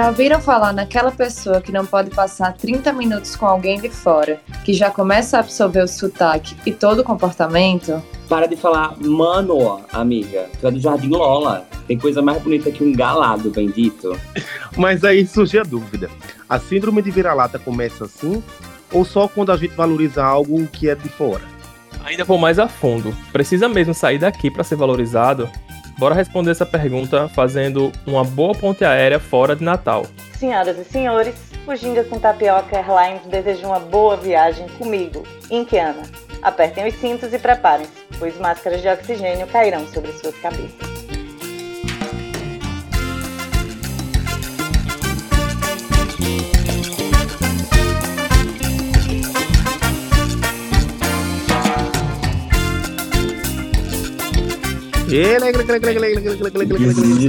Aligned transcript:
Já 0.00 0.10
viram 0.10 0.40
falar 0.40 0.72
naquela 0.72 1.12
pessoa 1.12 1.60
que 1.60 1.70
não 1.70 1.84
pode 1.84 2.08
passar 2.08 2.54
30 2.54 2.90
minutos 2.94 3.36
com 3.36 3.44
alguém 3.44 3.78
de 3.78 3.90
fora, 3.90 4.40
que 4.64 4.72
já 4.72 4.90
começa 4.90 5.36
a 5.36 5.40
absorver 5.40 5.82
o 5.82 5.86
sotaque 5.86 6.56
e 6.64 6.72
todo 6.72 7.00
o 7.00 7.04
comportamento? 7.04 8.02
Para 8.26 8.48
de 8.48 8.56
falar, 8.56 8.96
mano, 8.98 9.82
amiga, 9.92 10.48
tu 10.58 10.66
é 10.66 10.70
do 10.70 10.80
Jardim 10.80 11.10
Lola. 11.10 11.66
Tem 11.86 11.98
coisa 11.98 12.22
mais 12.22 12.42
bonita 12.42 12.70
que 12.70 12.82
um 12.82 12.92
galado, 12.92 13.50
bendito. 13.50 14.18
Mas 14.74 15.04
aí 15.04 15.26
surge 15.26 15.58
a 15.58 15.64
dúvida: 15.64 16.08
a 16.48 16.58
síndrome 16.58 17.02
de 17.02 17.10
vira-lata 17.10 17.58
começa 17.58 18.06
assim 18.06 18.42
ou 18.90 19.04
só 19.04 19.28
quando 19.28 19.52
a 19.52 19.56
gente 19.58 19.74
valoriza 19.74 20.24
algo 20.24 20.66
que 20.68 20.88
é 20.88 20.94
de 20.94 21.10
fora? 21.10 21.44
Ainda 22.06 22.24
vou 22.24 22.38
mais 22.38 22.58
a 22.58 22.66
fundo. 22.66 23.14
Precisa 23.34 23.68
mesmo 23.68 23.92
sair 23.92 24.18
daqui 24.18 24.50
para 24.50 24.64
ser 24.64 24.76
valorizado? 24.76 25.46
Bora 26.00 26.14
responder 26.14 26.52
essa 26.52 26.64
pergunta 26.64 27.28
fazendo 27.28 27.92
uma 28.06 28.24
boa 28.24 28.54
ponte 28.54 28.82
aérea 28.82 29.20
fora 29.20 29.54
de 29.54 29.62
Natal. 29.62 30.06
Senhoras 30.38 30.78
e 30.78 30.84
senhores, 30.84 31.34
o 31.66 31.76
Ginga 31.76 32.04
com 32.04 32.18
Tapioca 32.18 32.74
Airlines 32.74 33.26
deseja 33.26 33.66
uma 33.66 33.78
boa 33.78 34.16
viagem 34.16 34.66
comigo, 34.78 35.22
Inquiana. 35.50 36.00
Apertem 36.40 36.88
os 36.88 36.94
cintos 36.94 37.34
e 37.34 37.38
preparem-se, 37.38 37.92
pois 38.18 38.38
máscaras 38.38 38.80
de 38.80 38.88
oxigênio 38.88 39.46
cairão 39.48 39.86
sobre 39.88 40.10
suas 40.12 40.34
cabeças. 40.36 40.89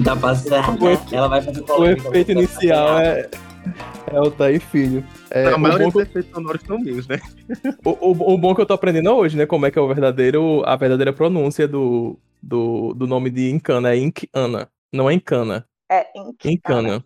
Tá 0.04 0.16
passando. 0.16 0.80
Ela 1.12 1.28
vai 1.28 1.42
fazer 1.42 1.64
O 1.70 1.86
efeito 1.86 2.32
inicial 2.32 3.00
é, 3.00 3.30
é 4.12 4.20
o 4.20 4.30
Thaí 4.32 4.60
Filho. 4.60 5.04
É, 5.30 5.48
a 5.50 5.56
o, 5.56 5.60
maioria 5.60 5.88
bom 5.88 5.92
dos 5.92 6.04
que, 6.04 6.10
efeitos 6.10 6.32
sonoros 6.32 6.62
são 6.66 6.80
meus, 6.80 7.08
né? 7.08 7.20
o, 7.86 7.90
o- 8.12 8.34
o 8.34 8.38
bom 8.38 8.54
que 8.54 8.62
eu 8.62 8.66
tô 8.66 8.74
aprendendo 8.74 9.12
hoje, 9.12 9.38
né? 9.38 9.46
Como 9.46 9.66
é 9.66 9.72
que 9.72 9.80
é 9.80 9.82
o 9.82 9.88
verdadeiro, 9.88 10.64
a 10.66 10.76
verdadeira 10.76 11.14
pronúncia 11.14 11.68
do, 11.68 12.18
do, 12.42 12.94
do 12.94 13.08
nome 13.08 13.30
de 13.30 13.50
Incana. 13.50 13.92
É 13.94 13.98
Incana, 13.98 14.70
não 14.94 15.10
é 15.10 15.14
Incana. 15.14 15.66
É. 15.90 16.08
Incana. 16.46 17.04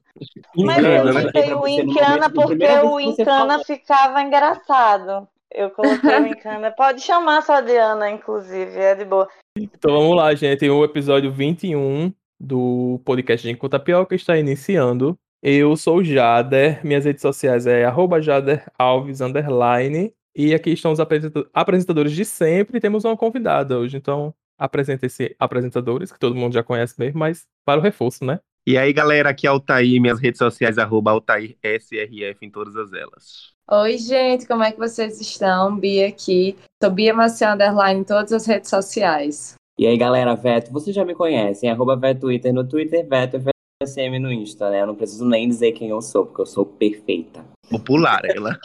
Mas 0.55 0.77
eu 0.83 1.13
né? 1.13 1.31
Pra 1.31 1.59
o 1.59 1.67
Incana 1.67 2.29
porque 2.29 2.67
o 2.83 2.99
Incana 2.99 3.63
ficava 3.63 4.21
engraçado. 4.21 5.27
Eu 5.55 5.69
coloquei 5.71 6.09
o 6.09 6.27
Incana. 6.27 6.71
Pode 6.71 7.01
chamar 7.01 7.41
só 7.41 7.61
de 7.61 7.75
Ana, 7.75 8.09
inclusive, 8.11 8.77
é 8.77 8.93
de 8.95 9.05
boa. 9.05 9.27
Então 9.57 9.91
vamos 9.93 10.15
lá, 10.15 10.33
gente. 10.35 10.69
O 10.69 10.83
episódio 10.83 11.31
21 11.31 12.13
do 12.39 13.01
podcast 13.05 13.47
de 13.47 13.55
Conta 13.55 13.79
Tapioca 13.79 14.13
está 14.15 14.37
iniciando. 14.37 15.17
Eu 15.41 15.75
sou 15.77 15.97
o 15.97 16.03
Jader, 16.03 16.85
minhas 16.85 17.05
redes 17.05 17.21
sociais 17.21 17.65
é 17.67 17.85
arroba 17.85 18.21
Jader 18.21 18.65
Alves 18.77 19.21
underline. 19.21 20.11
E 20.35 20.53
aqui 20.53 20.71
estão 20.71 20.91
os 20.91 20.99
apresenta- 20.99 21.47
apresentadores 21.53 22.11
de 22.11 22.25
sempre. 22.25 22.77
E 22.77 22.81
temos 22.81 23.05
uma 23.05 23.15
convidada 23.15 23.77
hoje, 23.79 23.95
então 23.95 24.33
apresenta 24.57 25.05
esses 25.05 25.33
apresentadores, 25.39 26.11
que 26.11 26.19
todo 26.19 26.35
mundo 26.35 26.53
já 26.53 26.63
conhece 26.63 26.95
mesmo, 26.99 27.19
mas 27.19 27.45
para 27.65 27.79
o 27.79 27.83
reforço, 27.83 28.25
né? 28.25 28.39
E 28.67 28.77
aí, 28.77 28.91
galera, 28.91 29.29
aqui 29.29 29.45
é 29.45 29.49
Altair, 29.49 30.01
minhas 30.01 30.19
redes 30.19 30.39
sociais, 30.39 30.77
arroba 30.77 31.11
Altair 31.11 31.55
SRF 31.63 32.37
em 32.45 32.49
todas 32.49 32.75
as 32.75 32.91
elas. 32.91 33.54
Oi, 33.67 33.97
gente, 33.97 34.45
como 34.45 34.63
é 34.63 34.71
que 34.71 34.77
vocês 34.77 35.19
estão? 35.19 35.75
Bia 35.75 36.08
aqui. 36.08 36.55
Sou 36.80 36.91
Bia 36.91 37.16
Maciel 37.16 37.53
Underline 37.53 38.02
em 38.02 38.03
todas 38.03 38.31
as 38.31 38.45
redes 38.45 38.69
sociais. 38.69 39.56
E 39.79 39.88
aí, 39.88 39.97
galera, 39.97 40.35
Veto, 40.35 40.72
vocês 40.72 40.95
já 40.95 41.03
me 41.03 41.16
conhecem. 41.16 41.72
Arroba 41.72 41.95
Veto 41.95 42.22
Twitter 42.22 42.53
no 42.53 42.63
Twitter, 42.63 43.03
Veto 43.07 43.41
FSM 43.81 44.19
no 44.19 44.31
Insta, 44.31 44.69
né? 44.69 44.84
Eu 44.84 44.85
não 44.85 44.95
preciso 44.95 45.25
nem 45.25 45.50
dizer 45.50 45.72
quem 45.72 45.89
eu 45.89 46.00
sou, 46.00 46.28
porque 46.28 46.41
eu 46.41 46.45
sou 46.45 46.63
perfeita. 46.63 47.44
Popular, 47.67 48.22
ela. 48.25 48.56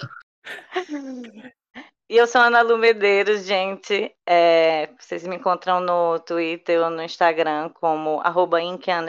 E 2.11 2.17
eu 2.17 2.27
sou 2.27 2.41
Ana 2.41 2.61
Lu 2.61 2.77
Medeiros, 2.77 3.47
gente. 3.47 4.13
É, 4.29 4.89
vocês 4.99 5.25
me 5.25 5.37
encontram 5.37 5.79
no 5.79 6.19
Twitter 6.19 6.83
ou 6.83 6.91
no 6.91 7.05
Instagram 7.05 7.69
como 7.69 8.21
arroba 8.25 8.59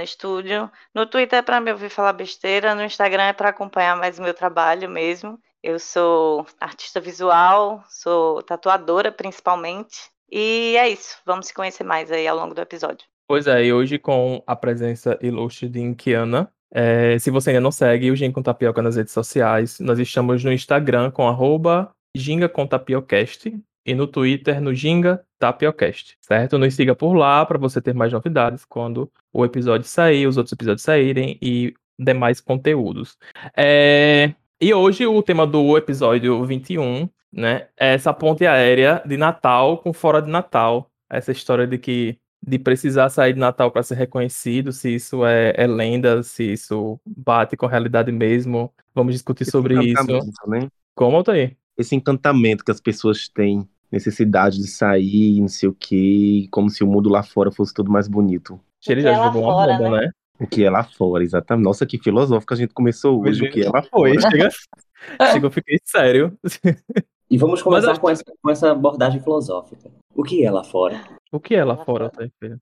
Studio. 0.06 0.72
No 0.94 1.08
Twitter 1.08 1.40
é 1.40 1.42
para 1.42 1.60
me 1.60 1.72
ouvir 1.72 1.90
falar 1.90 2.14
besteira, 2.14 2.76
no 2.76 2.84
Instagram 2.84 3.24
é 3.24 3.34
para 3.34 3.50
acompanhar 3.50 3.98
mais 3.98 4.20
o 4.20 4.22
meu 4.22 4.36
trabalho 4.36 4.88
mesmo. 4.88 5.40
Eu 5.64 5.78
sou 5.78 6.46
artista 6.60 7.00
visual, 7.00 7.84
sou 7.88 8.42
tatuadora 8.42 9.12
principalmente. 9.12 10.10
E 10.32 10.76
é 10.78 10.90
isso, 10.90 11.18
vamos 11.26 11.48
se 11.48 11.54
conhecer 11.54 11.84
mais 11.84 12.12
aí 12.12 12.28
ao 12.28 12.38
longo 12.38 12.56
do 12.56 12.62
episódio. 12.62 13.06
Pois 13.28 13.48
é, 13.48 13.66
e 13.66 13.74
hoje 13.74 14.00
com 14.00 14.44
a 14.48 14.56
presença 14.56 15.18
ilustre 15.22 15.70
de 15.70 15.80
Inkiana. 15.80 16.52
É, 16.74 17.20
se 17.20 17.30
você 17.30 17.50
ainda 17.50 17.62
não 17.62 17.72
segue 17.72 18.10
o 18.10 18.16
Gin 18.16 18.32
com 18.32 18.42
Tapioca 18.42 18.82
nas 18.82 18.96
redes 18.96 19.14
sociais, 19.14 19.80
nós 19.80 20.00
estamos 20.00 20.44
no 20.44 20.52
Instagram 20.52 21.12
com 21.12 21.28
arroba 21.28 21.92
Ginga 22.16 22.50
com 22.50 22.66
Tapiocast 22.66 23.54
e 23.86 23.94
no 23.94 24.08
Twitter 24.08 24.62
no 24.62 24.74
Ginga 24.74 25.24
Tapiocast, 25.38 26.18
certo? 26.22 26.58
Nos 26.58 26.74
siga 26.74 26.96
por 26.96 27.14
lá 27.14 27.46
para 27.46 27.58
você 27.58 27.82
ter 27.82 27.94
mais 27.94 28.12
novidades 28.14 28.66
quando 28.66 29.12
o 29.34 29.46
episódio 29.46 29.88
sair, 29.88 30.28
os 30.28 30.38
outros 30.38 30.54
episódios 30.54 30.84
saírem 30.84 31.38
e 31.42 31.74
demais 32.00 32.40
conteúdos. 32.40 33.18
É, 33.56 34.34
e 34.62 34.74
hoje 34.74 35.08
o 35.08 35.24
tema 35.24 35.48
do 35.48 35.76
episódio 35.76 36.46
21, 36.46 37.10
né, 37.34 37.68
é 37.76 37.96
essa 37.96 38.14
ponte 38.14 38.46
aérea 38.46 39.02
de 39.04 39.18
Natal 39.18 39.80
com 39.80 39.92
fora 39.92 40.22
de 40.22 40.30
Natal. 40.30 40.88
Essa 41.10 41.32
história 41.32 41.66
de 41.66 41.80
que 41.80 42.18
de 42.46 42.58
precisar 42.58 43.10
sair 43.10 43.34
de 43.34 43.40
Natal 43.40 43.72
para 43.72 43.84
ser 43.84 43.96
reconhecido, 43.96 44.72
se 44.72 44.94
isso 44.96 45.26
é, 45.26 45.54
é 45.56 45.68
lenda, 45.68 46.24
se 46.24 46.54
isso 46.54 47.00
bate 47.06 47.58
com 47.58 47.66
a 47.66 47.70
realidade 47.70 48.12
mesmo. 48.12 48.72
Vamos 48.94 49.14
discutir 49.14 49.46
sobre 49.46 49.76
Esse 49.76 49.84
isso. 49.84 50.04
encantamento, 50.04 50.50
Né? 50.50 50.68
Como, 50.96 51.18
Altair? 51.18 51.56
Esse 51.78 51.96
encantamento 51.96 52.64
que 52.64 52.72
as 52.72 52.82
pessoas 52.82 53.28
têm, 53.28 53.68
necessidade 53.92 54.58
de 54.58 54.68
sair, 54.68 55.40
não 55.40 55.48
sei 55.48 55.70
o 55.70 55.74
quê, 55.74 56.48
como 56.52 56.70
se 56.70 56.84
o 56.84 56.88
mundo 56.88 57.10
lá 57.10 57.24
fora 57.24 57.52
fosse 57.52 57.74
tudo 57.74 57.92
mais 57.92 58.08
bonito. 58.08 58.60
Ele 58.88 59.02
que 59.02 59.08
já 59.08 59.18
lá 59.18 59.26
jogou 59.26 59.44
uma 59.44 59.54
fora, 59.54 59.78
bomba, 59.78 59.90
né? 59.90 60.06
né? 60.06 60.12
O 60.42 60.48
que 60.48 60.64
é 60.64 60.70
lá 60.72 60.84
fora, 60.84 61.24
exatamente. 61.24 61.64
Nossa, 61.64 61.86
que 61.86 62.00
filosófico 62.00 62.54
a 62.54 62.58
gente 62.58 62.74
começou 62.74 63.22
hoje, 63.22 63.46
o 63.46 63.52
que 63.52 63.62
é 63.62 63.70
lá 63.70 63.84
Foi, 63.84 64.20
fora. 64.20 64.32
chega, 64.32 64.50
chega, 65.32 65.46
eu 65.46 65.52
fiquei 65.52 65.80
sério. 65.86 66.36
E 67.30 67.38
vamos 67.38 67.62
começar 67.64 67.94
eu- 67.94 68.00
com, 68.00 68.10
essa, 68.10 68.24
com 68.42 68.50
essa 68.50 68.72
abordagem 68.72 69.22
filosófica. 69.22 69.92
O 70.16 70.24
que 70.24 70.44
é 70.44 70.50
lá 70.50 70.64
fora? 70.64 71.00
O 71.32 71.40
que 71.40 71.54
é 71.56 71.64
lá 71.64 71.78
fora, 71.78 72.12
filho? 72.40 72.60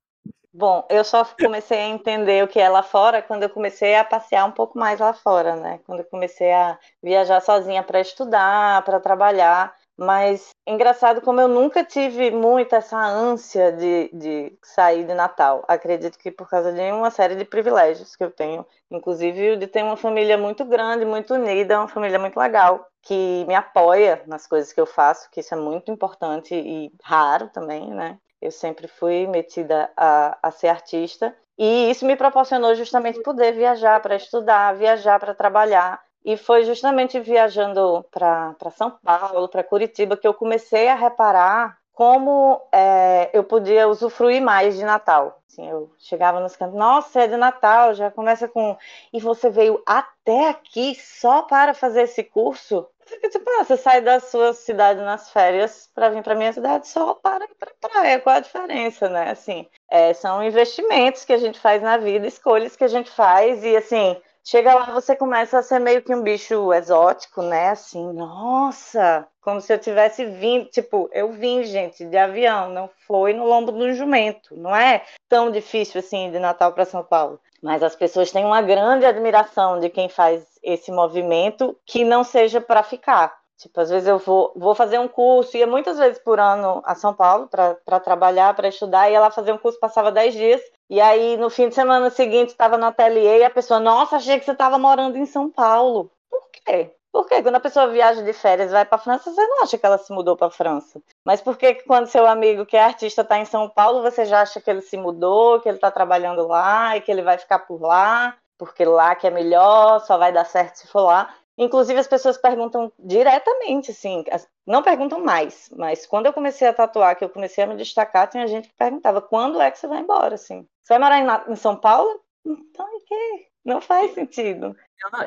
Bom, 0.52 0.84
eu 0.90 1.04
só 1.04 1.24
comecei 1.24 1.78
a 1.78 1.88
entender 1.88 2.42
o 2.44 2.48
que 2.48 2.58
é 2.58 2.68
lá 2.68 2.82
fora 2.82 3.22
quando 3.22 3.44
eu 3.44 3.48
comecei 3.50 3.94
a 3.94 4.04
passear 4.04 4.44
um 4.46 4.50
pouco 4.50 4.78
mais 4.78 4.98
lá 4.98 5.14
fora, 5.14 5.54
né? 5.56 5.78
Quando 5.86 6.00
eu 6.00 6.04
comecei 6.04 6.52
a 6.52 6.76
viajar 7.02 7.40
sozinha 7.40 7.82
para 7.84 8.00
estudar, 8.00 8.84
para 8.84 8.98
trabalhar. 9.00 9.72
Mas 10.00 10.48
engraçado 10.66 11.20
como 11.20 11.42
eu 11.42 11.46
nunca 11.46 11.84
tive 11.84 12.30
muito 12.30 12.74
essa 12.74 12.96
ânsia 12.96 13.70
de, 13.70 14.08
de 14.14 14.58
sair 14.62 15.04
de 15.04 15.12
Natal. 15.12 15.62
Acredito 15.68 16.18
que 16.18 16.30
por 16.30 16.48
causa 16.48 16.72
de 16.72 16.80
uma 16.90 17.10
série 17.10 17.34
de 17.34 17.44
privilégios 17.44 18.16
que 18.16 18.24
eu 18.24 18.30
tenho, 18.30 18.64
inclusive 18.90 19.56
de 19.58 19.66
ter 19.66 19.82
uma 19.82 19.98
família 19.98 20.38
muito 20.38 20.64
grande, 20.64 21.04
muito 21.04 21.34
unida, 21.34 21.78
uma 21.78 21.86
família 21.88 22.18
muito 22.18 22.40
legal, 22.40 22.86
que 23.02 23.44
me 23.46 23.54
apoia 23.54 24.22
nas 24.26 24.46
coisas 24.46 24.72
que 24.72 24.80
eu 24.80 24.86
faço, 24.86 25.30
que 25.30 25.40
isso 25.40 25.52
é 25.52 25.58
muito 25.58 25.92
importante 25.92 26.54
e 26.54 26.90
raro 27.02 27.48
também, 27.48 27.90
né? 27.90 28.18
Eu 28.40 28.50
sempre 28.50 28.88
fui 28.88 29.26
metida 29.26 29.90
a, 29.94 30.38
a 30.42 30.50
ser 30.50 30.68
artista 30.68 31.36
e 31.58 31.90
isso 31.90 32.06
me 32.06 32.16
proporcionou 32.16 32.74
justamente 32.74 33.20
poder 33.22 33.52
viajar 33.52 34.00
para 34.00 34.16
estudar, 34.16 34.74
viajar 34.76 35.20
para 35.20 35.34
trabalhar. 35.34 36.00
E 36.24 36.36
foi 36.36 36.64
justamente 36.64 37.18
viajando 37.18 38.04
para 38.10 38.54
São 38.76 38.90
Paulo, 38.90 39.48
para 39.48 39.64
Curitiba, 39.64 40.16
que 40.16 40.26
eu 40.26 40.34
comecei 40.34 40.88
a 40.88 40.94
reparar 40.94 41.78
como 41.92 42.60
é, 42.72 43.28
eu 43.32 43.44
podia 43.44 43.86
usufruir 43.86 44.40
mais 44.40 44.76
de 44.76 44.84
Natal. 44.84 45.40
Assim, 45.46 45.68
eu 45.68 45.90
chegava 45.98 46.40
nos 46.40 46.56
cantos, 46.56 46.78
nossa, 46.78 47.20
é 47.20 47.26
de 47.26 47.36
Natal, 47.36 47.92
já 47.92 48.10
começa 48.10 48.48
com. 48.48 48.76
E 49.12 49.20
você 49.20 49.50
veio 49.50 49.82
até 49.84 50.48
aqui 50.48 50.94
só 50.94 51.42
para 51.42 51.74
fazer 51.74 52.02
esse 52.02 52.22
curso? 52.22 52.88
Fica 53.04 53.28
tipo, 53.28 53.44
ah, 53.50 53.64
você 53.64 53.76
sai 53.76 54.00
da 54.00 54.20
sua 54.20 54.54
cidade 54.54 55.00
nas 55.00 55.30
férias 55.30 55.90
para 55.92 56.08
vir 56.08 56.22
para 56.22 56.36
minha 56.36 56.52
cidade 56.52 56.86
só 56.86 57.12
para 57.14 57.44
ir 57.44 57.54
para 57.58 57.72
praia. 57.80 58.20
Qual 58.20 58.36
a 58.36 58.40
diferença, 58.40 59.08
né? 59.08 59.32
Assim, 59.32 59.68
é, 59.90 60.14
são 60.14 60.42
investimentos 60.42 61.24
que 61.24 61.32
a 61.32 61.38
gente 61.38 61.58
faz 61.58 61.82
na 61.82 61.96
vida, 61.96 62.26
escolhas 62.26 62.76
que 62.76 62.84
a 62.84 62.88
gente 62.88 63.10
faz 63.10 63.64
e 63.64 63.76
assim. 63.76 64.16
Chega 64.42 64.74
lá, 64.74 64.86
você 64.86 65.14
começa 65.14 65.58
a 65.58 65.62
ser 65.62 65.78
meio 65.78 66.02
que 66.02 66.14
um 66.14 66.22
bicho 66.22 66.72
exótico, 66.72 67.42
né? 67.42 67.70
Assim, 67.70 68.12
nossa, 68.12 69.26
como 69.40 69.60
se 69.60 69.72
eu 69.72 69.78
tivesse 69.78 70.24
vindo. 70.24 70.66
Tipo, 70.70 71.08
eu 71.12 71.30
vim, 71.30 71.62
gente, 71.62 72.04
de 72.04 72.16
avião, 72.16 72.70
não 72.70 72.90
foi 73.06 73.32
no 73.32 73.44
lombo 73.44 73.70
do 73.70 73.92
jumento. 73.92 74.56
Não 74.56 74.74
é 74.74 75.04
tão 75.28 75.50
difícil 75.50 76.00
assim 76.00 76.30
de 76.30 76.38
Natal 76.38 76.72
para 76.72 76.84
São 76.84 77.04
Paulo. 77.04 77.38
Mas 77.62 77.82
as 77.82 77.94
pessoas 77.94 78.32
têm 78.32 78.44
uma 78.44 78.62
grande 78.62 79.04
admiração 79.04 79.78
de 79.78 79.90
quem 79.90 80.08
faz 80.08 80.42
esse 80.62 80.90
movimento 80.90 81.76
que 81.84 82.04
não 82.04 82.24
seja 82.24 82.60
para 82.60 82.82
ficar. 82.82 83.39
Tipo, 83.60 83.78
às 83.78 83.90
vezes 83.90 84.08
eu 84.08 84.18
vou, 84.18 84.52
vou 84.56 84.74
fazer 84.74 84.98
um 84.98 85.06
curso, 85.06 85.54
ia 85.54 85.66
muitas 85.66 85.98
vezes 85.98 86.18
por 86.18 86.40
ano 86.40 86.80
a 86.82 86.94
São 86.94 87.12
Paulo 87.12 87.46
para 87.46 88.00
trabalhar, 88.00 88.54
para 88.54 88.68
estudar, 88.68 89.10
ia 89.10 89.20
lá 89.20 89.30
fazer 89.30 89.52
um 89.52 89.58
curso, 89.58 89.78
passava 89.78 90.10
10 90.10 90.32
dias, 90.32 90.62
e 90.88 90.98
aí 90.98 91.36
no 91.36 91.50
fim 91.50 91.68
de 91.68 91.74
semana 91.74 92.08
seguinte 92.08 92.48
estava 92.48 92.78
no 92.78 92.86
ateliê 92.86 93.40
e 93.40 93.44
a 93.44 93.50
pessoa, 93.50 93.78
nossa, 93.78 94.16
achei 94.16 94.38
que 94.38 94.46
você 94.46 94.52
estava 94.52 94.78
morando 94.78 95.18
em 95.18 95.26
São 95.26 95.50
Paulo. 95.50 96.10
Por 96.30 96.48
quê? 96.50 96.96
Porque 97.12 97.42
quando 97.42 97.56
a 97.56 97.60
pessoa 97.60 97.88
viaja 97.88 98.22
de 98.22 98.32
férias 98.32 98.70
e 98.70 98.72
vai 98.72 98.86
para 98.86 98.96
França, 98.96 99.30
você 99.30 99.46
não 99.46 99.62
acha 99.62 99.76
que 99.76 99.84
ela 99.84 99.98
se 99.98 100.10
mudou 100.10 100.38
para 100.38 100.50
França. 100.50 101.02
Mas 101.22 101.42
por 101.42 101.58
que 101.58 101.74
quando 101.82 102.06
seu 102.06 102.26
amigo 102.26 102.64
que 102.64 102.78
é 102.78 102.82
artista 102.82 103.20
está 103.20 103.38
em 103.38 103.44
São 103.44 103.68
Paulo, 103.68 104.00
você 104.00 104.24
já 104.24 104.40
acha 104.40 104.58
que 104.58 104.70
ele 104.70 104.80
se 104.80 104.96
mudou, 104.96 105.60
que 105.60 105.68
ele 105.68 105.76
está 105.76 105.90
trabalhando 105.90 106.46
lá 106.46 106.96
e 106.96 107.02
que 107.02 107.10
ele 107.10 107.22
vai 107.22 107.36
ficar 107.36 107.58
por 107.58 107.82
lá, 107.82 108.36
porque 108.56 108.84
lá 108.84 109.14
que 109.14 109.26
é 109.26 109.30
melhor, 109.30 110.00
só 110.00 110.16
vai 110.16 110.32
dar 110.32 110.44
certo 110.44 110.76
se 110.76 110.86
for 110.86 111.02
lá. 111.02 111.34
Inclusive, 111.60 112.00
as 112.00 112.08
pessoas 112.08 112.38
perguntam 112.38 112.90
diretamente, 112.98 113.90
assim, 113.90 114.24
não 114.66 114.82
perguntam 114.82 115.22
mais, 115.22 115.70
mas 115.76 116.06
quando 116.06 116.24
eu 116.24 116.32
comecei 116.32 116.66
a 116.66 116.72
tatuar, 116.72 117.14
que 117.14 117.22
eu 117.22 117.28
comecei 117.28 117.62
a 117.62 117.66
me 117.66 117.76
destacar, 117.76 118.30
tinha 118.30 118.46
gente 118.46 118.68
que 118.68 118.74
perguntava, 118.78 119.20
quando 119.20 119.60
é 119.60 119.70
que 119.70 119.78
você 119.78 119.86
vai 119.86 120.00
embora, 120.00 120.36
assim? 120.36 120.66
Você 120.82 120.98
vai 120.98 120.98
morar 120.98 121.44
em, 121.46 121.52
em 121.52 121.56
São 121.56 121.76
Paulo? 121.76 122.18
Então, 122.46 122.86
o 122.86 123.00
quê? 123.04 123.48
Não 123.62 123.78
faz 123.78 124.14
sentido. 124.14 124.74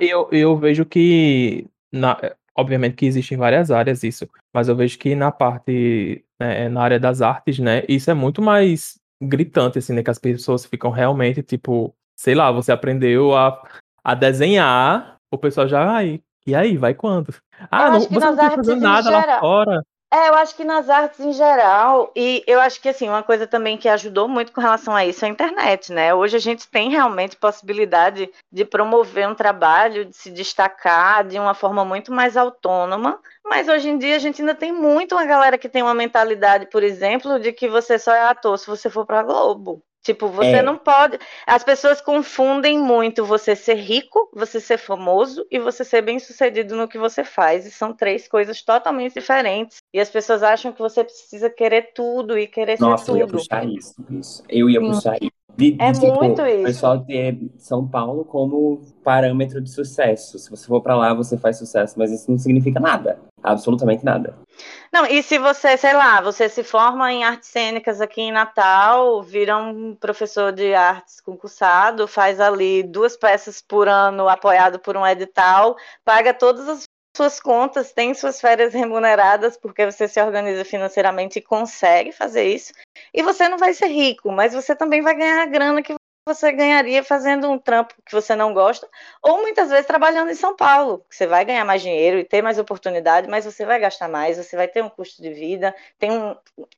Eu, 0.01 0.27
eu 0.31 0.57
vejo 0.57 0.83
que, 0.85 1.67
na, 1.91 2.17
obviamente 2.57 2.95
que 2.95 3.05
existem 3.05 3.37
várias 3.37 3.69
áreas 3.69 4.03
isso, 4.03 4.27
mas 4.51 4.67
eu 4.67 4.75
vejo 4.75 4.97
que 4.97 5.13
na 5.13 5.31
parte, 5.31 6.25
né, 6.39 6.67
na 6.67 6.81
área 6.81 6.99
das 6.99 7.21
artes, 7.21 7.59
né, 7.59 7.83
isso 7.87 8.09
é 8.09 8.15
muito 8.15 8.41
mais 8.41 8.99
gritante, 9.21 9.77
assim, 9.77 9.93
né, 9.93 10.01
que 10.01 10.09
as 10.09 10.17
pessoas 10.17 10.65
ficam 10.65 10.89
realmente, 10.89 11.43
tipo, 11.43 11.93
sei 12.15 12.33
lá, 12.33 12.51
você 12.51 12.71
aprendeu 12.71 13.37
a, 13.37 13.63
a 14.03 14.15
desenhar 14.15 15.12
o 15.33 15.37
pessoal 15.37 15.67
já, 15.67 15.83
ai, 15.83 16.21
e 16.45 16.53
aí, 16.53 16.77
vai 16.77 16.93
quando? 16.93 17.33
Ah, 17.71 17.89
não, 17.89 18.01
você 18.01 18.19
não 18.19 18.35
tá 18.35 18.51
fazendo 18.51 18.81
nada 18.81 19.09
geral... 19.09 19.27
lá 19.27 19.39
fora. 19.39 19.83
É, 20.13 20.29
eu 20.29 20.35
acho 20.35 20.55
que 20.55 20.63
nas 20.63 20.91
artes 20.91 21.19
em 21.21 21.33
geral, 21.33 22.11
e 22.15 22.43
eu 22.45 22.59
acho 22.59 22.79
que 22.79 22.87
assim, 22.87 23.09
uma 23.09 23.23
coisa 23.23 23.47
também 23.47 23.79
que 23.79 23.89
ajudou 23.89 24.27
muito 24.27 24.51
com 24.51 24.61
relação 24.61 24.95
a 24.95 25.03
isso 25.03 25.25
é 25.25 25.27
a 25.27 25.31
internet, 25.31 25.91
né? 25.91 26.13
Hoje 26.13 26.35
a 26.35 26.39
gente 26.39 26.67
tem 26.67 26.91
realmente 26.91 27.35
possibilidade 27.35 28.29
de 28.51 28.63
promover 28.63 29.27
um 29.27 29.33
trabalho, 29.33 30.05
de 30.05 30.15
se 30.15 30.29
destacar 30.29 31.27
de 31.27 31.39
uma 31.39 31.55
forma 31.55 31.83
muito 31.83 32.11
mais 32.11 32.37
autônoma, 32.37 33.19
mas 33.43 33.67
hoje 33.67 33.89
em 33.89 33.97
dia 33.97 34.15
a 34.15 34.19
gente 34.19 34.39
ainda 34.39 34.53
tem 34.53 34.71
muito 34.71 35.15
uma 35.15 35.25
galera 35.25 35.57
que 35.57 35.67
tem 35.67 35.81
uma 35.81 35.95
mentalidade, 35.95 36.67
por 36.67 36.83
exemplo, 36.83 37.39
de 37.39 37.51
que 37.51 37.67
você 37.67 37.97
só 37.97 38.13
é 38.13 38.21
ator 38.21 38.59
se 38.59 38.67
você 38.67 38.91
for 38.91 39.07
para 39.07 39.23
Globo. 39.23 39.81
Tipo, 40.03 40.27
você 40.27 40.57
é. 40.57 40.61
não 40.61 40.77
pode. 40.77 41.17
As 41.47 41.63
pessoas 41.63 42.01
confundem 42.01 42.77
muito 42.77 43.25
você 43.25 43.55
ser 43.55 43.75
rico, 43.75 44.29
você 44.33 44.59
ser 44.59 44.77
famoso 44.77 45.47
e 45.49 45.57
você 45.57 45.85
ser 45.85 46.01
bem 46.01 46.19
sucedido 46.19 46.75
no 46.75 46.89
que 46.89 46.97
você 46.97 47.23
faz. 47.23 47.65
E 47.65 47.71
são 47.71 47.93
três 47.93 48.27
coisas 48.27 48.61
totalmente 48.61 49.13
diferentes. 49.13 49.81
E 49.93 49.99
as 49.99 50.09
pessoas 50.09 50.43
acham 50.43 50.73
que 50.73 50.79
você 50.79 51.05
precisa 51.05 51.49
querer 51.49 51.93
tudo 51.95 52.37
e 52.37 52.47
querer 52.47 52.77
Nossa, 52.81 53.05
ser 53.05 53.11
tudo. 53.13 53.19
Nossa, 53.19 53.23
eu 53.23 53.27
ia 53.27 53.27
puxar 53.27 53.65
isso, 53.65 53.95
isso. 54.09 54.43
Eu 54.49 54.69
ia 54.69 54.81
puxar 54.81 55.15
isso. 55.21 55.42
De, 55.55 55.75
é 55.79 55.91
tipo, 55.91 56.15
muito 56.15 56.41
isso. 56.45 56.61
O 56.61 56.65
pessoal 56.65 56.99
ter 56.99 57.37
São 57.57 57.87
Paulo 57.87 58.25
como 58.25 58.81
parâmetro 59.03 59.61
de 59.61 59.69
sucesso. 59.69 60.39
Se 60.39 60.49
você 60.49 60.65
for 60.65 60.81
para 60.81 60.95
lá, 60.95 61.13
você 61.13 61.37
faz 61.37 61.57
sucesso, 61.57 61.95
mas 61.97 62.11
isso 62.11 62.29
não 62.29 62.37
significa 62.37 62.79
nada. 62.79 63.19
Absolutamente 63.43 64.03
nada. 64.05 64.35
Não, 64.91 65.05
e 65.05 65.21
se 65.21 65.37
você, 65.37 65.75
sei 65.75 65.93
lá, 65.93 66.21
você 66.21 66.47
se 66.47 66.63
forma 66.63 67.11
em 67.11 67.23
artes 67.23 67.49
cênicas 67.49 67.99
aqui 67.99 68.21
em 68.21 68.31
Natal, 68.31 69.21
vira 69.21 69.57
um 69.57 69.95
professor 69.95 70.51
de 70.51 70.73
artes 70.73 71.19
concursado, 71.19 72.07
faz 72.07 72.39
ali 72.39 72.83
duas 72.83 73.17
peças 73.17 73.61
por 73.61 73.87
ano 73.87 74.29
apoiado 74.29 74.79
por 74.79 74.95
um 74.95 75.05
edital, 75.05 75.75
paga 76.05 76.33
todas 76.33 76.69
as 76.69 76.87
suas 77.15 77.39
contas, 77.39 77.91
tem 77.91 78.13
suas 78.13 78.41
férias 78.41 78.73
remuneradas 78.73 79.55
porque 79.55 79.85
você 79.85 80.07
se 80.07 80.21
organiza 80.21 80.65
financeiramente 80.65 81.39
e 81.39 81.41
consegue 81.41 82.11
fazer 82.11 82.43
isso. 82.43 82.73
E 83.13 83.21
você 83.21 83.47
não 83.47 83.57
vai 83.57 83.73
ser 83.73 83.87
rico, 83.87 84.31
mas 84.31 84.53
você 84.53 84.75
também 84.75 85.01
vai 85.01 85.15
ganhar 85.15 85.43
a 85.43 85.45
grana 85.45 85.81
que 85.83 85.93
você 86.25 86.51
ganharia 86.51 87.03
fazendo 87.03 87.49
um 87.49 87.59
trampo 87.59 87.95
que 88.05 88.13
você 88.13 88.33
não 88.35 88.53
gosta, 88.53 88.87
ou 89.21 89.41
muitas 89.41 89.69
vezes 89.69 89.85
trabalhando 89.85 90.31
em 90.31 90.35
São 90.35 90.55
Paulo, 90.55 91.05
você 91.09 91.27
vai 91.27 91.43
ganhar 91.43 91.65
mais 91.65 91.81
dinheiro 91.81 92.17
e 92.17 92.23
ter 92.23 92.41
mais 92.41 92.57
oportunidade, 92.57 93.29
mas 93.29 93.43
você 93.43 93.65
vai 93.65 93.77
gastar 93.77 94.07
mais, 94.07 94.37
você 94.37 94.55
vai 94.55 94.67
ter 94.67 94.81
um 94.81 94.89
custo 94.89 95.21
de 95.21 95.33
vida, 95.33 95.75
tem 95.99 96.11
um, 96.11 96.35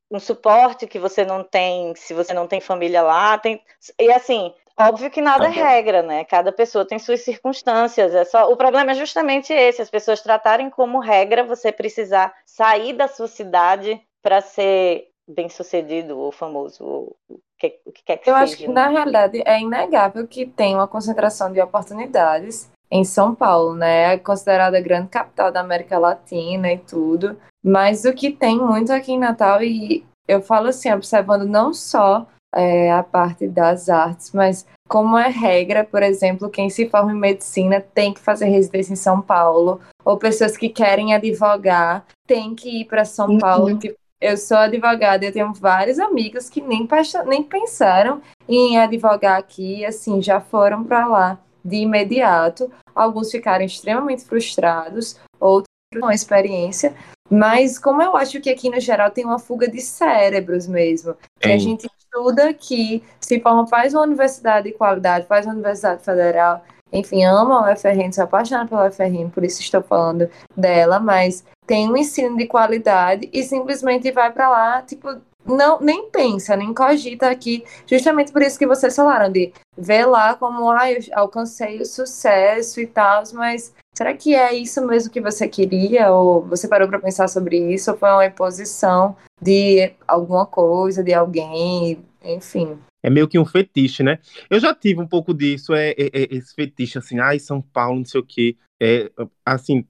um 0.10 0.20
suporte 0.20 0.88
que 0.88 0.98
você 0.98 1.24
não 1.24 1.44
tem 1.44 1.94
se 1.96 2.14
você 2.14 2.34
não 2.34 2.48
tem 2.48 2.60
família 2.60 3.04
lá, 3.04 3.38
tem 3.38 3.64
e 4.00 4.12
assim, 4.12 4.52
Óbvio 4.78 5.10
que 5.10 5.22
nada 5.22 5.46
é 5.46 5.50
regra, 5.50 6.02
né? 6.02 6.26
Cada 6.26 6.52
pessoa 6.52 6.86
tem 6.86 7.00
suas 7.00 7.22
circunstâncias. 7.22 8.14
É 8.14 8.26
só 8.26 8.52
o 8.52 8.58
problema 8.58 8.92
é 8.92 8.96
justamente 8.96 9.54
esse: 9.54 9.82
as 9.82 9.90
pessoas 9.90 10.22
tratarem 10.22 10.70
como 10.70 11.00
regra 11.00 11.44
você 11.44 11.72
precisar 11.72 12.34
sair 12.46 12.94
da 12.94 13.08
sua 13.08 13.28
cidade 13.28 14.02
para 14.22 14.42
ser 14.42 15.08
bem 15.28 15.50
sucedido 15.50 16.18
ou 16.18 16.32
famoso, 16.32 16.84
ou 16.84 17.16
o 17.30 17.40
que, 17.58 17.80
o 17.86 17.92
que 17.92 18.04
quer 18.04 18.18
que 18.18 18.30
Eu 18.30 18.34
seja. 18.34 18.44
acho 18.44 18.58
que, 18.58 18.68
na 18.68 18.90
realidade, 18.90 19.42
é 19.46 19.60
inegável 19.60 20.28
que 20.28 20.46
tem 20.46 20.76
uma 20.76 20.88
concentração 20.88 21.52
de 21.52 21.62
oportunidades 21.62 22.70
em 22.92 23.04
São 23.04 23.34
Paulo, 23.34 23.76
né? 23.76 24.14
É 24.14 24.18
considerada 24.18 24.78
a 24.78 24.82
grande 24.82 25.08
capital 25.08 25.52
da 25.52 25.62
América 25.62 25.98
Latina 25.98 26.72
e 26.72 26.78
tudo. 26.78 27.40
Mas 27.64 28.06
o 28.06 28.14
que 28.14 28.30
tem 28.30 28.60
muito 28.60 28.92
aqui 28.92 29.14
em 29.14 29.20
Natal, 29.20 29.64
e 29.64 30.06
eu 30.28 30.42
falo 30.42 30.68
assim, 30.68 30.92
observando 30.92 31.46
não 31.46 31.74
só 31.74 32.28
é, 32.56 32.92
a 32.92 33.04
parte 33.04 33.48
das 33.48 33.90
artes, 33.90 34.32
mas 34.34 34.66
como 34.88 35.18
é 35.18 35.28
regra, 35.28 35.84
por 35.84 36.02
exemplo, 36.02 36.50
quem 36.50 36.70
se 36.70 36.88
forma 36.90 37.12
em 37.12 37.20
medicina 37.20 37.82
tem 37.82 38.14
que 38.14 38.20
fazer 38.20 38.46
residência 38.46 38.94
em 38.94 38.96
São 38.98 39.22
Paulo, 39.22 39.82
ou 40.04 40.18
pessoas 40.18 40.56
que 40.56 40.70
querem 40.70 41.14
advogar 41.14 42.06
têm 42.26 42.56
que 42.56 42.82
ir 42.82 42.86
para 42.86 43.04
São 43.04 43.30
uhum. 43.30 43.40
Paulo, 43.40 43.78
tipo, 43.78 43.98
eu 44.22 44.38
sou 44.38 44.58
advogada, 44.58 45.26
eu 45.26 45.34
tenho 45.34 45.54
vários 45.54 46.00
amigos 46.00 46.50
que 46.50 46.62
nem, 46.62 46.88
nem 47.28 47.44
pensaram 47.44 48.22
em 48.48 48.78
advogar 48.78 49.38
aqui, 49.38 49.86
assim, 49.86 50.22
já 50.22 50.40
foram 50.40 50.84
para 50.84 51.06
lá 51.06 51.40
de 51.64 51.78
imediato. 51.78 52.72
Alguns 52.96 53.30
ficaram 53.30 53.66
extremamente 53.66 54.24
frustrados, 54.24 55.20
outros 55.40 55.65
com 55.94 56.12
experiência. 56.12 56.94
Mas 57.30 57.80
como 57.80 58.02
eu 58.02 58.16
acho 58.16 58.40
que 58.40 58.50
aqui 58.50 58.70
no 58.70 58.80
geral 58.80 59.10
tem 59.10 59.26
uma 59.26 59.40
fuga 59.40 59.68
de 59.68 59.82
cérebros 59.82 60.68
mesmo, 60.68 61.16
que 61.40 61.50
a 61.50 61.58
gente 61.58 61.88
estuda 61.98 62.50
aqui, 62.50 63.04
se 63.20 63.40
forma, 63.40 63.66
faz 63.68 63.94
uma 63.94 64.04
universidade 64.04 64.70
de 64.70 64.78
qualidade, 64.78 65.26
faz 65.26 65.46
uma 65.46 65.54
universidade 65.54 66.04
federal, 66.04 66.64
enfim, 66.94 67.24
ama 67.26 67.68
o 67.68 67.74
UFRN, 67.74 68.12
sou 68.14 68.24
apaixonada 68.24 68.70
pela 68.70 68.88
UFRN, 68.88 69.30
por 69.32 69.44
isso 69.44 69.60
estou 69.60 69.82
falando 69.82 70.30
dela, 70.56 71.00
mas 71.00 71.44
tem 71.66 71.90
um 71.90 71.98
ensino 71.98 72.38
de 72.38 72.46
qualidade 72.46 73.28
e 73.34 73.44
simplesmente 73.44 74.12
vai 74.12 74.32
para 74.32 74.50
lá, 74.50 74.82
tipo, 74.84 75.20
não 75.46 75.80
nem 75.80 76.10
pensa, 76.10 76.56
nem 76.56 76.74
cogita 76.74 77.30
aqui, 77.30 77.64
justamente 77.86 78.32
por 78.32 78.42
isso 78.42 78.58
que 78.58 78.68
vocês 78.68 78.96
falaram 78.96 79.32
de 79.32 79.54
ver 79.78 80.06
lá 80.06 80.36
como 80.36 80.72
ah, 80.72 80.92
eu 80.92 81.00
alcancei 81.14 81.80
o 81.80 81.86
sucesso 81.86 82.80
e 82.80 82.88
tal, 82.88 83.24
mas 83.34 83.74
será 83.94 84.14
que 84.14 84.34
é 84.36 84.54
isso 84.54 84.86
mesmo 84.86 85.12
que 85.12 85.22
você 85.22 85.48
queria? 85.48 86.12
Ou 86.12 86.42
você 86.42 86.68
parou 86.68 86.88
para 86.88 87.00
pensar 87.00 87.28
sobre 87.28 87.58
isso? 87.74 87.92
Ou 87.92 87.98
foi 87.98 88.10
uma 88.10 88.26
imposição 88.26 89.16
de 89.42 89.92
alguma 90.08 90.46
coisa, 90.46 91.04
de 91.04 91.14
alguém, 91.14 92.04
enfim 92.26 92.78
é 93.06 93.10
meio 93.10 93.28
que 93.28 93.38
um 93.38 93.46
fetiche, 93.46 94.02
né? 94.02 94.18
Eu 94.50 94.60
já 94.60 94.74
tive 94.74 95.00
um 95.00 95.06
pouco 95.06 95.32
disso, 95.32 95.76
é, 95.76 95.92
é, 95.92 96.10
é 96.12 96.36
esse 96.36 96.56
fetiche, 96.56 96.98
assim, 96.98 97.20
ai, 97.20 97.38
São 97.38 97.62
Paulo, 97.62 98.00
não 98.00 98.06
sei 98.06 98.20
o 98.20 98.26
quê. 98.26 98.58
É, 98.82 99.12
assim, 99.46 99.86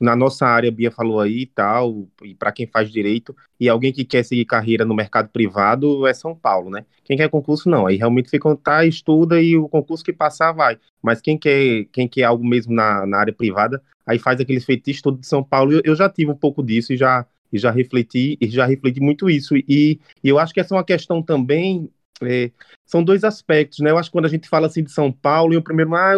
na 0.00 0.16
nossa 0.16 0.46
área, 0.46 0.70
a 0.70 0.72
Bia 0.72 0.90
falou 0.90 1.20
aí 1.20 1.42
e 1.42 1.46
tal, 1.46 2.08
e 2.22 2.34
para 2.34 2.50
quem 2.50 2.66
faz 2.66 2.90
direito, 2.90 3.36
e 3.60 3.68
alguém 3.68 3.92
que 3.92 4.02
quer 4.02 4.24
seguir 4.24 4.46
carreira 4.46 4.86
no 4.86 4.94
mercado 4.94 5.28
privado 5.28 6.06
é 6.06 6.14
São 6.14 6.34
Paulo, 6.34 6.70
né? 6.70 6.86
Quem 7.04 7.18
quer 7.18 7.28
concurso, 7.28 7.68
não. 7.68 7.86
Aí 7.86 7.96
realmente 7.96 8.30
fica, 8.30 8.56
tá, 8.56 8.82
estuda 8.86 9.42
e 9.42 9.54
o 9.54 9.68
concurso 9.68 10.02
que 10.02 10.12
passar 10.12 10.52
vai. 10.52 10.78
Mas 11.02 11.20
quem 11.20 11.36
quer, 11.36 11.84
quem 11.92 12.08
quer 12.08 12.24
algo 12.24 12.44
mesmo 12.46 12.72
na, 12.72 13.04
na 13.04 13.18
área 13.18 13.32
privada, 13.32 13.82
aí 14.06 14.18
faz 14.18 14.40
aquele 14.40 14.60
fetiche 14.60 15.02
todo 15.02 15.20
de 15.20 15.26
São 15.26 15.44
Paulo. 15.44 15.74
Eu, 15.74 15.82
eu 15.84 15.94
já 15.94 16.08
tive 16.08 16.30
um 16.30 16.36
pouco 16.36 16.62
disso 16.62 16.94
e 16.94 16.96
já, 16.96 17.26
e 17.52 17.58
já 17.58 17.70
refleti, 17.70 18.36
e 18.40 18.48
já 18.48 18.66
refleti 18.66 19.00
muito 19.00 19.28
isso. 19.28 19.56
E, 19.56 20.00
e 20.22 20.28
eu 20.28 20.38
acho 20.38 20.52
que 20.52 20.60
essa 20.60 20.74
é 20.74 20.76
uma 20.76 20.84
questão 20.84 21.22
também 21.22 21.90
é, 22.22 22.50
são 22.84 23.02
dois 23.02 23.24
aspectos, 23.24 23.80
né? 23.80 23.90
Eu 23.90 23.98
acho 23.98 24.10
que 24.10 24.12
quando 24.12 24.26
a 24.26 24.30
gente 24.30 24.48
fala 24.48 24.66
assim 24.66 24.82
de 24.82 24.90
São 24.90 25.12
Paulo, 25.12 25.54
e 25.54 25.56
o 25.56 25.62
primeiro, 25.62 25.94
ah, 25.94 26.14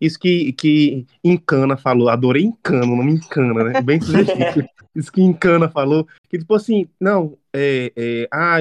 isso 0.00 0.18
que, 0.18 0.52
que 0.52 1.06
Encana 1.24 1.76
falou, 1.76 2.08
adorei 2.08 2.44
Encana, 2.44 2.92
o 2.92 2.96
nome 2.96 3.14
Encana, 3.14 3.64
né? 3.64 3.80
Bem 3.82 4.00
sugestivo. 4.00 4.68
isso 4.94 5.12
que 5.12 5.22
Encana 5.22 5.68
falou, 5.68 6.06
que 6.28 6.38
tipo 6.38 6.54
assim, 6.54 6.88
não, 7.00 7.36
é, 7.52 7.92
é, 7.96 8.28
ah, 8.30 8.58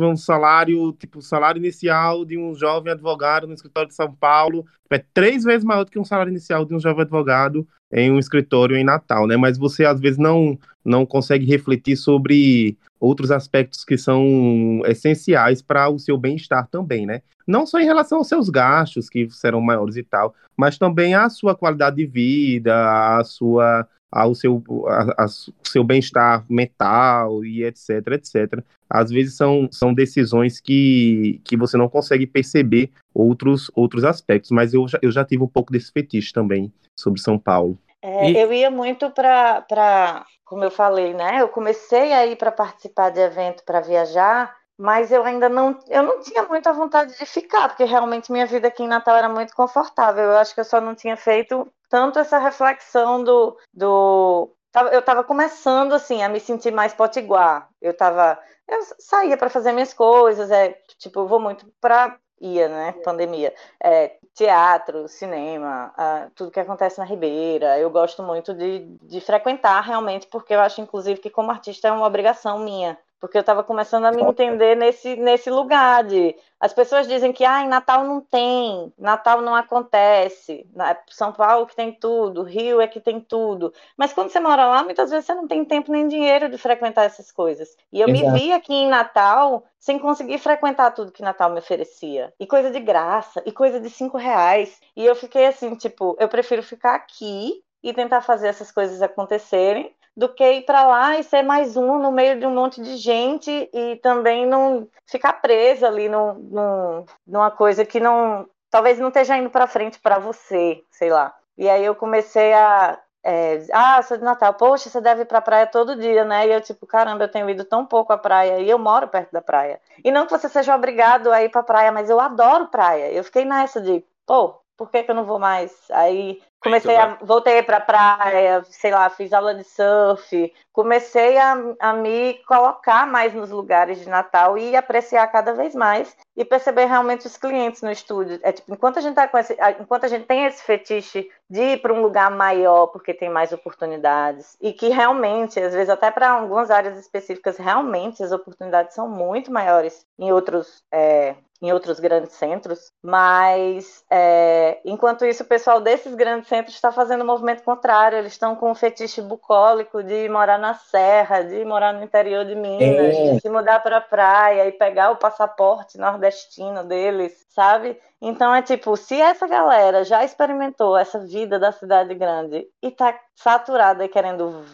um 0.00 0.16
salário, 0.16 0.92
tipo, 0.92 1.20
salário 1.20 1.58
inicial 1.58 2.24
de 2.24 2.38
um 2.38 2.54
jovem 2.54 2.92
advogado 2.92 3.46
no 3.46 3.54
escritório 3.54 3.88
de 3.88 3.94
São 3.94 4.12
Paulo 4.14 4.64
é 4.90 5.02
três 5.14 5.44
vezes 5.44 5.64
maior 5.64 5.84
do 5.84 5.90
que 5.90 5.98
um 5.98 6.04
salário 6.04 6.30
inicial 6.30 6.64
de 6.64 6.74
um 6.74 6.80
jovem 6.80 7.02
advogado 7.02 7.66
em 7.92 8.10
um 8.10 8.18
escritório 8.18 8.76
em 8.76 8.84
Natal, 8.84 9.26
né? 9.26 9.36
Mas 9.36 9.56
você 9.56 9.84
às 9.84 10.00
vezes 10.00 10.18
não 10.18 10.58
não 10.84 11.04
consegue 11.04 11.46
refletir 11.46 11.96
sobre 11.96 12.76
outros 12.98 13.30
aspectos 13.30 13.84
que 13.84 13.96
são 13.96 14.82
essenciais 14.86 15.62
para 15.62 15.88
o 15.88 15.98
seu 15.98 16.18
bem-estar 16.18 16.66
também, 16.68 17.06
né? 17.06 17.22
Não 17.46 17.66
só 17.66 17.80
em 17.80 17.84
relação 17.84 18.18
aos 18.18 18.28
seus 18.28 18.48
gastos, 18.48 19.08
que 19.08 19.28
serão 19.30 19.60
maiores 19.60 19.96
e 19.96 20.02
tal, 20.02 20.34
mas 20.56 20.78
também 20.78 21.14
a 21.14 21.28
sua 21.28 21.54
qualidade 21.54 21.96
de 21.96 22.06
vida, 22.06 22.74
a 23.18 23.24
sua 23.24 23.86
ao 24.10 24.34
seu, 24.34 24.62
a, 24.88 25.24
a, 25.24 25.26
seu 25.62 25.84
bem-estar 25.84 26.44
mental 26.48 27.44
e 27.44 27.62
etc, 27.62 28.06
etc. 28.12 28.62
Às 28.88 29.10
vezes 29.10 29.36
são, 29.36 29.68
são 29.70 29.94
decisões 29.94 30.60
que, 30.60 31.40
que 31.44 31.56
você 31.56 31.76
não 31.76 31.88
consegue 31.88 32.26
perceber 32.26 32.90
outros, 33.14 33.70
outros 33.74 34.04
aspectos, 34.04 34.50
mas 34.50 34.74
eu 34.74 34.88
já, 34.88 34.98
eu 35.00 35.12
já 35.12 35.24
tive 35.24 35.44
um 35.44 35.48
pouco 35.48 35.72
desse 35.72 35.92
fetiche 35.92 36.32
também 36.32 36.72
sobre 36.96 37.20
São 37.20 37.38
Paulo. 37.38 37.78
É, 38.02 38.30
e... 38.30 38.38
Eu 38.38 38.52
ia 38.52 38.70
muito 38.70 39.10
para, 39.10 40.24
como 40.44 40.64
eu 40.64 40.70
falei, 40.70 41.14
né? 41.14 41.40
Eu 41.40 41.48
comecei 41.48 42.12
a 42.12 42.26
ir 42.26 42.36
para 42.36 42.52
participar 42.52 43.10
de 43.10 43.20
evento 43.20 43.62
para 43.64 43.80
viajar, 43.80 44.54
mas 44.78 45.12
eu 45.12 45.24
ainda 45.24 45.48
não, 45.48 45.78
eu 45.88 46.02
não 46.02 46.20
tinha 46.20 46.42
muita 46.44 46.72
vontade 46.72 47.16
de 47.16 47.26
ficar, 47.26 47.68
porque 47.68 47.84
realmente 47.84 48.32
minha 48.32 48.46
vida 48.46 48.68
aqui 48.68 48.82
em 48.82 48.88
Natal 48.88 49.16
era 49.16 49.28
muito 49.28 49.54
confortável. 49.54 50.24
Eu 50.24 50.38
acho 50.38 50.54
que 50.54 50.60
eu 50.60 50.64
só 50.64 50.80
não 50.80 50.94
tinha 50.94 51.16
feito 51.16 51.70
tanto 51.88 52.18
essa 52.18 52.38
reflexão 52.38 53.22
do, 53.22 53.56
do 53.74 54.54
eu 54.92 55.00
estava 55.00 55.24
começando 55.24 55.92
assim 55.92 56.22
a 56.22 56.28
me 56.28 56.38
sentir 56.38 56.72
mais 56.72 56.94
potiguar. 56.94 57.68
Eu 57.80 57.94
tava, 57.94 58.38
eu 58.68 58.78
saía 58.98 59.36
para 59.36 59.50
fazer 59.50 59.72
minhas 59.72 59.92
coisas, 59.92 60.50
é 60.50 60.78
tipo, 60.98 61.20
eu 61.20 61.26
vou 61.26 61.40
muito 61.40 61.66
para 61.80 62.16
ia, 62.40 62.68
né? 62.68 62.92
Pandemia. 63.04 63.52
É, 63.82 64.16
teatro, 64.34 65.06
cinema, 65.08 65.92
uh, 65.98 66.30
tudo 66.34 66.50
que 66.50 66.60
acontece 66.60 66.98
na 66.98 67.04
Ribeira. 67.04 67.78
Eu 67.78 67.90
gosto 67.90 68.22
muito 68.22 68.54
de, 68.54 68.86
de 69.02 69.20
frequentar 69.20 69.80
realmente, 69.82 70.26
porque 70.28 70.54
eu 70.54 70.60
acho, 70.60 70.80
inclusive, 70.80 71.20
que 71.20 71.30
como 71.30 71.50
artista 71.50 71.88
é 71.88 71.92
uma 71.92 72.06
obrigação 72.06 72.58
minha 72.58 72.98
porque 73.20 73.36
eu 73.36 73.42
estava 73.42 73.62
começando 73.62 74.06
a 74.06 74.12
me 74.12 74.22
entender 74.22 74.74
nesse, 74.74 75.14
nesse 75.16 75.50
lugar 75.50 76.04
de 76.04 76.34
as 76.58 76.72
pessoas 76.72 77.06
dizem 77.06 77.32
que 77.32 77.44
ah, 77.44 77.62
em 77.62 77.68
Natal 77.68 78.04
não 78.04 78.20
tem, 78.20 78.92
Natal 78.98 79.40
não 79.42 79.54
acontece, 79.54 80.66
São 81.08 81.32
Paulo 81.32 81.66
que 81.66 81.76
tem 81.76 81.92
tudo, 81.92 82.42
Rio 82.42 82.80
é 82.80 82.86
que 82.86 83.00
tem 83.00 83.20
tudo. 83.20 83.72
Mas 83.96 84.12
quando 84.12 84.30
você 84.30 84.40
mora 84.40 84.66
lá, 84.66 84.82
muitas 84.82 85.10
vezes 85.10 85.26
você 85.26 85.34
não 85.34 85.46
tem 85.46 85.64
tempo 85.64 85.92
nem 85.92 86.08
dinheiro 86.08 86.48
de 86.48 86.58
frequentar 86.58 87.04
essas 87.04 87.30
coisas. 87.30 87.68
E 87.92 88.00
eu 88.00 88.08
Exato. 88.08 88.32
me 88.32 88.38
vi 88.38 88.52
aqui 88.52 88.74
em 88.74 88.88
Natal 88.88 89.64
sem 89.78 89.98
conseguir 89.98 90.38
frequentar 90.38 90.90
tudo 90.90 91.12
que 91.12 91.22
Natal 91.22 91.50
me 91.50 91.58
oferecia. 91.58 92.32
E 92.38 92.46
coisa 92.46 92.70
de 92.70 92.80
graça, 92.80 93.42
e 93.46 93.52
coisa 93.52 93.80
de 93.80 93.88
cinco 93.88 94.18
reais. 94.18 94.78
E 94.96 95.04
eu 95.04 95.14
fiquei 95.14 95.46
assim, 95.46 95.74
tipo, 95.74 96.16
eu 96.18 96.28
prefiro 96.28 96.62
ficar 96.62 96.94
aqui 96.94 97.62
e 97.82 97.94
tentar 97.94 98.20
fazer 98.20 98.48
essas 98.48 98.70
coisas 98.70 99.00
acontecerem 99.00 99.94
do 100.20 100.28
que 100.28 100.44
ir 100.44 100.66
para 100.66 100.86
lá 100.86 101.18
e 101.18 101.24
ser 101.24 101.40
mais 101.40 101.78
um 101.78 101.98
no 101.98 102.12
meio 102.12 102.38
de 102.38 102.44
um 102.44 102.54
monte 102.54 102.82
de 102.82 102.98
gente 102.98 103.70
e 103.72 103.96
também 104.02 104.46
não 104.46 104.86
ficar 105.06 105.32
presa 105.40 105.86
ali 105.86 106.10
numa 106.10 107.50
coisa 107.50 107.86
que 107.86 107.98
não 107.98 108.46
talvez 108.70 108.98
não 108.98 109.08
esteja 109.08 109.38
indo 109.38 109.48
para 109.48 109.66
frente 109.66 109.98
para 109.98 110.18
você, 110.18 110.82
sei 110.90 111.08
lá. 111.08 111.34
E 111.56 111.70
aí 111.70 111.82
eu 111.82 111.94
comecei 111.94 112.52
a 112.52 113.00
é, 113.24 113.64
ah, 113.72 114.02
sou 114.02 114.18
de 114.18 114.22
Natal, 114.22 114.52
poxa, 114.52 114.90
você 114.90 115.00
deve 115.00 115.22
ir 115.22 115.24
pra 115.24 115.40
praia 115.40 115.66
todo 115.66 115.96
dia, 115.96 116.22
né? 116.22 116.46
E 116.46 116.52
eu, 116.52 116.60
tipo, 116.60 116.86
caramba, 116.86 117.24
eu 117.24 117.30
tenho 117.30 117.48
ido 117.48 117.64
tão 117.64 117.86
pouco 117.86 118.12
à 118.12 118.18
praia 118.18 118.60
e 118.60 118.68
eu 118.68 118.78
moro 118.78 119.08
perto 119.08 119.32
da 119.32 119.40
praia. 119.40 119.80
E 120.04 120.10
não 120.10 120.26
que 120.26 120.32
você 120.32 120.50
seja 120.50 120.76
obrigado 120.76 121.32
a 121.32 121.42
ir 121.42 121.48
pra 121.48 121.62
praia, 121.62 121.90
mas 121.90 122.10
eu 122.10 122.20
adoro 122.20 122.68
praia. 122.68 123.10
Eu 123.10 123.24
fiquei 123.24 123.46
nessa 123.46 123.80
de, 123.80 124.04
pô, 124.26 124.60
por 124.76 124.90
que, 124.90 125.02
que 125.02 125.10
eu 125.10 125.14
não 125.14 125.24
vou 125.24 125.38
mais? 125.38 125.72
Aí 125.90 126.42
comecei 126.60 126.96
a. 126.96 127.18
Voltei 127.22 127.62
pra 127.62 127.80
praia, 127.80 128.62
sei 128.68 128.90
lá, 128.90 129.08
fiz 129.10 129.32
aula 129.32 129.54
de 129.54 129.64
surf. 129.64 130.52
Comecei 130.72 131.36
a, 131.36 131.56
a 131.80 131.92
me 131.92 132.34
colocar 132.46 133.06
mais 133.06 133.34
nos 133.34 133.50
lugares 133.50 133.98
de 133.98 134.08
Natal 134.08 134.56
e 134.56 134.76
apreciar 134.76 135.26
cada 135.28 135.52
vez 135.52 135.74
mais 135.74 136.16
e 136.36 136.44
perceber 136.44 136.84
realmente 136.84 137.26
os 137.26 137.36
clientes 137.36 137.82
no 137.82 137.90
estúdio. 137.90 138.38
É 138.42 138.52
tipo, 138.52 138.72
enquanto 138.72 138.98
a 138.98 139.02
gente 139.02 139.14
tá 139.14 139.26
com 139.26 139.38
esse, 139.38 139.56
enquanto 139.80 140.04
a 140.04 140.08
gente 140.08 140.26
tem 140.26 140.46
esse 140.46 140.62
fetiche 140.62 141.28
de 141.48 141.60
ir 141.60 141.82
para 141.82 141.92
um 141.92 142.02
lugar 142.02 142.30
maior 142.30 142.86
porque 142.88 143.12
tem 143.12 143.28
mais 143.28 143.52
oportunidades 143.52 144.56
e 144.60 144.72
que 144.72 144.88
realmente, 144.88 145.58
às 145.58 145.72
vezes 145.72 145.90
até 145.90 146.10
para 146.10 146.30
algumas 146.30 146.70
áreas 146.70 146.98
específicas, 146.98 147.56
realmente 147.56 148.22
as 148.22 148.32
oportunidades 148.32 148.94
são 148.94 149.08
muito 149.08 149.50
maiores 149.50 150.06
em 150.18 150.32
outros 150.32 150.84
é, 150.92 151.34
em 151.60 151.72
outros 151.72 152.00
grandes 152.00 152.32
centros, 152.32 152.92
mas 153.02 154.02
é, 154.10 154.80
enquanto 154.84 155.26
isso 155.26 155.42
o 155.42 155.46
pessoal 155.46 155.80
desses 155.80 156.14
grandes 156.14 156.48
centros 156.48 156.74
está 156.74 156.90
fazendo 156.90 157.20
o 157.20 157.24
um 157.24 157.26
movimento 157.26 157.62
contrário, 157.62 158.16
eles 158.16 158.32
estão 158.32 158.56
com 158.56 158.70
um 158.70 158.74
fetiche 158.74 159.20
bucólico 159.20 160.02
de 160.02 160.28
morar 160.28 160.58
na 160.58 160.74
serra, 160.74 161.42
de 161.42 161.64
morar 161.64 161.92
no 161.92 162.02
interior 162.02 162.46
de 162.46 162.54
Minas, 162.54 163.14
é. 163.14 163.32
de 163.34 163.40
se 163.40 163.48
mudar 163.50 163.80
para 163.80 163.98
a 163.98 164.00
praia 164.00 164.66
e 164.66 164.72
pegar 164.72 165.10
o 165.10 165.16
passaporte 165.16 165.98
nordestino 165.98 166.82
deles, 166.84 167.46
sabe? 167.50 168.00
Então 168.22 168.54
é 168.54 168.62
tipo, 168.62 168.96
se 168.96 169.20
essa 169.20 169.46
galera 169.46 170.02
já 170.04 170.24
experimentou 170.24 170.96
essa 170.96 171.18
vida 171.18 171.58
da 171.58 171.72
cidade 171.72 172.14
grande 172.14 172.66
e 172.82 172.88
está 172.88 173.18
saturada 173.34 174.04
e 174.04 174.08
querendo 174.08 174.64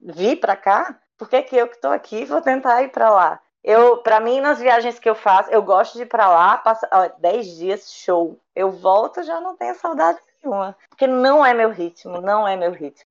vir 0.00 0.36
para 0.36 0.56
cá, 0.56 0.98
por 1.16 1.28
que, 1.28 1.42
que 1.42 1.56
eu 1.56 1.66
que 1.66 1.74
estou 1.74 1.90
aqui 1.90 2.24
vou 2.24 2.40
tentar 2.40 2.82
ir 2.82 2.90
para 2.90 3.10
lá? 3.10 3.40
Eu, 3.64 3.98
para 3.98 4.20
mim, 4.20 4.40
nas 4.40 4.60
viagens 4.60 4.98
que 4.98 5.08
eu 5.08 5.14
faço, 5.14 5.50
eu 5.50 5.62
gosto 5.62 5.94
de 5.96 6.02
ir 6.02 6.06
para 6.06 6.28
lá, 6.28 6.56
passar 6.56 7.14
10 7.20 7.56
dias, 7.56 7.92
show. 7.92 8.38
Eu 8.54 8.70
volto, 8.70 9.22
já 9.22 9.40
não 9.40 9.56
tenho 9.56 9.74
saudade 9.74 10.18
nenhuma. 10.42 10.76
Porque 10.88 11.06
não 11.06 11.44
é 11.44 11.52
meu 11.52 11.70
ritmo, 11.70 12.20
não 12.20 12.46
é 12.46 12.56
meu 12.56 12.72
ritmo. 12.72 13.04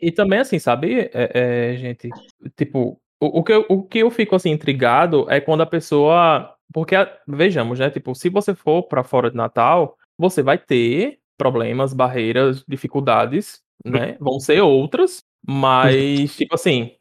E 0.00 0.10
também, 0.10 0.40
assim, 0.40 0.58
sabe, 0.58 1.10
é, 1.12 1.72
é, 1.72 1.76
gente, 1.76 2.10
tipo, 2.56 3.00
o, 3.20 3.40
o, 3.40 3.44
que 3.44 3.52
eu, 3.52 3.66
o 3.68 3.82
que 3.82 3.98
eu 4.00 4.10
fico, 4.10 4.34
assim, 4.34 4.50
intrigado 4.50 5.26
é 5.30 5.40
quando 5.40 5.62
a 5.62 5.66
pessoa. 5.66 6.54
Porque, 6.72 6.94
vejamos, 7.26 7.78
né, 7.78 7.90
tipo, 7.90 8.14
se 8.14 8.28
você 8.28 8.54
for 8.54 8.82
para 8.84 9.04
fora 9.04 9.30
de 9.30 9.36
Natal, 9.36 9.96
você 10.18 10.42
vai 10.42 10.58
ter 10.58 11.18
problemas, 11.38 11.92
barreiras, 11.92 12.64
dificuldades, 12.66 13.60
né? 13.84 14.16
Vão 14.20 14.38
ser 14.38 14.60
outras, 14.60 15.24
mas, 15.46 16.34
tipo 16.36 16.54
assim, 16.54 16.92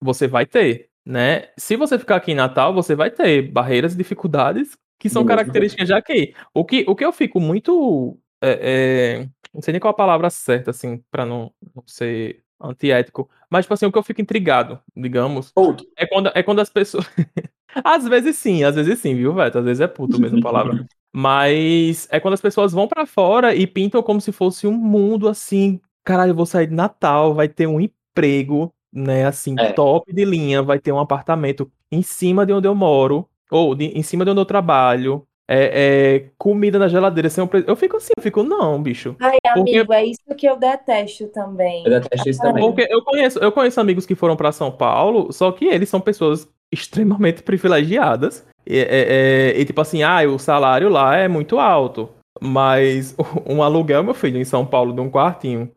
você 0.00 0.26
vai 0.26 0.46
ter 0.46 0.87
né? 1.08 1.48
Se 1.56 1.74
você 1.74 1.98
ficar 1.98 2.16
aqui 2.16 2.32
em 2.32 2.34
Natal, 2.34 2.74
você 2.74 2.94
vai 2.94 3.10
ter 3.10 3.50
barreiras 3.50 3.94
e 3.94 3.96
dificuldades 3.96 4.76
que 4.98 5.08
são 5.08 5.24
características 5.24 5.86
de 5.86 5.94
aqui. 5.94 6.34
O 6.52 6.66
que, 6.66 6.84
o 6.86 6.94
que 6.94 7.04
eu 7.04 7.12
fico 7.12 7.40
muito. 7.40 8.18
É, 8.42 9.22
é, 9.22 9.28
não 9.54 9.62
sei 9.62 9.72
nem 9.72 9.80
qual 9.80 9.92
a 9.92 9.96
palavra 9.96 10.28
certa, 10.28 10.70
assim, 10.70 11.02
para 11.10 11.24
não, 11.24 11.50
não 11.74 11.82
ser 11.86 12.42
antiético. 12.60 13.30
Mas, 13.48 13.64
tipo 13.64 13.72
assim, 13.72 13.86
o 13.86 13.92
que 13.92 13.96
eu 13.96 14.02
fico 14.02 14.20
intrigado, 14.20 14.78
digamos, 14.94 15.50
é 15.96 16.06
quando, 16.06 16.30
é 16.34 16.42
quando 16.42 16.60
as 16.60 16.68
pessoas. 16.68 17.06
às 17.82 18.06
vezes 18.06 18.36
sim, 18.36 18.62
às 18.62 18.74
vezes 18.74 18.98
sim, 18.98 19.14
viu, 19.14 19.32
Veto? 19.32 19.58
Às 19.58 19.64
vezes 19.64 19.80
é 19.80 19.86
puto 19.86 20.20
mesmo 20.20 20.40
a 20.40 20.42
palavra. 20.42 20.86
Mas 21.10 22.06
é 22.10 22.20
quando 22.20 22.34
as 22.34 22.40
pessoas 22.42 22.72
vão 22.72 22.86
para 22.86 23.06
fora 23.06 23.54
e 23.54 23.66
pintam 23.66 24.02
como 24.02 24.20
se 24.20 24.30
fosse 24.30 24.66
um 24.66 24.76
mundo 24.76 25.26
assim. 25.26 25.80
Caralho, 26.04 26.32
eu 26.32 26.36
vou 26.36 26.44
sair 26.44 26.66
de 26.66 26.74
Natal, 26.74 27.34
vai 27.34 27.48
ter 27.48 27.66
um 27.66 27.80
emprego, 27.80 28.70
né, 28.92 29.26
assim, 29.26 29.54
é. 29.58 29.72
top 29.72 30.12
de 30.12 30.24
linha, 30.24 30.62
vai 30.62 30.78
ter 30.78 30.92
um 30.92 30.98
apartamento 30.98 31.70
em 31.90 32.02
cima 32.02 32.44
de 32.44 32.52
onde 32.52 32.66
eu 32.66 32.74
moro, 32.74 33.28
ou 33.50 33.74
de, 33.74 33.86
em 33.86 34.02
cima 34.02 34.24
de 34.24 34.30
onde 34.30 34.40
eu 34.40 34.44
trabalho, 34.44 35.26
é, 35.50 35.70
é, 35.72 36.30
comida 36.36 36.78
na 36.78 36.88
geladeira 36.88 37.30
sem 37.30 37.42
um 37.42 37.46
pre... 37.46 37.64
Eu 37.66 37.74
fico 37.74 37.96
assim, 37.96 38.12
eu 38.16 38.22
fico, 38.22 38.42
não, 38.42 38.80
bicho. 38.82 39.16
Ai, 39.18 39.38
porque... 39.54 39.76
amigo, 39.76 39.92
é 39.94 40.04
isso 40.04 40.20
que 40.36 40.46
eu 40.46 40.56
detesto 40.56 41.26
também. 41.28 41.84
Eu 41.86 42.00
detesto 42.00 42.28
isso 42.28 42.40
também. 42.40 42.62
Porque 42.62 42.86
eu 42.90 43.02
conheço, 43.02 43.38
eu 43.38 43.50
conheço 43.50 43.80
amigos 43.80 44.04
que 44.04 44.14
foram 44.14 44.36
para 44.36 44.52
São 44.52 44.70
Paulo, 44.70 45.32
só 45.32 45.50
que 45.50 45.64
eles 45.64 45.88
são 45.88 46.00
pessoas 46.00 46.46
extremamente 46.70 47.42
privilegiadas. 47.42 48.46
E, 48.66 48.78
é, 48.78 48.86
é, 48.90 49.58
e, 49.58 49.64
tipo 49.64 49.80
assim, 49.80 50.02
ah, 50.02 50.20
o 50.28 50.38
salário 50.38 50.90
lá 50.90 51.16
é 51.16 51.26
muito 51.26 51.58
alto. 51.58 52.10
Mas 52.42 53.16
um 53.48 53.62
aluguel, 53.62 54.04
meu 54.04 54.14
filho, 54.14 54.38
em 54.38 54.44
São 54.44 54.66
Paulo, 54.66 54.92
de 54.92 55.00
um 55.00 55.10
quartinho, 55.10 55.70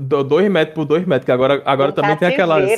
dois 0.00 0.50
metros 0.50 0.74
por 0.74 0.84
dois 0.84 1.06
metros, 1.06 1.24
que 1.24 1.32
agora, 1.32 1.62
agora 1.64 1.90
um 1.90 1.94
também 1.94 2.16
tem 2.16 2.28
aquelas. 2.28 2.68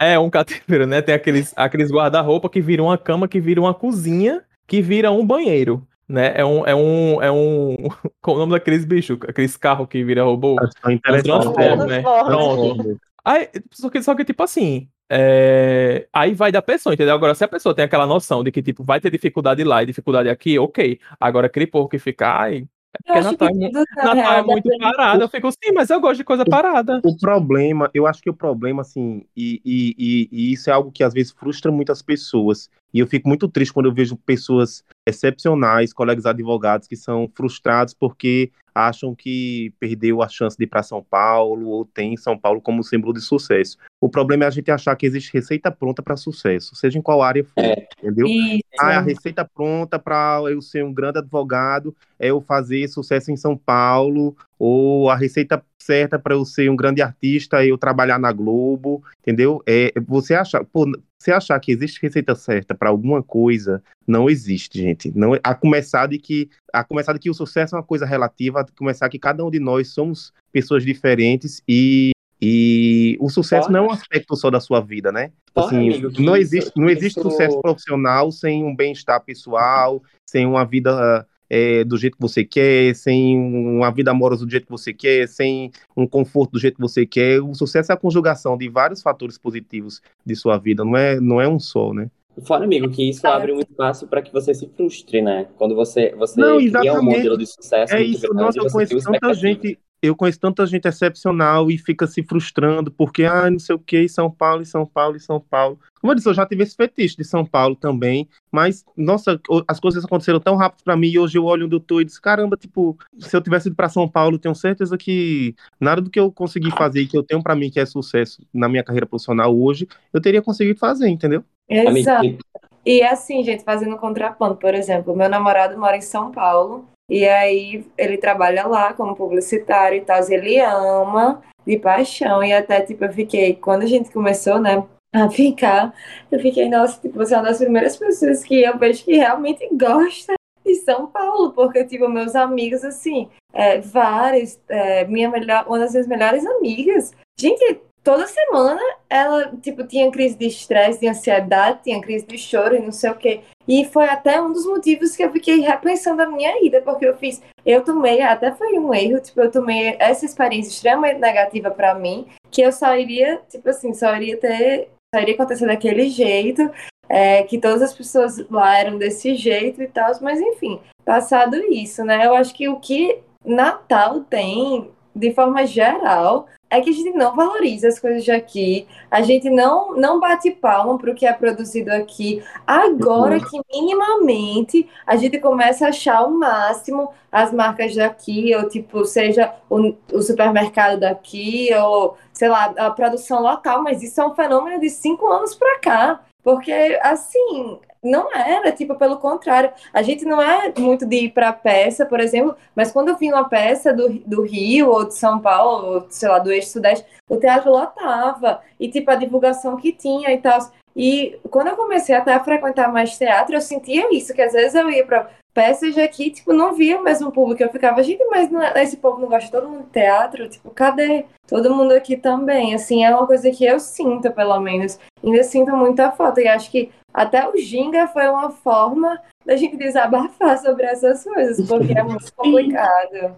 É, 0.00 0.18
um 0.18 0.30
cativeiro, 0.30 0.86
né? 0.86 1.02
Tem 1.02 1.14
aqueles, 1.14 1.52
aqueles 1.56 1.90
guarda-roupa 1.90 2.48
que 2.48 2.60
viram 2.60 2.84
uma 2.84 2.96
cama, 2.96 3.26
que 3.26 3.40
viram 3.40 3.64
uma 3.64 3.74
cozinha, 3.74 4.42
que 4.66 4.80
vira 4.80 5.10
um 5.10 5.26
banheiro. 5.26 5.86
Né? 6.08 6.32
É 6.36 6.44
um. 6.44 6.66
É 6.66 6.74
um. 6.74 7.22
É 7.22 7.30
um. 7.30 7.76
Qual 8.22 8.36
o 8.36 8.38
nome 8.38 8.52
daqueles 8.52 8.84
bichos? 8.84 9.18
Aqueles 9.28 9.56
carros 9.56 9.88
que 9.88 10.02
vira 10.04 10.22
robô? 10.22 10.56
É 10.60 11.22
transforma, 11.22 11.86
né? 11.86 12.00
Pronto. 12.00 12.98
Aí, 13.24 13.48
só, 13.72 13.90
que, 13.90 14.02
só 14.02 14.14
que, 14.14 14.24
tipo 14.24 14.42
assim. 14.42 14.88
É... 15.10 16.06
Aí 16.12 16.34
vai 16.34 16.52
da 16.52 16.62
pessoa, 16.62 16.94
entendeu? 16.94 17.14
Agora, 17.14 17.34
se 17.34 17.44
a 17.44 17.48
pessoa 17.48 17.74
tem 17.74 17.84
aquela 17.84 18.06
noção 18.06 18.44
de 18.44 18.52
que, 18.52 18.62
tipo, 18.62 18.84
vai 18.84 19.00
ter 19.00 19.10
dificuldade 19.10 19.64
lá 19.64 19.82
e 19.82 19.86
dificuldade 19.86 20.28
aqui, 20.28 20.58
ok. 20.58 20.98
Agora, 21.18 21.46
aquele 21.46 21.66
povo 21.66 21.88
que 21.88 21.98
fica, 21.98 22.28
ai, 22.28 22.66
é 23.06 23.22
porque 23.22 23.68
Natal, 23.70 24.12
é, 24.12 24.16
Natal 24.16 24.38
é 24.38 24.42
muito 24.42 24.68
parado. 24.78 25.22
Eu 25.22 25.28
fico, 25.28 25.50
sim, 25.52 25.72
mas 25.74 25.90
eu 25.90 26.00
gosto 26.00 26.18
de 26.18 26.24
coisa 26.24 26.44
parada. 26.44 27.00
O, 27.04 27.16
problema, 27.16 27.90
eu 27.92 28.06
acho 28.06 28.22
que 28.22 28.30
o 28.30 28.34
problema, 28.34 28.82
assim, 28.82 29.24
e, 29.36 29.60
e, 29.64 29.94
e, 29.98 30.28
e, 30.32 30.52
isso 30.52 30.70
é 30.70 30.72
algo 30.72 30.90
que 30.90 31.04
às 31.04 31.12
vezes 31.12 31.32
frustra 31.32 31.70
muitas 31.70 32.02
pessoas. 32.02 32.70
E 32.92 33.00
eu 33.00 33.06
fico 33.06 33.28
muito 33.28 33.48
triste 33.48 33.72
quando 33.72 33.86
eu 33.86 33.94
vejo 33.94 34.16
pessoas 34.16 34.82
excepcionais, 35.08 35.92
colegas 35.92 36.26
advogados 36.26 36.86
que 36.86 36.96
são 36.96 37.30
frustrados 37.34 37.94
porque 37.94 38.50
acham 38.74 39.14
que 39.14 39.72
perdeu 39.80 40.22
a 40.22 40.28
chance 40.28 40.56
de 40.56 40.64
ir 40.64 40.66
para 40.68 40.82
São 40.82 41.02
Paulo 41.02 41.68
ou 41.68 41.84
tem 41.84 42.16
São 42.16 42.38
Paulo 42.38 42.60
como 42.60 42.84
símbolo 42.84 43.12
de 43.12 43.20
sucesso. 43.20 43.76
O 44.00 44.08
problema 44.08 44.44
é 44.44 44.46
a 44.46 44.50
gente 44.50 44.70
achar 44.70 44.94
que 44.94 45.06
existe 45.06 45.32
receita 45.32 45.70
pronta 45.70 46.02
para 46.02 46.16
sucesso, 46.16 46.76
seja 46.76 46.98
em 46.98 47.02
qual 47.02 47.22
área 47.22 47.42
for, 47.42 47.64
é. 47.64 47.88
entendeu? 47.98 48.26
Isso. 48.26 48.62
Ah, 48.78 48.98
a 48.98 49.00
receita 49.00 49.44
pronta 49.44 49.98
para 49.98 50.42
eu 50.50 50.62
ser 50.62 50.84
um 50.84 50.92
grande 50.92 51.18
advogado 51.18 51.94
é 52.18 52.28
eu 52.28 52.40
fazer 52.40 52.86
sucesso 52.88 53.32
em 53.32 53.36
São 53.36 53.56
Paulo, 53.56 54.36
ou 54.58 55.10
a 55.10 55.16
receita 55.16 55.64
certa 55.78 56.18
para 56.18 56.34
eu 56.34 56.44
ser 56.44 56.70
um 56.70 56.76
grande 56.76 57.00
artista 57.00 57.64
é 57.64 57.68
eu 57.68 57.78
trabalhar 57.78 58.18
na 58.18 58.30
Globo, 58.30 59.02
entendeu? 59.22 59.62
É, 59.66 59.92
você 60.06 60.34
achar, 60.34 60.62
pô, 60.64 60.84
você 61.18 61.32
achar 61.32 61.58
que 61.58 61.72
existe 61.72 62.00
receita 62.00 62.34
certa 62.34 62.74
para 62.74 62.88
alguma 62.88 63.22
coisa, 63.22 63.82
não 64.06 64.30
existe, 64.30 64.80
gente. 64.80 65.12
Não, 65.16 65.38
a 65.42 65.54
começar 65.54 66.06
de 66.06 66.18
que 66.18 66.48
a 66.72 66.84
começar 66.84 67.12
de 67.12 67.18
que 67.18 67.30
o 67.30 67.34
sucesso 67.34 67.74
é 67.74 67.78
uma 67.78 67.84
coisa 67.84 68.06
relativa, 68.06 68.60
a 68.60 68.66
começar 68.76 69.08
que 69.08 69.18
cada 69.18 69.44
um 69.44 69.50
de 69.50 69.58
nós 69.58 69.88
somos 69.88 70.32
pessoas 70.52 70.84
diferentes 70.84 71.62
e 71.68 72.12
e 72.40 73.16
o 73.18 73.28
sucesso 73.28 73.68
não 73.68 73.80
é 73.80 73.88
um 73.88 73.90
aspecto 73.90 74.36
só 74.36 74.48
da 74.48 74.60
sua 74.60 74.80
vida, 74.80 75.10
né? 75.10 75.32
assim, 75.56 75.88
amigo, 75.88 76.22
não 76.22 76.36
existe, 76.36 76.70
não 76.76 76.88
existe 76.88 77.18
isso... 77.18 77.30
sucesso 77.30 77.60
profissional 77.60 78.30
sem 78.30 78.64
um 78.64 78.74
bem-estar 78.74 79.20
pessoal, 79.24 80.02
sem 80.24 80.46
uma 80.46 80.64
vida 80.64 81.26
é, 81.48 81.84
do 81.84 81.96
jeito 81.96 82.16
que 82.16 82.22
você 82.22 82.44
quer, 82.44 82.94
sem 82.94 83.38
uma 83.38 83.90
vida 83.90 84.10
amorosa 84.10 84.44
do 84.44 84.50
jeito 84.50 84.66
que 84.66 84.72
você 84.72 84.92
quer, 84.92 85.26
sem 85.28 85.70
um 85.96 86.06
conforto 86.06 86.52
do 86.52 86.58
jeito 86.58 86.76
que 86.76 86.80
você 86.80 87.06
quer. 87.06 87.40
O 87.40 87.54
sucesso 87.54 87.92
é 87.92 87.94
a 87.94 87.98
conjugação 87.98 88.56
de 88.56 88.68
vários 88.68 89.02
fatores 89.02 89.38
positivos 89.38 90.00
de 90.24 90.36
sua 90.36 90.58
vida, 90.58 90.84
não 90.84 90.96
é, 90.96 91.20
não 91.20 91.40
é 91.40 91.48
um 91.48 91.58
só, 91.58 91.92
né? 91.92 92.10
Fora, 92.42 92.64
amigo, 92.64 92.88
que 92.88 93.08
isso 93.08 93.26
abre 93.26 93.52
muito 93.52 93.70
espaço 93.70 94.06
para 94.06 94.22
que 94.22 94.32
você 94.32 94.54
se 94.54 94.68
frustre, 94.68 95.20
né? 95.20 95.48
Quando 95.56 95.74
você, 95.74 96.14
você 96.16 96.40
não, 96.40 96.58
cria 96.58 96.94
um 96.94 97.02
modelo 97.02 97.36
de 97.36 97.46
sucesso. 97.46 97.92
É 97.92 98.02
isso, 98.02 98.28
grande, 98.28 98.42
nossa, 98.42 98.58
eu 98.60 98.70
conheço 98.70 98.98
tanta 99.00 99.34
gente, 99.34 99.78
eu 100.00 100.14
conheço 100.14 100.38
tanta 100.38 100.66
gente 100.66 100.86
excepcional 100.86 101.70
e 101.70 101.78
fica 101.78 102.06
se 102.06 102.22
frustrando 102.22 102.90
porque, 102.90 103.24
ah, 103.24 103.50
não 103.50 103.58
sei 103.58 103.74
o 103.74 103.78
que, 103.78 104.08
São 104.08 104.30
Paulo, 104.30 104.64
São 104.64 104.86
Paulo, 104.86 105.18
São 105.18 105.40
Paulo. 105.40 105.78
Como 106.00 106.12
eu 106.12 106.14
disse, 106.14 106.28
eu 106.28 106.34
já 106.34 106.46
tive 106.46 106.62
esse 106.62 106.76
fetiche 106.76 107.16
de 107.16 107.24
São 107.24 107.44
Paulo 107.44 107.74
também, 107.74 108.28
mas, 108.52 108.84
nossa, 108.96 109.40
as 109.66 109.80
coisas 109.80 110.04
aconteceram 110.04 110.38
tão 110.38 110.54
rápido 110.54 110.84
para 110.84 110.96
mim 110.96 111.08
e 111.08 111.18
hoje 111.18 111.36
eu 111.36 111.44
olho 111.44 111.66
onde 111.66 111.74
eu 111.74 111.80
tô 111.80 112.00
e 112.00 112.04
disse, 112.04 112.20
caramba, 112.20 112.56
tipo, 112.56 112.96
se 113.18 113.36
eu 113.36 113.40
tivesse 113.40 113.68
ido 113.68 113.76
para 113.76 113.88
São 113.88 114.08
Paulo, 114.08 114.38
tenho 114.38 114.54
certeza 114.54 114.96
que 114.96 115.54
nada 115.80 116.00
do 116.00 116.10
que 116.10 116.20
eu 116.20 116.30
consegui 116.30 116.70
fazer 116.70 117.00
e 117.00 117.06
que 117.06 117.18
eu 117.18 117.22
tenho 117.22 117.42
para 117.42 117.56
mim 117.56 117.70
que 117.70 117.80
é 117.80 117.86
sucesso 117.86 118.42
na 118.54 118.68
minha 118.68 118.84
carreira 118.84 119.06
profissional 119.06 119.56
hoje, 119.56 119.88
eu 120.12 120.20
teria 120.20 120.40
conseguido 120.40 120.78
fazer, 120.78 121.08
entendeu? 121.08 121.44
Exato. 121.68 122.38
E 122.86 123.00
é 123.00 123.10
assim, 123.10 123.42
gente, 123.42 123.64
fazendo 123.64 123.96
contraponto, 123.96 124.56
por 124.56 124.74
exemplo, 124.74 125.14
meu 125.14 125.28
namorado 125.28 125.76
mora 125.76 125.96
em 125.96 126.00
São 126.00 126.30
Paulo 126.30 126.86
e 127.08 127.26
aí 127.26 127.86
ele 127.96 128.18
trabalha 128.18 128.66
lá 128.66 128.92
como 128.92 129.16
publicitário 129.16 129.98
e 129.98 130.00
tal, 130.02 130.20
ele 130.30 130.60
ama 130.60 131.42
de 131.66 131.78
paixão. 131.78 132.42
E 132.42 132.52
até, 132.52 132.80
tipo, 132.82 133.04
eu 133.04 133.12
fiquei, 133.12 133.54
quando 133.54 133.82
a 133.82 133.86
gente 133.86 134.10
começou, 134.10 134.60
né, 134.60 134.84
a 135.14 135.28
ficar, 135.30 135.94
eu 136.30 136.38
fiquei, 136.38 136.68
nossa, 136.68 137.00
tipo, 137.00 137.16
você 137.16 137.34
é 137.34 137.38
uma 137.38 137.44
das 137.44 137.58
primeiras 137.58 137.96
pessoas 137.96 138.44
que 138.44 138.62
eu 138.62 138.76
vejo 138.78 139.04
que 139.04 139.16
realmente 139.16 139.66
gosta 139.72 140.34
de 140.64 140.74
São 140.76 141.06
Paulo, 141.06 141.52
porque, 141.52 141.84
tipo, 141.84 142.08
meus 142.08 142.36
amigos, 142.36 142.84
assim, 142.84 143.28
é, 143.54 143.80
vários, 143.80 144.60
é, 144.68 145.04
minha 145.06 145.30
melhor, 145.30 145.64
uma 145.66 145.78
das 145.78 145.92
minhas 145.92 146.06
melhores 146.06 146.44
amigas, 146.44 147.12
gente, 147.38 147.80
toda 148.08 148.26
semana 148.26 148.80
ela, 149.10 149.52
tipo, 149.60 149.86
tinha 149.86 150.10
crise 150.10 150.34
de 150.34 150.46
estresse, 150.46 150.98
de 150.98 151.06
ansiedade, 151.06 151.80
tinha 151.84 152.00
crise 152.00 152.24
de 152.24 152.38
choro 152.38 152.74
e 152.74 152.80
não 152.80 152.90
sei 152.90 153.10
o 153.10 153.14
quê. 153.14 153.42
E 153.68 153.84
foi 153.84 154.06
até 154.08 154.40
um 154.40 154.50
dos 154.50 154.64
motivos 154.64 155.14
que 155.14 155.22
eu 155.22 155.30
fiquei 155.30 155.60
repensando 155.60 156.22
a 156.22 156.26
minha 156.26 156.64
ida, 156.64 156.80
porque 156.80 157.04
eu 157.04 157.14
fiz, 157.18 157.42
eu 157.66 157.84
tomei, 157.84 158.22
até 158.22 158.50
foi 158.50 158.78
um 158.78 158.94
erro, 158.94 159.20
tipo, 159.20 159.38
eu 159.42 159.50
tomei 159.50 159.94
essa 159.98 160.24
experiência 160.24 160.70
extremamente 160.70 161.20
negativa 161.20 161.70
para 161.70 161.94
mim, 161.94 162.26
que 162.50 162.62
eu 162.62 162.72
só 162.72 162.96
iria, 162.96 163.42
tipo 163.46 163.68
assim, 163.68 163.92
só 163.92 164.16
iria 164.16 164.38
ter, 164.38 164.88
só 165.14 165.20
iria 165.20 165.34
acontecer 165.34 165.66
daquele 165.66 166.08
jeito, 166.08 166.62
é, 167.10 167.42
que 167.42 167.58
todas 167.58 167.82
as 167.82 167.92
pessoas 167.92 168.38
lá 168.48 168.78
eram 168.78 168.96
desse 168.96 169.34
jeito 169.34 169.82
e 169.82 169.86
tal, 169.86 170.10
mas 170.22 170.40
enfim, 170.40 170.80
passado 171.04 171.56
isso, 171.56 172.02
né? 172.06 172.24
Eu 172.24 172.34
acho 172.34 172.54
que 172.54 172.70
o 172.70 172.80
que 172.80 173.18
Natal 173.44 174.20
tem, 174.20 174.90
de 175.14 175.30
forma 175.34 175.66
geral, 175.66 176.46
é 176.70 176.80
que 176.80 176.90
a 176.90 176.92
gente 176.92 177.12
não 177.12 177.34
valoriza 177.34 177.88
as 177.88 177.98
coisas 177.98 178.24
de 178.24 178.30
aqui, 178.30 178.86
a 179.10 179.22
gente 179.22 179.48
não, 179.48 179.94
não 179.96 180.20
bate 180.20 180.50
palma 180.50 180.98
para 180.98 181.10
o 181.10 181.14
que 181.14 181.26
é 181.26 181.32
produzido 181.32 181.90
aqui. 181.90 182.42
Agora 182.66 183.36
uhum. 183.36 183.44
que 183.44 183.60
minimamente 183.72 184.88
a 185.06 185.16
gente 185.16 185.38
começa 185.38 185.86
a 185.86 185.88
achar 185.88 186.24
o 186.24 186.30
máximo 186.30 187.10
as 187.30 187.52
marcas 187.52 187.94
daqui, 187.94 188.54
ou 188.54 188.68
tipo, 188.68 189.04
seja 189.04 189.54
o, 189.68 189.94
o 190.12 190.22
supermercado 190.22 191.00
daqui, 191.00 191.68
ou 191.74 192.16
sei 192.32 192.48
lá, 192.48 192.72
a 192.76 192.90
produção 192.90 193.42
local, 193.42 193.82
mas 193.82 194.02
isso 194.02 194.20
é 194.20 194.26
um 194.26 194.34
fenômeno 194.34 194.80
de 194.80 194.88
cinco 194.88 195.26
anos 195.26 195.54
para 195.54 195.78
cá. 195.78 196.20
Porque, 196.42 196.98
assim, 197.02 197.78
não 198.02 198.34
era, 198.34 198.72
tipo, 198.72 198.94
pelo 198.94 199.18
contrário. 199.18 199.72
A 199.92 200.02
gente 200.02 200.24
não 200.24 200.40
é 200.40 200.72
muito 200.78 201.06
de 201.06 201.24
ir 201.24 201.30
para 201.30 201.52
peça, 201.52 202.06
por 202.06 202.20
exemplo, 202.20 202.56
mas 202.74 202.92
quando 202.92 203.08
eu 203.08 203.16
vi 203.16 203.32
uma 203.32 203.48
peça 203.48 203.92
do, 203.92 204.08
do 204.26 204.42
Rio 204.42 204.90
ou 204.90 205.04
de 205.06 205.14
São 205.14 205.38
Paulo, 205.40 205.94
ou, 205.94 206.06
sei 206.10 206.28
lá, 206.28 206.38
do 206.38 206.52
Eixo-Sudeste, 206.52 207.06
o 207.28 207.36
teatro 207.36 207.70
lotava. 207.70 208.60
E, 208.78 208.88
tipo, 208.88 209.10
a 209.10 209.16
divulgação 209.16 209.76
que 209.76 209.92
tinha 209.92 210.32
e 210.32 210.38
tal. 210.38 210.58
E 210.96 211.38
quando 211.50 211.68
eu 211.68 211.76
comecei 211.76 212.14
até 212.14 212.32
a 212.34 212.42
frequentar 212.42 212.92
mais 212.92 213.16
teatro, 213.16 213.54
eu 213.54 213.60
sentia 213.60 214.12
isso, 214.12 214.34
que 214.34 214.42
às 214.42 214.52
vezes 214.52 214.74
eu 214.74 214.90
ia 214.90 215.06
para 215.06 215.30
peças 215.58 215.98
aqui, 215.98 216.30
tipo, 216.30 216.52
não 216.52 216.72
via 216.72 217.00
o 217.00 217.02
mesmo 217.02 217.32
público. 217.32 217.60
Eu 217.60 217.72
ficava, 217.72 218.00
gente, 218.00 218.24
mas 218.26 218.48
não, 218.48 218.62
é, 218.62 218.80
esse 218.80 218.96
povo 218.96 219.20
não 219.20 219.26
gosta 219.26 219.50
todo 219.50 219.68
mundo 219.68 219.86
de 219.86 219.90
teatro? 219.90 220.48
Tipo, 220.48 220.70
cadê 220.70 221.24
todo 221.48 221.74
mundo 221.74 221.90
aqui 221.90 222.16
também? 222.16 222.76
Assim, 222.76 223.04
é 223.04 223.10
uma 223.10 223.26
coisa 223.26 223.50
que 223.50 223.64
eu 223.64 223.80
sinto, 223.80 224.30
pelo 224.30 224.60
menos. 224.60 225.00
Ainda 225.20 225.42
sinto 225.42 225.72
muita 225.72 226.12
falta. 226.12 226.40
E 226.40 226.46
acho 226.46 226.70
que 226.70 226.92
até 227.12 227.48
o 227.48 227.56
Ginga 227.56 228.06
foi 228.06 228.28
uma 228.28 228.52
forma 228.52 229.20
da 229.44 229.56
gente 229.56 229.76
desabafar 229.76 230.58
sobre 230.58 230.86
essas 230.86 231.24
coisas, 231.24 231.66
porque 231.66 231.98
é 231.98 232.04
muito 232.04 232.32
complicado. 232.36 233.36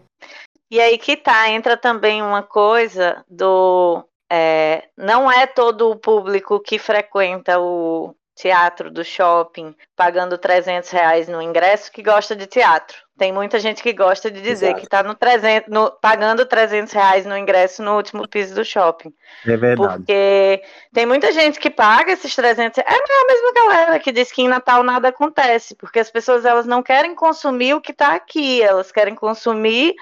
E 0.70 0.78
aí 0.78 0.98
que 0.98 1.16
tá, 1.16 1.48
entra 1.48 1.74
também 1.74 2.20
uma 2.20 2.42
coisa 2.42 3.24
do. 3.30 4.04
É, 4.30 4.84
não 4.94 5.32
é 5.32 5.46
todo 5.46 5.90
o 5.90 5.96
público 5.96 6.60
que 6.60 6.78
frequenta 6.78 7.58
o, 7.58 8.14
teatro 8.40 8.90
do 8.90 9.04
shopping 9.04 9.74
pagando 9.94 10.38
300 10.38 10.88
reais 10.90 11.28
no 11.28 11.42
ingresso 11.42 11.92
que 11.92 12.02
gosta 12.02 12.34
de 12.34 12.46
teatro. 12.46 12.96
Tem 13.18 13.30
muita 13.32 13.60
gente 13.60 13.82
que 13.82 13.92
gosta 13.92 14.30
de 14.30 14.40
dizer 14.40 14.68
Exato. 14.68 14.80
que 14.80 14.86
está 14.86 15.02
no 15.02 15.14
300, 15.14 15.70
no, 15.70 15.90
pagando 15.90 16.46
300 16.46 16.90
reais 16.90 17.26
no 17.26 17.36
ingresso 17.36 17.82
no 17.82 17.96
último 17.96 18.26
piso 18.26 18.54
do 18.54 18.64
shopping. 18.64 19.12
É 19.46 19.58
verdade. 19.58 19.76
Porque 19.76 20.62
tem 20.90 21.04
muita 21.04 21.30
gente 21.32 21.60
que 21.60 21.68
paga 21.68 22.12
esses 22.12 22.34
300 22.34 22.78
É 22.78 22.82
a 22.82 23.26
mesma 23.26 23.52
galera 23.52 23.98
que 23.98 24.10
diz 24.10 24.32
que 24.32 24.40
em 24.40 24.48
Natal 24.48 24.82
nada 24.82 25.08
acontece, 25.08 25.74
porque 25.74 25.98
as 25.98 26.10
pessoas 26.10 26.46
elas 26.46 26.64
não 26.64 26.82
querem 26.82 27.14
consumir 27.14 27.74
o 27.74 27.80
que 27.80 27.92
está 27.92 28.14
aqui, 28.14 28.62
elas 28.62 28.90
querem 28.90 29.14
consumir 29.14 29.94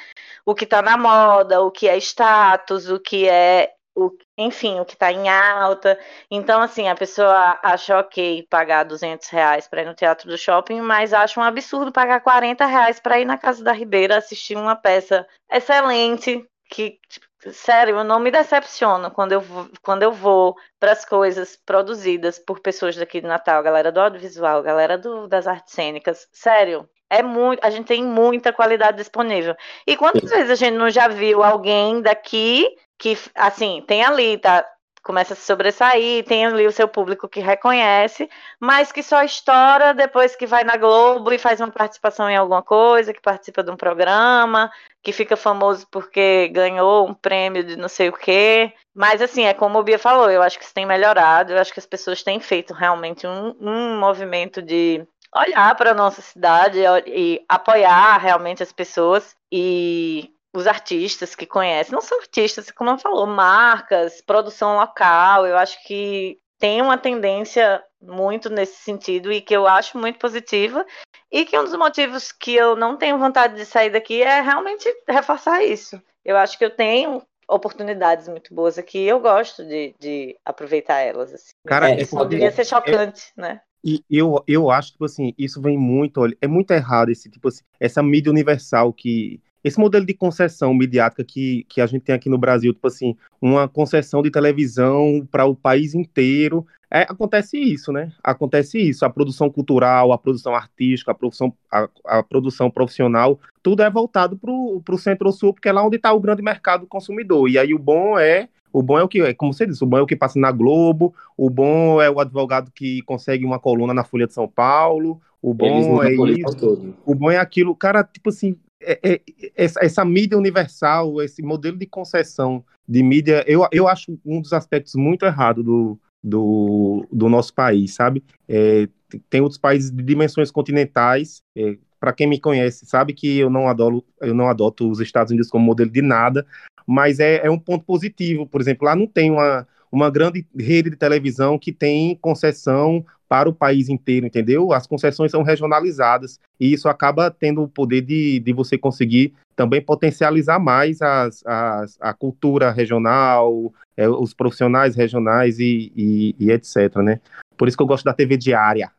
o 0.46 0.55
que 0.55 0.62
está 0.62 0.81
na 0.81 0.96
moda, 0.96 1.61
o 1.61 1.72
que 1.72 1.88
é 1.88 1.96
status, 1.98 2.88
o 2.88 3.01
que 3.01 3.29
é 3.29 3.72
o, 3.98 4.16
enfim, 4.37 4.78
o 4.78 4.84
que 4.84 4.94
está 4.94 5.11
em 5.12 5.28
alta. 5.28 5.98
Então, 6.30 6.62
assim, 6.62 6.88
a 6.88 6.94
pessoa 6.94 7.58
acha 7.62 7.98
ok 7.98 8.46
pagar 8.48 8.84
200 8.84 9.28
reais 9.28 9.66
para 9.66 9.82
ir 9.82 9.87
no 9.87 9.94
teatro 9.94 10.28
do 10.28 10.38
shopping, 10.38 10.80
mas 10.80 11.12
acha 11.12 11.40
um 11.40 11.42
absurdo 11.42 11.90
pagar 11.90 12.20
40 12.20 12.64
reais 12.64 13.00
para 13.00 13.18
ir 13.18 13.24
na 13.24 13.37
Casa 13.37 13.64
da 13.64 13.72
Ribeira 13.72 14.16
assistir 14.16 14.56
uma 14.56 14.76
peça 14.76 15.26
excelente, 15.50 16.46
que, 16.70 16.98
tipo, 17.08 17.26
sério, 17.52 17.96
eu 17.96 18.04
não 18.04 18.20
me 18.20 18.30
decepciono 18.30 19.11
quando 19.11 19.32
eu, 19.32 19.42
quando 19.82 20.02
eu 20.04 20.12
vou 20.12 20.54
para 20.78 20.92
as 20.92 21.04
coisas 21.04 21.58
produzidas 21.66 22.38
por 22.38 22.61
pessoas 22.61 22.96
daqui 22.96 23.20
de 23.20 23.26
Natal, 23.26 23.62
galera 23.62 23.90
do 23.90 24.00
audiovisual, 24.00 24.62
galera 24.62 24.96
do, 24.96 25.26
das 25.26 25.46
artes 25.48 25.74
cênicas. 25.74 26.28
Sério, 26.32 26.88
é 27.11 27.22
muito, 27.22 27.64
a 27.64 27.70
gente 27.70 27.87
tem 27.87 28.04
muita 28.04 28.52
qualidade 28.52 28.98
disponível. 28.98 29.56
E 29.87 29.96
quantas 29.96 30.30
vezes 30.30 30.50
a 30.50 30.54
gente 30.54 30.76
não 30.76 30.90
já 30.90 31.08
viu 31.08 31.42
alguém 31.42 32.00
daqui 32.02 32.68
que, 32.98 33.16
assim, 33.34 33.82
tem 33.87 34.04
ali, 34.04 34.38
tá? 34.38 34.64
Começa 35.02 35.32
a 35.32 35.37
se 35.37 35.42
sobressair, 35.42 36.24
tem 36.24 36.44
ali 36.44 36.66
o 36.66 36.72
seu 36.72 36.87
público 36.87 37.28
que 37.28 37.40
reconhece, 37.40 38.28
mas 38.61 38.92
que 38.92 39.02
só 39.02 39.22
estoura 39.22 39.94
depois 39.94 40.37
que 40.37 40.46
vai 40.46 40.64
na 40.64 40.76
Globo 40.76 41.32
e 41.32 41.38
faz 41.38 41.61
uma 41.61 41.70
participação 41.70 42.28
em 42.28 42.37
alguma 42.37 42.62
coisa, 42.62 43.14
que 43.14 43.20
participa 43.20 43.62
de 43.62 43.70
um 43.70 43.76
programa, 43.76 44.70
que 45.02 45.12
fica 45.12 45.37
famoso 45.37 45.87
porque 45.90 46.48
ganhou 46.48 47.08
um 47.08 47.14
prêmio 47.14 47.64
de 47.64 47.76
não 47.76 47.88
sei 47.88 48.08
o 48.08 48.12
quê. 48.12 48.72
Mas, 48.94 49.22
assim, 49.22 49.44
é 49.44 49.54
como 49.54 49.78
o 49.78 49.82
Bia 49.82 49.98
falou, 49.98 50.30
eu 50.30 50.42
acho 50.42 50.58
que 50.58 50.64
isso 50.64 50.74
tem 50.74 50.84
melhorado, 50.84 51.52
eu 51.52 51.58
acho 51.58 51.72
que 51.72 51.80
as 51.80 51.87
pessoas 51.87 52.22
têm 52.22 52.40
feito 52.40 52.74
realmente 52.74 53.26
um, 53.26 53.54
um 53.61 53.98
movimento 53.98 54.61
de 54.61 55.06
olhar 55.34 55.74
para 55.76 55.92
a 55.92 55.94
nossa 55.94 56.20
cidade 56.20 56.78
e 57.06 57.42
apoiar 57.48 58.18
realmente 58.18 58.62
as 58.62 58.72
pessoas 58.72 59.37
e 59.52 60.30
os 60.54 60.66
artistas 60.66 61.34
que 61.34 61.46
conhecem, 61.46 61.92
não 61.92 62.00
são 62.00 62.18
artistas, 62.20 62.70
como 62.70 62.90
eu 62.90 62.98
falou, 62.98 63.26
marcas, 63.26 64.20
produção 64.22 64.76
local, 64.76 65.46
eu 65.46 65.56
acho 65.56 65.82
que 65.84 66.38
tem 66.58 66.82
uma 66.82 66.98
tendência 66.98 67.82
muito 68.00 68.50
nesse 68.50 68.76
sentido 68.82 69.32
e 69.32 69.40
que 69.40 69.54
eu 69.54 69.66
acho 69.66 69.98
muito 69.98 70.18
positiva. 70.18 70.84
E 71.30 71.44
que 71.44 71.58
um 71.58 71.64
dos 71.64 71.76
motivos 71.76 72.32
que 72.32 72.54
eu 72.54 72.74
não 72.74 72.96
tenho 72.96 73.18
vontade 73.18 73.54
de 73.54 73.64
sair 73.64 73.90
daqui 73.90 74.22
é 74.22 74.40
realmente 74.40 74.88
reforçar 75.06 75.62
isso. 75.62 76.00
Eu 76.24 76.37
acho 76.37 76.58
que 76.58 76.64
eu 76.64 76.70
tenho 76.70 77.22
oportunidades 77.48 78.28
muito 78.28 78.54
boas 78.54 78.78
aqui 78.78 78.98
e 78.98 79.08
eu 79.08 79.20
gosto 79.20 79.64
de, 79.64 79.94
de 79.98 80.37
aproveitar 80.44 80.98
elas. 80.98 81.32
Assim. 81.32 81.52
Cara, 81.66 81.90
é, 81.90 82.04
poderia 82.04 82.50
ser 82.50 82.64
chocante, 82.64 83.32
é, 83.37 83.40
né? 83.40 83.61
E 83.84 84.02
eu, 84.11 84.42
eu 84.46 84.70
acho 84.70 84.88
que, 84.88 84.92
tipo 84.94 85.04
assim, 85.04 85.32
isso 85.38 85.61
vem 85.62 85.78
muito, 85.78 86.20
olha, 86.20 86.37
é 86.40 86.48
muito 86.48 86.72
errado 86.72 87.11
esse 87.11 87.30
tipo 87.30 87.48
assim, 87.48 87.62
essa 87.78 88.02
mídia 88.02 88.30
universal 88.30 88.92
que 88.92 89.40
esse 89.62 89.79
modelo 89.79 90.07
de 90.07 90.14
concessão 90.14 90.73
midiática 90.73 91.25
que, 91.25 91.64
que 91.68 91.81
a 91.81 91.87
gente 91.87 92.03
tem 92.03 92.14
aqui 92.14 92.29
no 92.29 92.38
Brasil, 92.38 92.73
tipo 92.73 92.87
assim, 92.87 93.16
uma 93.40 93.68
concessão 93.68 94.23
de 94.23 94.31
televisão 94.31 95.27
para 95.31 95.44
o 95.44 95.55
país 95.55 95.94
inteiro, 95.94 96.66
é, 96.90 97.03
acontece 97.03 97.59
isso, 97.59 97.92
né? 97.92 98.12
Acontece 98.23 98.79
isso. 98.79 99.05
A 99.05 99.11
produção 99.11 99.51
cultural, 99.51 100.11
a 100.12 100.18
produção 100.18 100.55
artística, 100.55 101.11
a 101.11 101.14
produção, 101.14 101.53
a, 101.71 101.88
a 102.05 102.23
produção 102.23 102.71
profissional, 102.71 103.38
tudo 103.62 103.83
é 103.83 103.90
voltado 103.90 104.38
para 104.38 104.51
o 104.51 104.99
Centro-Sul, 104.99 105.53
porque 105.53 105.68
é 105.68 105.73
lá 105.73 105.85
onde 105.85 105.97
está 105.97 106.12
o 106.12 106.21
grande 106.21 106.42
mercado 106.42 106.87
consumidor. 106.87 107.49
E 107.49 107.59
aí 107.59 107.75
o 107.75 107.79
bom 107.79 108.18
é 108.18 108.49
o 108.73 108.83
bom 108.83 108.99
é 108.99 109.03
o 109.03 109.09
que, 109.09 109.21
é 109.21 109.35
como 109.35 109.53
você 109.53 109.66
disse, 109.66 109.83
o 109.83 109.87
bom 109.87 109.99
é 109.99 110.03
o 110.03 110.07
que 110.07 110.14
passa 110.14 110.38
na 110.38 110.53
Globo, 110.53 111.14
o 111.37 111.49
bom 111.49 112.01
é 112.01 112.11
o 112.11 112.21
advogado 112.21 112.71
que 112.71 113.03
consegue 113.03 113.44
uma 113.44 113.59
coluna 113.59 113.94
na 113.94 114.05
Folha 114.05 114.27
de 114.27 114.35
São 114.35 114.47
Paulo, 114.47 115.21
o 115.40 115.55
bom 115.55 116.03
é 116.03 116.12
isso, 116.12 116.94
o 117.05 117.14
bom 117.14 117.31
é 117.31 117.38
aquilo, 117.38 117.75
cara, 117.75 118.05
tipo 118.05 118.29
assim, 118.29 118.57
é, 118.81 118.99
é, 119.03 119.21
essa, 119.57 119.85
essa, 119.85 120.05
mídia 120.05 120.38
universal, 120.38 121.21
esse 121.23 121.43
modelo 121.43 121.77
de 121.77 121.87
concessão 121.87 122.64
de 122.88 123.03
mídia, 123.03 123.45
eu, 123.47 123.67
eu 123.73 123.88
acho 123.88 124.19
um 124.25 124.41
dos 124.41 124.53
aspectos 124.53 124.95
muito 124.95 125.25
errados 125.25 125.64
do, 125.64 125.99
do, 126.23 127.07
do 127.12 127.29
nosso 127.29 127.53
país, 127.55 127.95
sabe? 127.95 128.23
É, 128.49 128.88
tem 129.29 129.41
outros 129.41 129.59
países 129.59 129.91
de 129.91 130.03
dimensões 130.03 130.51
continentais. 130.51 131.43
É, 131.57 131.77
Para 131.99 132.12
quem 132.12 132.27
me 132.27 132.41
conhece, 132.41 132.87
sabe 132.87 133.12
que 133.12 133.38
eu 133.38 133.51
não, 133.51 133.69
adoro, 133.69 134.05
eu 134.21 134.35
não 134.35 134.49
adoto 134.49 134.88
os 134.91 135.01
Estados 135.01 135.31
Unidos 135.31 135.51
como 135.51 135.64
modelo 135.64 135.91
de 135.91 136.03
nada, 136.03 136.47
mas 136.87 137.21
é, 137.21 137.47
é 137.47 137.51
um 137.51 137.59
ponto 137.59 137.85
positivo. 137.85 138.47
Por 138.47 138.61
exemplo, 138.61 138.87
lá 138.87 138.95
não 138.95 139.07
tem 139.07 139.31
uma, 139.31 139.67
uma 139.90 140.11
grande 140.11 140.46
rede 140.57 140.90
de 140.90 140.96
televisão 140.96 141.59
que 141.59 141.72
tem 141.72 142.16
concessão 142.16 143.05
para 143.29 143.48
o 143.48 143.53
país 143.53 143.88
inteiro, 143.88 144.27
entendeu? 144.27 144.72
As 144.72 144.87
concessões 144.87 145.31
são 145.31 145.42
regionalizadas 145.42 146.40
e 146.59 146.72
isso 146.72 146.88
acaba 146.88 147.31
tendo 147.31 147.62
o 147.62 147.68
poder 147.68 148.01
de, 148.01 148.40
de 148.40 148.53
você 148.53 148.79
conseguir 148.79 149.35
também 149.55 149.83
potencializar 149.83 150.59
mais 150.59 151.03
as, 151.03 151.44
as, 151.44 151.98
a 152.01 152.14
cultura 152.14 152.70
regional, 152.70 153.72
é, 153.96 154.09
os 154.09 154.33
profissionais 154.33 154.94
regionais 154.94 155.59
e, 155.59 155.92
e, 155.94 156.35
e, 156.38 156.51
etc, 156.51 156.96
né? 156.96 157.20
Por 157.57 157.68
isso 157.68 157.77
que 157.77 157.83
eu 157.83 157.87
gosto 157.87 158.05
da 158.05 158.14
TV 158.14 158.37
diária. 158.37 158.90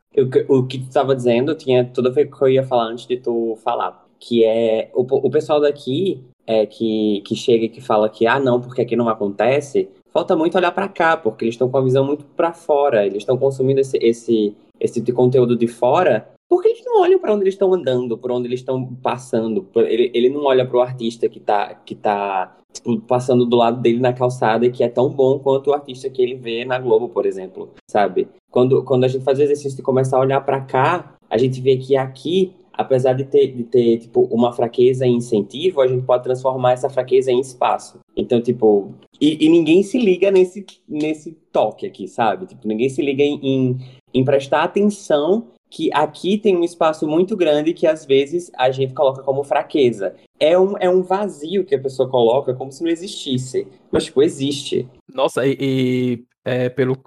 O, 0.48 0.64
que 0.64 0.80
tu 0.80 0.88
estava 0.88 1.16
dizendo 1.16 1.56
tinha 1.56 1.86
tudo 1.86 2.10
a 2.10 2.12
ver 2.12 2.26
com 2.26 2.36
o 2.36 2.40
que 2.40 2.46
eu 2.46 2.50
ia 2.50 2.64
falar 2.64 2.86
antes 2.86 3.08
de 3.08 3.18
tu 3.18 3.58
falar, 3.64 4.06
que 4.20 4.44
é 4.44 4.92
o, 4.94 5.02
o 5.02 5.30
pessoal 5.30 5.62
daqui 5.62 6.24
é, 6.46 6.66
que, 6.66 7.22
que 7.26 7.36
chega 7.36 7.66
e 7.66 7.70
que 7.70 7.80
fala 7.80 8.10
que, 8.10 8.28
ah, 8.28 8.40
não, 8.40 8.60
porque 8.60 8.82
aqui 8.82 8.96
não 8.96 9.08
acontece, 9.08 9.88
falta 10.12 10.36
muito 10.36 10.58
olhar 10.58 10.72
para 10.72 10.88
cá, 10.88 11.18
porque 11.18 11.46
eles 11.46 11.56
estão 11.56 11.70
com 11.70 11.78
a 11.78 11.84
visão 11.84 12.06
muito 12.06 12.26
para 12.26 12.54
fora, 12.54 13.06
eles 13.06 13.20
estão 13.20 13.38
consumindo 13.38 13.80
esse, 13.80 13.98
esse, 13.98 14.56
esse 14.80 14.96
tipo 14.96 15.06
de 15.06 15.14
conteúdo 15.14 15.56
de 15.56 15.68
fora, 15.68 16.30
porque 16.50 16.70
eles 16.70 16.84
não 16.84 17.02
olham 17.02 17.20
para 17.20 17.34
onde 17.34 17.44
eles 17.44 17.54
estão 17.54 17.74
andando, 17.74 18.18
por 18.18 18.32
onde 18.32 18.48
eles 18.48 18.60
estão 18.60 18.86
passando. 19.04 19.68
Ele, 19.76 20.12
ele 20.14 20.30
não 20.30 20.46
olha 20.46 20.66
para 20.66 20.78
o 20.78 20.82
artista 20.82 21.30
que 21.30 21.38
está 21.38 21.76
que 21.76 21.94
tá 21.94 22.58
tipo, 22.74 23.00
passando 23.02 23.46
do 23.46 23.56
lado 23.56 23.80
dele 23.82 24.00
na 24.00 24.14
calçada 24.14 24.70
que 24.70 24.84
é 24.84 24.90
tão 24.90 25.10
bom 25.10 25.40
quanto 25.40 25.70
o 25.70 25.74
artista 25.74 26.10
que 26.10 26.22
ele 26.22 26.36
vê 26.36 26.66
na 26.66 26.80
Globo, 26.80 27.10
por 27.10 27.26
exemplo, 27.26 27.70
sabe? 27.90 28.28
Quando, 28.50 28.84
quando 28.84 29.04
a 29.04 29.08
gente 29.08 29.24
faz 29.24 29.38
o 29.38 29.44
exercício 29.44 29.78
de 29.78 29.84
começar 29.84 30.18
a 30.18 30.22
olhar 30.22 30.42
para 30.42 30.62
cá, 30.62 31.14
a 31.30 31.38
gente 31.38 31.62
vê 31.62 31.78
que 31.78 31.96
aqui 31.96 32.54
apesar 32.80 33.12
de 33.12 33.26
ter, 33.26 33.48
de 33.48 33.66
ter 33.66 33.98
tipo, 33.98 34.22
uma 34.32 34.54
fraqueza 34.54 35.06
em 35.06 35.18
incentivo, 35.18 35.82
a 35.82 35.88
gente 35.88 36.06
pode 36.06 36.24
transformar 36.24 36.72
essa 36.72 36.90
fraqueza 36.90 37.30
em 37.30 37.42
espaço. 37.42 38.00
Então, 38.16 38.42
tipo, 38.42 38.94
e, 39.20 39.46
e 39.46 39.50
ninguém 39.50 39.84
se 39.84 40.00
liga 40.00 40.32
nesse, 40.32 40.66
nesse 40.88 41.34
toque 41.52 41.86
aqui, 41.86 42.08
sabe? 42.08 42.46
Tipo, 42.46 42.66
ninguém 42.66 42.88
se 42.88 43.02
liga 43.02 43.22
em, 43.22 43.38
em, 43.44 43.78
em 44.14 44.24
prestar 44.24 44.64
atenção 44.64 45.48
que 45.70 45.90
aqui 45.94 46.38
tem 46.38 46.56
um 46.56 46.64
espaço 46.64 47.06
muito 47.06 47.36
grande 47.36 47.74
que 47.74 47.86
às 47.86 48.06
vezes 48.06 48.50
a 48.58 48.72
gente 48.72 48.94
coloca 48.94 49.22
como 49.24 49.44
fraqueza. 49.44 50.16
É 50.40 50.58
um, 50.58 50.78
é 50.78 50.90
um 50.90 51.04
vazio 51.04 51.66
que 51.66 51.76
a 51.76 51.82
pessoa 51.82 52.10
coloca 52.10 52.54
como 52.54 52.72
se 52.72 52.82
não 52.82 52.90
existisse. 52.90 53.68
Mas, 53.92 54.06
tipo, 54.06 54.24
existe. 54.24 54.88
Nossa, 55.14 55.46
e, 55.46 55.58
e 55.60 56.24
é, 56.46 56.70
pelo 56.70 56.98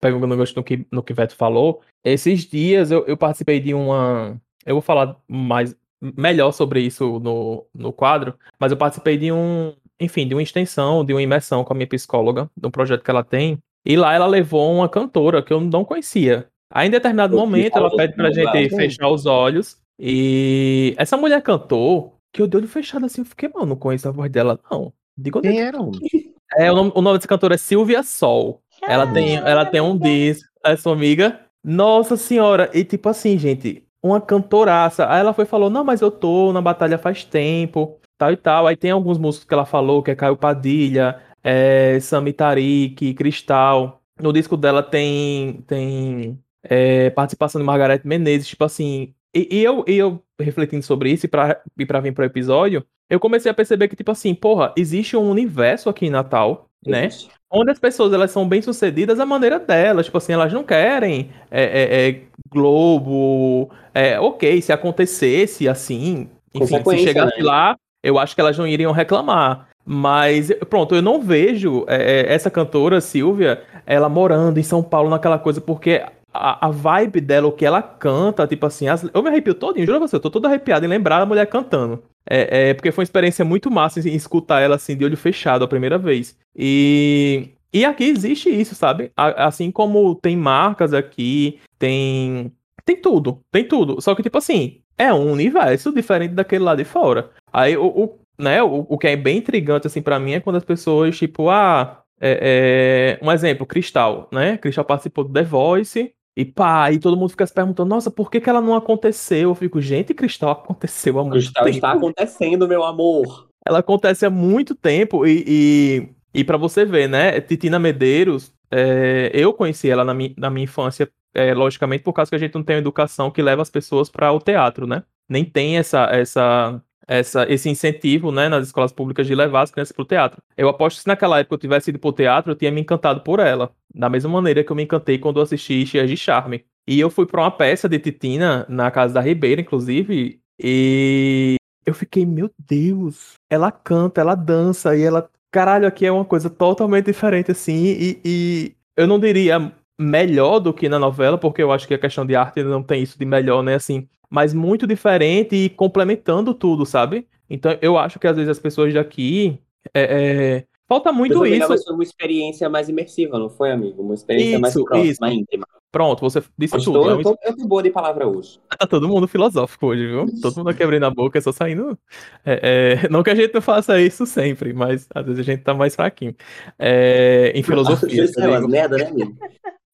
pegando 0.00 0.36
no 0.36 0.62
que, 0.62 0.86
no 0.92 1.02
que 1.02 1.12
Veto 1.12 1.34
falou, 1.34 1.80
esses 2.04 2.44
dias 2.44 2.92
eu, 2.92 3.04
eu 3.06 3.16
participei 3.16 3.58
de 3.58 3.74
uma, 3.74 4.40
eu 4.66 4.74
vou 4.74 4.82
falar 4.82 5.16
mais 5.28 5.74
melhor 6.00 6.52
sobre 6.52 6.80
isso 6.80 7.18
no, 7.20 7.64
no 7.74 7.92
quadro, 7.92 8.34
mas 8.58 8.70
eu 8.70 8.76
participei 8.76 9.16
de 9.16 9.32
um, 9.32 9.72
enfim, 9.98 10.26
de 10.26 10.34
uma 10.34 10.42
extensão, 10.42 11.04
de 11.04 11.14
uma 11.14 11.22
imersão 11.22 11.64
com 11.64 11.72
a 11.72 11.76
minha 11.76 11.86
psicóloga, 11.86 12.50
de 12.56 12.66
um 12.66 12.70
projeto 12.70 13.02
que 13.02 13.10
ela 13.10 13.24
tem, 13.24 13.58
e 13.84 13.96
lá 13.96 14.12
ela 14.14 14.26
levou 14.26 14.74
uma 14.74 14.88
cantora 14.88 15.42
que 15.42 15.52
eu 15.52 15.60
não 15.60 15.84
conhecia. 15.84 16.48
Aí 16.70 16.88
em 16.88 16.90
determinado 16.90 17.34
eu 17.34 17.40
momento 17.40 17.78
ela 17.78 17.96
pede 17.96 18.14
pra 18.14 18.30
gente 18.30 18.68
fechar 18.70 19.08
os 19.08 19.24
olhos, 19.24 19.78
e 19.98 20.94
essa 20.98 21.16
mulher 21.16 21.40
cantou, 21.42 22.18
que 22.32 22.42
eu 22.42 22.46
dei 22.46 22.60
olho 22.60 22.68
fechado 22.68 23.06
assim, 23.06 23.22
eu 23.22 23.26
fiquei, 23.26 23.48
mano, 23.48 23.66
não 23.66 23.76
conheço 23.76 24.08
a 24.08 24.12
voz 24.12 24.30
dela, 24.30 24.58
não. 24.70 24.92
Digo, 25.16 25.40
Quem 25.40 25.60
era? 25.60 25.78
É, 26.56 26.70
o 26.70 26.76
nome, 26.76 26.92
o 26.94 27.02
nome 27.02 27.18
dessa 27.18 27.26
cantora 27.26 27.56
é 27.56 27.58
Silvia 27.58 28.04
Sol. 28.04 28.62
Ela 28.80 29.04
tem, 29.12 29.34
ela 29.34 29.66
tem 29.66 29.80
um 29.80 29.98
disco, 29.98 30.48
é 30.64 30.76
sua 30.76 30.92
amiga. 30.92 31.40
Nossa 31.62 32.16
senhora, 32.16 32.70
e 32.72 32.84
tipo 32.84 33.08
assim, 33.08 33.36
gente, 33.36 33.85
uma 34.06 34.20
cantoraça. 34.20 35.08
Aí 35.10 35.20
ela 35.20 35.32
foi 35.32 35.44
e 35.44 35.48
falou: 35.48 35.70
Não, 35.70 35.84
mas 35.84 36.00
eu 36.00 36.10
tô 36.10 36.52
na 36.52 36.60
batalha 36.60 36.98
faz 36.98 37.24
tempo, 37.24 37.98
tal 38.18 38.32
e 38.32 38.36
tal. 38.36 38.66
Aí 38.66 38.76
tem 38.76 38.90
alguns 38.90 39.18
músicos 39.18 39.46
que 39.46 39.54
ela 39.54 39.66
falou, 39.66 40.02
que 40.02 40.10
é 40.10 40.14
Caio 40.14 40.36
Padilha, 40.36 41.20
é, 41.42 41.98
Sami 42.00 42.32
Tarik, 42.32 43.14
Cristal. 43.14 44.02
No 44.20 44.32
disco 44.32 44.56
dela 44.56 44.82
tem, 44.82 45.62
tem 45.66 46.38
é, 46.62 47.10
participação 47.10 47.60
de 47.60 47.66
Margareth 47.66 48.02
Menezes, 48.04 48.48
tipo 48.48 48.64
assim. 48.64 49.14
E, 49.34 49.58
e 49.58 49.64
eu, 49.64 49.84
e 49.86 49.96
eu 49.96 50.22
refletindo 50.40 50.82
sobre 50.82 51.10
isso 51.10 51.26
e 51.26 51.28
pra, 51.28 51.60
e 51.78 51.84
pra 51.84 52.00
vir 52.00 52.12
pro 52.12 52.24
episódio, 52.24 52.84
eu 53.08 53.20
comecei 53.20 53.50
a 53.50 53.54
perceber 53.54 53.88
que, 53.88 53.96
tipo 53.96 54.10
assim, 54.10 54.34
porra, 54.34 54.72
existe 54.76 55.16
um 55.16 55.30
universo 55.30 55.88
aqui 55.88 56.06
em 56.06 56.10
Natal, 56.10 56.68
né? 56.84 57.08
Onde 57.50 57.70
as 57.70 57.78
pessoas 57.78 58.12
elas 58.12 58.30
são 58.30 58.48
bem 58.48 58.60
sucedidas 58.60 59.18
da 59.18 59.26
maneira 59.26 59.58
delas, 59.58 60.06
tipo 60.06 60.18
assim, 60.18 60.32
elas 60.32 60.52
não 60.52 60.64
querem 60.64 61.30
é, 61.50 61.62
é, 61.62 62.08
é 62.08 62.20
Globo, 62.50 63.70
é, 63.94 64.18
ok, 64.18 64.60
se 64.60 64.72
acontecesse 64.72 65.68
assim, 65.68 66.28
enfim, 66.54 66.82
se 66.84 66.98
chegasse 66.98 67.38
né? 67.38 67.44
lá, 67.44 67.76
eu 68.02 68.18
acho 68.18 68.34
que 68.34 68.40
elas 68.40 68.58
não 68.58 68.66
iriam 68.66 68.92
reclamar. 68.92 69.68
Mas, 69.88 70.50
pronto, 70.68 70.96
eu 70.96 71.02
não 71.02 71.20
vejo 71.20 71.84
é, 71.86 72.22
é, 72.22 72.34
essa 72.34 72.50
cantora, 72.50 73.00
Silvia, 73.00 73.62
ela 73.86 74.08
morando 74.08 74.58
em 74.58 74.62
São 74.62 74.82
Paulo 74.82 75.08
naquela 75.08 75.38
coisa, 75.38 75.60
porque 75.60 76.02
a, 76.34 76.66
a 76.66 76.70
vibe 76.70 77.20
dela, 77.20 77.46
o 77.46 77.52
que 77.52 77.64
ela 77.64 77.80
canta, 77.80 78.46
tipo 78.46 78.66
assim, 78.66 78.88
as, 78.88 79.08
eu 79.14 79.22
me 79.22 79.28
arrepio 79.28 79.54
todinho, 79.54 79.86
juro 79.86 79.98
pra 79.98 80.08
você, 80.08 80.16
eu 80.16 80.20
tô 80.20 80.30
todo 80.30 80.46
arrepiado 80.46 80.84
em 80.84 80.88
lembrar 80.88 81.22
a 81.22 81.26
mulher 81.26 81.46
cantando. 81.46 82.02
É, 82.28 82.70
é, 82.70 82.74
porque 82.74 82.90
foi 82.90 83.02
uma 83.02 83.06
experiência 83.06 83.44
muito 83.44 83.70
massa 83.70 84.00
em, 84.00 84.14
escutar 84.14 84.60
ela 84.60 84.76
assim, 84.76 84.96
de 84.96 85.04
olho 85.04 85.16
fechado 85.16 85.64
a 85.64 85.68
primeira 85.68 85.96
vez. 85.96 86.36
E, 86.54 87.50
e 87.72 87.84
aqui 87.84 88.04
existe 88.04 88.48
isso, 88.48 88.74
sabe? 88.74 89.12
A, 89.16 89.46
assim 89.46 89.70
como 89.70 90.14
tem 90.16 90.36
marcas 90.36 90.92
aqui, 90.92 91.60
tem. 91.78 92.52
Tem 92.84 93.00
tudo, 93.00 93.40
tem 93.50 93.66
tudo. 93.66 94.00
Só 94.00 94.14
que, 94.14 94.22
tipo 94.22 94.38
assim, 94.38 94.80
é 94.96 95.12
um 95.12 95.32
universo 95.32 95.92
diferente 95.92 96.34
daquele 96.34 96.62
lá 96.62 96.74
de 96.74 96.84
fora. 96.84 97.30
Aí 97.52 97.76
o, 97.76 97.86
o 97.86 98.18
né, 98.38 98.62
o, 98.62 98.86
o 98.88 98.98
que 98.98 99.08
é 99.08 99.16
bem 99.16 99.38
intrigante, 99.38 99.86
assim, 99.86 100.02
para 100.02 100.18
mim 100.18 100.32
é 100.32 100.40
quando 100.40 100.56
as 100.56 100.64
pessoas, 100.64 101.16
tipo, 101.16 101.48
ah, 101.48 102.02
é, 102.20 103.18
é, 103.20 103.24
um 103.24 103.30
exemplo, 103.30 103.66
Cristal, 103.66 104.28
né? 104.32 104.56
Cristal 104.58 104.84
participou 104.84 105.24
do 105.24 105.32
The 105.32 105.42
Voice, 105.42 106.12
e 106.36 106.44
pá, 106.44 106.92
e 106.92 106.98
todo 106.98 107.16
mundo 107.16 107.30
fica 107.30 107.46
se 107.46 107.54
perguntando, 107.54 107.88
nossa, 107.88 108.10
por 108.10 108.30
que, 108.30 108.40
que 108.40 108.50
ela 108.50 108.60
não 108.60 108.74
aconteceu? 108.74 109.50
Eu 109.50 109.54
fico, 109.54 109.80
gente, 109.80 110.12
Cristal 110.12 110.50
aconteceu 110.50 111.18
há 111.18 111.22
muito 111.22 111.32
Cristal 111.32 111.64
tempo. 111.64 111.74
está 111.76 111.92
acontecendo, 111.92 112.68
meu 112.68 112.84
amor. 112.84 113.48
Ela 113.66 113.78
acontece 113.78 114.26
há 114.26 114.30
muito 114.30 114.74
tempo 114.74 115.26
e, 115.26 115.44
e, 115.46 116.08
e 116.34 116.44
para 116.44 116.58
você 116.58 116.84
ver, 116.84 117.08
né? 117.08 117.40
Titina 117.40 117.78
Medeiros, 117.78 118.52
é, 118.70 119.30
eu 119.32 119.52
conheci 119.54 119.88
ela 119.88 120.04
na 120.04 120.12
minha, 120.12 120.34
na 120.36 120.50
minha 120.50 120.64
infância, 120.64 121.10
é, 121.34 121.54
logicamente, 121.54 122.04
por 122.04 122.12
causa 122.12 122.30
que 122.30 122.36
a 122.36 122.38
gente 122.38 122.54
não 122.54 122.62
tem 122.62 122.76
uma 122.76 122.80
educação 122.80 123.30
que 123.30 123.40
leva 123.40 123.62
as 123.62 123.70
pessoas 123.70 124.10
para 124.10 124.30
o 124.30 124.38
teatro, 124.38 124.86
né? 124.86 125.04
Nem 125.28 125.42
tem 125.42 125.78
essa, 125.78 126.04
essa 126.12 126.82
essa, 127.06 127.50
esse 127.50 127.68
incentivo 127.68 128.32
né, 128.32 128.48
nas 128.48 128.66
escolas 128.66 128.92
públicas 128.92 129.26
de 129.26 129.34
levar 129.34 129.62
as 129.62 129.70
crianças 129.70 129.92
para 129.92 130.02
o 130.02 130.06
teatro. 130.06 130.42
Eu 130.56 130.68
aposto 130.68 130.96
que 130.96 131.02
se 131.02 131.08
naquela 131.08 131.38
época 131.38 131.54
eu 131.54 131.58
tivesse 131.58 131.90
ido 131.90 131.98
para 131.98 132.08
o 132.08 132.12
teatro, 132.12 132.52
eu 132.52 132.56
tinha 132.56 132.70
me 132.70 132.80
encantado 132.80 133.20
por 133.20 133.38
ela. 133.38 133.70
Da 133.94 134.08
mesma 134.08 134.30
maneira 134.30 134.64
que 134.64 134.70
eu 134.70 134.76
me 134.76 134.82
encantei 134.82 135.18
quando 135.18 135.40
assisti 135.40 135.86
Cheias 135.86 136.08
de 136.08 136.16
Charme. 136.16 136.64
E 136.86 137.00
eu 137.00 137.10
fui 137.10 137.26
para 137.26 137.42
uma 137.42 137.50
peça 137.50 137.88
de 137.88 137.98
Titina, 137.98 138.64
na 138.68 138.90
casa 138.90 139.14
da 139.14 139.20
Ribeira, 139.20 139.60
inclusive, 139.60 140.40
e 140.58 141.56
eu 141.84 141.94
fiquei, 141.94 142.24
meu 142.24 142.50
Deus, 142.58 143.34
ela 143.50 143.70
canta, 143.70 144.20
ela 144.20 144.34
dança, 144.34 144.96
e 144.96 145.02
ela. 145.02 145.28
Caralho, 145.50 145.86
aqui 145.86 146.04
é 146.04 146.12
uma 146.12 146.24
coisa 146.24 146.50
totalmente 146.50 147.06
diferente, 147.06 147.50
assim, 147.50 147.86
e, 147.86 148.20
e 148.24 148.76
eu 148.96 149.06
não 149.06 149.18
diria 149.18 149.72
melhor 149.98 150.58
do 150.60 150.72
que 150.72 150.88
na 150.88 150.98
novela, 150.98 151.38
porque 151.38 151.62
eu 151.62 151.72
acho 151.72 151.86
que 151.86 151.94
a 151.94 151.98
questão 151.98 152.26
de 152.26 152.36
arte 152.36 152.62
não 152.62 152.82
tem 152.82 153.02
isso 153.02 153.18
de 153.18 153.24
melhor, 153.24 153.62
né? 153.62 153.74
Assim, 153.74 154.08
mas 154.28 154.52
muito 154.52 154.86
diferente 154.86 155.54
e 155.54 155.68
complementando 155.68 156.52
tudo, 156.52 156.84
sabe? 156.84 157.26
Então 157.48 157.76
eu 157.80 157.96
acho 157.96 158.18
que 158.18 158.26
às 158.26 158.36
vezes 158.36 158.50
as 158.50 158.58
pessoas 158.58 158.92
daqui. 158.92 159.58
É, 159.94 160.02
é, 160.02 160.64
falta 160.88 161.12
muito 161.12 161.46
isso. 161.46 161.66
Foi 161.66 161.94
uma 161.94 162.02
experiência 162.02 162.68
mais 162.68 162.88
imersiva, 162.88 163.38
não 163.38 163.48
foi, 163.48 163.70
amigo? 163.70 164.02
Uma 164.02 164.14
experiência 164.14 164.52
isso, 164.52 164.60
mais 164.60 164.74
próxima, 164.74 165.28
isso. 165.28 165.40
íntima. 165.40 165.66
Pronto, 165.92 166.20
você 166.20 166.42
disse 166.58 166.76
tudo. 166.84 167.08
Eu, 167.08 167.22
tô, 167.22 167.38
eu 167.42 167.56
tô 167.56 167.66
boa 167.66 167.82
de 167.82 167.90
palavra 167.90 168.28
hoje. 168.28 168.60
Tá 168.78 168.86
todo 168.86 169.08
mundo 169.08 169.26
filosófico 169.26 169.86
hoje, 169.86 170.06
viu? 170.06 170.26
Todo 170.42 170.56
mundo 170.56 170.74
quebrando 170.74 171.06
a 171.06 171.10
boca, 171.10 171.40
só 171.40 171.52
saindo. 171.52 171.98
É, 172.44 173.00
é, 173.04 173.08
não 173.08 173.22
que 173.22 173.30
a 173.30 173.34
gente 173.34 173.54
não 173.54 173.62
faça 173.62 173.98
isso 173.98 174.26
sempre, 174.26 174.74
mas 174.74 175.08
às 175.14 175.24
vezes 175.24 175.40
a 175.40 175.42
gente 175.42 175.62
tá 175.62 175.72
mais 175.72 175.96
fraquinho. 175.96 176.34
É, 176.78 177.50
em 177.54 177.62
filosofia. 177.62 178.24
Isso 178.24 178.38
é 178.38 178.46
umas 178.46 178.66
merda, 178.66 178.98
né, 178.98 179.06
amigo? 179.06 179.38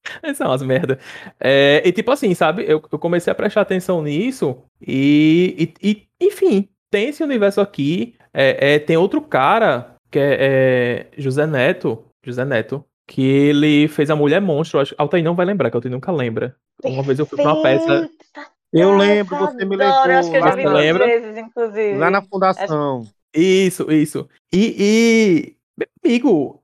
São 0.35 0.49
umas 0.49 0.63
merda. 0.63 0.99
É, 1.41 1.83
e 1.85 1.93
tipo 1.93 2.11
assim, 2.11 2.35
sabe? 2.35 2.63
Eu, 2.63 2.83
eu, 2.91 2.99
comecei 2.99 3.31
a 3.31 3.35
prestar 3.35 3.63
atenção 3.63 4.03
nisso 4.03 4.59
e, 4.81 5.75
e, 5.83 5.89
e 5.91 6.27
enfim, 6.27 6.69
tem 6.91 7.09
esse 7.09 7.23
universo 7.23 7.61
aqui. 7.61 8.15
É, 8.35 8.75
é, 8.75 8.79
tem 8.79 8.97
outro 8.97 9.21
cara 9.21 9.97
que 10.11 10.19
é, 10.19 10.37
é, 10.41 11.07
José 11.17 11.47
Neto. 11.47 12.05
José 12.25 12.45
Neto. 12.45 12.85
Que 13.09 13.23
ele 13.23 13.89
fez 13.89 14.11
a 14.11 14.17
Mulher 14.17 14.41
Monstro. 14.41 14.81
Acho, 14.81 14.95
Altair 14.97 15.25
não 15.25 15.35
vai 15.35 15.45
lembrar, 15.45 15.71
que 15.71 15.77
Altair 15.77 15.93
nunca 15.93 16.13
lembra. 16.13 16.55
Uma 16.85 17.03
vez 17.03 17.19
eu 17.19 17.27
fui 17.27 17.41
pra 17.41 17.53
uma 17.53 17.63
peça. 17.63 18.09
Eu 18.73 18.97
lembro, 18.97 19.37
você 19.37 19.65
me 19.65 19.77
levou. 19.77 20.07
Eu 20.07 20.19
acho 20.19 20.31
que 20.31 20.37
eu 20.37 20.43
já 20.43 20.55
vi 20.55 20.67
lembra? 20.67 21.07
vezes, 21.07 21.37
inclusive. 21.37 21.99
Lá 21.99 22.11
na 22.11 22.23
fundação. 22.23 23.07
Isso, 23.35 23.91
isso. 23.91 24.29
E, 24.53 25.57
e 25.79 25.87
amigo, 26.05 26.62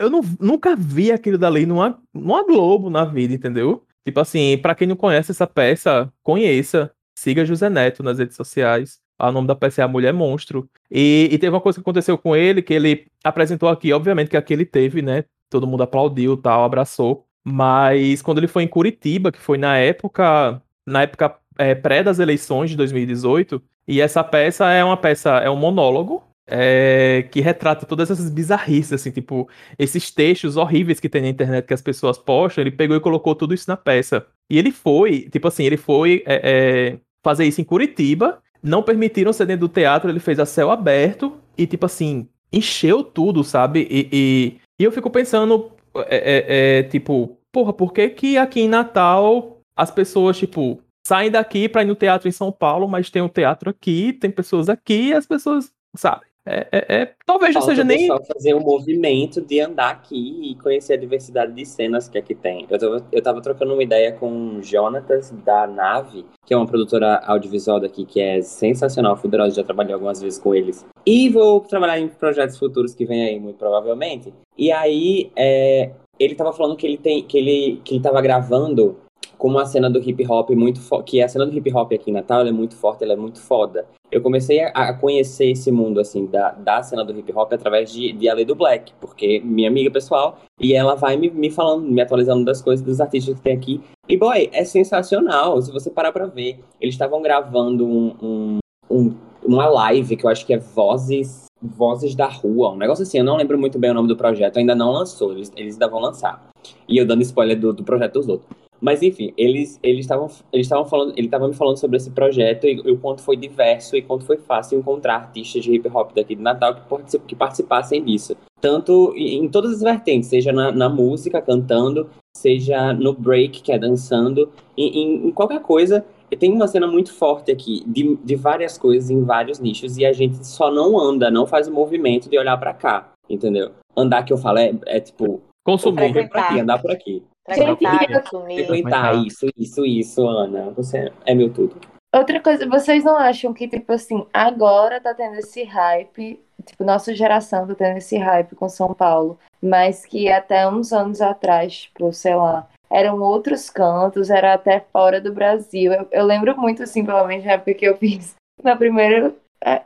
eu 0.00 0.08
não, 0.08 0.22
nunca 0.40 0.74
vi 0.74 1.12
aquilo 1.12 1.36
dali 1.36 1.66
numa, 1.66 2.00
numa 2.12 2.42
Globo 2.42 2.88
na 2.88 3.04
vida, 3.04 3.34
entendeu? 3.34 3.84
Tipo 4.02 4.20
assim, 4.20 4.56
para 4.56 4.74
quem 4.74 4.88
não 4.88 4.96
conhece 4.96 5.30
essa 5.30 5.46
peça, 5.46 6.10
conheça. 6.22 6.90
Siga 7.14 7.44
José 7.44 7.68
Neto 7.68 8.02
nas 8.02 8.18
redes 8.18 8.34
sociais. 8.34 8.98
O 9.20 9.30
nome 9.30 9.46
da 9.46 9.54
peça 9.54 9.82
é 9.82 9.84
A 9.84 9.88
Mulher 9.88 10.14
Monstro. 10.14 10.68
E, 10.90 11.28
e 11.30 11.38
teve 11.38 11.54
uma 11.54 11.60
coisa 11.60 11.76
que 11.76 11.82
aconteceu 11.82 12.16
com 12.16 12.34
ele, 12.34 12.62
que 12.62 12.72
ele 12.72 13.06
apresentou 13.22 13.68
aqui, 13.68 13.92
obviamente 13.92 14.30
que 14.30 14.38
aqui 14.38 14.54
ele 14.54 14.64
teve, 14.64 15.02
né? 15.02 15.24
Todo 15.50 15.66
mundo 15.66 15.82
aplaudiu 15.82 16.34
tal, 16.34 16.64
abraçou. 16.64 17.26
Mas 17.44 18.22
quando 18.22 18.38
ele 18.38 18.48
foi 18.48 18.62
em 18.62 18.68
Curitiba, 18.68 19.30
que 19.30 19.38
foi 19.38 19.58
na 19.58 19.76
época, 19.76 20.62
na 20.86 21.02
época 21.02 21.36
é, 21.58 21.74
pré 21.74 22.02
das 22.02 22.18
eleições 22.18 22.70
de 22.70 22.76
2018, 22.76 23.62
e 23.86 24.00
essa 24.00 24.24
peça 24.24 24.70
é 24.70 24.82
uma 24.82 24.96
peça, 24.96 25.38
é 25.38 25.50
um 25.50 25.56
monólogo, 25.56 26.22
é, 26.50 27.26
que 27.30 27.40
retrata 27.40 27.86
todas 27.86 28.10
essas 28.10 28.30
bizarrices, 28.30 28.92
assim, 28.92 29.10
tipo, 29.10 29.48
esses 29.78 30.10
textos 30.10 30.56
horríveis 30.56 30.98
que 30.98 31.08
tem 31.08 31.22
na 31.22 31.28
internet 31.28 31.66
que 31.66 31.74
as 31.74 31.80
pessoas 31.80 32.18
postam, 32.18 32.62
ele 32.62 32.70
pegou 32.70 32.96
e 32.96 33.00
colocou 33.00 33.34
tudo 33.34 33.54
isso 33.54 33.70
na 33.70 33.76
peça. 33.76 34.26
E 34.50 34.58
ele 34.58 34.72
foi, 34.72 35.28
tipo 35.30 35.46
assim, 35.48 35.64
ele 35.64 35.76
foi 35.76 36.22
é, 36.26 36.40
é, 36.42 36.98
fazer 37.22 37.44
isso 37.44 37.60
em 37.60 37.64
Curitiba, 37.64 38.42
não 38.62 38.82
permitiram 38.82 39.32
ser 39.32 39.46
dentro 39.46 39.68
do 39.68 39.72
teatro, 39.72 40.10
ele 40.10 40.20
fez 40.20 40.38
a 40.38 40.46
céu 40.46 40.70
aberto 40.70 41.34
e, 41.56 41.66
tipo 41.66 41.86
assim, 41.86 42.28
encheu 42.52 43.02
tudo, 43.02 43.44
sabe? 43.44 43.86
E, 43.90 44.08
e, 44.12 44.56
e 44.78 44.84
eu 44.84 44.92
fico 44.92 45.08
pensando, 45.08 45.70
é, 46.06 46.16
é, 46.16 46.78
é, 46.78 46.82
tipo, 46.82 47.38
porra, 47.52 47.72
por 47.72 47.92
que 47.92 48.08
que 48.10 48.36
aqui 48.36 48.60
em 48.60 48.68
Natal 48.68 49.60
as 49.76 49.90
pessoas, 49.90 50.36
tipo, 50.36 50.80
saem 51.06 51.30
daqui 51.30 51.68
para 51.68 51.82
ir 51.82 51.86
no 51.86 51.94
teatro 51.94 52.28
em 52.28 52.32
São 52.32 52.52
Paulo, 52.52 52.86
mas 52.88 53.10
tem 53.10 53.22
um 53.22 53.28
teatro 53.28 53.70
aqui, 53.70 54.12
tem 54.12 54.30
pessoas 54.30 54.68
aqui 54.68 55.08
e 55.08 55.12
as 55.14 55.26
pessoas, 55.26 55.72
sabe? 55.96 56.29
É, 56.50 56.66
é, 56.72 56.96
é, 57.02 57.12
talvez 57.24 57.54
não 57.54 57.62
seja 57.62 57.84
nem. 57.84 58.08
fazer 58.26 58.54
um 58.54 58.60
movimento 58.60 59.40
de 59.40 59.60
andar 59.60 59.90
aqui 59.90 60.50
e 60.50 60.56
conhecer 60.56 60.94
a 60.94 60.96
diversidade 60.96 61.52
de 61.52 61.64
cenas 61.64 62.08
que 62.08 62.18
aqui 62.18 62.34
tem. 62.34 62.66
Eu 62.68 62.76
tava, 62.76 63.06
eu 63.12 63.22
tava 63.22 63.40
trocando 63.40 63.72
uma 63.72 63.82
ideia 63.82 64.10
com 64.12 64.56
o 64.56 64.62
Jonatas 64.62 65.30
da 65.44 65.64
Nave, 65.68 66.26
que 66.44 66.52
é 66.52 66.56
uma 66.56 66.66
produtora 66.66 67.22
audiovisual 67.24 67.78
daqui 67.78 68.04
que 68.04 68.20
é 68.20 68.42
sensacional, 68.42 69.16
poderosa, 69.16 69.54
já 69.54 69.62
trabalhei 69.62 69.94
algumas 69.94 70.20
vezes 70.20 70.40
com 70.40 70.52
eles. 70.52 70.84
E 71.06 71.28
vou 71.28 71.60
trabalhar 71.60 72.00
em 72.00 72.08
projetos 72.08 72.58
futuros 72.58 72.94
que 72.94 73.06
vem 73.06 73.22
aí, 73.22 73.38
muito 73.38 73.56
provavelmente. 73.56 74.34
E 74.58 74.72
aí, 74.72 75.30
é, 75.36 75.92
ele 76.18 76.34
tava 76.34 76.52
falando 76.52 76.76
que 76.76 76.86
ele 76.86 76.98
tem. 76.98 77.22
que 77.22 77.38
ele, 77.38 77.80
que 77.84 77.94
ele 77.94 78.02
tava 78.02 78.20
gravando 78.20 78.96
com 79.38 79.48
uma 79.48 79.64
cena 79.64 79.88
do 79.88 79.98
hip 79.98 80.26
hop 80.28 80.50
muito 80.50 80.80
que 81.04 81.22
a 81.22 81.28
cena 81.28 81.46
do 81.46 81.56
hip 81.56 81.72
hop 81.74 81.92
aqui 81.94 82.10
em 82.10 82.14
Natal 82.14 82.46
é 82.46 82.52
muito 82.52 82.76
forte, 82.76 83.04
ela 83.04 83.14
é 83.14 83.16
muito 83.16 83.40
foda. 83.40 83.86
Eu 84.10 84.20
comecei 84.20 84.60
a, 84.60 84.92
conhecer 84.92 85.50
esse 85.50 85.70
mundo 85.70 86.00
assim 86.00 86.26
da, 86.26 86.50
da 86.52 86.82
cena 86.82 87.04
do 87.04 87.16
hip 87.16 87.32
hop 87.32 87.52
através 87.52 87.92
de, 87.92 88.12
de 88.12 88.28
Ale 88.28 88.44
do 88.44 88.54
Black, 88.54 88.92
porque 89.00 89.40
minha 89.40 89.68
amiga 89.68 89.90
pessoal 89.90 90.38
e 90.58 90.74
ela 90.74 90.94
vai 90.94 91.16
me, 91.16 91.30
me 91.30 91.50
falando, 91.50 91.86
me 91.86 92.00
atualizando 92.00 92.44
das 92.44 92.60
coisas 92.60 92.84
dos 92.84 93.00
artistas 93.00 93.34
que 93.34 93.40
tem 93.40 93.56
aqui. 93.56 93.80
E 94.08 94.16
boy, 94.16 94.50
é 94.52 94.64
sensacional. 94.64 95.60
Se 95.62 95.70
você 95.70 95.90
parar 95.90 96.12
para 96.12 96.26
ver, 96.26 96.58
eles 96.80 96.94
estavam 96.94 97.22
gravando 97.22 97.86
um, 97.86 98.16
um, 98.20 98.58
um, 98.90 99.14
uma 99.44 99.68
live 99.68 100.16
que 100.16 100.26
eu 100.26 100.30
acho 100.30 100.44
que 100.44 100.52
é 100.52 100.58
Vozes 100.58 101.50
Vozes 101.62 102.14
da 102.14 102.26
Rua, 102.26 102.70
um 102.70 102.76
negócio 102.76 103.02
assim. 103.02 103.18
Eu 103.18 103.24
não 103.24 103.36
lembro 103.36 103.58
muito 103.58 103.78
bem 103.78 103.90
o 103.90 103.94
nome 103.94 104.08
do 104.08 104.16
projeto, 104.16 104.58
ainda 104.58 104.74
não 104.74 104.92
lançou. 104.92 105.32
Eles, 105.32 105.52
eles 105.54 105.74
ainda 105.74 105.88
vão 105.88 106.00
lançar. 106.00 106.48
E 106.88 106.96
eu 106.96 107.06
dando 107.06 107.22
spoiler 107.22 107.58
do, 107.58 107.72
do 107.72 107.84
projeto 107.84 108.14
dos 108.14 108.28
outros. 108.28 108.50
Mas 108.80 109.02
enfim, 109.02 109.32
eles 109.36 109.78
eles 109.82 110.00
estavam 110.00 110.28
eles 110.52 110.66
estavam 110.66 110.86
falando, 110.86 111.12
ele 111.16 111.26
estava 111.26 111.46
me 111.46 111.54
falando 111.54 111.76
sobre 111.76 111.96
esse 111.98 112.10
projeto 112.10 112.66
e, 112.66 112.76
e, 112.76 112.90
o 112.90 112.96
quanto 112.96 113.22
foi 113.22 113.36
diverso 113.36 113.96
e 113.96 114.02
quanto 114.02 114.24
foi 114.24 114.38
fácil 114.38 114.78
encontrar 114.78 115.16
artistas 115.16 115.62
de 115.62 115.74
hip 115.74 115.88
hop 115.92 116.12
daqui 116.14 116.34
de 116.34 116.42
Natal 116.42 116.74
que, 116.74 117.18
que 117.18 117.36
participassem 117.36 118.02
disso. 118.02 118.36
Tanto 118.60 119.14
em 119.16 119.48
todas 119.48 119.72
as 119.72 119.80
vertentes, 119.80 120.28
seja 120.28 120.52
na, 120.52 120.70
na 120.70 120.88
música, 120.88 121.40
cantando, 121.40 122.08
seja 122.36 122.92
no 122.92 123.12
break, 123.12 123.62
que 123.62 123.72
é 123.72 123.78
dançando, 123.78 124.50
em, 124.76 125.28
em, 125.28 125.30
qualquer 125.30 125.60
coisa. 125.60 126.04
Tem 126.38 126.52
uma 126.52 126.68
cena 126.68 126.86
muito 126.86 127.12
forte 127.12 127.50
aqui 127.50 127.82
de, 127.86 128.16
de 128.22 128.36
várias 128.36 128.78
coisas 128.78 129.10
em 129.10 129.24
vários 129.24 129.58
nichos 129.58 129.98
e 129.98 130.06
a 130.06 130.12
gente 130.12 130.46
só 130.46 130.70
não 130.70 130.98
anda, 130.98 131.30
não 131.30 131.46
faz 131.46 131.66
o 131.66 131.72
movimento 131.72 132.30
de 132.30 132.38
olhar 132.38 132.56
para 132.56 132.72
cá, 132.72 133.10
entendeu? 133.28 133.72
Andar 133.96 134.22
que 134.22 134.32
eu 134.32 134.38
falo 134.38 134.58
é, 134.58 134.72
é 134.86 135.00
tipo 135.00 135.42
consumir 135.64 136.12
andar 136.60 136.80
por 136.80 136.90
aqui. 136.90 137.22
Frequentar, 137.44 139.26
isso, 139.26 139.46
isso, 139.56 139.86
isso, 139.86 140.26
Ana. 140.26 140.70
Você 140.70 141.12
é 141.24 141.34
meu 141.34 141.52
tudo. 141.52 141.76
Outra 142.12 142.40
coisa, 142.40 142.68
vocês 142.68 143.04
não 143.04 143.16
acham 143.16 143.54
que, 143.54 143.68
tipo 143.68 143.92
assim, 143.92 144.26
agora 144.32 145.00
tá 145.00 145.14
tendo 145.14 145.36
esse 145.36 145.62
hype, 145.62 146.40
tipo, 146.66 146.82
nossa 146.82 147.14
geração 147.14 147.68
tá 147.68 147.74
tendo 147.74 147.98
esse 147.98 148.18
hype 148.18 148.56
com 148.56 148.68
São 148.68 148.92
Paulo, 148.92 149.38
mas 149.62 150.04
que 150.04 150.28
até 150.28 150.68
uns 150.68 150.92
anos 150.92 151.20
atrás, 151.20 151.82
tipo, 151.82 152.12
sei 152.12 152.34
lá, 152.34 152.68
eram 152.90 153.20
outros 153.20 153.70
cantos, 153.70 154.28
era 154.28 154.54
até 154.54 154.80
fora 154.92 155.20
do 155.20 155.32
Brasil. 155.32 155.92
Eu, 155.92 156.08
eu 156.10 156.26
lembro 156.26 156.58
muito, 156.58 156.82
assim, 156.82 157.04
pelo 157.04 157.24
menos 157.26 157.44
na 157.44 157.52
época 157.52 157.74
que 157.74 157.84
eu 157.84 157.96
fiz 157.96 158.34
na 158.62 158.74
primeira. 158.74 159.32
É, 159.64 159.82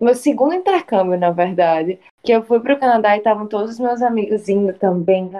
meu 0.00 0.14
segundo 0.14 0.54
intercâmbio, 0.54 1.18
na 1.18 1.30
verdade, 1.30 2.00
que 2.24 2.32
eu 2.32 2.42
fui 2.42 2.58
pro 2.58 2.78
Canadá 2.80 3.14
e 3.14 3.18
estavam 3.18 3.46
todos 3.46 3.72
os 3.72 3.78
meus 3.78 4.02
amigos 4.02 4.48
indo 4.48 4.72
também, 4.72 5.30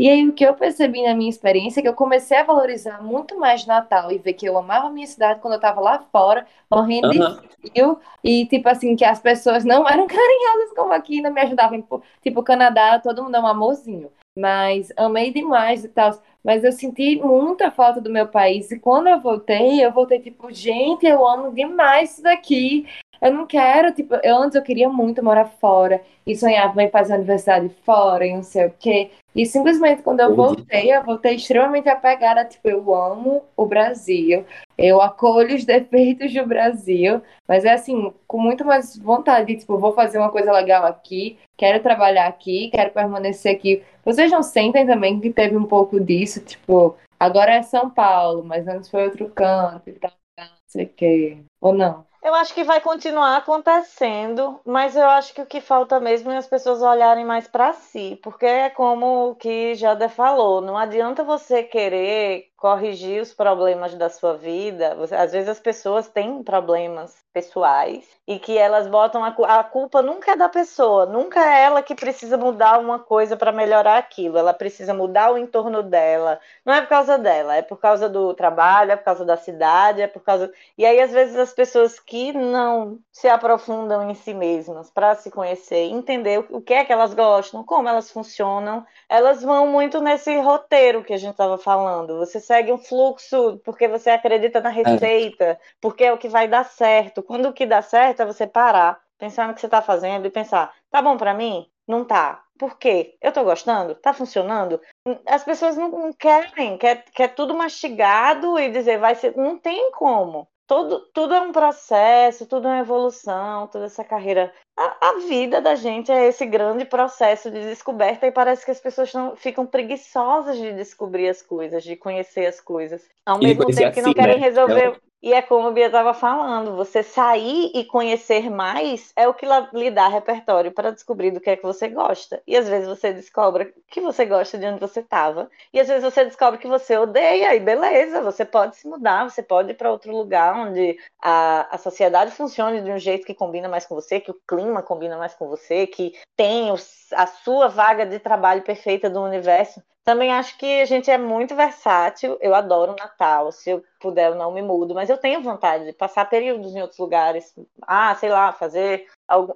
e 0.00 0.08
aí 0.08 0.26
o 0.26 0.32
que 0.32 0.42
eu 0.42 0.54
percebi 0.54 1.02
na 1.02 1.14
minha 1.14 1.28
experiência 1.28 1.80
é 1.80 1.82
que 1.82 1.88
eu 1.88 1.92
comecei 1.92 2.38
a 2.38 2.42
valorizar 2.42 3.02
muito 3.02 3.38
mais 3.38 3.66
Natal 3.66 4.10
e 4.10 4.16
ver 4.16 4.32
que 4.32 4.46
eu 4.46 4.56
amava 4.56 4.86
a 4.86 4.90
minha 4.90 5.06
cidade 5.06 5.40
quando 5.40 5.52
eu 5.52 5.60
tava 5.60 5.78
lá 5.78 5.98
fora, 6.10 6.46
morrendo 6.70 7.08
uhum. 7.08 7.36
de 7.36 7.70
frio, 7.70 8.00
e 8.24 8.46
tipo 8.46 8.66
assim, 8.70 8.96
que 8.96 9.04
as 9.04 9.20
pessoas 9.20 9.62
não 9.62 9.86
eram 9.86 10.06
carinhosas 10.08 10.74
como 10.74 10.94
aqui, 10.94 11.20
não 11.20 11.30
me 11.30 11.42
ajudavam. 11.42 11.84
Tipo, 12.22 12.42
Canadá, 12.42 12.98
todo 12.98 13.22
mundo 13.22 13.36
é 13.36 13.40
um 13.40 13.46
amorzinho. 13.46 14.10
Mas 14.38 14.90
amei 14.96 15.34
demais 15.34 15.84
e 15.84 15.88
tal. 15.88 16.18
Mas 16.42 16.64
eu 16.64 16.72
senti 16.72 17.16
muita 17.16 17.70
falta 17.70 18.00
do 18.00 18.10
meu 18.10 18.26
país. 18.26 18.70
E 18.70 18.78
quando 18.78 19.08
eu 19.08 19.20
voltei, 19.20 19.84
eu 19.84 19.92
voltei 19.92 20.18
tipo, 20.18 20.50
gente, 20.50 21.04
eu 21.04 21.28
amo 21.28 21.52
demais 21.52 22.12
isso 22.12 22.22
daqui. 22.22 22.86
Eu 23.20 23.32
não 23.32 23.46
quero, 23.46 23.92
tipo, 23.92 24.14
eu, 24.22 24.36
antes 24.36 24.56
eu 24.56 24.62
queria 24.62 24.88
muito 24.88 25.22
morar 25.22 25.44
fora 25.44 26.02
e 26.26 26.34
sonhava 26.34 26.82
em 26.82 26.90
fazer 26.90 27.14
universidade 27.14 27.68
fora 27.84 28.26
e 28.26 28.34
não 28.34 28.42
sei 28.42 28.66
o 28.66 28.74
quê. 28.78 29.10
E 29.34 29.46
simplesmente 29.46 30.02
quando 30.02 30.20
eu 30.20 30.34
voltei, 30.34 30.92
eu 30.92 31.04
voltei 31.04 31.34
extremamente 31.36 31.88
apegada, 31.88 32.44
tipo, 32.44 32.68
eu 32.68 32.94
amo 32.94 33.44
o 33.56 33.66
Brasil, 33.66 34.44
eu 34.76 35.00
acolho 35.00 35.54
os 35.54 35.64
defeitos 35.66 36.32
do 36.32 36.46
Brasil, 36.46 37.22
mas 37.46 37.64
é 37.64 37.72
assim, 37.72 38.12
com 38.26 38.38
muito 38.38 38.64
mais 38.64 38.96
vontade, 38.96 39.56
tipo, 39.56 39.78
vou 39.78 39.92
fazer 39.92 40.18
uma 40.18 40.30
coisa 40.30 40.50
legal 40.52 40.84
aqui, 40.86 41.38
quero 41.56 41.82
trabalhar 41.82 42.26
aqui, 42.26 42.70
quero 42.70 42.90
permanecer 42.90 43.54
aqui. 43.54 43.82
Vocês 44.04 44.30
não 44.32 44.42
sentem 44.42 44.86
também 44.86 45.20
que 45.20 45.30
teve 45.30 45.56
um 45.56 45.64
pouco 45.66 46.00
disso, 46.00 46.40
tipo, 46.40 46.96
agora 47.18 47.54
é 47.54 47.62
São 47.62 47.90
Paulo, 47.90 48.42
mas 48.42 48.66
antes 48.66 48.90
foi 48.90 49.04
outro 49.04 49.28
canto 49.30 49.90
e 49.90 49.92
tal, 49.92 50.10
não 50.38 50.46
sei 50.66 50.86
o 50.86 50.88
quê, 50.88 51.38
ou 51.60 51.72
não? 51.72 52.09
Eu 52.22 52.34
acho 52.34 52.52
que 52.52 52.64
vai 52.64 52.80
continuar 52.82 53.36
acontecendo, 53.36 54.60
mas 54.64 54.94
eu 54.94 55.08
acho 55.08 55.32
que 55.34 55.40
o 55.40 55.46
que 55.46 55.60
falta 55.60 55.98
mesmo 55.98 56.30
é 56.30 56.36
as 56.36 56.46
pessoas 56.46 56.82
olharem 56.82 57.24
mais 57.24 57.48
para 57.48 57.72
si, 57.72 58.20
porque 58.22 58.44
é 58.44 58.68
como 58.70 59.30
o 59.30 59.34
que 59.34 59.74
Jada 59.74 60.08
falou, 60.08 60.60
não 60.60 60.76
adianta 60.76 61.24
você 61.24 61.62
querer 61.62 62.49
corrigir 62.60 63.22
os 63.22 63.32
problemas 63.32 63.94
da 63.94 64.10
sua 64.10 64.36
vida. 64.36 64.94
Às 65.18 65.32
vezes 65.32 65.48
as 65.48 65.58
pessoas 65.58 66.08
têm 66.08 66.42
problemas 66.42 67.16
pessoais 67.32 68.04
e 68.26 68.38
que 68.38 68.58
elas 68.58 68.86
botam 68.86 69.24
a, 69.24 69.28
a, 69.28 69.64
culpa 69.64 70.02
nunca 70.02 70.32
é 70.32 70.36
da 70.36 70.48
pessoa, 70.48 71.06
nunca 71.06 71.40
é 71.40 71.62
ela 71.62 71.82
que 71.82 71.94
precisa 71.94 72.36
mudar 72.36 72.78
uma 72.78 72.98
coisa 72.98 73.36
para 73.36 73.52
melhorar 73.52 73.98
aquilo, 73.98 74.36
ela 74.36 74.52
precisa 74.52 74.92
mudar 74.92 75.32
o 75.32 75.38
entorno 75.38 75.82
dela. 75.82 76.38
Não 76.64 76.74
é 76.74 76.82
por 76.82 76.88
causa 76.88 77.16
dela, 77.16 77.56
é 77.56 77.62
por 77.62 77.78
causa 77.78 78.08
do 78.08 78.34
trabalho, 78.34 78.92
é 78.92 78.96
por 78.96 79.04
causa 79.04 79.24
da 79.24 79.36
cidade, 79.36 80.02
é 80.02 80.06
por 80.06 80.22
causa. 80.22 80.52
E 80.76 80.84
aí 80.84 81.00
às 81.00 81.12
vezes 81.12 81.36
as 81.36 81.52
pessoas 81.52 81.98
que 81.98 82.32
não 82.32 82.98
se 83.12 83.28
aprofundam 83.28 84.10
em 84.10 84.14
si 84.14 84.34
mesmas 84.34 84.90
para 84.90 85.14
se 85.14 85.30
conhecer, 85.30 85.84
entender 85.84 86.44
o 86.50 86.60
que 86.60 86.74
é 86.74 86.84
que 86.84 86.92
elas 86.92 87.14
gostam, 87.14 87.64
como 87.64 87.88
elas 87.88 88.10
funcionam, 88.10 88.84
elas 89.08 89.42
vão 89.42 89.66
muito 89.68 90.00
nesse 90.00 90.36
roteiro 90.40 91.04
que 91.04 91.12
a 91.12 91.18
gente 91.18 91.32
estava 91.32 91.56
falando. 91.56 92.18
Você 92.18 92.40
segue 92.50 92.72
um 92.72 92.78
fluxo 92.78 93.60
porque 93.64 93.86
você 93.86 94.10
acredita 94.10 94.60
na 94.60 94.70
é. 94.70 94.72
receita, 94.72 95.44
é. 95.44 95.58
porque 95.80 96.04
é 96.04 96.12
o 96.12 96.18
que 96.18 96.28
vai 96.28 96.48
dar 96.48 96.64
certo 96.64 96.90
certo. 97.00 97.22
Quando 97.22 97.48
o 97.48 97.52
que 97.52 97.66
dá 97.66 97.82
certo 97.82 98.22
é 98.22 98.26
você 98.26 98.46
parar, 98.46 99.00
pensar 99.18 99.46
no 99.46 99.54
que 99.54 99.60
você 99.60 99.66
está 99.66 99.82
fazendo 99.82 100.26
e 100.26 100.30
pensar: 100.30 100.72
tá 100.90 101.00
bom 101.02 101.16
para 101.16 101.34
mim? 101.34 101.66
Não 101.86 102.04
tá. 102.04 102.42
Por 102.58 102.78
quê? 102.78 103.16
Eu 103.20 103.32
tô 103.32 103.42
gostando? 103.42 103.94
Tá 103.94 104.12
funcionando? 104.12 104.80
As 105.26 105.42
pessoas 105.42 105.76
não, 105.76 106.12
querem, 106.12 106.76
quer, 106.76 107.04
quer 107.12 107.28
tudo 107.28 107.56
mastigado 107.56 108.58
e 108.58 108.70
dizer 108.70 108.98
vai 108.98 109.14
ser. 109.14 109.36
Não 109.36 109.58
tem 109.58 109.90
como. 109.92 110.46
Todo, 110.70 111.00
tudo 111.12 111.34
é 111.34 111.40
um 111.40 111.50
processo, 111.50 112.46
tudo 112.46 112.68
é 112.68 112.70
uma 112.70 112.78
evolução, 112.78 113.66
toda 113.66 113.86
essa 113.86 114.04
carreira. 114.04 114.52
A, 114.78 115.08
a, 115.08 115.18
vida 115.26 115.60
da 115.60 115.74
gente 115.74 116.12
é 116.12 116.28
esse 116.28 116.46
grande 116.46 116.84
processo 116.84 117.50
de 117.50 117.60
descoberta 117.60 118.24
e 118.28 118.30
parece 118.30 118.64
que 118.64 118.70
as 118.70 118.78
pessoas 118.78 119.12
não, 119.12 119.34
ficam 119.34 119.66
preguiçosas 119.66 120.56
de 120.56 120.72
descobrir 120.74 121.28
as 121.28 121.42
coisas, 121.42 121.82
de 121.82 121.96
conhecer 121.96 122.46
as 122.46 122.60
coisas. 122.60 123.02
Ao 123.26 123.36
mesmo 123.36 123.66
tempo 123.66 123.92
que 123.92 124.00
não 124.00 124.10
assim, 124.10 124.14
querem 124.14 124.38
né? 124.38 124.46
resolver. 124.46 125.00
E 125.22 125.34
é 125.34 125.42
como 125.42 125.68
a 125.68 125.70
Bia 125.70 125.86
estava 125.86 126.14
falando, 126.14 126.74
você 126.76 127.02
sair 127.02 127.70
e 127.74 127.84
conhecer 127.84 128.48
mais 128.48 129.12
é 129.14 129.28
o 129.28 129.34
que 129.34 129.46
lhe 129.74 129.90
dá 129.90 130.08
repertório 130.08 130.72
para 130.72 130.90
descobrir 130.90 131.30
do 131.30 131.40
que 131.40 131.50
é 131.50 131.56
que 131.56 131.62
você 131.62 131.88
gosta. 131.88 132.42
E 132.46 132.56
às 132.56 132.66
vezes 132.66 132.88
você 132.88 133.12
descobre 133.12 133.74
que 133.88 134.00
você 134.00 134.24
gosta 134.24 134.56
de 134.56 134.64
onde 134.64 134.80
você 134.80 135.00
estava, 135.00 135.50
e 135.74 135.78
às 135.78 135.88
vezes 135.88 136.02
você 136.02 136.24
descobre 136.24 136.58
que 136.58 136.66
você 136.66 136.96
odeia, 136.96 137.54
e 137.54 137.60
beleza, 137.60 138.22
você 138.22 138.46
pode 138.46 138.76
se 138.76 138.88
mudar, 138.88 139.28
você 139.28 139.42
pode 139.42 139.72
ir 139.72 139.74
para 139.74 139.90
outro 139.92 140.10
lugar 140.10 140.56
onde 140.56 140.96
a, 141.20 141.74
a 141.74 141.76
sociedade 141.76 142.30
funcione 142.30 142.80
de 142.80 142.90
um 142.90 142.98
jeito 142.98 143.26
que 143.26 143.34
combina 143.34 143.68
mais 143.68 143.84
com 143.84 143.94
você, 143.94 144.20
que 144.20 144.30
o 144.30 144.40
clima 144.48 144.82
combina 144.82 145.18
mais 145.18 145.34
com 145.34 145.48
você, 145.48 145.86
que 145.86 146.14
tem 146.34 146.70
a 147.12 147.26
sua 147.26 147.68
vaga 147.68 148.06
de 148.06 148.18
trabalho 148.18 148.62
perfeita 148.62 149.10
do 149.10 149.20
universo. 149.20 149.82
Também 150.10 150.32
acho 150.32 150.58
que 150.58 150.80
a 150.80 150.84
gente 150.86 151.08
é 151.08 151.16
muito 151.16 151.54
versátil. 151.54 152.36
Eu 152.40 152.52
adoro 152.52 152.94
o 152.94 152.96
Natal. 152.96 153.52
Se 153.52 153.70
eu 153.70 153.84
puder, 154.00 154.30
eu 154.30 154.34
não 154.34 154.52
me 154.52 154.60
mudo, 154.60 154.92
mas 154.92 155.08
eu 155.08 155.16
tenho 155.16 155.40
vontade 155.40 155.84
de 155.84 155.92
passar 155.92 156.28
períodos 156.28 156.74
em 156.74 156.80
outros 156.82 156.98
lugares. 156.98 157.54
Ah, 157.86 158.12
sei 158.16 158.28
lá, 158.28 158.52
fazer 158.52 159.06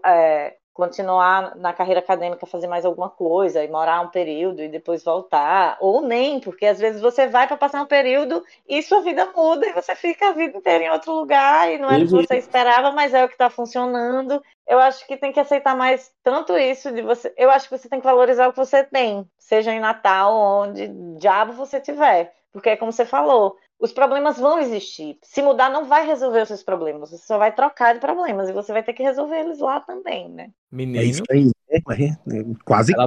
é, 0.07 0.57
continuar 0.75 1.55
na 1.55 1.73
carreira 1.73 2.01
acadêmica, 2.01 2.45
fazer 2.47 2.67
mais 2.67 2.85
alguma 2.85 3.09
coisa 3.09 3.63
e 3.63 3.69
morar 3.69 4.01
um 4.01 4.09
período 4.09 4.61
e 4.61 4.69
depois 4.69 5.05
voltar, 5.05 5.79
ou 5.81 6.03
nem, 6.03 6.41
porque 6.41 6.67
às 6.67 6.81
vezes 6.81 7.01
você 7.01 7.29
vai 7.29 7.47
para 7.47 7.57
passar 7.57 7.81
um 7.81 7.87
período 7.87 8.45
e 8.69 8.83
sua 8.83 9.01
vida 9.01 9.31
muda 9.35 9.67
e 9.67 9.73
você 9.73 9.95
fica 9.95 10.29
a 10.29 10.33
vida 10.33 10.59
inteira 10.59 10.85
em 10.85 10.91
outro 10.91 11.13
lugar 11.13 11.73
e 11.73 11.79
não 11.79 11.89
é 11.89 11.99
o 11.99 12.07
que 12.09 12.13
uhum. 12.13 12.23
você 12.23 12.37
esperava, 12.37 12.91
mas 12.91 13.15
é 13.15 13.25
o 13.25 13.29
que 13.29 13.35
está 13.35 13.49
funcionando. 13.49 14.43
Eu 14.67 14.81
acho 14.81 15.07
que 15.07 15.17
tem 15.17 15.33
que 15.33 15.39
aceitar 15.39 15.77
mais 15.77 16.13
tanto 16.25 16.59
isso 16.59 16.91
de 16.91 17.03
você. 17.03 17.33
Eu 17.37 17.51
acho 17.51 17.69
que 17.69 17.79
você 17.79 17.89
tem 17.89 18.01
que 18.01 18.07
valorizar 18.07 18.49
o 18.49 18.51
que 18.53 18.59
você 18.59 18.83
tem, 18.83 19.25
seja 19.39 19.73
em 19.73 19.79
Natal, 19.79 20.35
onde 20.35 20.89
diabo 21.19 21.53
você 21.53 21.81
tiver, 21.81 22.35
porque 22.53 22.71
é 22.71 22.77
como 22.77 22.91
você 22.91 23.07
falou, 23.07 23.57
os 23.79 23.93
problemas 23.93 24.39
vão 24.39 24.59
existir. 24.59 25.19
Se 25.23 25.43
mudar, 25.43 25.71
não 25.71 25.85
vai 25.85 26.07
resolver 26.07 26.43
os 26.43 26.49
seus 26.49 26.63
problemas. 26.63 27.11
Você 27.11 27.27
só 27.27 27.39
vai 27.39 27.53
trocar 27.53 27.95
de 27.95 28.01
problemas 28.01 28.49
e 28.49 28.53
você 28.53 28.73
vai 28.73 28.83
ter 28.83 28.93
que 28.93 29.03
resolver 29.03 29.41
eles 29.41 29.59
lá 29.59 29.81
também, 29.81 30.29
né? 30.29 30.51
Menino. 30.71 31.01
É 31.01 31.05
isso 31.05 31.23
aí. 31.31 31.51
É, 31.71 31.79
é, 31.79 32.07
é, 32.07 32.45
quase 32.65 32.93
ela 32.95 33.05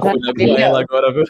ela 0.58 0.80
agora, 0.80 1.12
viu? 1.12 1.24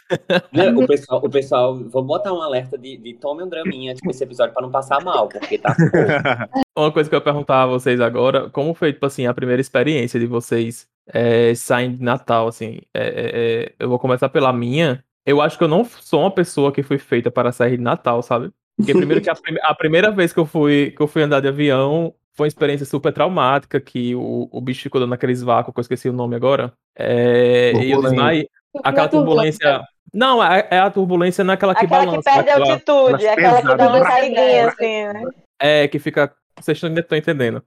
o 0.76 0.86
pessoal, 0.86 1.20
o 1.24 1.30
pessoal, 1.30 1.78
vou 1.84 2.02
botar 2.02 2.32
um 2.32 2.42
alerta 2.42 2.76
de, 2.76 2.96
de 2.96 3.14
tome 3.14 3.44
um 3.44 3.48
draminha 3.48 3.94
tipo, 3.94 4.10
esse 4.10 4.24
episódio 4.24 4.52
para 4.52 4.62
não 4.62 4.72
passar 4.72 5.02
mal, 5.04 5.28
porque 5.28 5.56
tá. 5.56 5.76
Uma 6.76 6.90
coisa 6.90 7.08
que 7.08 7.14
eu 7.14 7.18
ia 7.18 7.24
perguntar 7.24 7.62
a 7.62 7.66
vocês 7.66 8.00
agora, 8.00 8.50
como 8.50 8.74
foi, 8.74 8.92
tipo 8.92 9.06
assim, 9.06 9.26
a 9.26 9.34
primeira 9.34 9.60
experiência 9.60 10.18
de 10.18 10.26
vocês 10.26 10.88
é, 11.06 11.54
saindo 11.54 11.98
de 11.98 12.02
Natal, 12.02 12.48
assim? 12.48 12.80
É, 12.92 13.72
eu 13.78 13.88
vou 13.88 13.98
começar 13.98 14.28
pela 14.28 14.52
minha. 14.52 15.04
Eu 15.24 15.40
acho 15.40 15.58
que 15.58 15.64
eu 15.64 15.68
não 15.68 15.84
sou 15.84 16.20
uma 16.20 16.30
pessoa 16.30 16.72
que 16.72 16.82
foi 16.82 16.98
feita 16.98 17.30
para 17.30 17.52
sair 17.52 17.76
de 17.76 17.82
Natal, 17.82 18.22
sabe? 18.22 18.50
Porque 18.78 18.94
primeiro 18.94 19.20
que 19.20 19.28
a, 19.28 19.34
prim 19.34 19.56
a, 19.60 19.74
primeira 19.74 20.10
vez 20.10 20.32
que 20.32 20.38
eu 20.38 20.46
fui 20.46 20.92
que 20.96 21.02
eu 21.02 21.08
fui 21.08 21.22
andar 21.22 21.40
de 21.40 21.48
avião 21.48 22.14
foi 22.38 22.44
uma 22.44 22.48
experiência 22.48 22.86
super 22.86 23.12
traumática, 23.12 23.80
que 23.80 24.14
o, 24.14 24.48
o 24.52 24.60
bicho 24.60 24.82
ficou 24.82 25.00
dando 25.00 25.12
aqueles 25.12 25.42
vácuos, 25.42 25.74
que 25.74 25.80
eu 25.80 25.82
esqueci 25.82 26.08
o 26.08 26.12
nome 26.12 26.36
agora. 26.36 26.72
É, 26.96 27.72
e 27.72 27.90
eu 27.90 28.00
desmaiei. 28.00 28.48
Aquela 28.84 29.08
turbulência. 29.08 29.82
Não, 30.14 30.42
é, 30.42 30.68
é, 30.70 30.78
a 30.78 30.88
turbulência 30.88 31.42
naquela 31.42 31.74
que 31.74 31.84
aquela 31.84 32.06
balança. 32.06 32.30
Aquela 32.30 32.44
que 32.44 32.52
perde 32.52 32.70
altitude, 32.70 33.26
aquela 33.26 33.60
que 33.60 33.76
dá 33.76 33.88
uma 33.88 34.00
caidinha 34.02 34.68
assim, 34.68 35.04
né? 35.08 35.22
É, 35.60 35.88
que 35.88 35.98
fica. 35.98 36.32
Vocês 36.60 36.82
ainda 36.84 37.00
estão 37.00 37.18
entendendo. 37.18 37.62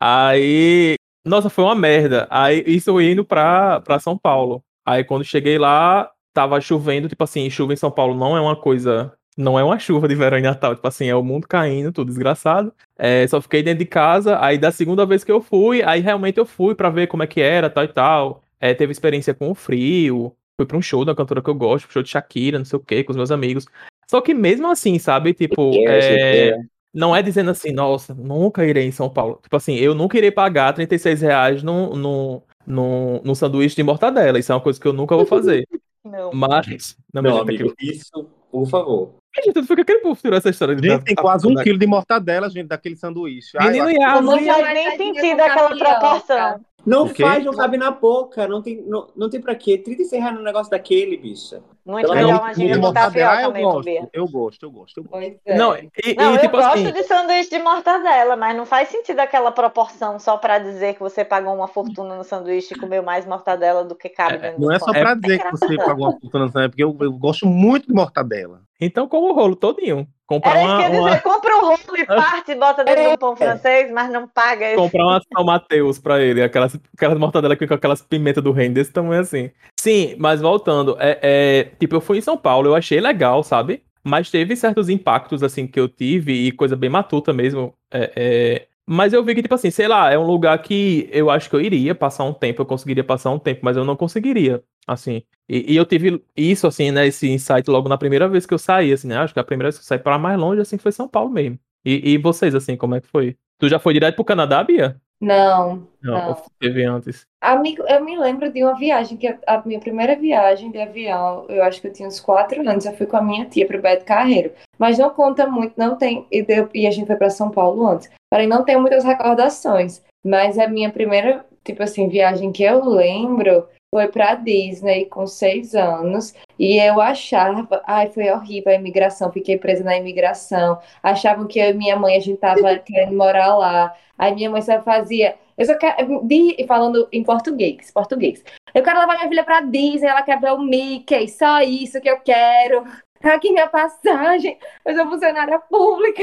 Aí. 0.00 0.96
Nossa, 1.24 1.48
foi 1.48 1.64
uma 1.64 1.74
merda. 1.76 2.26
Aí, 2.28 2.64
isso 2.66 3.00
indo 3.00 3.24
pra, 3.24 3.80
pra 3.80 4.00
São 4.00 4.18
Paulo. 4.18 4.60
Aí, 4.84 5.04
quando 5.04 5.24
cheguei 5.24 5.56
lá, 5.56 6.10
tava 6.34 6.60
chovendo. 6.60 7.08
Tipo 7.08 7.22
assim, 7.22 7.48
chuva 7.48 7.72
em 7.72 7.76
São 7.76 7.92
Paulo 7.92 8.14
não 8.14 8.36
é 8.36 8.40
uma 8.40 8.56
coisa 8.56 9.15
não 9.36 9.58
é 9.58 9.64
uma 9.64 9.78
chuva 9.78 10.08
de 10.08 10.14
verão 10.14 10.38
e 10.38 10.42
Natal, 10.42 10.74
tipo 10.74 10.88
assim, 10.88 11.06
é 11.06 11.14
o 11.14 11.22
mundo 11.22 11.46
caindo, 11.46 11.92
tudo 11.92 12.08
desgraçado. 12.08 12.72
É, 12.98 13.26
só 13.26 13.40
fiquei 13.40 13.62
dentro 13.62 13.80
de 13.80 13.86
casa, 13.86 14.42
aí 14.42 14.56
da 14.56 14.70
segunda 14.70 15.04
vez 15.04 15.22
que 15.22 15.30
eu 15.30 15.42
fui, 15.42 15.82
aí 15.82 16.00
realmente 16.00 16.38
eu 16.38 16.46
fui 16.46 16.74
para 16.74 16.88
ver 16.88 17.06
como 17.06 17.22
é 17.22 17.26
que 17.26 17.40
era, 17.40 17.68
tal 17.68 17.84
e 17.84 17.88
tal. 17.88 18.42
É, 18.58 18.72
teve 18.72 18.92
experiência 18.92 19.34
com 19.34 19.50
o 19.50 19.54
frio, 19.54 20.34
fui 20.58 20.66
pra 20.66 20.78
um 20.78 20.82
show 20.82 21.04
da 21.04 21.14
cantora 21.14 21.42
que 21.42 21.50
eu 21.50 21.54
gosto, 21.54 21.92
show 21.92 22.02
de 22.02 22.08
Shakira, 22.08 22.58
não 22.58 22.64
sei 22.64 22.78
o 22.78 22.82
que, 22.82 23.04
com 23.04 23.12
os 23.12 23.16
meus 23.16 23.30
amigos. 23.30 23.66
Só 24.08 24.20
que 24.20 24.32
mesmo 24.32 24.70
assim, 24.70 24.98
sabe, 24.98 25.34
tipo, 25.34 25.72
é, 25.86 26.56
não 26.94 27.14
é 27.14 27.22
dizendo 27.22 27.50
assim, 27.50 27.72
nossa, 27.72 28.14
nunca 28.14 28.64
irei 28.64 28.86
em 28.86 28.92
São 28.92 29.10
Paulo. 29.10 29.38
Tipo 29.42 29.56
assim, 29.56 29.74
eu 29.74 29.94
nunca 29.94 30.16
irei 30.16 30.30
pagar 30.30 30.72
36 30.72 31.20
reais 31.20 31.62
num, 31.62 31.94
num, 31.94 32.42
num, 32.66 33.20
num 33.22 33.34
sanduíche 33.34 33.76
de 33.76 33.82
mortadela. 33.82 34.38
Isso 34.38 34.50
é 34.50 34.54
uma 34.54 34.62
coisa 34.62 34.80
que 34.80 34.88
eu 34.88 34.94
nunca 34.94 35.14
vou 35.14 35.26
fazer. 35.26 35.68
Não. 36.02 36.30
Mas. 36.32 36.96
Não, 37.12 37.20
meu 37.20 37.36
amigo, 37.38 37.74
isso, 37.80 38.30
por 38.50 38.66
favor. 38.68 39.16
Gente, 39.44 39.62
foi 39.64 39.76
que 39.76 39.82
aquele 39.82 40.00
povo 40.00 40.20
tirou 40.20 40.36
essa 40.36 40.50
história. 40.50 40.74
Gente, 40.74 40.88
da, 40.88 40.98
tem 40.98 41.14
quase 41.14 41.46
um 41.46 41.54
quilo 41.56 41.78
de 41.78 41.86
mortadela, 41.86 42.48
gente, 42.48 42.68
daquele 42.68 42.96
sanduíche. 42.96 43.56
Menino, 43.58 43.86
Ai, 43.86 44.20
não 44.20 44.38
faz 44.38 44.74
nem 44.74 44.96
sentido 44.96 45.40
aquela 45.40 45.76
proporção. 45.76 46.60
Não 46.86 47.08
faz, 47.08 47.44
não 47.44 47.52
cabe 47.52 47.76
na 47.76 47.90
boca. 47.90 48.46
Não 48.46 48.62
tem, 48.62 48.80
não, 48.86 49.08
não 49.16 49.28
tem 49.28 49.40
pra 49.40 49.56
quê. 49.56 49.76
36 49.76 50.22
reais 50.22 50.36
no 50.36 50.42
negócio 50.42 50.70
daquele, 50.70 51.16
bicha. 51.16 51.60
Muito 51.84 52.08
legal, 52.12 52.40
uma 52.40 52.52
ginga 52.54 52.78
com 52.78 52.92
tapioca 52.92 53.42
eu 53.42 53.52
gosto, 53.52 53.88
eu 54.12 54.28
gosto, 54.28 54.62
eu 54.64 54.70
gosto, 54.70 54.98
eu 54.98 55.04
gosto. 55.04 55.40
É. 55.44 55.56
Não, 55.56 55.76
e, 55.76 56.14
não 56.16 56.34
e, 56.34 56.38
tipo 56.38 56.56
eu 56.56 56.64
assim... 56.64 56.84
gosto 56.84 56.94
de 56.94 57.04
sanduíche 57.04 57.50
de 57.50 57.58
mortadela, 57.60 58.36
mas 58.36 58.56
não 58.56 58.66
faz 58.66 58.88
sentido 58.88 59.20
aquela 59.20 59.52
proporção 59.52 60.18
só 60.18 60.36
pra 60.36 60.58
dizer 60.58 60.94
que 60.94 61.00
você 61.00 61.24
pagou 61.24 61.54
uma 61.54 61.68
fortuna 61.68 62.16
no 62.16 62.24
sanduíche 62.24 62.74
e 62.74 62.78
comeu 62.78 63.02
mais 63.04 63.24
mortadela 63.24 63.84
do 63.84 63.94
que 63.94 64.08
cabe 64.08 64.34
é, 64.34 64.38
dentro 64.38 64.60
Não 64.60 64.72
é 64.72 64.78
só 64.78 64.92
pra 64.92 65.14
dizer 65.14 65.40
que 65.40 65.50
você 65.50 65.76
pagou 65.76 66.06
uma 66.06 66.20
fortuna 66.20 66.46
no 66.46 66.50
sanduíche, 66.50 66.70
porque 66.70 66.84
eu, 66.84 66.96
eu 67.00 67.12
gosto 67.12 67.46
muito 67.46 67.86
de 67.86 67.94
mortadela. 67.94 68.65
Então, 68.80 69.08
como 69.08 69.30
o 69.30 69.34
rolo 69.34 69.56
todinho. 69.56 70.06
Comprar 70.26 70.56
Era 70.56 70.66
uma, 70.66 70.80
isso 70.80 70.90
que 70.90 70.96
uma... 70.96 71.08
dizer, 71.08 71.22
compra 71.22 71.56
um 71.56 71.60
rolo 71.60 71.78
e 71.96 72.04
parte 72.06 72.50
e 72.50 72.54
bota 72.56 72.84
dentro 72.84 73.00
é. 73.00 73.08
de 73.08 73.14
um 73.14 73.16
pão 73.16 73.36
francês, 73.36 73.92
mas 73.92 74.10
não 74.10 74.26
paga 74.26 74.72
isso. 74.72 74.82
Comprar 74.82 75.04
uma 75.04 75.22
São 75.32 75.44
Mateus 75.44 75.98
pra 75.98 76.20
ele, 76.20 76.42
aquelas, 76.42 76.76
aquelas 76.96 77.18
mortadelas 77.18 77.56
com 77.56 77.72
aquelas 77.72 78.02
pimentas 78.02 78.42
do 78.42 78.50
reino 78.50 78.74
desse 78.74 78.92
tamanho 78.92 79.20
assim. 79.20 79.50
Sim, 79.78 80.16
mas 80.18 80.40
voltando, 80.40 80.96
é, 80.98 81.18
é, 81.22 81.64
tipo, 81.78 81.94
eu 81.94 82.00
fui 82.00 82.18
em 82.18 82.22
São 82.22 82.36
Paulo, 82.36 82.68
eu 82.68 82.74
achei 82.74 83.00
legal, 83.00 83.42
sabe? 83.44 83.82
Mas 84.02 84.30
teve 84.30 84.56
certos 84.56 84.88
impactos, 84.88 85.42
assim, 85.42 85.66
que 85.66 85.78
eu 85.78 85.88
tive, 85.88 86.32
e 86.32 86.52
coisa 86.52 86.76
bem 86.76 86.90
matuta 86.90 87.32
mesmo. 87.32 87.72
É, 87.90 88.12
é... 88.16 88.66
Mas 88.88 89.12
eu 89.12 89.22
vi 89.24 89.34
que, 89.34 89.42
tipo 89.42 89.54
assim, 89.54 89.70
sei 89.70 89.88
lá, 89.88 90.12
é 90.12 90.18
um 90.18 90.26
lugar 90.26 90.56
que 90.62 91.08
eu 91.12 91.28
acho 91.28 91.50
que 91.50 91.56
eu 91.56 91.60
iria 91.60 91.92
passar 91.92 92.22
um 92.22 92.32
tempo, 92.32 92.62
eu 92.62 92.66
conseguiria 92.66 93.02
passar 93.02 93.30
um 93.30 93.38
tempo, 93.38 93.60
mas 93.64 93.76
eu 93.76 93.84
não 93.84 93.96
conseguiria, 93.96 94.62
assim. 94.86 95.22
E, 95.48 95.72
e 95.72 95.76
eu 95.76 95.84
tive 95.84 96.22
isso, 96.36 96.66
assim, 96.66 96.90
né, 96.90 97.06
esse 97.06 97.28
insight 97.28 97.68
logo 97.70 97.88
na 97.88 97.98
primeira 97.98 98.28
vez 98.28 98.46
que 98.46 98.54
eu 98.54 98.58
saí, 98.58 98.92
assim, 98.92 99.08
né? 99.08 99.16
Acho 99.18 99.34
que 99.34 99.40
a 99.40 99.44
primeira 99.44 99.68
vez 99.68 99.78
que 99.78 99.82
eu 99.82 99.86
saí 99.86 99.98
para 99.98 100.18
mais 100.18 100.38
longe, 100.38 100.60
assim, 100.60 100.78
foi 100.78 100.92
São 100.92 101.08
Paulo 101.08 101.30
mesmo. 101.30 101.58
E, 101.84 102.12
e 102.12 102.18
vocês, 102.18 102.54
assim, 102.54 102.76
como 102.76 102.94
é 102.94 103.00
que 103.00 103.06
foi? 103.06 103.36
Tu 103.58 103.68
já 103.68 103.78
foi 103.78 103.94
direto 103.94 104.16
pro 104.16 104.24
Canadá, 104.24 104.62
Bia? 104.62 105.00
Não, 105.20 105.88
não. 106.02 106.28
Não, 106.28 106.42
teve 106.60 106.84
antes. 106.84 107.26
Amigo, 107.40 107.82
eu 107.88 108.04
me 108.04 108.18
lembro 108.18 108.52
de 108.52 108.62
uma 108.62 108.76
viagem, 108.76 109.16
que 109.16 109.26
a 109.46 109.62
minha 109.64 109.80
primeira 109.80 110.14
viagem 110.14 110.70
de 110.70 110.78
avião, 110.78 111.46
eu 111.48 111.62
acho 111.62 111.80
que 111.80 111.86
eu 111.86 111.92
tinha 111.92 112.06
uns 112.06 112.20
quatro 112.20 112.60
anos, 112.68 112.84
eu 112.84 112.92
fui 112.94 113.06
com 113.06 113.16
a 113.16 113.22
minha 113.22 113.46
tia 113.46 113.66
pro 113.66 113.80
Beto 113.80 114.04
Carreiro. 114.04 114.52
Mas 114.78 114.98
não 114.98 115.08
conta 115.10 115.46
muito, 115.46 115.72
não 115.76 115.96
tem. 115.96 116.26
E, 116.30 116.42
deu, 116.42 116.68
e 116.74 116.86
a 116.86 116.90
gente 116.90 117.06
foi 117.06 117.16
para 117.16 117.30
São 117.30 117.50
Paulo 117.50 117.86
antes. 117.86 118.10
Porém, 118.30 118.46
não 118.46 118.64
tenho 118.64 118.80
muitas 118.80 119.04
recordações. 119.04 120.02
Mas 120.24 120.58
a 120.58 120.68
minha 120.68 120.90
primeira, 120.90 121.46
tipo 121.64 121.82
assim, 121.82 122.08
viagem 122.08 122.52
que 122.52 122.62
eu 122.62 122.84
lembro 122.84 123.66
foi 123.90 124.08
para 124.08 124.34
Disney 124.34 125.06
com 125.06 125.26
seis 125.26 125.74
anos 125.74 126.34
e 126.58 126.76
eu 126.76 127.00
achava, 127.00 127.82
ai, 127.86 128.08
foi 128.08 128.30
horrível 128.30 128.72
a 128.72 128.74
imigração, 128.74 129.32
fiquei 129.32 129.56
presa 129.56 129.84
na 129.84 129.96
imigração. 129.96 130.78
Achavam 131.02 131.46
que 131.46 131.58
eu 131.58 131.70
e 131.70 131.74
minha 131.74 131.96
mãe 131.96 132.16
a 132.16 132.20
gente 132.20 132.38
tava 132.38 132.76
querendo 132.80 133.16
morar 133.16 133.56
lá. 133.56 133.94
Aí 134.18 134.34
minha 134.34 134.50
mãe 134.50 134.62
só 134.62 134.80
fazia, 134.82 135.36
eu 135.56 135.64
só 135.66 135.76
quero, 135.76 136.26
falando 136.66 137.08
em 137.12 137.22
português, 137.22 137.90
português. 137.90 138.44
Eu 138.74 138.82
quero 138.82 139.00
levar 139.00 139.16
minha 139.16 139.28
filha 139.28 139.44
para 139.44 139.60
Disney, 139.60 140.08
ela 140.08 140.22
quer 140.22 140.40
ver 140.40 140.52
o 140.52 140.58
Mickey, 140.58 141.28
só 141.28 141.60
isso 141.60 142.00
que 142.00 142.10
eu 142.10 142.20
quero 142.20 142.84
aqui 143.22 143.50
minha 143.50 143.68
passagem, 143.68 144.58
eu 144.84 144.94
sou 144.94 145.06
funcionária 145.08 145.58
pública, 145.58 146.22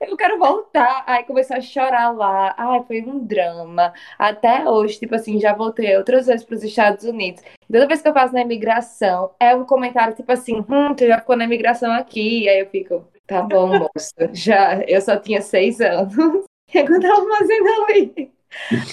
eu 0.00 0.16
quero 0.16 0.38
voltar. 0.38 1.04
Aí 1.06 1.24
começou 1.24 1.56
a 1.56 1.60
chorar 1.60 2.10
lá, 2.10 2.54
ai, 2.56 2.82
foi 2.84 3.02
um 3.02 3.18
drama. 3.24 3.92
Até 4.18 4.68
hoje, 4.68 4.98
tipo 4.98 5.14
assim, 5.14 5.38
já 5.40 5.54
voltei 5.54 5.96
outras 5.96 6.26
vezes 6.26 6.44
para 6.44 6.56
os 6.56 6.64
Estados 6.64 7.04
Unidos. 7.04 7.42
Toda 7.70 7.86
vez 7.86 8.02
que 8.02 8.08
eu 8.08 8.14
faço 8.14 8.34
na 8.34 8.42
imigração, 8.42 9.30
é 9.38 9.54
um 9.54 9.64
comentário 9.64 10.14
tipo 10.14 10.30
assim, 10.32 10.64
hum, 10.68 10.94
tu 10.94 11.06
já 11.06 11.18
ficou 11.18 11.36
na 11.36 11.44
imigração 11.44 11.92
aqui. 11.92 12.48
Aí 12.48 12.60
eu 12.60 12.66
fico, 12.66 13.04
tá 13.26 13.42
bom, 13.42 13.78
moça, 13.78 14.30
já, 14.32 14.82
eu 14.86 15.00
só 15.00 15.16
tinha 15.16 15.40
seis 15.40 15.80
anos. 15.80 16.14
O 16.70 16.72
que 16.72 16.78
eu 16.78 17.00
tava 17.00 17.26
fazendo 17.36 17.68
ali? 17.88 18.32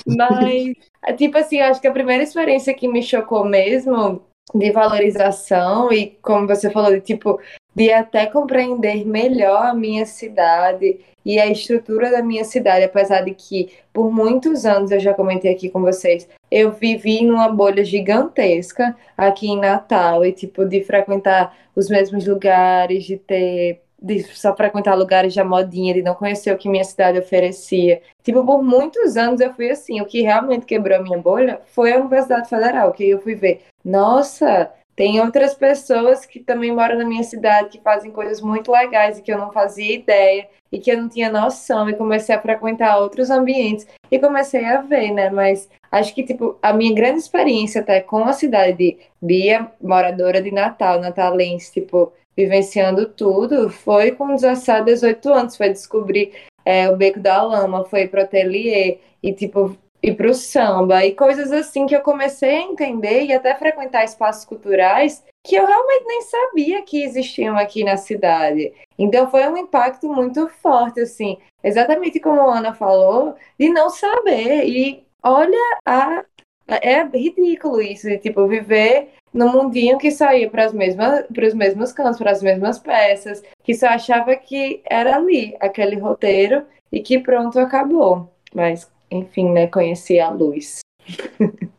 Mas, 0.05 0.73
tipo 1.17 1.37
assim, 1.37 1.59
acho 1.61 1.79
que 1.81 1.87
a 1.87 1.91
primeira 1.91 2.23
experiência 2.23 2.73
que 2.73 2.87
me 2.87 3.03
chocou 3.03 3.45
mesmo 3.45 4.26
de 4.53 4.71
valorização 4.71 5.91
e, 5.91 6.17
como 6.21 6.47
você 6.47 6.69
falou, 6.69 6.91
de 6.91 7.01
tipo, 7.01 7.39
de 7.75 7.91
até 7.91 8.25
compreender 8.25 9.05
melhor 9.05 9.67
a 9.67 9.73
minha 9.73 10.05
cidade 10.05 10.99
e 11.23 11.39
a 11.39 11.47
estrutura 11.47 12.09
da 12.09 12.23
minha 12.23 12.45
cidade, 12.45 12.85
apesar 12.85 13.21
de 13.21 13.33
que 13.33 13.69
por 13.91 14.11
muitos 14.11 14.65
anos, 14.65 14.91
eu 14.91 14.99
já 14.99 15.13
comentei 15.13 15.51
aqui 15.51 15.69
com 15.69 15.81
vocês, 15.81 16.27
eu 16.49 16.71
vivi 16.71 17.23
numa 17.23 17.49
bolha 17.49 17.83
gigantesca 17.83 18.95
aqui 19.17 19.47
em 19.47 19.59
Natal 19.59 20.25
e 20.25 20.31
tipo 20.31 20.65
de 20.65 20.83
frequentar 20.83 21.55
os 21.75 21.89
mesmos 21.89 22.25
lugares, 22.25 23.03
de 23.03 23.17
ter 23.17 23.81
de 24.01 24.23
só 24.23 24.55
frequentar 24.55 24.95
lugares 24.95 25.33
de 25.33 25.43
modinha, 25.43 25.93
de 25.93 26.03
não 26.03 26.13
conhecer 26.13 26.51
o 26.51 26.57
que 26.57 26.69
minha 26.69 26.83
cidade 26.83 27.17
oferecia. 27.17 28.01
Tipo, 28.23 28.45
por 28.45 28.63
muitos 28.63 29.17
anos 29.17 29.41
eu 29.41 29.53
fui 29.53 29.69
assim. 29.69 29.99
O 30.01 30.05
que 30.05 30.21
realmente 30.21 30.65
quebrou 30.65 30.97
a 30.97 31.01
minha 31.01 31.17
bolha 31.17 31.61
foi 31.65 31.93
a 31.93 31.99
Universidade 31.99 32.49
Federal, 32.49 32.91
que 32.91 33.09
eu 33.09 33.19
fui 33.19 33.35
ver. 33.35 33.61
Nossa, 33.83 34.71
tem 34.97 35.21
outras 35.21 35.53
pessoas 35.53 36.25
que 36.25 36.39
também 36.39 36.73
moram 36.73 36.97
na 36.97 37.05
minha 37.05 37.23
cidade 37.23 37.69
que 37.69 37.79
fazem 37.83 38.11
coisas 38.11 38.41
muito 38.41 38.71
legais 38.71 39.19
e 39.19 39.21
que 39.21 39.31
eu 39.31 39.37
não 39.37 39.51
fazia 39.51 39.93
ideia 39.93 40.47
e 40.71 40.79
que 40.79 40.91
eu 40.91 40.99
não 40.99 41.07
tinha 41.07 41.29
noção 41.29 41.87
e 41.87 41.93
comecei 41.93 42.33
a 42.33 42.41
frequentar 42.41 42.97
outros 42.97 43.29
ambientes 43.29 43.85
e 44.09 44.17
comecei 44.17 44.65
a 44.65 44.81
ver, 44.81 45.11
né? 45.11 45.29
Mas 45.29 45.69
acho 45.91 46.15
que 46.15 46.23
tipo 46.23 46.57
a 46.63 46.73
minha 46.73 46.95
grande 46.95 47.19
experiência 47.19 47.81
até 47.81 48.01
com 48.01 48.23
a 48.23 48.33
cidade 48.33 48.73
de 48.73 48.97
Bia, 49.21 49.71
moradora 49.79 50.41
de 50.41 50.51
Natal, 50.51 50.99
natalense, 50.99 51.73
tipo 51.73 52.11
vivenciando 52.37 53.07
tudo, 53.07 53.69
foi 53.69 54.11
com 54.11 54.35
17, 54.35 54.85
18 54.85 55.33
anos, 55.33 55.57
foi 55.57 55.69
descobrir 55.69 56.33
é, 56.63 56.89
o 56.89 56.95
Beco 56.95 57.19
da 57.19 57.41
Lama, 57.41 57.83
foi 57.85 58.07
pro 58.07 58.21
ateliê 58.21 58.99
e, 59.23 59.33
tipo, 59.33 59.75
ir 60.03 60.15
pro 60.15 60.33
samba 60.33 61.03
e 61.03 61.15
coisas 61.15 61.51
assim 61.51 61.87
que 61.87 61.95
eu 61.95 62.01
comecei 62.01 62.57
a 62.57 62.61
entender 62.61 63.23
e 63.23 63.33
até 63.33 63.55
frequentar 63.55 64.03
espaços 64.03 64.45
culturais 64.45 65.23
que 65.43 65.55
eu 65.55 65.65
realmente 65.65 66.05
nem 66.05 66.21
sabia 66.21 66.81
que 66.83 67.03
existiam 67.03 67.57
aqui 67.57 67.83
na 67.83 67.97
cidade. 67.97 68.73
Então 68.99 69.31
foi 69.31 69.47
um 69.47 69.57
impacto 69.57 70.07
muito 70.11 70.47
forte, 70.49 70.99
assim, 70.99 71.37
exatamente 71.63 72.19
como 72.19 72.41
a 72.41 72.57
Ana 72.57 72.73
falou, 72.73 73.35
de 73.57 73.69
não 73.69 73.89
saber. 73.89 74.65
E 74.67 75.03
olha 75.23 75.79
a 75.85 76.23
é 76.67 77.01
ridículo 77.03 77.81
isso, 77.81 78.07
de 78.07 78.17
tipo, 78.17 78.45
viver 78.45 79.13
no 79.37 79.51
mundinho 79.51 79.97
que 79.97 80.11
só 80.11 80.33
ia 80.33 80.49
para 80.49 80.67
os 80.67 80.73
mesmos 80.73 81.91
cantos, 81.91 82.17
para 82.17 82.31
as 82.31 82.41
mesmas 82.41 82.79
peças, 82.79 83.43
que 83.63 83.73
só 83.73 83.87
achava 83.87 84.35
que 84.35 84.81
era 84.89 85.15
ali, 85.15 85.55
aquele 85.59 85.97
roteiro, 85.97 86.63
e 86.91 86.99
que 86.99 87.19
pronto, 87.19 87.59
acabou. 87.59 88.33
Mas, 88.53 88.89
enfim, 89.11 89.51
né, 89.51 89.67
conheci 89.67 90.19
a 90.19 90.29
luz. 90.29 90.79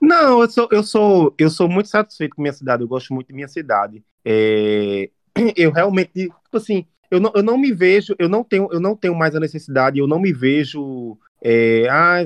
Não, 0.00 0.40
eu 0.40 0.50
sou, 0.50 0.68
eu 0.72 0.82
sou, 0.82 1.34
eu 1.38 1.50
sou 1.50 1.68
muito 1.68 1.88
satisfeito 1.88 2.34
com 2.34 2.42
minha 2.42 2.52
cidade, 2.52 2.82
eu 2.82 2.88
gosto 2.88 3.14
muito 3.14 3.28
de 3.28 3.34
minha 3.34 3.48
cidade. 3.48 4.02
É, 4.24 5.10
eu 5.56 5.70
realmente, 5.70 6.10
tipo 6.12 6.56
assim, 6.56 6.86
eu 7.10 7.20
não, 7.20 7.30
eu 7.34 7.42
não 7.42 7.58
me 7.58 7.72
vejo, 7.72 8.14
eu 8.18 8.28
não 8.28 8.42
tenho, 8.42 8.68
eu 8.72 8.80
não 8.80 8.96
tenho 8.96 9.14
mais 9.14 9.36
a 9.36 9.40
necessidade, 9.40 9.98
eu 9.98 10.06
não 10.06 10.18
me 10.18 10.32
vejo 10.32 11.18
é, 11.42 11.86
ah, 11.90 12.24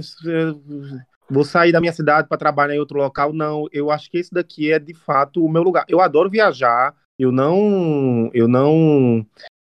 vou 1.30 1.44
sair 1.44 1.72
da 1.72 1.80
minha 1.80 1.92
cidade 1.92 2.28
para 2.28 2.38
trabalhar 2.38 2.74
em 2.74 2.78
outro 2.78 2.98
local. 2.98 3.32
Não, 3.32 3.66
eu 3.72 3.90
acho 3.90 4.10
que 4.10 4.18
esse 4.18 4.32
daqui 4.32 4.72
é 4.72 4.78
de 4.78 4.94
fato 4.94 5.44
o 5.44 5.48
meu 5.48 5.62
lugar. 5.62 5.84
Eu 5.88 6.00
adoro 6.00 6.30
viajar. 6.30 6.94
Eu 7.18 7.30
não, 7.30 8.28
eu 8.34 8.48
não, 8.48 9.24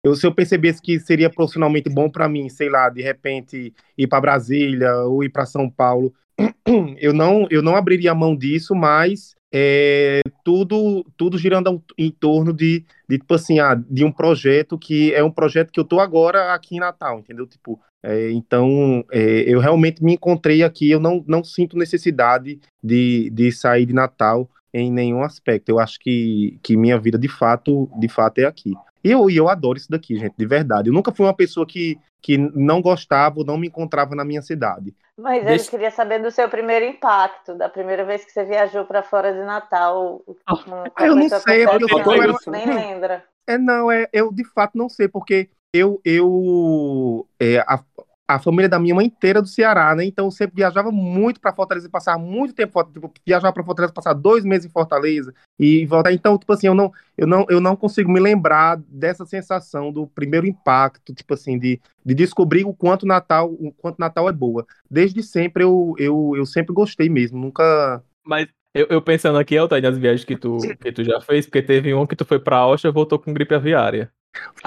eu, 0.05 0.15
se 0.15 0.25
eu 0.25 0.33
percebesse 0.33 0.79
que 0.79 0.99
seria 0.99 1.31
profissionalmente 1.31 1.89
bom 1.89 2.09
para 2.09 2.29
mim, 2.29 2.47
sei 2.47 2.69
lá, 2.69 2.89
de 2.89 3.01
repente 3.01 3.73
ir 3.97 4.07
para 4.07 4.21
Brasília 4.21 4.95
ou 4.97 5.23
ir 5.23 5.29
para 5.29 5.47
São 5.47 5.67
Paulo, 5.67 6.13
eu 6.97 7.11
não, 7.11 7.47
eu 7.49 7.63
não 7.63 7.75
abriria 7.75 8.13
mão 8.13 8.35
disso, 8.35 8.75
mas 8.75 9.35
é, 9.57 10.19
tudo, 10.43 11.05
tudo 11.15 11.37
girando 11.37 11.81
em 11.97 12.11
torno 12.11 12.51
de, 12.51 12.85
de 13.07 13.17
tipo 13.17 13.33
assim, 13.33 13.57
ah, 13.59 13.73
de 13.73 14.03
um 14.03 14.11
projeto 14.11 14.77
que 14.77 15.13
é 15.13 15.23
um 15.23 15.31
projeto 15.31 15.71
que 15.71 15.79
eu 15.79 15.85
tô 15.85 16.01
agora 16.01 16.53
aqui 16.53 16.75
em 16.75 16.79
Natal, 16.79 17.19
entendeu? 17.19 17.47
Tipo, 17.47 17.79
é, 18.03 18.31
então, 18.31 19.05
é, 19.09 19.45
eu 19.47 19.61
realmente 19.61 20.03
me 20.03 20.15
encontrei 20.15 20.61
aqui, 20.61 20.91
eu 20.91 20.99
não, 20.99 21.23
não 21.25 21.41
sinto 21.41 21.77
necessidade 21.77 22.59
de, 22.83 23.29
de 23.29 23.49
sair 23.53 23.85
de 23.85 23.93
Natal 23.93 24.49
em 24.73 24.91
nenhum 24.91 25.23
aspecto. 25.23 25.69
Eu 25.69 25.79
acho 25.79 25.99
que, 26.01 26.59
que 26.61 26.75
minha 26.75 26.99
vida, 26.99 27.17
de 27.17 27.29
fato, 27.29 27.89
de 27.97 28.09
fato, 28.09 28.39
é 28.39 28.43
aqui. 28.43 28.73
E 29.05 29.11
eu, 29.11 29.29
eu 29.29 29.47
adoro 29.47 29.77
isso 29.77 29.91
daqui, 29.91 30.17
gente, 30.17 30.33
de 30.35 30.45
verdade. 30.47 30.89
Eu 30.89 30.93
nunca 30.93 31.11
fui 31.11 31.27
uma 31.27 31.35
pessoa 31.35 31.63
que, 31.63 31.95
que 32.19 32.39
não 32.39 32.81
gostava 32.81 33.37
ou 33.37 33.45
não 33.45 33.55
me 33.55 33.67
encontrava 33.67 34.15
na 34.15 34.25
minha 34.25 34.41
cidade. 34.41 34.95
Mas 35.15 35.45
Deixa... 35.45 35.67
eu 35.67 35.69
queria 35.69 35.91
saber 35.91 36.23
do 36.23 36.31
seu 36.31 36.49
primeiro 36.49 36.85
impacto, 36.85 37.53
da 37.53 37.69
primeira 37.69 38.03
vez 38.03 38.25
que 38.25 38.31
você 38.31 38.43
viajou 38.43 38.83
para 38.83 39.03
fora 39.03 39.31
de 39.31 39.45
Natal. 39.45 40.23
Ah, 40.47 41.05
eu 41.05 41.15
não 41.15 41.29
sei, 41.29 41.65
é 41.65 41.67
porque 41.67 41.93
eu, 41.93 42.23
eu, 42.23 42.35
nem 42.47 42.65
lembra. 42.65 43.23
É, 43.45 43.59
não, 43.59 43.91
é, 43.91 44.07
eu 44.11 44.33
de 44.33 44.43
fato 44.43 44.75
não 44.75 44.89
sei, 44.89 45.07
porque 45.07 45.49
eu, 45.71 46.01
eu 46.03 47.27
é, 47.39 47.59
a, 47.59 47.83
a 48.27 48.39
família 48.39 48.67
da 48.67 48.79
minha 48.79 48.95
mãe 48.95 49.05
inteira 49.05 49.41
do 49.41 49.47
Ceará, 49.47 49.93
né? 49.95 50.03
Então 50.03 50.25
eu 50.25 50.31
sempre 50.31 50.55
viajava 50.55 50.91
muito 50.91 51.39
para 51.39 51.53
Fortaleza, 51.53 51.89
passar 51.89 52.17
muito 52.17 52.53
tempo, 52.53 52.83
tipo, 52.85 53.11
viajar 53.25 53.51
para 53.51 53.63
Fortaleza, 53.63 53.93
passar 53.93 54.13
dois 54.13 54.43
meses 54.43 54.65
em 54.65 54.71
Fortaleza 54.71 55.33
e 55.59 55.85
voltar. 55.85 56.11
Então, 56.11 56.37
tipo 56.37 56.51
assim, 56.51 56.67
eu 56.67 56.73
não, 56.73 56.91
eu 57.17 57.27
não, 57.27 57.45
eu 57.49 57.61
não 57.61 57.75
consigo 57.75 58.11
me 58.11 58.19
lembrar 58.19 58.77
dessa 58.87 59.25
sensação 59.25 59.91
do 59.91 60.07
primeiro 60.07 60.47
impacto, 60.47 61.13
tipo 61.13 61.35
assim, 61.35 61.59
de, 61.59 61.79
de 62.03 62.15
descobrir 62.15 62.65
o 62.65 62.73
quanto 62.73 63.05
Natal, 63.05 63.51
o 63.51 63.71
quanto 63.71 63.99
Natal 63.99 64.27
é 64.27 64.33
boa. 64.33 64.65
Desde 64.89 65.21
sempre 65.21 65.63
eu, 65.63 65.93
eu, 65.99 66.33
eu 66.35 66.45
sempre 66.45 66.73
gostei 66.73 67.09
mesmo, 67.09 67.37
nunca. 67.37 68.03
Mas 68.25 68.47
eu, 68.73 68.87
eu 68.89 69.01
pensando 69.01 69.37
aqui, 69.37 69.55
Altair, 69.55 69.83
nas 69.83 69.97
viagens 69.97 70.25
que 70.25 70.35
tu, 70.35 70.57
que 70.81 70.91
tu 70.91 71.03
já 71.03 71.21
fez, 71.21 71.45
porque 71.45 71.61
teve 71.61 71.93
um 71.93 72.07
que 72.07 72.15
tu 72.15 72.25
foi 72.25 72.39
pra 72.39 72.57
Austin 72.57 72.87
e 72.87 72.91
voltou 72.91 73.19
com 73.19 73.33
gripe 73.33 73.53
aviária. 73.53 74.11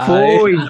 Foi! 0.07 0.53
Aí... 0.53 0.69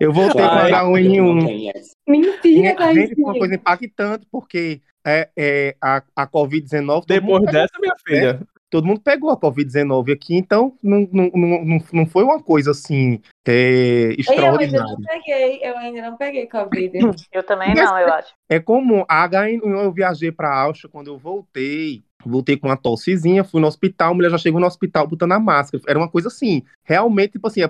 Eu 0.00 0.12
voltei 0.12 0.42
com 0.42 0.54
H1N1. 0.56 1.72
Mentira, 2.08 2.74
Thaís. 2.74 2.96
Gente, 2.96 3.14
foi 3.14 3.24
uma 3.24 3.38
coisa 3.38 3.54
impactante, 3.54 4.26
porque 4.32 4.80
é, 5.06 5.28
é, 5.36 5.76
a, 5.80 6.02
a 6.16 6.26
Covid-19... 6.26 7.04
Depois 7.06 7.44
dessa, 7.44 7.78
minha 7.78 7.94
filha... 8.04 8.32
Né? 8.34 8.40
Todo 8.70 8.86
mundo 8.86 9.00
pegou 9.00 9.30
a 9.30 9.36
Covid-19 9.36 10.14
aqui, 10.14 10.36
então 10.36 10.72
não, 10.80 11.00
não, 11.12 11.28
não, 11.34 11.78
não 11.92 12.06
foi 12.06 12.22
uma 12.22 12.40
coisa 12.40 12.70
assim 12.70 13.20
é, 13.44 14.14
extraordinária. 14.16 14.76
Eu 14.76 14.80
ainda 14.80 14.92
não 14.92 15.02
peguei, 15.02 15.60
eu 15.60 15.76
ainda 15.76 16.02
não 16.02 16.16
peguei 16.16 16.46
Covid. 16.46 16.98
Eu 17.32 17.42
também 17.42 17.74
não, 17.74 17.98
eu 17.98 18.12
acho. 18.12 18.32
É 18.48 18.60
comum. 18.60 19.04
A 19.08 19.28
H1N1 19.28 19.82
eu 19.82 19.92
viajei 19.92 20.30
para 20.30 20.50
a 20.50 20.62
Áustria 20.62 20.88
quando 20.88 21.08
eu 21.08 21.18
voltei. 21.18 22.04
Voltei 22.24 22.56
com 22.56 22.68
uma 22.68 22.76
tossezinha, 22.76 23.44
fui 23.44 23.60
no 23.60 23.66
hospital, 23.66 24.10
a 24.10 24.14
mulher 24.14 24.30
já 24.30 24.38
chegou 24.38 24.60
no 24.60 24.66
hospital 24.66 25.06
botando 25.06 25.32
a 25.32 25.40
máscara. 25.40 25.82
Era 25.86 25.98
uma 25.98 26.08
coisa 26.08 26.28
assim, 26.28 26.62
realmente, 26.84 27.32
tipo 27.32 27.46
assim, 27.46 27.60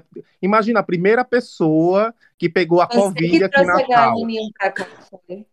imagina 0.43 0.81
a 0.81 0.85
primeira 0.85 1.25
pessoa 1.25 2.15
que 2.39 2.49
pegou 2.49 2.81
a 2.81 2.87
Você 2.87 2.99
Covid 2.99 3.39
que 3.39 3.45
aqui 3.45 3.63
na 3.63 3.75
Natal. 3.75 4.17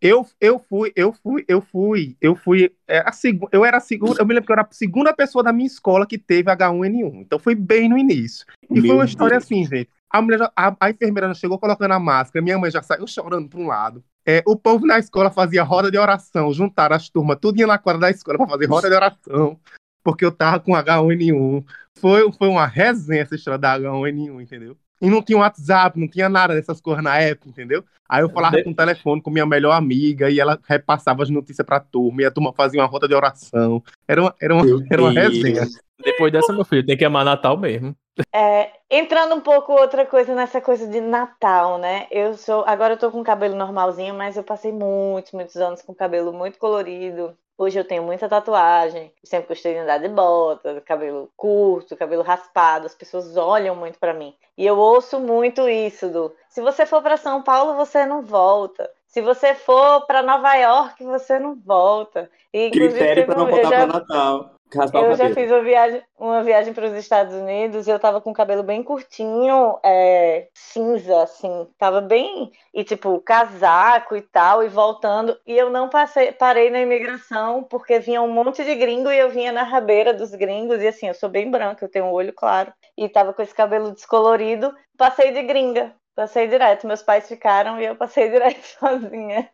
Eu, 0.01 0.25
eu 0.39 0.57
fui, 0.57 0.91
eu 0.95 1.11
fui, 1.11 1.43
eu 1.47 1.61
fui, 1.61 2.15
eu 2.21 2.35
fui, 2.35 2.71
é, 2.87 2.99
a 2.99 3.11
seg... 3.11 3.39
eu 3.51 3.65
era 3.65 3.77
a 3.77 3.81
segunda, 3.81 4.21
eu 4.21 4.25
me 4.25 4.33
lembro 4.33 4.45
que 4.47 4.51
eu 4.51 4.55
era 4.55 4.61
a 4.61 4.73
segunda 4.73 5.13
pessoa 5.13 5.43
da 5.43 5.51
minha 5.51 5.67
escola 5.67 6.07
que 6.07 6.17
teve 6.17 6.49
H1N1. 6.49 7.21
Então 7.21 7.37
foi 7.37 7.55
bem 7.55 7.89
no 7.89 7.97
início. 7.97 8.45
E 8.69 8.75
Meu 8.75 8.83
foi 8.83 8.95
uma 8.95 9.05
história 9.05 9.33
Deus. 9.33 9.43
assim, 9.43 9.65
gente. 9.65 9.89
A, 10.09 10.21
mulher 10.21 10.41
a, 10.55 10.75
a, 10.79 10.89
enfermeira 10.89 11.27
já 11.29 11.33
chegou 11.33 11.59
colocando 11.59 11.91
a 11.91 11.99
máscara, 11.99 12.43
minha 12.43 12.57
mãe 12.57 12.71
já 12.71 12.81
saiu 12.81 13.05
chorando 13.07 13.49
para 13.49 13.59
um 13.59 13.67
lado. 13.67 14.03
É, 14.25 14.43
o 14.45 14.55
povo 14.55 14.85
na 14.85 14.99
escola 14.99 15.29
fazia 15.29 15.63
roda 15.63 15.89
de 15.89 15.97
oração, 15.97 16.53
juntaram 16.53 16.95
as 16.95 17.09
turmas, 17.09 17.37
tudo 17.41 17.59
ia 17.59 17.67
na 17.67 17.77
quadra 17.77 18.01
da 18.01 18.11
escola 18.11 18.37
para 18.37 18.47
fazer 18.47 18.65
roda 18.65 18.89
de 18.89 18.95
oração, 18.95 19.59
porque 20.03 20.25
eu 20.25 20.31
tava 20.31 20.59
com 20.59 20.73
H1N1. 20.73 21.63
Foi, 21.99 22.31
foi 22.33 22.47
uma 22.47 22.65
resenha 22.65 23.21
essa 23.21 23.35
história 23.35 23.57
da 23.57 23.79
H1N1, 23.79 24.41
entendeu? 24.41 24.77
E 25.01 25.09
não 25.09 25.21
tinha 25.21 25.37
WhatsApp, 25.37 25.99
não 25.99 26.07
tinha 26.07 26.27
nada 26.27 26.55
dessas 26.55 26.81
coisas 26.81 27.03
na 27.03 27.17
época, 27.17 27.49
entendeu? 27.49 27.83
Aí 28.09 28.21
eu 28.21 28.29
falava 28.29 28.61
com 28.63 28.71
o 28.71 28.75
telefone 28.75 29.21
com 29.21 29.29
minha 29.29 29.45
melhor 29.45 29.73
amiga 29.73 30.29
e 30.29 30.39
ela 30.39 30.59
repassava 30.67 31.23
as 31.23 31.29
notícias 31.29 31.65
pra 31.65 31.79
turma, 31.79 32.21
e 32.21 32.25
a 32.25 32.31
turma 32.31 32.51
fazia 32.53 32.81
uma 32.81 32.87
rota 32.87 33.07
de 33.07 33.13
oração. 33.13 33.83
Era 34.07 34.21
uma, 34.21 34.35
era 34.41 34.55
uma, 34.55 34.85
era 34.89 35.01
uma 35.01 35.11
resenha. 35.11 35.67
Depois 35.99 36.31
dessa, 36.31 36.53
meu 36.53 36.65
filho, 36.65 36.85
tem 36.85 36.97
que 36.97 37.05
amar 37.05 37.25
Natal 37.25 37.57
mesmo. 37.57 37.95
É, 38.33 38.71
entrando 38.89 39.35
um 39.35 39.41
pouco 39.41 39.73
outra 39.73 40.05
coisa 40.05 40.33
nessa 40.33 40.59
coisa 40.59 40.87
de 40.87 40.99
Natal, 41.01 41.77
né? 41.77 42.07
Eu 42.11 42.35
sou. 42.35 42.63
Agora 42.67 42.93
eu 42.93 42.97
tô 42.97 43.11
com 43.11 43.21
o 43.21 43.23
cabelo 43.23 43.55
normalzinho, 43.55 44.13
mas 44.13 44.37
eu 44.37 44.43
passei 44.43 44.71
muitos, 44.71 45.31
muitos 45.31 45.55
anos 45.57 45.81
com 45.81 45.91
o 45.91 45.95
cabelo 45.95 46.33
muito 46.33 46.57
colorido. 46.57 47.37
Hoje 47.59 47.79
eu 47.79 47.83
tenho 47.83 48.03
muita 48.03 48.29
tatuagem, 48.29 49.11
sempre 49.23 49.47
gostei 49.47 49.73
de 49.73 49.79
andar 49.79 49.97
de 49.97 50.07
bota, 50.07 50.79
cabelo 50.81 51.27
curto, 51.35 51.97
cabelo 51.97 52.21
raspado, 52.21 52.85
as 52.85 52.93
pessoas 52.93 53.35
olham 53.35 53.75
muito 53.75 53.97
para 53.97 54.13
mim. 54.13 54.35
E 54.55 54.63
eu 54.63 54.77
ouço 54.77 55.19
muito 55.19 55.67
isso 55.67 56.07
do, 56.09 56.31
se 56.49 56.61
você 56.61 56.85
for 56.85 57.01
para 57.01 57.17
São 57.17 57.41
Paulo, 57.41 57.73
você 57.73 58.05
não 58.05 58.21
volta. 58.21 58.87
Se 59.07 59.21
você 59.21 59.55
for 59.55 60.05
para 60.05 60.21
Nova 60.21 60.53
York, 60.53 61.03
você 61.03 61.39
não 61.39 61.55
volta. 61.55 62.29
E, 62.53 62.69
Critério 62.69 63.25
para 63.25 63.37
não 63.39 63.47
voltar 63.47 63.69
já... 63.69 63.87
para 63.87 63.87
Natal. 63.87 64.56
Eu 64.93 65.15
já 65.15 65.33
fiz 65.33 65.49
uma 65.49 65.61
viagem, 65.61 66.03
uma 66.17 66.43
viagem 66.43 66.73
para 66.73 66.87
os 66.87 66.93
Estados 66.93 67.33
Unidos 67.33 67.87
e 67.87 67.89
eu 67.89 67.97
tava 67.97 68.19
com 68.19 68.31
o 68.31 68.33
cabelo 68.33 68.63
bem 68.63 68.83
curtinho, 68.83 69.79
é, 69.83 70.49
cinza, 70.53 71.23
assim, 71.23 71.67
tava 71.77 72.01
bem, 72.01 72.51
e 72.73 72.83
tipo, 72.83 73.19
casaco 73.21 74.15
e 74.15 74.21
tal, 74.21 74.61
e 74.63 74.67
voltando, 74.67 75.39
e 75.47 75.57
eu 75.57 75.69
não 75.69 75.89
passei, 75.89 76.33
parei 76.33 76.69
na 76.69 76.81
imigração 76.81 77.63
porque 77.63 77.99
vinha 77.99 78.21
um 78.21 78.31
monte 78.31 78.63
de 78.65 78.75
gringo 78.75 79.09
e 79.09 79.17
eu 79.17 79.29
vinha 79.29 79.53
na 79.53 79.63
rabeira 79.63 80.13
dos 80.13 80.31
gringos, 80.35 80.81
e 80.81 80.87
assim, 80.87 81.07
eu 81.07 81.13
sou 81.13 81.29
bem 81.29 81.49
branca, 81.49 81.85
eu 81.85 81.89
tenho 81.89 82.05
um 82.05 82.11
olho 82.11 82.33
claro, 82.33 82.73
e 82.97 83.07
tava 83.07 83.33
com 83.33 83.41
esse 83.41 83.55
cabelo 83.55 83.91
descolorido, 83.93 84.75
passei 84.97 85.31
de 85.31 85.43
gringa, 85.43 85.95
passei 86.13 86.47
direto, 86.47 86.87
meus 86.87 87.01
pais 87.01 87.27
ficaram 87.27 87.79
e 87.79 87.85
eu 87.85 87.95
passei 87.95 88.27
direto 88.31 88.63
sozinha. 88.65 89.49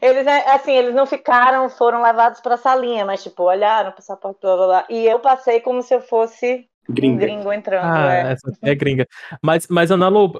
Eles, 0.00 0.26
é, 0.26 0.50
assim, 0.50 0.72
eles 0.72 0.94
não 0.94 1.06
ficaram, 1.06 1.68
foram 1.68 2.02
levados 2.02 2.40
para 2.40 2.54
a 2.54 2.58
salinha, 2.58 3.04
mas, 3.04 3.22
tipo, 3.22 3.42
olharam, 3.42 3.92
passaporte, 3.92 4.38
blá, 4.40 4.56
blá, 4.56 4.66
blá. 4.66 4.86
E 4.88 5.04
eu 5.06 5.18
passei 5.18 5.60
como 5.60 5.82
se 5.82 5.94
eu 5.94 6.00
fosse 6.00 6.68
gringa. 6.88 7.16
um 7.16 7.18
gringo 7.18 7.52
entrando. 7.52 7.84
Ah, 7.84 8.14
é. 8.14 8.32
essa 8.32 8.52
é 8.62 8.74
gringa. 8.74 9.06
Mas, 9.42 9.66
mas 9.68 9.90
Ana 9.90 10.08
Lu, 10.08 10.32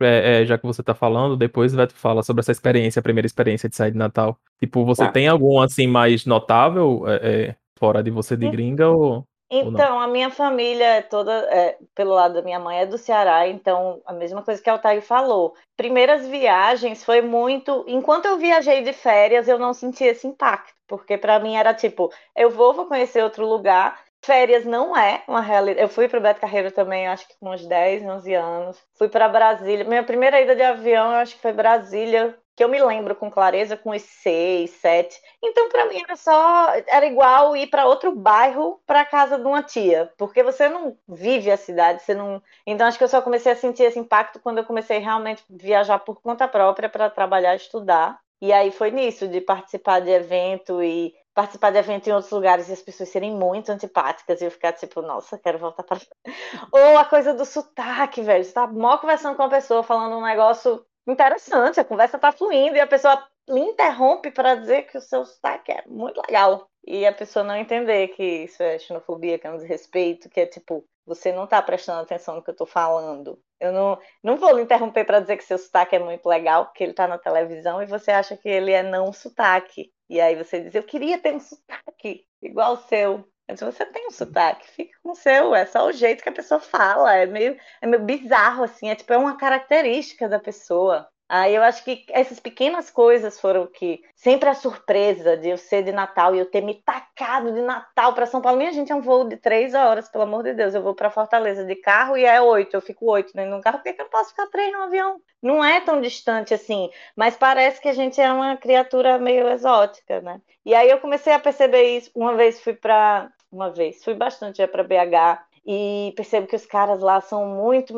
é, 0.00 0.44
já 0.44 0.58
que 0.58 0.66
você 0.66 0.82
tá 0.82 0.94
falando, 0.94 1.36
depois 1.36 1.72
vai 1.72 1.88
falar 1.88 2.22
sobre 2.22 2.40
essa 2.40 2.52
experiência, 2.52 3.00
a 3.00 3.02
primeira 3.02 3.26
experiência 3.26 3.68
de 3.68 3.76
sair 3.76 3.92
de 3.92 3.98
Natal. 3.98 4.36
Tipo, 4.58 4.84
você 4.84 5.04
tá. 5.04 5.12
tem 5.12 5.28
algum, 5.28 5.60
assim, 5.60 5.86
mais 5.86 6.26
notável, 6.26 7.04
é, 7.06 7.54
fora 7.78 8.02
de 8.02 8.10
você 8.10 8.36
de 8.36 8.48
gringa, 8.50 8.88
ou... 8.88 9.24
Então, 9.50 9.98
a 9.98 10.06
minha 10.06 10.30
família 10.30 10.84
é 10.84 11.02
toda, 11.02 11.32
é, 11.50 11.78
pelo 11.94 12.14
lado 12.14 12.34
da 12.34 12.42
minha 12.42 12.60
mãe, 12.60 12.80
é 12.80 12.86
do 12.86 12.98
Ceará, 12.98 13.48
então 13.48 14.00
a 14.04 14.12
mesma 14.12 14.42
coisa 14.42 14.62
que 14.62 14.68
a 14.68 14.74
Altair 14.74 15.00
falou. 15.00 15.54
Primeiras 15.76 16.26
viagens 16.26 17.02
foi 17.02 17.22
muito. 17.22 17.84
Enquanto 17.88 18.26
eu 18.26 18.36
viajei 18.36 18.82
de 18.82 18.92
férias, 18.92 19.48
eu 19.48 19.58
não 19.58 19.72
senti 19.72 20.04
esse 20.04 20.26
impacto, 20.26 20.74
porque 20.86 21.16
para 21.16 21.38
mim 21.40 21.56
era 21.56 21.72
tipo, 21.72 22.12
eu 22.36 22.50
vou, 22.50 22.74
vou 22.74 22.86
conhecer 22.86 23.22
outro 23.22 23.46
lugar. 23.46 23.98
Férias 24.22 24.64
não 24.64 24.96
é 24.96 25.22
uma 25.28 25.40
realidade. 25.40 25.80
Eu 25.80 25.88
fui 25.88 26.08
para 26.08 26.18
o 26.18 26.22
Beto 26.22 26.40
Carreiro 26.40 26.72
também, 26.72 27.06
acho 27.06 27.26
que 27.26 27.38
com 27.38 27.50
uns 27.50 27.64
10, 27.64 28.02
11 28.02 28.34
anos. 28.34 28.78
Fui 28.98 29.08
para 29.08 29.28
Brasília. 29.28 29.84
Minha 29.84 30.02
primeira 30.02 30.40
ida 30.40 30.54
de 30.56 30.62
avião, 30.62 31.12
eu 31.12 31.18
acho 31.18 31.36
que 31.36 31.40
foi 31.42 31.52
Brasília, 31.52 32.36
que 32.58 32.64
eu 32.64 32.68
me 32.68 32.82
lembro 32.82 33.14
com 33.14 33.30
clareza, 33.30 33.76
com 33.76 33.90
os 33.90 34.02
seis, 34.02 34.72
sete. 34.72 35.16
Então, 35.40 35.68
para 35.68 35.86
mim, 35.86 36.02
era 36.02 36.16
só. 36.16 36.74
Era 36.88 37.06
igual 37.06 37.56
ir 37.56 37.68
para 37.68 37.86
outro 37.86 38.12
bairro 38.12 38.82
para 38.84 39.04
casa 39.04 39.38
de 39.38 39.44
uma 39.46 39.62
tia, 39.62 40.12
porque 40.18 40.42
você 40.42 40.68
não 40.68 40.98
vive 41.06 41.52
a 41.52 41.56
cidade, 41.56 42.02
você 42.02 42.14
não. 42.14 42.42
Então, 42.66 42.88
acho 42.88 42.98
que 42.98 43.04
eu 43.04 43.08
só 43.08 43.22
comecei 43.22 43.52
a 43.52 43.56
sentir 43.56 43.84
esse 43.84 43.98
impacto 43.98 44.40
quando 44.40 44.58
eu 44.58 44.64
comecei 44.64 44.98
realmente 44.98 45.40
a 45.48 45.56
viajar 45.56 46.00
por 46.00 46.20
conta 46.20 46.48
própria 46.48 46.88
para 46.88 47.08
trabalhar 47.08 47.54
estudar. 47.54 48.18
E 48.42 48.52
aí 48.52 48.72
foi 48.72 48.90
nisso, 48.90 49.28
de 49.28 49.40
participar 49.40 50.00
de 50.00 50.10
evento 50.10 50.82
e 50.82 51.14
participar 51.32 51.70
de 51.70 51.78
evento 51.78 52.08
em 52.08 52.12
outros 52.12 52.32
lugares 52.32 52.68
e 52.68 52.72
as 52.72 52.82
pessoas 52.82 53.08
serem 53.08 53.30
muito 53.30 53.70
antipáticas 53.70 54.40
e 54.40 54.46
eu 54.46 54.50
ficar 54.50 54.72
tipo, 54.72 55.00
nossa, 55.00 55.38
quero 55.38 55.58
voltar 55.60 55.84
para. 55.84 56.00
Ou 56.72 56.98
a 56.98 57.04
coisa 57.04 57.32
do 57.32 57.44
sotaque, 57.44 58.20
velho. 58.20 58.44
Você 58.44 58.52
tá 58.52 58.66
mó 58.66 58.98
conversando 58.98 59.36
com 59.36 59.44
uma 59.44 59.48
pessoa 59.48 59.84
falando 59.84 60.16
um 60.16 60.24
negócio 60.24 60.84
interessante, 61.12 61.80
a 61.80 61.84
conversa 61.84 62.18
tá 62.18 62.32
fluindo 62.32 62.76
e 62.76 62.80
a 62.80 62.86
pessoa 62.86 63.26
lhe 63.48 63.60
interrompe 63.60 64.30
para 64.30 64.54
dizer 64.54 64.82
que 64.82 64.98
o 64.98 65.00
seu 65.00 65.24
sotaque 65.24 65.72
é 65.72 65.82
muito 65.86 66.20
legal. 66.26 66.68
E 66.86 67.06
a 67.06 67.12
pessoa 67.12 67.44
não 67.44 67.56
entender 67.56 68.08
que 68.08 68.22
isso 68.22 68.62
é 68.62 68.78
xenofobia, 68.78 69.38
que 69.38 69.46
é 69.46 69.50
um 69.50 69.56
desrespeito, 69.56 70.28
que 70.28 70.40
é 70.40 70.46
tipo, 70.46 70.84
você 71.06 71.32
não 71.32 71.46
tá 71.46 71.60
prestando 71.60 72.00
atenção 72.00 72.36
no 72.36 72.42
que 72.42 72.50
eu 72.50 72.56
tô 72.56 72.66
falando. 72.66 73.38
Eu 73.60 73.72
não, 73.72 73.98
não 74.22 74.36
vou 74.36 74.54
lhe 74.54 74.62
interromper 74.62 75.04
para 75.04 75.20
dizer 75.20 75.36
que 75.36 75.44
seu 75.44 75.58
sotaque 75.58 75.96
é 75.96 75.98
muito 75.98 76.26
legal, 76.26 76.66
porque 76.66 76.84
ele 76.84 76.92
tá 76.94 77.08
na 77.08 77.18
televisão 77.18 77.82
e 77.82 77.86
você 77.86 78.10
acha 78.10 78.36
que 78.36 78.48
ele 78.48 78.72
é 78.72 78.82
não 78.82 79.12
sotaque. 79.12 79.92
E 80.08 80.20
aí 80.20 80.36
você 80.36 80.60
diz, 80.60 80.74
eu 80.74 80.82
queria 80.82 81.18
ter 81.18 81.34
um 81.34 81.40
sotaque 81.40 82.24
igual 82.42 82.74
o 82.74 82.82
seu. 82.88 83.24
Mas 83.48 83.60
você 83.60 83.86
tem 83.86 84.06
um 84.06 84.10
sotaque, 84.10 84.68
fica 84.68 84.98
com 85.02 85.12
o 85.12 85.14
seu, 85.14 85.54
é 85.54 85.64
só 85.64 85.86
o 85.86 85.92
jeito 85.92 86.22
que 86.22 86.28
a 86.28 86.32
pessoa 86.32 86.60
fala, 86.60 87.14
é 87.14 87.26
meio, 87.26 87.56
é 87.80 87.86
meio 87.86 88.02
bizarro, 88.02 88.64
assim, 88.64 88.90
é 88.90 88.94
tipo, 88.94 89.12
é 89.12 89.16
uma 89.16 89.36
característica 89.36 90.28
da 90.28 90.38
pessoa. 90.38 91.08
Aí 91.30 91.54
eu 91.54 91.62
acho 91.62 91.84
que 91.84 92.06
essas 92.08 92.40
pequenas 92.40 92.88
coisas 92.90 93.38
foram 93.38 93.66
que 93.66 94.00
sempre 94.16 94.48
a 94.48 94.54
surpresa 94.54 95.36
de 95.36 95.50
eu 95.50 95.58
ser 95.58 95.82
de 95.82 95.92
Natal 95.92 96.34
e 96.34 96.38
eu 96.38 96.50
ter 96.50 96.62
me 96.62 96.74
tacado 96.82 97.52
de 97.52 97.60
Natal 97.60 98.14
para 98.14 98.24
São 98.24 98.40
Paulo. 98.40 98.56
Minha 98.56 98.72
gente 98.72 98.90
é 98.90 98.94
um 98.94 99.02
voo 99.02 99.28
de 99.28 99.36
três 99.36 99.74
horas, 99.74 100.08
pelo 100.08 100.24
amor 100.24 100.42
de 100.42 100.54
Deus. 100.54 100.74
Eu 100.74 100.82
vou 100.82 100.94
para 100.94 101.10
Fortaleza 101.10 101.66
de 101.66 101.76
carro 101.76 102.16
e 102.16 102.24
é 102.24 102.40
oito, 102.40 102.74
eu 102.74 102.80
fico 102.80 103.10
oito 103.10 103.34
dentro 103.34 103.50
de 103.50 103.56
um 103.58 103.60
carro. 103.60 103.76
Por 103.76 103.84
que, 103.84 103.92
que 103.92 104.00
eu 104.00 104.04
não 104.04 104.10
posso 104.10 104.30
ficar 104.30 104.46
três 104.46 104.72
no 104.72 104.84
avião? 104.84 105.20
Não 105.42 105.62
é 105.62 105.82
tão 105.82 106.00
distante 106.00 106.54
assim, 106.54 106.90
mas 107.14 107.36
parece 107.36 107.78
que 107.78 107.88
a 107.88 107.92
gente 107.92 108.18
é 108.18 108.32
uma 108.32 108.56
criatura 108.56 109.18
meio 109.18 109.48
exótica, 109.50 110.22
né? 110.22 110.40
E 110.64 110.74
aí 110.74 110.88
eu 110.88 110.98
comecei 110.98 111.34
a 111.34 111.38
perceber 111.38 111.98
isso. 111.98 112.10
Uma 112.14 112.36
vez 112.36 112.58
fui 112.60 112.72
para 112.72 113.30
uma 113.50 113.70
vez, 113.70 114.04
fui 114.04 114.14
bastante 114.14 114.58
já 114.58 114.68
para 114.68 114.84
BH 114.84 115.46
e 115.66 116.12
percebo 116.16 116.46
que 116.46 116.56
os 116.56 116.64
caras 116.64 117.00
lá 117.00 117.20
são 117.20 117.44
muito, 117.46 117.94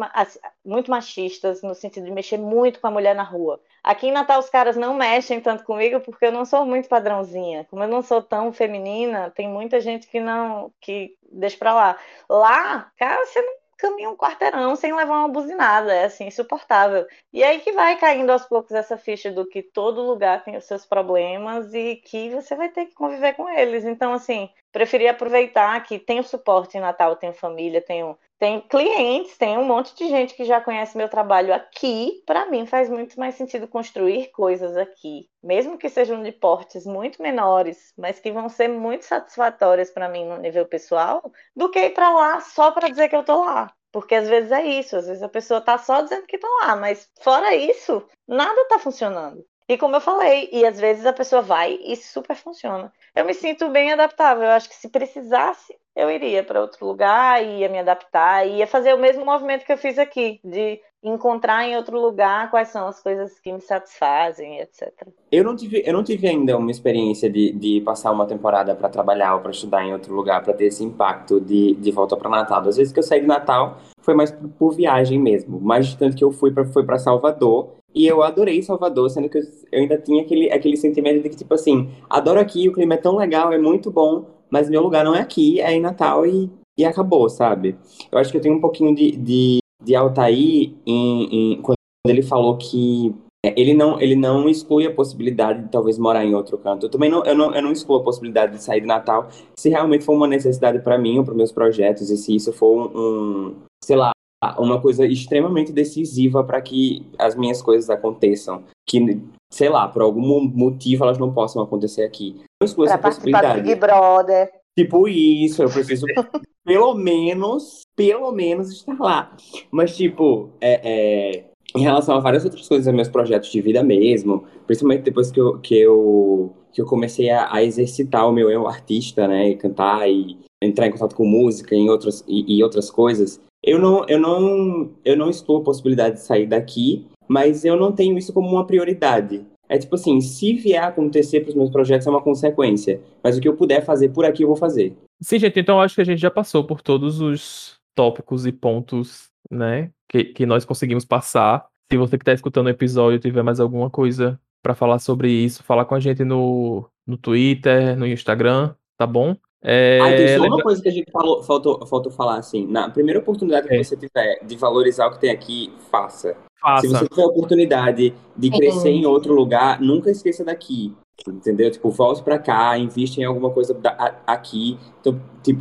muito 0.64 0.90
machistas, 0.90 1.62
no 1.62 1.74
sentido 1.74 2.06
de 2.06 2.10
mexer 2.10 2.36
muito 2.36 2.80
com 2.80 2.86
a 2.88 2.90
mulher 2.90 3.14
na 3.14 3.22
rua. 3.22 3.60
Aqui 3.82 4.08
em 4.08 4.12
Natal 4.12 4.40
os 4.40 4.50
caras 4.50 4.76
não 4.76 4.92
mexem 4.92 5.40
tanto 5.40 5.64
comigo 5.64 6.00
porque 6.00 6.26
eu 6.26 6.32
não 6.32 6.44
sou 6.44 6.66
muito 6.66 6.88
padrãozinha. 6.88 7.66
Como 7.70 7.82
eu 7.82 7.88
não 7.88 8.02
sou 8.02 8.20
tão 8.20 8.52
feminina, 8.52 9.30
tem 9.30 9.48
muita 9.48 9.80
gente 9.80 10.08
que 10.08 10.18
não 10.20 10.72
que 10.80 11.16
deixa 11.30 11.56
pra 11.56 11.72
lá. 11.72 11.96
Lá, 12.28 12.90
cara, 12.98 13.24
você 13.24 13.40
não 13.40 13.54
caminha 13.80 14.10
um 14.10 14.16
quarteirão 14.16 14.76
sem 14.76 14.94
levar 14.94 15.18
uma 15.18 15.28
buzinada, 15.28 15.92
é 15.92 16.04
assim, 16.04 16.26
insuportável. 16.26 17.06
E 17.32 17.42
aí 17.42 17.60
que 17.60 17.72
vai 17.72 17.96
caindo 17.98 18.30
aos 18.30 18.44
poucos 18.44 18.72
essa 18.72 18.96
ficha 18.98 19.32
do 19.32 19.46
que 19.46 19.62
todo 19.62 20.02
lugar 20.02 20.44
tem 20.44 20.56
os 20.56 20.64
seus 20.66 20.84
problemas 20.86 21.72
e 21.74 21.96
que 21.96 22.30
você 22.30 22.54
vai 22.54 22.68
ter 22.68 22.86
que 22.86 22.94
conviver 22.94 23.34
com 23.34 23.48
eles. 23.48 23.84
Então, 23.84 24.12
assim, 24.12 24.50
preferi 24.70 25.08
aproveitar 25.08 25.82
que 25.84 25.98
tenho 25.98 26.22
suporte 26.22 26.76
em 26.76 26.80
Natal, 26.80 27.16
tenho 27.16 27.32
família, 27.32 27.80
tenho, 27.80 28.18
tenho 28.40 28.62
clientes, 28.62 29.36
tenho 29.36 29.60
um 29.60 29.66
monte 29.66 29.94
de 29.94 30.08
gente 30.08 30.34
que 30.34 30.46
já 30.46 30.62
conhece 30.62 30.96
meu 30.96 31.10
trabalho 31.10 31.52
aqui. 31.52 32.22
Para 32.24 32.46
mim 32.46 32.64
faz 32.64 32.88
muito 32.88 33.20
mais 33.20 33.34
sentido 33.34 33.68
construir 33.68 34.28
coisas 34.32 34.78
aqui, 34.78 35.28
mesmo 35.42 35.76
que 35.76 35.90
sejam 35.90 36.22
de 36.22 36.32
portes 36.32 36.86
muito 36.86 37.22
menores, 37.22 37.92
mas 37.98 38.18
que 38.18 38.32
vão 38.32 38.48
ser 38.48 38.66
muito 38.66 39.04
satisfatórias 39.04 39.90
para 39.90 40.08
mim 40.08 40.24
no 40.24 40.38
nível 40.38 40.64
pessoal, 40.64 41.30
do 41.54 41.70
que 41.70 41.78
ir 41.78 41.90
para 41.90 42.10
lá 42.10 42.40
só 42.40 42.70
para 42.72 42.88
dizer 42.88 43.10
que 43.10 43.16
eu 43.16 43.22
tô 43.22 43.44
lá. 43.44 43.70
Porque 43.92 44.14
às 44.14 44.26
vezes 44.26 44.50
é 44.50 44.64
isso, 44.64 44.96
às 44.96 45.06
vezes 45.06 45.22
a 45.22 45.28
pessoa 45.28 45.60
tá 45.60 45.76
só 45.76 46.00
dizendo 46.00 46.26
que 46.26 46.38
tá 46.38 46.48
lá, 46.62 46.76
mas 46.76 47.10
fora 47.20 47.54
isso, 47.54 48.02
nada 48.26 48.68
tá 48.68 48.78
funcionando. 48.78 49.44
E 49.68 49.78
como 49.78 49.94
eu 49.94 50.00
falei, 50.00 50.48
e 50.50 50.66
às 50.66 50.80
vezes 50.80 51.06
a 51.06 51.12
pessoa 51.12 51.42
vai 51.42 51.78
e 51.82 51.94
super 51.94 52.34
funciona. 52.34 52.92
Eu 53.14 53.24
me 53.24 53.32
sinto 53.32 53.68
bem 53.68 53.92
adaptável. 53.92 54.42
Eu 54.42 54.50
acho 54.50 54.68
que 54.68 54.74
se 54.74 54.88
precisasse, 54.88 55.78
eu 56.00 56.10
iria 56.10 56.42
para 56.42 56.60
outro 56.60 56.86
lugar, 56.86 57.44
ia 57.44 57.68
me 57.68 57.78
adaptar, 57.78 58.46
ia 58.46 58.66
fazer 58.66 58.94
o 58.94 58.98
mesmo 58.98 59.24
movimento 59.24 59.64
que 59.64 59.72
eu 59.72 59.78
fiz 59.78 59.98
aqui, 59.98 60.40
de 60.42 60.80
encontrar 61.02 61.66
em 61.66 61.76
outro 61.76 61.98
lugar 61.98 62.50
quais 62.50 62.68
são 62.68 62.86
as 62.86 63.02
coisas 63.02 63.38
que 63.40 63.52
me 63.52 63.60
satisfazem, 63.60 64.60
etc. 64.60 64.92
Eu 65.32 65.44
não 65.44 65.56
tive, 65.56 65.82
eu 65.84 65.92
não 65.92 66.04
tive 66.04 66.28
ainda 66.28 66.56
uma 66.56 66.70
experiência 66.70 67.30
de, 67.30 67.52
de 67.52 67.80
passar 67.80 68.10
uma 68.12 68.26
temporada 68.26 68.74
para 68.74 68.88
trabalhar 68.88 69.34
ou 69.34 69.40
para 69.40 69.50
estudar 69.50 69.84
em 69.84 69.92
outro 69.92 70.14
lugar 70.14 70.42
para 70.42 70.52
ter 70.52 70.66
esse 70.66 70.84
impacto 70.84 71.40
de, 71.40 71.74
de 71.74 71.90
volta 71.90 72.16
para 72.16 72.28
Natal. 72.28 72.60
Às 72.66 72.76
vezes 72.76 72.92
que 72.92 72.98
eu 72.98 73.02
saí 73.02 73.20
de 73.20 73.26
Natal 73.26 73.78
foi 74.02 74.14
mais 74.14 74.30
por, 74.30 74.48
por 74.50 74.74
viagem 74.74 75.18
mesmo, 75.18 75.60
mais 75.60 75.94
tanto 75.94 76.16
que 76.16 76.24
eu 76.24 76.32
fui 76.32 76.50
para 76.50 76.64
foi 76.66 76.84
para 76.84 76.98
Salvador 76.98 77.80
e 77.94 78.06
eu 78.06 78.22
adorei 78.22 78.62
Salvador, 78.62 79.10
sendo 79.10 79.28
que 79.28 79.38
eu 79.38 79.42
ainda 79.72 79.98
tinha 79.98 80.22
aquele, 80.22 80.50
aquele 80.52 80.76
sentimento 80.76 81.22
de 81.22 81.28
que, 81.28 81.36
tipo 81.36 81.52
assim, 81.54 81.90
adoro 82.08 82.38
aqui, 82.38 82.68
o 82.68 82.72
clima 82.72 82.94
é 82.94 82.96
tão 82.96 83.16
legal, 83.16 83.52
é 83.52 83.58
muito 83.58 83.90
bom, 83.90 84.26
mas 84.50 84.68
meu 84.68 84.82
lugar 84.82 85.04
não 85.04 85.14
é 85.14 85.20
aqui, 85.20 85.60
é 85.60 85.72
em 85.72 85.80
Natal 85.80 86.26
e, 86.26 86.50
e 86.78 86.84
acabou, 86.84 87.28
sabe? 87.28 87.76
Eu 88.10 88.18
acho 88.18 88.30
que 88.30 88.36
eu 88.36 88.40
tenho 88.40 88.56
um 88.56 88.60
pouquinho 88.60 88.94
de, 88.94 89.12
de, 89.12 89.58
de 89.82 89.94
Altair 89.94 90.72
em, 90.86 91.52
em, 91.54 91.62
quando 91.62 91.76
ele 92.06 92.22
falou 92.22 92.56
que 92.56 93.14
é, 93.44 93.58
ele 93.58 93.72
não, 93.72 94.00
ele 94.00 94.14
não 94.14 94.48
exclui 94.48 94.86
a 94.86 94.94
possibilidade 94.94 95.62
de 95.62 95.68
talvez 95.70 95.98
morar 95.98 96.24
em 96.24 96.34
outro 96.34 96.58
canto. 96.58 96.86
Eu 96.86 96.90
também 96.90 97.10
não, 97.10 97.24
eu 97.24 97.34
não, 97.34 97.54
eu 97.54 97.62
não 97.62 97.72
excluo 97.72 97.98
a 97.98 98.02
possibilidade 98.02 98.52
de 98.52 98.62
sair 98.62 98.80
de 98.80 98.86
Natal 98.86 99.28
se 99.56 99.68
realmente 99.68 100.04
for 100.04 100.12
uma 100.14 100.26
necessidade 100.26 100.80
para 100.80 100.98
mim 100.98 101.18
ou 101.18 101.24
para 101.24 101.34
meus 101.34 101.52
projetos 101.52 102.10
e 102.10 102.16
se 102.16 102.34
isso 102.34 102.52
for 102.52 102.76
um, 102.76 102.98
um 102.98 103.56
sei 103.82 103.96
lá, 103.96 104.12
uma 104.58 104.80
coisa 104.80 105.06
extremamente 105.06 105.72
decisiva 105.72 106.44
para 106.44 106.60
que 106.60 107.06
as 107.18 107.34
minhas 107.34 107.62
coisas 107.62 107.88
aconteçam. 107.88 108.62
Que, 108.86 109.20
sei 109.50 109.68
lá, 109.68 109.88
por 109.88 110.02
algum 110.02 110.42
motivo 110.42 111.04
elas 111.04 111.18
não 111.18 111.32
possam 111.32 111.62
acontecer 111.62 112.04
aqui. 112.04 112.40
Essa 112.62 112.98
participar 112.98 113.56
do. 113.56 113.62
Big 113.62 113.74
Brother. 113.76 114.50
Tipo 114.78 115.08
isso, 115.08 115.62
eu 115.62 115.70
preciso 115.70 116.06
pelo 116.64 116.94
menos, 116.94 117.80
pelo 117.96 118.30
menos 118.32 118.70
estar 118.70 118.98
lá. 118.98 119.36
Mas, 119.70 119.96
tipo, 119.96 120.50
é, 120.60 120.80
é, 120.84 121.44
em 121.74 121.80
relação 121.80 122.16
a 122.16 122.20
várias 122.20 122.44
outras 122.44 122.68
coisas, 122.68 122.92
meus 122.94 123.08
projetos 123.08 123.50
de 123.50 123.60
vida 123.60 123.82
mesmo, 123.82 124.44
principalmente 124.66 125.02
depois 125.02 125.30
que 125.30 125.40
eu, 125.40 125.58
que 125.58 125.74
eu, 125.74 126.52
que 126.72 126.82
eu 126.82 126.86
comecei 126.86 127.30
a, 127.30 127.52
a 127.52 127.64
exercitar 127.64 128.28
o 128.28 128.32
meu 128.32 128.50
eu 128.50 128.68
artista, 128.68 129.26
né, 129.26 129.50
e 129.50 129.56
cantar 129.56 130.08
e 130.08 130.38
entrar 130.62 130.86
em 130.86 130.90
contato 130.90 131.16
com 131.16 131.24
música 131.24 131.74
em 131.74 131.88
outras, 131.88 132.22
e, 132.28 132.58
e 132.58 132.62
outras 132.62 132.90
coisas, 132.90 133.40
eu 133.62 133.78
não, 133.78 134.04
eu, 134.06 134.18
não, 134.18 134.90
eu 135.04 135.16
não 135.16 135.30
excluo 135.30 135.60
a 135.60 135.64
possibilidade 135.64 136.16
de 136.16 136.22
sair 136.22 136.46
daqui, 136.46 137.06
mas 137.26 137.64
eu 137.64 137.76
não 137.76 137.92
tenho 137.92 138.18
isso 138.18 138.32
como 138.32 138.48
uma 138.48 138.66
prioridade. 138.66 139.44
É 139.70 139.78
tipo 139.78 139.94
assim, 139.94 140.20
se 140.20 140.52
vier 140.54 140.82
a 140.82 140.88
acontecer 140.88 141.40
para 141.40 141.50
os 141.50 141.54
meus 141.54 141.70
projetos 141.70 142.06
é 142.06 142.10
uma 142.10 142.20
consequência, 142.20 143.00
mas 143.22 143.38
o 143.38 143.40
que 143.40 143.46
eu 143.48 143.54
puder 143.56 143.84
fazer 143.84 144.08
por 144.08 144.24
aqui 144.24 144.42
eu 144.42 144.48
vou 144.48 144.56
fazer. 144.56 144.92
Sim, 145.22 145.38
gente, 145.38 145.60
então 145.60 145.76
eu 145.76 145.80
acho 145.82 145.94
que 145.94 146.00
a 146.00 146.04
gente 146.04 146.18
já 146.20 146.30
passou 146.30 146.64
por 146.64 146.80
todos 146.82 147.20
os 147.20 147.76
tópicos 147.94 148.46
e 148.46 148.52
pontos, 148.52 149.28
né, 149.50 149.90
que, 150.08 150.24
que 150.24 150.44
nós 150.44 150.64
conseguimos 150.64 151.04
passar. 151.04 151.66
Se 151.90 151.96
você 151.96 152.18
que 152.18 152.22
está 152.22 152.32
escutando 152.32 152.66
o 152.66 152.70
episódio 152.70 153.18
tiver 153.20 153.42
mais 153.42 153.60
alguma 153.60 153.88
coisa 153.88 154.40
para 154.62 154.74
falar 154.74 154.98
sobre 154.98 155.30
isso, 155.30 155.62
fala 155.62 155.84
com 155.84 155.94
a 155.94 156.00
gente 156.00 156.24
no, 156.24 156.84
no 157.06 157.16
Twitter, 157.16 157.96
no 157.96 158.06
Instagram, 158.06 158.74
tá 158.98 159.06
bom? 159.06 159.36
É, 159.62 159.98
Ah, 160.00 160.08
tem 160.16 160.28
só 160.28 160.34
lembra- 160.42 160.56
uma 160.56 160.62
coisa 160.62 160.82
que 160.82 160.88
a 160.88 160.92
gente 160.92 161.10
falou, 161.12 161.42
faltou, 161.42 161.86
faltou 161.86 162.10
falar 162.10 162.38
assim. 162.38 162.66
Na 162.66 162.88
primeira 162.90 163.20
oportunidade 163.20 163.68
que 163.68 163.74
É. 163.74 163.82
você 163.84 163.94
tiver 163.96 164.38
de 164.44 164.56
valorizar 164.56 165.06
o 165.06 165.10
que 165.12 165.20
tem 165.20 165.30
aqui, 165.30 165.70
faça. 165.90 166.34
Faça. 166.60 166.86
Se 166.86 166.92
você 166.92 167.08
tiver 167.08 167.22
a 167.22 167.26
oportunidade 167.26 168.14
de 168.36 168.46
Sim. 168.48 168.56
crescer 168.56 168.90
em 168.90 169.06
outro 169.06 169.34
lugar, 169.34 169.80
nunca 169.80 170.10
esqueça 170.10 170.44
daqui. 170.44 170.94
Entendeu? 171.28 171.70
Tipo, 171.70 171.90
volte 171.90 172.22
pra 172.22 172.38
cá, 172.38 172.78
invista 172.78 173.20
em 173.20 173.24
alguma 173.24 173.50
coisa 173.50 173.74
da- 173.74 173.90
a- 173.90 174.32
aqui. 174.32 174.78
Então, 175.00 175.20
tipo, 175.42 175.60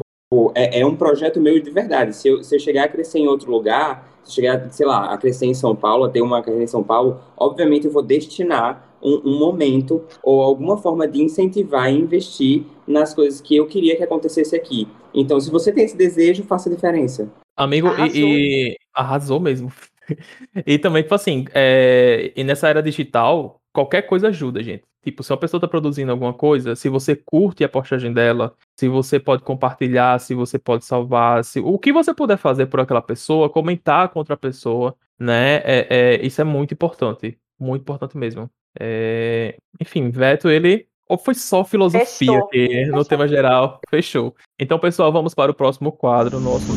é, 0.55 0.79
é 0.79 0.85
um 0.85 0.95
projeto 0.95 1.41
meu 1.41 1.59
de 1.61 1.69
verdade. 1.69 2.15
Se 2.15 2.27
eu, 2.29 2.43
se 2.43 2.55
eu 2.55 2.59
chegar 2.59 2.85
a 2.85 2.87
crescer 2.87 3.19
em 3.19 3.27
outro 3.27 3.51
lugar, 3.51 4.07
se 4.23 4.29
eu 4.31 4.35
chegar, 4.35 4.71
sei 4.71 4.85
lá, 4.85 5.11
a 5.13 5.17
crescer 5.17 5.47
em 5.47 5.53
São 5.53 5.75
Paulo, 5.75 6.05
a 6.05 6.09
ter 6.09 6.21
uma 6.21 6.41
carreira 6.41 6.63
em 6.63 6.67
São 6.67 6.81
Paulo, 6.83 7.19
obviamente 7.35 7.85
eu 7.87 7.91
vou 7.91 8.01
destinar 8.03 8.87
um, 9.03 9.21
um 9.25 9.39
momento 9.39 10.01
ou 10.23 10.41
alguma 10.41 10.77
forma 10.77 11.05
de 11.07 11.21
incentivar 11.21 11.91
e 11.91 11.97
investir 11.97 12.63
nas 12.87 13.13
coisas 13.13 13.41
que 13.41 13.55
eu 13.55 13.65
queria 13.67 13.95
que 13.97 14.03
acontecesse 14.03 14.55
aqui. 14.55 14.87
Então, 15.13 15.39
se 15.41 15.49
você 15.51 15.71
tem 15.73 15.83
esse 15.83 15.97
desejo, 15.97 16.43
faça 16.43 16.69
a 16.69 16.73
diferença. 16.73 17.29
Amigo, 17.57 17.87
e- 17.87 17.91
Arrasou. 17.91 18.13
e, 18.15 18.77
arrasou 18.95 19.39
mesmo. 19.39 19.71
e 20.65 20.77
também, 20.79 21.03
tipo 21.03 21.15
assim, 21.15 21.45
é, 21.53 22.31
e 22.35 22.43
nessa 22.43 22.67
era 22.67 22.81
digital, 22.81 23.61
qualquer 23.73 24.03
coisa 24.03 24.29
ajuda, 24.29 24.63
gente. 24.63 24.83
Tipo, 25.01 25.23
se 25.23 25.31
uma 25.31 25.39
pessoa 25.39 25.61
tá 25.61 25.67
produzindo 25.67 26.11
alguma 26.11 26.33
coisa, 26.33 26.75
se 26.75 26.89
você 26.89 27.15
curte 27.15 27.63
a 27.63 27.69
postagem 27.69 28.11
dela, 28.13 28.53
se 28.77 28.87
você 28.89 29.17
pode 29.19 29.43
compartilhar, 29.43 30.19
se 30.19 30.35
você 30.35 30.59
pode 30.59 30.83
salvar, 30.83 31.43
se, 31.45 31.59
o 31.61 31.79
que 31.79 31.93
você 31.93 32.13
puder 32.13 32.37
fazer 32.37 32.65
por 32.65 32.81
aquela 32.81 33.01
pessoa, 33.01 33.49
comentar 33.49 34.09
com 34.09 34.19
outra 34.19 34.35
pessoa, 34.35 34.95
né? 35.17 35.57
É, 35.63 35.87
é, 35.89 36.25
isso 36.25 36.41
é 36.41 36.43
muito 36.43 36.73
importante. 36.73 37.39
Muito 37.57 37.81
importante 37.83 38.17
mesmo. 38.17 38.49
É, 38.79 39.57
enfim, 39.79 40.09
Veto, 40.11 40.49
ele. 40.49 40.88
Ou 41.09 41.17
foi 41.17 41.33
só 41.33 41.63
filosofia 41.63 42.05
Fechou. 42.05 42.37
aqui 42.45 42.85
no 42.85 43.03
tema 43.03 43.27
geral? 43.27 43.79
Fechou. 43.89 44.35
Então, 44.59 44.77
pessoal, 44.77 45.11
vamos 45.11 45.33
para 45.33 45.49
o 45.49 45.55
próximo 45.55 45.91
quadro, 45.91 46.39
nosso 46.39 46.71
01. 46.71 46.75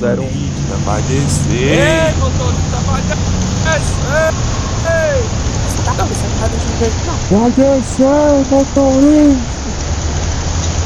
Vai 0.87 1.03
descer. 1.03 1.53
Ei, 1.53 2.15
motorista, 2.19 2.77
vai 2.87 3.03
descer. 3.03 4.33
Ei. 4.89 5.23
Tá 5.85 5.95
começando 5.95 6.43
a 6.43 6.49
descer. 6.49 6.91
Vai 7.31 7.51
descer, 7.51 8.07
motorista. 8.51 9.63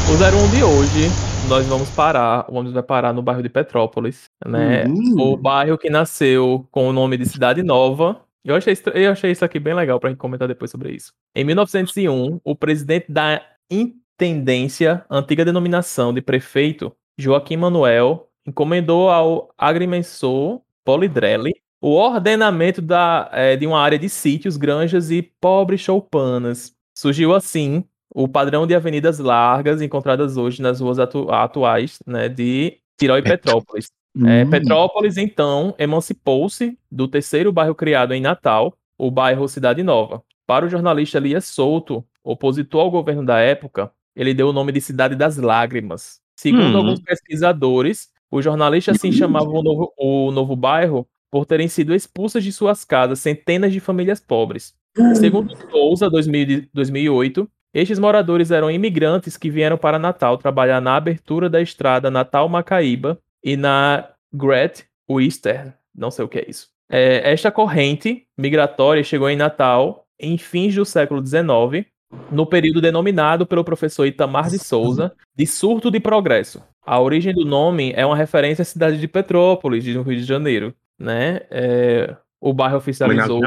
O 0.08 0.46
01 0.46 0.50
de 0.50 0.64
hoje, 0.64 1.10
nós 1.48 1.66
vamos 1.66 1.88
parar, 1.90 2.46
o 2.48 2.54
ônibus 2.56 2.74
vai 2.74 2.82
parar 2.82 3.12
no 3.12 3.22
bairro 3.22 3.44
de 3.44 3.48
Petrópolis, 3.48 4.28
né? 4.44 4.86
Uhum. 4.88 5.34
O 5.34 5.36
bairro 5.36 5.78
que 5.78 5.88
nasceu 5.88 6.66
com 6.72 6.88
o 6.88 6.92
nome 6.92 7.16
de 7.16 7.26
Cidade 7.26 7.62
Nova. 7.62 8.25
Eu 8.46 8.54
achei, 8.54 8.74
eu 8.94 9.10
achei 9.10 9.32
isso 9.32 9.44
aqui 9.44 9.58
bem 9.58 9.74
legal 9.74 9.98
pra 9.98 10.08
gente 10.08 10.18
comentar 10.18 10.46
depois 10.46 10.70
sobre 10.70 10.92
isso. 10.92 11.12
Em 11.34 11.44
1901, 11.44 12.40
o 12.44 12.54
presidente 12.54 13.10
da 13.10 13.42
Intendência, 13.68 15.04
antiga 15.10 15.44
denominação 15.44 16.14
de 16.14 16.22
prefeito, 16.22 16.94
Joaquim 17.18 17.56
Manuel, 17.56 18.30
encomendou 18.46 19.10
ao 19.10 19.50
agrimensor 19.58 20.62
Polidrelli 20.84 21.52
o 21.80 21.90
ordenamento 21.90 22.80
da, 22.80 23.28
eh, 23.32 23.56
de 23.56 23.66
uma 23.66 23.80
área 23.80 23.98
de 23.98 24.08
sítios, 24.08 24.56
granjas 24.56 25.10
e 25.10 25.22
pobres 25.40 25.80
choupanas. 25.80 26.72
Surgiu 26.96 27.34
assim 27.34 27.84
o 28.14 28.28
padrão 28.28 28.66
de 28.66 28.74
avenidas 28.74 29.18
largas 29.18 29.82
encontradas 29.82 30.36
hoje 30.36 30.62
nas 30.62 30.80
ruas 30.80 30.98
atu- 30.98 31.30
atuais 31.30 31.98
né, 32.06 32.28
de 32.28 32.78
Tirol 32.98 33.18
e 33.18 33.22
Petrópolis. 33.22 33.90
É, 34.24 34.44
Hum. 34.44 34.50
Petrópolis, 34.50 35.16
então, 35.16 35.74
emancipou-se 35.78 36.78
do 36.90 37.06
terceiro 37.08 37.52
bairro 37.52 37.74
criado 37.74 38.14
em 38.14 38.20
Natal, 38.20 38.76
o 38.96 39.10
bairro 39.10 39.48
Cidade 39.48 39.82
Nova. 39.82 40.22
Para 40.46 40.64
o 40.64 40.68
jornalista 40.68 41.18
Elias 41.18 41.44
Souto, 41.46 42.04
opositor 42.24 42.82
ao 42.82 42.90
governo 42.90 43.24
da 43.24 43.38
época, 43.40 43.90
ele 44.14 44.32
deu 44.32 44.48
o 44.48 44.52
nome 44.52 44.72
de 44.72 44.80
Cidade 44.80 45.14
das 45.16 45.36
Lágrimas. 45.36 46.20
Segundo 46.36 46.74
Hum. 46.74 46.76
alguns 46.78 47.00
pesquisadores, 47.00 48.08
o 48.30 48.40
jornalista 48.40 48.92
assim 48.92 49.10
chamava 49.12 49.48
o 49.48 49.62
novo, 49.62 49.92
o 49.98 50.30
novo 50.30 50.54
bairro 50.56 51.06
por 51.30 51.44
terem 51.44 51.68
sido 51.68 51.94
expulsas 51.94 52.42
de 52.44 52.52
suas 52.52 52.84
casas 52.84 53.18
centenas 53.20 53.72
de 53.72 53.80
famílias 53.80 54.20
pobres. 54.20 54.74
Segundo 55.16 55.54
Souza, 55.70 56.08
2000 56.08 56.46
de- 56.46 56.68
2008, 56.72 57.48
estes 57.74 57.98
moradores 57.98 58.50
eram 58.50 58.70
imigrantes 58.70 59.36
que 59.36 59.50
vieram 59.50 59.76
para 59.76 59.98
Natal 59.98 60.38
trabalhar 60.38 60.80
na 60.80 60.96
abertura 60.96 61.50
da 61.50 61.60
estrada 61.60 62.10
Natal-Macaíba 62.10 63.18
e 63.46 63.56
na 63.56 64.08
Great 64.34 64.84
Western, 65.08 65.72
não 65.94 66.10
sei 66.10 66.24
o 66.24 66.28
que 66.28 66.40
é 66.40 66.50
isso. 66.50 66.66
É, 66.90 67.30
esta 67.30 67.48
corrente 67.52 68.26
migratória 68.36 69.04
chegou 69.04 69.30
em 69.30 69.36
Natal 69.36 70.04
em 70.18 70.36
fins 70.36 70.74
do 70.74 70.84
século 70.84 71.24
XIX, 71.24 71.86
no 72.30 72.44
período 72.44 72.80
denominado 72.80 73.46
pelo 73.46 73.62
professor 73.62 74.04
Itamar 74.04 74.50
de 74.50 74.58
Souza 74.58 75.14
de 75.34 75.46
surto 75.46 75.92
de 75.92 76.00
progresso. 76.00 76.60
A 76.84 77.00
origem 77.00 77.32
do 77.32 77.44
nome 77.44 77.92
é 77.94 78.04
uma 78.04 78.16
referência 78.16 78.62
à 78.62 78.64
cidade 78.64 78.98
de 78.98 79.06
Petrópolis, 79.06 79.86
no 79.86 80.02
Rio 80.02 80.16
de 80.16 80.24
Janeiro. 80.24 80.74
Né? 80.98 81.42
É, 81.50 82.16
o 82.40 82.52
bairro 82.52 82.78
oficializou 82.78 83.40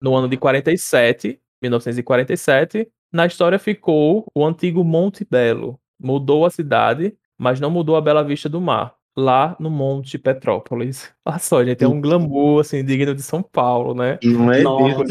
no 0.00 0.14
ano 0.14 0.28
de 0.28 0.36
47, 0.36 1.40
1947. 1.62 2.88
Na 3.10 3.24
história 3.24 3.58
ficou 3.58 4.26
o 4.34 4.44
antigo 4.44 4.84
Monte 4.84 5.26
Belo. 5.30 5.78
Mudou 5.98 6.44
a 6.44 6.50
cidade, 6.50 7.16
mas 7.38 7.60
não 7.60 7.70
mudou 7.70 7.96
a 7.96 8.00
bela 8.00 8.22
vista 8.22 8.48
do 8.48 8.60
mar. 8.60 8.93
Lá 9.16 9.56
no 9.60 9.70
Monte 9.70 10.18
Petrópolis. 10.18 11.12
Olha 11.24 11.38
só, 11.38 11.64
gente, 11.64 11.84
é 11.84 11.88
um 11.88 12.00
glamour 12.00 12.60
assim, 12.60 12.84
digno 12.84 13.14
de 13.14 13.22
São 13.22 13.42
Paulo, 13.42 13.94
né? 13.94 14.18
Não 14.22 14.52
é 14.52 14.62
Nossa, 14.62 15.04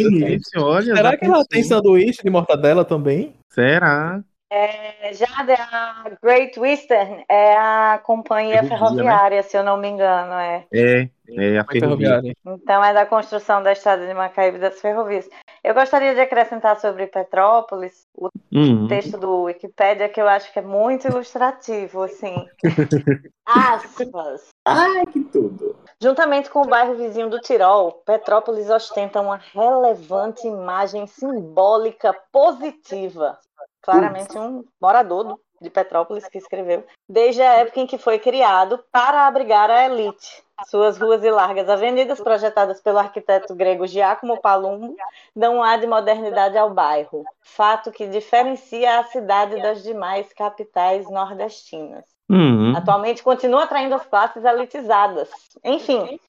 olha. 0.58 0.96
Será 0.96 1.18
que 1.18 1.26
ela 1.26 1.46
tem 1.46 1.64
sanduíche 1.64 2.22
de 2.22 2.30
mortadela 2.30 2.84
também? 2.84 3.34
Será? 3.50 4.22
É, 4.56 5.12
Jade, 5.14 5.54
a 5.54 6.12
Great 6.22 6.60
Western 6.60 7.26
é 7.28 7.58
a 7.58 8.00
companhia 8.04 8.62
Ferrovia, 8.64 8.70
né? 8.70 8.78
ferroviária, 8.78 9.44
se 9.44 9.58
eu 9.58 9.64
não 9.64 9.78
me 9.78 9.88
engano, 9.88 10.34
é. 10.34 10.64
É, 10.72 11.10
é 11.28 11.58
a 11.58 11.66
ferroviária. 11.66 12.36
Então 12.46 12.84
é 12.84 12.94
da 12.94 13.04
construção 13.04 13.64
da 13.64 13.72
estrada 13.72 14.06
de 14.06 14.14
Macaíba 14.14 14.58
e 14.58 14.62
das 14.62 14.80
ferrovias. 14.80 15.28
Eu 15.64 15.74
gostaria 15.74 16.14
de 16.14 16.22
acrescentar 16.22 16.80
sobre 16.80 17.08
Petrópolis 17.08 18.06
o 18.16 18.30
Uhum. 18.54 18.88
texto 18.88 19.18
do 19.18 19.44
Wikipédia 19.46 20.08
que 20.08 20.22
eu 20.22 20.28
acho 20.28 20.54
que 20.54 20.60
é 20.60 20.62
muito 20.62 21.08
ilustrativo, 21.08 22.04
assim. 22.04 22.48
Aspas. 23.48 24.50
Ai, 24.66 25.04
que 25.12 25.22
tudo. 25.22 25.76
Juntamente 26.00 26.50
com 26.52 26.62
o 26.62 26.68
bairro 26.68 26.96
vizinho 26.96 27.30
do 27.30 27.40
Tirol, 27.40 28.04
Petrópolis 28.06 28.70
ostenta 28.70 29.20
uma 29.20 29.38
relevante 29.38 30.46
imagem 30.48 31.08
simbólica 31.08 32.16
positiva. 32.32 33.40
Claramente 33.84 34.38
um 34.38 34.64
morador 34.82 35.24
do- 35.24 35.40
de 35.62 35.70
Petrópolis 35.70 36.28
que 36.28 36.38
escreveu. 36.38 36.84
Desde 37.08 37.42
a 37.42 37.54
época 37.60 37.80
em 37.80 37.88
que 37.88 37.98
foi 37.98 38.18
criado 38.20 38.84
para 38.92 39.28
abrigar 39.28 39.70
a 39.70 39.86
elite. 39.86 40.44
Suas 40.68 40.98
ruas 40.98 41.24
e 41.24 41.30
largas 41.32 41.68
avenidas, 41.68 42.20
projetadas 42.22 42.80
pelo 42.82 43.00
arquiteto 43.00 43.56
grego 43.56 43.88
Giacomo 43.88 44.40
Palumbo, 44.40 44.96
dão 45.36 45.58
um 45.58 45.64
ar 45.64 45.80
de 45.80 45.88
modernidade 45.88 46.58
ao 46.58 46.70
bairro. 46.70 47.24
Fato 47.42 47.92
que 47.92 48.08
diferencia 48.08 49.00
a 49.00 49.04
cidade 49.04 49.62
das 49.62 49.84
demais 49.84 50.32
capitais 50.34 51.10
nordestinas. 51.10 52.06
Uhum. 52.30 52.76
Atualmente 52.76 53.24
continua 53.24 53.64
atraindo 53.64 53.96
as 53.96 54.06
classes 54.06 54.44
elitizadas. 54.46 55.30
Enfim, 55.64 56.20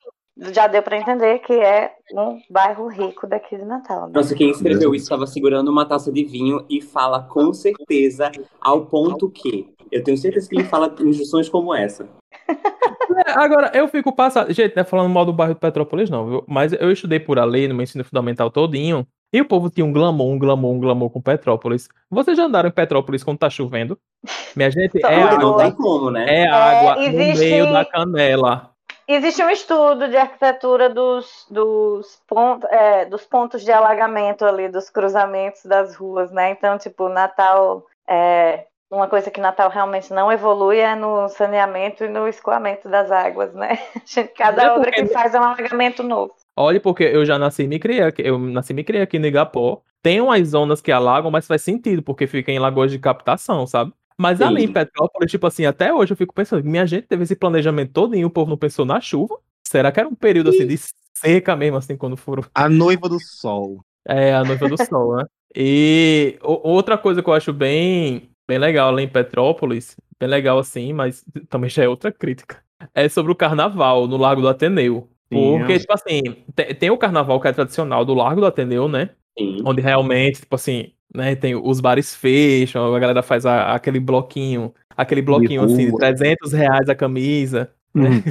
já 0.52 0.66
deu 0.66 0.82
para 0.82 0.96
entender 0.98 1.38
que 1.40 1.52
é 1.52 1.92
um 2.12 2.38
bairro 2.50 2.86
rico 2.88 3.26
daqui 3.26 3.56
de 3.56 3.64
Natal. 3.64 4.06
né? 4.06 4.12
Nossa, 4.14 4.34
quem 4.34 4.50
escreveu 4.50 4.94
isso 4.94 5.04
estava 5.04 5.26
segurando 5.26 5.68
uma 5.70 5.86
taça 5.86 6.10
de 6.12 6.24
vinho 6.24 6.64
e 6.68 6.80
fala 6.80 7.22
com 7.22 7.52
certeza 7.52 8.30
ao 8.60 8.86
ponto 8.86 9.30
que. 9.30 9.72
Eu 9.92 10.02
tenho 10.02 10.16
certeza 10.18 10.48
que 10.48 10.56
ele 10.56 10.64
fala 10.64 10.92
instruções 11.00 11.48
como 11.48 11.74
essa. 11.74 12.08
É, 13.26 13.30
agora, 13.32 13.70
eu 13.74 13.86
fico 13.86 14.12
passado. 14.12 14.52
Gente, 14.52 14.74
não 14.74 14.80
é 14.80 14.84
falando 14.84 15.08
mal 15.10 15.24
do 15.24 15.32
bairro 15.32 15.54
de 15.54 15.60
Petrópolis, 15.60 16.10
não, 16.10 16.26
viu? 16.26 16.44
Mas 16.48 16.72
eu 16.72 16.90
estudei 16.90 17.20
por 17.20 17.38
ali 17.38 17.68
no 17.68 17.74
meu 17.74 17.84
ensino 17.84 18.02
fundamental 18.02 18.50
todinho. 18.50 19.06
E 19.32 19.40
o 19.40 19.44
povo 19.44 19.70
tinha 19.70 19.84
um 19.84 19.92
glamour, 19.92 20.32
um 20.32 20.38
glamour, 20.38 20.72
um 20.72 20.80
glamour 20.80 21.10
com 21.10 21.20
Petrópolis. 21.20 21.86
Vocês 22.10 22.36
já 22.36 22.44
andaram 22.46 22.68
em 22.70 22.72
Petrópolis 22.72 23.22
quando 23.22 23.38
tá 23.38 23.48
chovendo? 23.48 23.96
Minha 24.56 24.70
gente, 24.70 24.98
é 25.04 25.16
uma 25.18 25.38
não 25.38 25.50
água. 25.50 25.62
tem 25.64 25.72
como, 25.72 26.10
né? 26.10 26.24
É 26.28 26.48
água 26.48 26.96
no 26.96 27.02
existe- 27.02 27.44
meio 27.44 27.72
da 27.72 27.84
canela. 27.84 28.70
Existe 29.06 29.42
um 29.42 29.50
estudo 29.50 30.08
de 30.08 30.16
arquitetura 30.16 30.88
dos, 30.88 31.46
dos, 31.50 32.20
pont, 32.26 32.64
é, 32.70 33.04
dos 33.04 33.24
pontos 33.24 33.62
de 33.62 33.70
alagamento 33.70 34.44
ali, 34.44 34.68
dos 34.68 34.88
cruzamentos 34.88 35.64
das 35.64 35.94
ruas, 35.94 36.30
né? 36.30 36.50
Então, 36.50 36.78
tipo, 36.78 37.08
Natal. 37.08 37.86
É, 38.08 38.66
uma 38.90 39.08
coisa 39.08 39.30
que 39.30 39.40
Natal 39.40 39.70
realmente 39.70 40.12
não 40.12 40.30
evolui 40.30 40.78
é 40.78 40.94
no 40.94 41.28
saneamento 41.28 42.04
e 42.04 42.08
no 42.08 42.28
escoamento 42.28 42.88
das 42.88 43.10
águas, 43.10 43.52
né? 43.52 43.78
Cada 44.36 44.74
obra 44.74 44.90
que 44.90 45.06
faz 45.06 45.34
é 45.34 45.40
um 45.40 45.44
alagamento 45.44 46.02
novo. 46.02 46.32
Olha, 46.56 46.80
porque 46.80 47.02
eu 47.02 47.24
já 47.24 47.38
nasci 47.38 47.64
e 47.64 47.68
me 47.68 47.78
criei 47.78 48.02
aqui. 48.02 48.22
Eu 48.22 48.38
nasci 48.38 48.72
e 48.72 48.76
me 48.76 48.84
criei 48.84 49.02
aqui 49.02 49.18
no 49.18 49.26
Igapó. 49.26 49.82
Tem 50.02 50.20
umas 50.20 50.48
zonas 50.48 50.80
que 50.80 50.92
alagam, 50.92 51.30
mas 51.30 51.46
faz 51.46 51.62
sentido, 51.62 52.02
porque 52.02 52.26
fica 52.26 52.52
em 52.52 52.58
lagoas 52.58 52.92
de 52.92 52.98
captação, 52.98 53.66
sabe? 53.66 53.92
Mas 54.18 54.38
Sim. 54.38 54.44
ali 54.44 54.64
em 54.64 54.72
Petrópolis, 54.72 55.30
tipo 55.30 55.46
assim, 55.46 55.66
até 55.66 55.92
hoje 55.92 56.12
eu 56.12 56.16
fico 56.16 56.34
pensando, 56.34 56.64
minha 56.64 56.86
gente 56.86 57.06
teve 57.06 57.24
esse 57.24 57.34
planejamento 57.34 57.92
todo 57.92 58.14
e 58.14 58.24
o 58.24 58.30
povo 58.30 58.50
não 58.50 58.56
pensou 58.56 58.84
na 58.84 59.00
chuva? 59.00 59.38
Será 59.66 59.90
que 59.90 59.98
era 59.98 60.08
um 60.08 60.14
período 60.14 60.50
assim 60.50 60.66
de 60.66 60.78
seca 61.16 61.56
mesmo, 61.56 61.78
assim, 61.78 61.96
quando 61.96 62.16
foram 62.16 62.44
A 62.54 62.68
noiva 62.68 63.08
do 63.08 63.18
sol. 63.20 63.84
É, 64.06 64.34
a 64.34 64.44
noiva 64.44 64.68
do 64.68 64.76
sol, 64.84 65.16
né? 65.16 65.24
E 65.56 66.36
outra 66.42 66.98
coisa 66.98 67.22
que 67.22 67.28
eu 67.28 67.34
acho 67.34 67.52
bem, 67.52 68.28
bem 68.46 68.58
legal 68.58 68.90
lá 68.92 69.00
em 69.00 69.08
Petrópolis, 69.08 69.96
bem 70.18 70.28
legal 70.28 70.58
assim, 70.58 70.92
mas 70.92 71.24
também 71.48 71.70
já 71.70 71.84
é 71.84 71.88
outra 71.88 72.12
crítica, 72.12 72.62
é 72.92 73.08
sobre 73.08 73.32
o 73.32 73.36
carnaval 73.36 74.06
no 74.06 74.16
Largo 74.16 74.42
do 74.42 74.48
Ateneu. 74.48 75.08
Sim, 75.32 75.58
Porque, 75.58 75.72
é. 75.72 75.78
tipo 75.78 75.92
assim, 75.92 76.22
te- 76.54 76.74
tem, 76.74 76.90
o 76.90 76.98
carnaval 76.98 77.40
que 77.40 77.48
é 77.48 77.52
tradicional 77.52 78.04
do 78.04 78.14
Largo 78.14 78.40
do 78.40 78.46
Ateneu, 78.46 78.88
né? 78.88 79.10
Sim. 79.38 79.58
Onde 79.64 79.80
realmente, 79.80 80.40
tipo 80.40 80.54
assim, 80.54 80.92
né, 81.14 81.34
tem 81.34 81.54
os 81.54 81.80
bares 81.80 82.14
fecham, 82.14 82.94
a 82.94 82.98
galera 82.98 83.22
faz 83.22 83.46
a- 83.46 83.74
aquele 83.74 84.00
bloquinho, 84.00 84.72
aquele 84.96 85.22
bloquinho 85.22 85.62
assim, 85.62 85.86
de 85.86 85.90
rua. 85.90 86.00
300 86.00 86.52
reais 86.52 86.88
a 86.88 86.94
camisa, 86.94 87.70
né? 87.94 88.08
Uhum. 88.08 88.22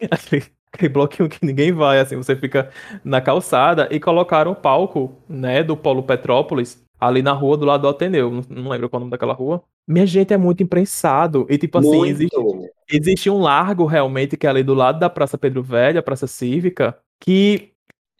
aquele, 0.10 0.44
aquele 0.72 0.88
bloquinho 0.88 1.28
que 1.28 1.44
ninguém 1.44 1.72
vai, 1.72 2.00
assim, 2.00 2.16
você 2.16 2.36
fica 2.36 2.70
na 3.04 3.20
calçada 3.20 3.88
e 3.90 3.98
colocaram 4.00 4.52
o 4.52 4.56
palco, 4.56 5.12
né, 5.28 5.62
do 5.62 5.76
Polo 5.76 6.02
Petrópolis 6.02 6.82
ali 6.98 7.22
na 7.22 7.32
rua 7.32 7.56
do 7.56 7.64
lado 7.64 7.82
do 7.82 7.88
Ateneu, 7.88 8.30
não, 8.30 8.42
não 8.62 8.70
lembro 8.70 8.88
qual 8.88 8.98
é 8.98 9.00
o 9.00 9.04
nome 9.04 9.10
daquela 9.10 9.32
rua. 9.32 9.62
Minha 9.88 10.06
gente 10.06 10.34
é 10.34 10.36
muito 10.36 10.62
imprensado 10.62 11.46
e 11.48 11.56
tipo 11.56 11.78
assim, 11.78 12.06
existe, 12.06 12.36
existe 12.88 13.30
um 13.30 13.40
largo 13.40 13.86
realmente 13.86 14.36
que 14.36 14.46
é 14.46 14.50
ali 14.50 14.62
do 14.62 14.74
lado 14.74 15.00
da 15.00 15.08
Praça 15.08 15.38
Pedro 15.38 15.62
Velho, 15.62 15.98
a 15.98 16.02
Praça 16.02 16.26
Cívica, 16.26 16.96
que 17.18 17.69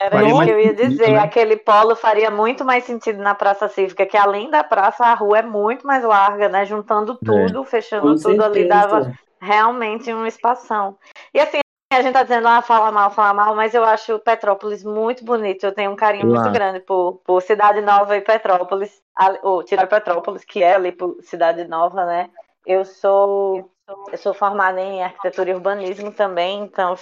Era 0.01 0.25
isso 0.25 0.43
que 0.43 0.51
eu 0.51 0.59
ia 0.59 0.69
sentido, 0.71 0.89
dizer. 0.89 1.13
né? 1.13 1.19
Aquele 1.19 1.57
polo 1.59 1.95
faria 1.95 2.31
muito 2.31 2.65
mais 2.65 2.85
sentido 2.85 3.23
na 3.23 3.35
Praça 3.35 3.69
Cívica, 3.69 4.07
que 4.07 4.17
além 4.17 4.49
da 4.51 4.65
praça, 4.65 5.05
a 5.05 5.13
rua 5.15 5.41
é 5.41 5.43
muito 5.43 5.87
mais 5.87 6.03
larga, 6.03 6.49
né? 6.49 6.65
Juntando 6.65 7.17
tudo, 7.17 7.63
fechando 7.65 8.15
Com 8.15 8.17
tudo 8.17 8.43
ali, 8.43 8.61
certeza. 8.61 8.69
dava 8.69 9.13
realmente 9.39 10.13
um 10.13 10.27
espação. 10.27 10.97
E 11.35 11.39
assim, 11.39 11.59
a 11.93 12.01
gente 12.01 12.15
tá 12.15 12.23
dizendo, 12.23 12.49
ah, 12.49 12.63
fala 12.63 12.91
mal, 12.91 13.11
fala 13.11 13.35
mal, 13.35 13.55
mas 13.55 13.75
eu 13.75 13.85
acho 13.85 14.19
Petrópolis 14.21 14.83
muito 14.83 15.23
bonito. 15.23 15.65
Eu 15.65 15.73
tenho 15.73 15.91
um 15.91 15.97
carinho 15.97 16.25
Eu 16.25 16.31
muito 16.31 16.51
grande 16.51 16.81
por, 16.81 17.21
por 17.25 17.43
Cidade 17.43 17.83
Nova 17.83 18.17
e 18.17 18.23
Petrópolis, 18.23 19.03
ali- 19.15 19.41
ou 19.43 19.63
tirar 19.63 19.87
Petrópolis, 19.87 20.45
que 20.45 20.63
é 20.63 20.77
ali 20.77 20.93
por 20.93 21.17
Cidade 21.21 21.65
Nova, 21.67 22.07
né? 22.07 22.31
Eu 22.65 22.85
sou, 22.85 23.71
eu 24.11 24.18
sou 24.18 24.34
formada 24.34 24.80
em 24.80 25.03
arquitetura 25.03 25.51
e 25.51 25.55
urbanismo 25.55 26.12
também, 26.12 26.62
então 26.62 26.97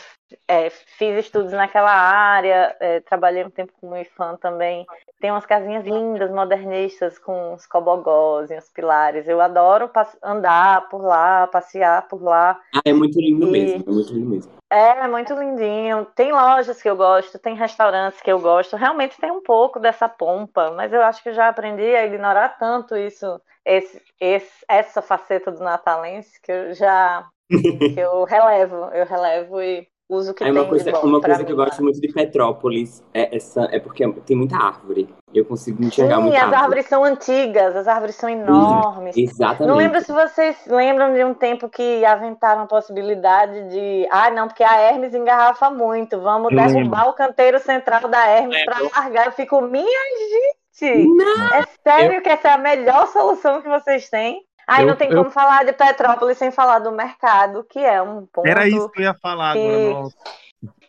é, 0.47 0.71
fiz 0.71 1.25
estudos 1.25 1.53
naquela 1.53 1.91
área, 1.91 2.77
é, 2.81 3.01
trabalhei 3.01 3.45
um 3.45 3.51
tempo 3.51 3.73
como 3.81 3.97
IFAM 3.97 4.37
também. 4.37 4.87
Tem 5.21 5.31
umas 5.31 5.47
casinhas 5.47 5.85
lindas, 5.85 6.31
modernistas, 6.31 7.19
com 7.19 7.55
os 7.55 7.67
cobogós 7.67 8.51
e 8.51 8.57
os 8.57 8.69
pilares. 8.71 9.27
Eu 9.27 9.41
adoro 9.41 9.91
andar 10.23 10.89
por 10.89 11.03
lá, 11.03 11.47
passear 11.47 12.07
por 12.09 12.23
lá. 12.23 12.61
Ah, 12.75 12.81
é 12.85 12.93
muito 12.93 13.21
lindo 13.21 13.47
E- 13.49 13.51
mesmo. 13.51 13.85
É 13.87 13.91
muito 13.91 14.13
lindo 14.13 14.31
mesmo. 14.31 14.53
É 14.71 15.09
muito 15.09 15.33
lindinho. 15.35 16.05
Tem 16.15 16.31
lojas 16.31 16.83
que 16.83 16.89
eu 16.89 16.97
gosto, 16.97 17.39
tem 17.39 17.55
restaurantes 17.55 18.21
que 18.21 18.31
eu 18.31 18.39
gosto. 18.41 18.77
Realmente 18.77 19.19
tem 19.19 19.31
um 19.31 19.43
pouco 19.43 19.81
dessa 19.81 20.09
pompa, 20.09 20.71
mas 20.73 20.93
eu 20.93 21.03
acho 21.03 21.23
que 21.23 21.31
eu 21.31 21.35
já 21.35 21.49
aprendi 21.49 21.83
a 21.97 22.05
ignorar 22.05 22.51
tanto 22.59 22.95
isso, 22.97 23.41
esse, 23.65 24.03
esse- 24.21 24.65
essa 24.69 25.01
faceta 25.01 25.51
do 25.51 25.63
natalense 25.65 26.39
que 26.43 26.53
eu 26.53 26.75
já 26.75 27.27
que 27.95 28.01
eu 28.01 28.25
relevo, 28.25 28.77
eu 28.95 29.07
relevo 29.07 29.63
e 29.63 29.89
uso 30.09 30.33
que 30.33 30.43
É 30.43 30.51
uma 30.51 30.61
tem 30.61 30.69
coisa, 30.69 30.85
de 30.85 30.93
bom 30.93 31.07
uma 31.07 31.21
coisa 31.21 31.45
que 31.45 31.53
eu 31.53 31.57
gosto 31.57 31.83
muito 31.83 32.01
de 32.01 32.09
Petrópolis 32.13 33.03
é 33.13 33.37
essa, 33.37 33.69
é 33.71 33.79
porque 33.79 34.07
tem 34.27 34.37
muita 34.37 34.57
árvore. 34.57 35.09
Eu 35.35 35.45
consigo 35.45 35.85
enxergar 35.85 36.17
Sim, 36.17 36.23
muita 36.23 36.37
as 36.39 36.43
árvore. 36.45 36.63
árvores 36.63 36.87
são 36.87 37.05
antigas, 37.05 37.77
as 37.77 37.87
árvores 37.87 38.15
são 38.15 38.29
enormes. 38.31 39.15
Exatamente. 39.17 39.69
Não 39.69 39.77
lembro 39.77 40.01
se 40.01 40.11
vocês 40.11 40.57
lembram 40.67 41.13
de 41.13 41.23
um 41.23 41.35
tempo 41.35 41.69
que 41.69 42.05
aventaram 42.05 42.63
a 42.63 42.67
possibilidade 42.67 43.69
de. 43.69 44.09
Ah, 44.11 44.31
não, 44.31 44.49
porque 44.49 44.65
a 44.65 44.81
Hermes 44.81 45.15
engarrafa 45.15 45.69
muito. 45.71 46.19
Vamos 46.21 46.51
Eu 46.53 46.57
derrubar 46.57 47.09
o 47.09 47.13
canteiro 47.13 47.59
central 47.61 48.09
da 48.09 48.27
Hermes 48.27 48.65
para 48.65 48.79
largar. 48.97 49.27
Eu 49.27 49.33
fico, 49.33 49.61
minha 49.61 49.85
gente! 49.85 50.49
É 50.81 51.65
sério 51.83 52.23
que 52.23 52.29
essa 52.29 52.49
é 52.49 52.53
a 52.53 52.59
melhor 52.59 53.09
solução 53.09 53.61
que 53.61 53.69
vocês 53.69 54.09
têm? 54.09 54.48
Aí 54.69 54.85
não 54.85 54.95
tem 54.97 55.11
eu- 55.11 55.17
como 55.17 55.31
falar 55.31 55.65
de 55.65 55.73
Petrópolis 55.73 56.37
sem 56.37 56.51
falar 56.51 56.79
do 56.81 56.93
mercado, 56.93 57.65
que 57.65 57.79
é 57.79 58.03
um 58.03 58.27
ponto 58.27 58.47
Era 58.47 58.69
isso 58.69 58.89
que 58.91 59.01
eu 59.01 59.05
ia 59.05 59.15
falar 59.15 59.55
que- 59.55 59.59
agora. 59.67 59.95
Nossa. 59.95 60.17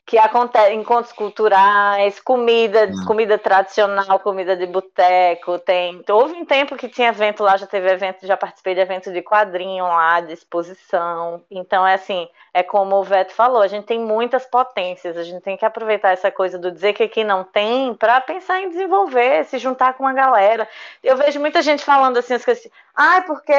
Que 0.09 0.17
acontece 0.17 0.73
encontros 0.73 1.13
culturais, 1.13 2.19
comida, 2.19 2.87
Hum. 2.87 3.05
comida 3.05 3.37
tradicional, 3.37 4.19
comida 4.19 4.57
de 4.57 4.65
boteco, 4.65 5.59
tem. 5.59 6.03
Houve 6.09 6.33
um 6.33 6.43
tempo 6.45 6.75
que 6.75 6.89
tinha 6.89 7.09
evento 7.09 7.43
lá, 7.43 7.55
já 7.57 7.67
teve 7.67 7.87
evento, 7.91 8.25
já 8.25 8.35
participei 8.35 8.73
de 8.73 8.81
evento 8.81 9.13
de 9.13 9.21
quadrinho 9.21 9.85
lá, 9.85 10.19
de 10.19 10.33
exposição. 10.33 11.43
Então 11.51 11.85
é 11.85 11.93
assim, 11.93 12.27
é 12.51 12.63
como 12.63 12.95
o 12.95 13.03
Veto 13.03 13.33
falou, 13.33 13.61
a 13.61 13.67
gente 13.67 13.85
tem 13.85 13.99
muitas 13.99 14.47
potências, 14.47 15.15
a 15.15 15.21
gente 15.21 15.41
tem 15.43 15.55
que 15.55 15.63
aproveitar 15.63 16.09
essa 16.09 16.31
coisa 16.31 16.57
do 16.57 16.71
dizer 16.71 16.93
que 16.93 17.03
aqui 17.03 17.23
não 17.23 17.43
tem 17.43 17.93
para 17.93 18.19
pensar 18.19 18.59
em 18.61 18.69
desenvolver, 18.69 19.45
se 19.45 19.59
juntar 19.59 19.93
com 19.93 20.01
uma 20.05 20.13
galera. 20.13 20.67
Eu 21.03 21.17
vejo 21.17 21.39
muita 21.39 21.61
gente 21.61 21.85
falando 21.85 22.17
assim, 22.17 22.33
as 22.33 22.43
coisas 22.43 22.65
assim, 22.65 22.73
ai, 22.95 23.21
porque 23.21 23.53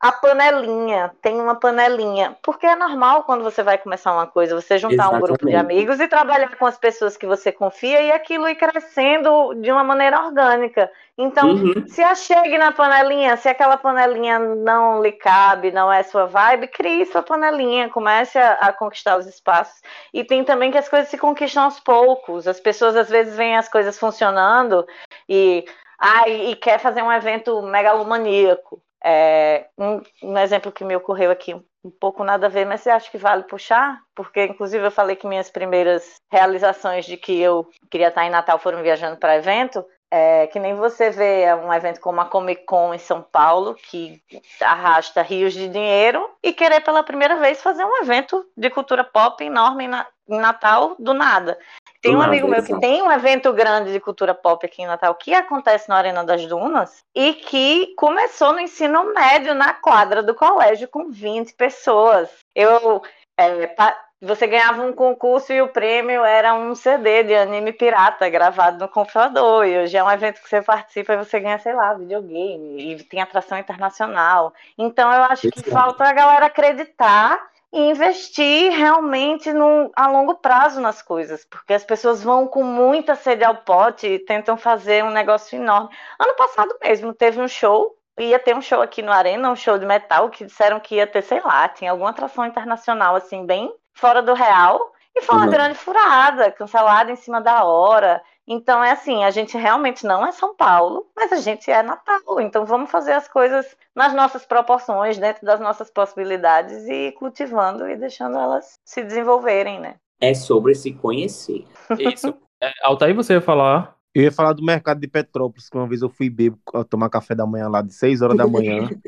a 0.00 0.12
panelinha, 0.12 1.12
tem 1.20 1.38
uma 1.38 1.54
panelinha. 1.54 2.34
Porque 2.42 2.64
é 2.64 2.74
normal 2.74 3.24
quando 3.24 3.44
você 3.44 3.62
vai 3.62 3.76
começar 3.76 4.14
uma 4.14 4.26
coisa, 4.26 4.54
você 4.58 4.78
juntar 4.78 5.10
um 5.10 5.20
grupo 5.20 5.44
de 5.44 5.52
Exatamente. 5.52 5.72
amigos 5.74 6.00
e 6.00 6.08
trabalhar 6.08 6.56
com 6.56 6.64
as 6.64 6.78
pessoas 6.78 7.18
que 7.18 7.26
você 7.26 7.52
confia 7.52 8.00
e 8.00 8.10
aquilo 8.10 8.48
ir 8.48 8.54
crescendo 8.54 9.54
de 9.56 9.70
uma 9.70 9.84
maneira 9.84 10.18
orgânica. 10.24 10.90
Então, 11.18 11.50
Uhum. 11.50 11.86
se 11.86 12.02
achegue 12.02 12.56
na 12.56 12.72
panelinha, 12.72 13.36
se 13.36 13.46
aquela 13.46 13.76
panelinha 13.76 14.38
não 14.38 15.02
lhe 15.02 15.12
cabe, 15.12 15.70
não 15.70 15.92
é 15.92 16.02
sua 16.02 16.24
vibe, 16.24 16.68
crie 16.68 17.04
sua 17.04 17.22
panelinha, 17.22 17.90
comece 17.90 18.38
a, 18.38 18.52
a 18.54 18.72
conquistar 18.72 19.18
os 19.18 19.26
espaços. 19.26 19.82
E 20.14 20.24
tem 20.24 20.42
também 20.44 20.70
que 20.70 20.78
as 20.78 20.88
coisas 20.88 21.10
se 21.10 21.18
conquistam 21.18 21.64
aos 21.64 21.78
poucos. 21.78 22.48
As 22.48 22.58
pessoas 22.58 22.96
às 22.96 23.10
vezes 23.10 23.36
veem 23.36 23.58
as 23.58 23.68
coisas 23.68 23.98
funcionando 23.98 24.86
e, 25.28 25.62
ah, 25.98 26.26
e, 26.26 26.52
e 26.52 26.56
quer 26.56 26.78
fazer 26.78 27.02
um 27.02 27.12
evento 27.12 27.60
megalomaníaco. 27.60 28.80
É, 29.04 29.66
um, 29.78 30.02
um 30.22 30.38
exemplo 30.38 30.70
que 30.70 30.84
me 30.84 30.94
ocorreu 30.94 31.30
aqui, 31.30 31.54
um 31.54 31.90
pouco 31.90 32.22
nada 32.22 32.46
a 32.46 32.50
ver, 32.50 32.66
mas 32.66 32.82
você 32.82 32.90
acha 32.90 33.10
que 33.10 33.18
vale 33.18 33.44
puxar? 33.44 34.00
Porque, 34.14 34.44
inclusive, 34.44 34.84
eu 34.84 34.90
falei 34.90 35.16
que 35.16 35.26
minhas 35.26 35.50
primeiras 35.50 36.16
realizações 36.30 37.06
de 37.06 37.16
que 37.16 37.40
eu 37.40 37.66
queria 37.90 38.08
estar 38.08 38.24
em 38.26 38.30
Natal 38.30 38.58
foram 38.58 38.82
viajando 38.82 39.16
para 39.16 39.36
evento. 39.36 39.84
É, 40.12 40.48
que 40.48 40.58
nem 40.58 40.74
você 40.74 41.08
vê 41.10 41.54
um 41.54 41.72
evento 41.72 42.00
como 42.00 42.20
a 42.20 42.24
Comic 42.24 42.64
Con 42.64 42.92
em 42.92 42.98
São 42.98 43.22
Paulo, 43.22 43.76
que 43.76 44.20
arrasta 44.60 45.22
rios 45.22 45.52
de 45.52 45.68
dinheiro, 45.68 46.28
e 46.42 46.52
querer 46.52 46.80
pela 46.80 47.04
primeira 47.04 47.36
vez 47.36 47.62
fazer 47.62 47.84
um 47.84 48.02
evento 48.02 48.44
de 48.56 48.68
cultura 48.70 49.04
pop 49.04 49.42
enorme 49.44 49.88
em 50.28 50.38
Natal 50.40 50.96
do 50.98 51.14
nada. 51.14 51.56
Tem 52.00 52.16
um 52.16 52.22
amigo 52.22 52.48
meu 52.48 52.62
que 52.62 52.78
tem 52.80 53.02
um 53.02 53.12
evento 53.12 53.52
grande 53.52 53.92
de 53.92 54.00
cultura 54.00 54.34
pop 54.34 54.64
aqui 54.64 54.82
em 54.82 54.86
Natal, 54.86 55.14
que 55.14 55.34
acontece 55.34 55.88
na 55.88 55.96
Arena 55.96 56.24
das 56.24 56.46
Dunas, 56.46 57.04
e 57.14 57.34
que 57.34 57.94
começou 57.96 58.52
no 58.52 58.60
ensino 58.60 59.12
médio, 59.12 59.54
na 59.54 59.74
quadra 59.74 60.22
do 60.22 60.34
colégio, 60.34 60.88
com 60.88 61.10
20 61.10 61.52
pessoas. 61.54 62.30
Eu. 62.54 63.02
é, 63.38 63.74
você 64.22 64.46
ganhava 64.46 64.82
um 64.82 64.92
concurso 64.92 65.50
e 65.50 65.62
o 65.62 65.68
prêmio 65.68 66.22
era 66.22 66.52
um 66.52 66.74
CD 66.74 67.22
de 67.22 67.34
anime 67.34 67.72
pirata 67.72 68.28
gravado 68.28 68.78
no 68.78 68.86
computador. 68.86 69.66
E 69.66 69.78
hoje 69.78 69.96
é 69.96 70.04
um 70.04 70.10
evento 70.10 70.42
que 70.42 70.48
você 70.48 70.60
participa 70.60 71.14
e 71.14 71.16
você 71.16 71.40
ganha, 71.40 71.58
sei 71.58 71.72
lá, 71.72 71.94
videogame. 71.94 72.92
E 72.92 73.02
tem 73.04 73.22
atração 73.22 73.56
internacional. 73.56 74.52
Então 74.76 75.10
eu 75.10 75.22
acho 75.24 75.50
que 75.50 75.62
falta 75.70 76.04
a 76.04 76.12
galera 76.12 76.46
acreditar 76.46 77.40
e 77.72 77.80
investir 77.90 78.72
realmente 78.72 79.52
no, 79.52 79.90
a 79.94 80.08
longo 80.08 80.34
prazo 80.36 80.80
nas 80.80 81.00
coisas, 81.02 81.44
porque 81.44 81.72
as 81.72 81.84
pessoas 81.84 82.22
vão 82.22 82.46
com 82.46 82.64
muita 82.64 83.14
sede 83.14 83.44
ao 83.44 83.56
pote 83.58 84.06
e 84.08 84.18
tentam 84.18 84.56
fazer 84.56 85.04
um 85.04 85.10
negócio 85.10 85.56
enorme. 85.56 85.88
Ano 86.18 86.34
passado 86.36 86.76
mesmo 86.82 87.14
teve 87.14 87.40
um 87.40 87.46
show, 87.48 87.96
ia 88.18 88.38
ter 88.38 88.56
um 88.56 88.60
show 88.62 88.82
aqui 88.82 89.02
no 89.02 89.12
Arena, 89.12 89.50
um 89.50 89.56
show 89.56 89.78
de 89.78 89.86
metal, 89.86 90.30
que 90.30 90.44
disseram 90.44 90.80
que 90.80 90.96
ia 90.96 91.06
ter, 91.06 91.22
sei 91.22 91.40
lá, 91.40 91.68
tinha 91.68 91.90
alguma 91.92 92.10
atração 92.10 92.44
internacional 92.44 93.14
assim, 93.14 93.46
bem 93.46 93.72
fora 93.94 94.20
do 94.22 94.34
real. 94.34 94.92
E 95.14 95.22
foi 95.22 95.36
uma 95.36 95.46
Uhum. 95.46 95.50
grande 95.50 95.74
furada, 95.76 96.50
cancelada 96.52 97.10
em 97.10 97.16
cima 97.16 97.40
da 97.40 97.64
hora. 97.64 98.22
Então 98.52 98.82
é 98.82 98.90
assim, 98.90 99.22
a 99.22 99.30
gente 99.30 99.56
realmente 99.56 100.04
não 100.04 100.26
é 100.26 100.32
São 100.32 100.56
Paulo, 100.56 101.06
mas 101.14 101.30
a 101.30 101.36
gente 101.36 101.70
é 101.70 101.84
Natal. 101.84 102.40
Então 102.40 102.66
vamos 102.66 102.90
fazer 102.90 103.12
as 103.12 103.28
coisas 103.28 103.64
nas 103.94 104.12
nossas 104.12 104.44
proporções, 104.44 105.16
dentro 105.16 105.46
das 105.46 105.60
nossas 105.60 105.88
possibilidades 105.88 106.84
e 106.88 107.12
cultivando 107.12 107.88
e 107.88 107.96
deixando 107.96 108.36
elas 108.36 108.76
se 108.84 109.04
desenvolverem, 109.04 109.78
né? 109.78 109.94
É 110.20 110.34
sobre 110.34 110.74
se 110.74 110.92
conhecer. 110.92 111.64
Isso. 111.96 112.34
É, 112.60 112.72
Altair, 112.82 113.14
você 113.14 113.34
ia 113.34 113.40
falar? 113.40 113.96
Eu 114.12 114.24
ia 114.24 114.32
falar 114.32 114.52
do 114.52 114.64
mercado 114.64 114.98
de 114.98 115.06
Petrópolis, 115.06 115.68
que 115.68 115.76
uma 115.76 115.86
vez 115.86 116.02
eu 116.02 116.10
fui 116.10 116.28
bebo 116.28 116.58
tomar 116.88 117.08
café 117.08 117.36
da 117.36 117.46
manhã 117.46 117.68
lá 117.68 117.80
de 117.80 117.94
6 117.94 118.20
horas 118.20 118.36
da 118.36 118.48
manhã. 118.48 118.88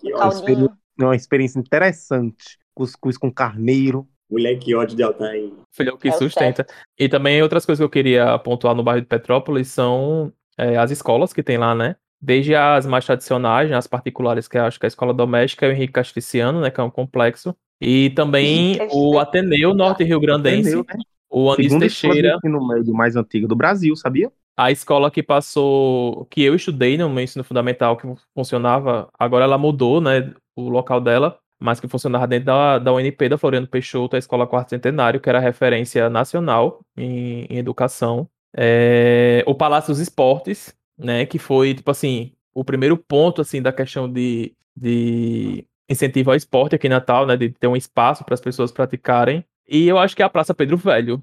Que 0.00 0.14
Uma. 0.14 0.30
Caldinho. 0.30 0.70
uma 0.98 1.16
experiência 1.16 1.58
interessante. 1.58 2.56
Cuscuz 2.74 3.18
com 3.18 3.30
carneiro. 3.30 4.08
Mulher, 4.30 4.58
que 4.58 4.74
ódio 4.74 4.96
de 4.96 5.02
Altair. 5.02 5.50
Filho 5.72 5.96
que 5.96 6.08
É 6.08 6.10
o 6.10 6.18
sustenta. 6.18 6.66
E 6.98 7.08
também 7.08 7.42
outras 7.42 7.64
coisas 7.64 7.80
que 7.80 7.84
eu 7.84 7.90
queria 7.90 8.38
pontuar 8.38 8.74
no 8.74 8.82
bairro 8.82 9.00
de 9.00 9.06
Petrópolis 9.06 9.68
são 9.68 10.32
é, 10.56 10.76
as 10.76 10.90
escolas 10.90 11.32
que 11.32 11.42
tem 11.42 11.56
lá, 11.56 11.74
né? 11.74 11.96
Desde 12.20 12.54
as 12.54 12.84
mais 12.84 13.04
tradicionais, 13.04 13.70
né, 13.70 13.76
as 13.76 13.86
particulares, 13.86 14.48
que 14.48 14.58
eu 14.58 14.64
acho 14.64 14.78
que 14.78 14.84
é 14.84 14.88
a 14.88 14.88
escola 14.88 15.14
doméstica, 15.14 15.66
é 15.66 15.68
o 15.68 15.72
Henrique 15.72 15.92
Castriciano, 15.92 16.60
né? 16.60 16.70
Que 16.70 16.80
é 16.80 16.84
um 16.84 16.90
complexo. 16.90 17.54
E 17.80 18.10
também 18.10 18.74
Sim, 18.74 18.88
o. 18.92 19.18
Ateneu 19.18 19.72
Norte 19.72 20.04
Rio 20.04 20.20
Grandense, 20.20 20.70
Ateneu, 20.70 20.84
né? 20.88 21.04
o 21.30 21.50
Anis 21.50 21.66
Segunda 21.66 21.80
Teixeira, 21.86 22.36
ensino 22.36 22.66
médio 22.66 22.92
mais 22.92 23.16
antiga 23.16 23.46
do 23.46 23.54
Brasil, 23.54 23.94
sabia? 23.96 24.32
a 24.58 24.72
escola 24.72 25.08
que 25.08 25.22
passou, 25.22 26.26
que 26.26 26.42
eu 26.42 26.52
estudei 26.52 26.98
no 26.98 27.08
meu 27.08 27.22
ensino 27.22 27.44
fundamental, 27.44 27.96
que 27.96 28.12
funcionava, 28.34 29.08
agora 29.16 29.44
ela 29.44 29.56
mudou, 29.56 30.00
né? 30.00 30.34
O 30.56 30.68
local 30.68 31.00
dela, 31.00 31.38
mas 31.60 31.80
que 31.80 31.88
funcionava 31.88 32.26
dentro 32.26 32.46
da, 32.46 32.78
da 32.78 32.92
UNP, 32.92 33.28
da 33.28 33.38
Floriano 33.38 33.66
Peixoto, 33.66 34.16
a 34.16 34.18
Escola 34.18 34.46
Quarto 34.46 34.70
Centenário, 34.70 35.20
que 35.20 35.28
era 35.28 35.40
referência 35.40 36.08
nacional 36.08 36.80
em, 36.96 37.46
em 37.50 37.58
educação. 37.58 38.28
É, 38.56 39.42
o 39.46 39.54
Palácio 39.54 39.92
dos 39.92 40.00
Esportes, 40.00 40.74
né? 40.96 41.26
Que 41.26 41.38
foi, 41.38 41.74
tipo 41.74 41.90
assim, 41.90 42.32
o 42.54 42.64
primeiro 42.64 42.96
ponto, 42.96 43.40
assim, 43.40 43.60
da 43.60 43.72
questão 43.72 44.10
de, 44.10 44.54
de 44.76 45.64
incentivo 45.88 46.30
ao 46.30 46.36
esporte 46.36 46.74
aqui 46.74 46.86
em 46.86 46.90
Natal, 46.90 47.26
né? 47.26 47.36
De 47.36 47.50
ter 47.50 47.66
um 47.66 47.76
espaço 47.76 48.24
para 48.24 48.34
as 48.34 48.40
pessoas 48.40 48.70
praticarem. 48.72 49.44
E 49.68 49.86
eu 49.86 49.98
acho 49.98 50.16
que 50.16 50.22
é 50.22 50.24
a 50.24 50.30
Praça 50.30 50.54
Pedro 50.54 50.76
Velho. 50.76 51.22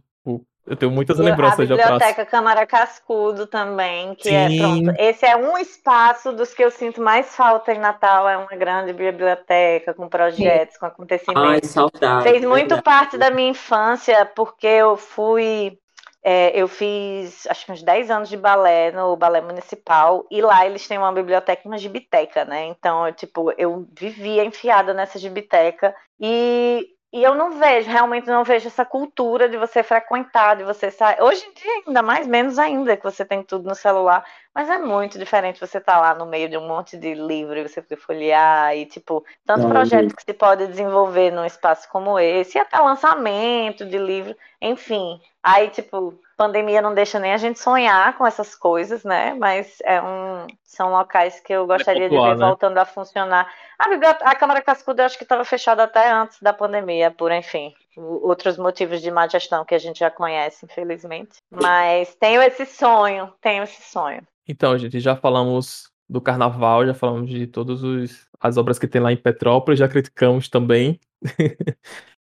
Eu 0.68 0.76
tenho 0.76 0.91
muitas 0.91 1.20
lembranças 1.20 1.59
a 1.59 1.66
da 1.66 1.76
praça. 1.76 1.91
Biblioteca 1.93 2.26
Câmara 2.26 2.66
Cascudo 2.66 3.45
também, 3.45 4.16
que 4.16 4.30
é 4.30 4.49
Sim. 4.49 4.57
pronto. 4.57 4.99
Esse 4.99 5.26
é 5.26 5.36
um 5.36 5.57
espaço 5.57 6.32
dos 6.34 6.53
que 6.53 6.63
eu 6.63 6.72
sinto 6.72 7.01
mais 7.01 7.36
falta 7.36 7.72
em 7.72 7.80
Natal, 7.80 8.28
é 8.28 8.36
uma 8.36 8.55
grande 8.55 8.91
biblioteca 8.91 9.93
com 9.93 10.09
projetos, 10.09 10.78
com 10.78 10.86
Ai, 10.88 10.91
acontecimentos. 10.91 11.70
saudade. 11.70 12.24
Fez 12.24 12.43
muito 12.43 12.76
verdade. 12.76 12.82
parte 12.84 13.18
da 13.18 13.30
minha 13.30 13.49
infância, 13.49 14.26
porque 14.36 14.66
eu 14.66 14.97
fui. 14.97 15.78
é, 16.24 16.59
eu 16.59 16.68
fiz 16.68 17.45
acho 17.47 17.68
que 17.68 17.72
uns 17.72 17.84
10 17.84 18.09
anos 18.09 18.30
de 18.30 18.36
balé 18.38 18.91
no 18.91 19.16
balé 19.16 19.41
municipal, 19.41 20.26
e 20.32 20.41
lá 20.41 20.66
eles 20.66 20.88
têm 20.88 20.97
uma 20.97 21.11
biblioteca 21.11 21.61
e 21.63 21.68
uma 21.68 21.78
gibiteca, 21.78 22.43
né? 22.43 22.66
Então, 22.66 23.05
eu, 23.07 23.13
tipo, 23.13 23.53
eu 23.57 23.86
vivia 23.95 24.43
enfiada 24.43 24.91
nessa 24.95 25.20
gibiteca 25.20 25.95
e, 26.20 26.88
e 27.16 27.24
eu 27.24 27.34
não 27.34 27.57
vejo, 27.57 27.89
realmente 27.89 28.28
não 28.28 28.43
vejo 28.43 28.68
essa 28.68 28.84
cultura 28.84 29.47
de 29.47 29.55
você 29.55 29.82
frequentar, 29.82 30.57
de 30.57 30.66
você 30.66 30.91
sair. 30.91 31.16
Hoje 31.22 31.45
em 31.45 31.53
dia, 31.53 31.84
ainda 31.88 32.01
mais, 32.01 32.28
menos 32.28 32.59
ainda, 32.59 32.97
que 32.97 33.05
você 33.05 33.24
tem 33.24 33.41
tudo 33.41 33.70
no 33.70 33.74
celular. 33.74 34.26
Mas 34.53 34.70
é 34.70 34.78
muito 34.78 35.18
diferente 35.18 35.57
você 35.57 35.78
estar 35.78 35.97
lá 35.97 36.13
no 36.13 36.26
meio 36.26 36.49
de 36.49 36.57
um 36.57 36.68
monte 36.68 36.97
de 36.97 37.13
livro 37.13 37.57
e 37.57 37.63
você 37.63 37.82
poder 37.82 37.95
folhear 37.95 38.76
e, 38.76 38.86
tipo, 38.86 39.24
tanto 39.45 39.61
Não, 39.61 39.70
projeto 39.70 40.01
gente. 40.01 40.16
que 40.16 40.24
se 40.24 40.34
pode 40.34 40.68
desenvolver 40.68 41.32
num 41.32 41.45
espaço 41.45 41.88
como 41.89 42.20
esse, 42.20 42.57
e 42.57 42.59
até 42.59 42.78
lançamento 42.80 43.86
de 43.86 43.97
livro, 43.97 44.36
enfim. 44.62 45.20
Aí, 45.43 45.70
tipo, 45.70 46.20
pandemia 46.38 46.82
não 46.82 46.93
deixa 46.93 47.20
nem 47.20 47.34
a 47.34 47.38
gente 47.38 47.60
sonhar 47.60 48.18
com 48.18 48.26
essas 48.26 48.56
coisas, 48.56 49.03
né? 49.03 49.34
Mas 49.34 49.78
é 49.84 50.01
um, 50.01 50.47
são 50.64 50.91
locais 50.91 51.39
que 51.39 51.53
eu 51.53 51.66
gostaria 51.68 52.10
de 52.10 52.16
pontuar, 52.16 52.36
ver 52.36 52.39
né? 52.41 52.45
voltando 52.47 52.78
a 52.78 52.86
funcionar. 52.86 53.47
A, 53.80 54.30
a 54.32 54.36
Câmara 54.36 54.62
Cascudo 54.62 55.01
eu 55.01 55.06
acho 55.06 55.18
que 55.18 55.24
estava 55.24 55.45
fechada 55.45 55.84
até 55.84 56.12
antes 56.12 56.41
da 56.41 56.53
pandemia, 56.53 57.12
por 57.12 57.32
enfim, 57.32 57.74
outros 57.97 58.58
motivos 58.58 59.01
de 59.01 59.12
má 59.12 59.28
gestão 59.28 59.64
que 59.66 59.76
a 59.76 59.80
gente 59.80 59.99
já 59.99 60.10
conhece, 60.10 60.66
infelizmente. 60.66 61.38
Mas 61.49 62.16
tenho 62.16 62.41
esse 62.41 62.66
sonho, 62.66 63.34
tenho 63.41 63.64
esse 63.64 63.82
sonho. 63.82 64.22
Então, 64.47 64.78
gente, 64.78 64.99
já 64.99 65.16
falamos 65.16 65.89
do 66.08 66.22
carnaval, 66.22 66.86
já 66.86 66.93
falamos 66.93 67.30
de 67.30 67.47
todas 67.47 67.84
os- 67.84 68.28
as 68.39 68.58
obras 68.58 68.78
que 68.78 68.88
tem 68.88 69.01
lá 69.01 69.12
em 69.12 69.18
Petrópolis, 69.18 69.80
já 69.80 69.88
criticamos 69.88 70.47
também. 70.47 70.99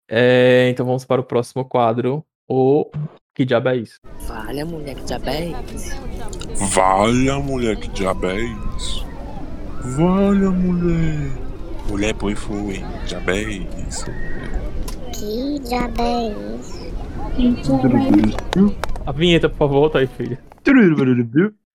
É, 0.07 0.69
então 0.69 0.85
vamos 0.85 1.03
para 1.03 1.21
o 1.21 1.23
próximo 1.23 1.65
quadro, 1.65 2.23
o 2.47 2.91
Que 3.33 3.43
Diabo 3.43 3.69
é 3.69 3.77
Isso? 3.77 3.99
Valha, 4.27 4.63
mulher, 4.65 4.95
que 4.95 5.03
diabo 5.03 5.29
é 5.29 5.45
isso? 5.45 5.95
Valha, 6.73 7.39
mulher, 7.39 7.75
que 7.75 7.87
diabo 7.89 8.27
é 8.27 8.41
isso? 8.41 9.05
Valha, 9.97 10.51
mulher. 10.51 11.31
Mulher, 11.89 12.13
põe 12.15 12.35
foi. 12.35 12.83
Diabo 13.07 13.31
é 13.31 13.41
isso? 13.41 14.05
Que 15.13 15.59
diabo 15.59 16.01
é 16.01 16.29
isso? 17.49 17.71
A 19.05 19.11
vinheta, 19.11 19.49
por 19.49 19.57
favor, 19.57 19.89
tá 19.89 19.99
aí, 19.99 20.07
filho. 20.07 20.37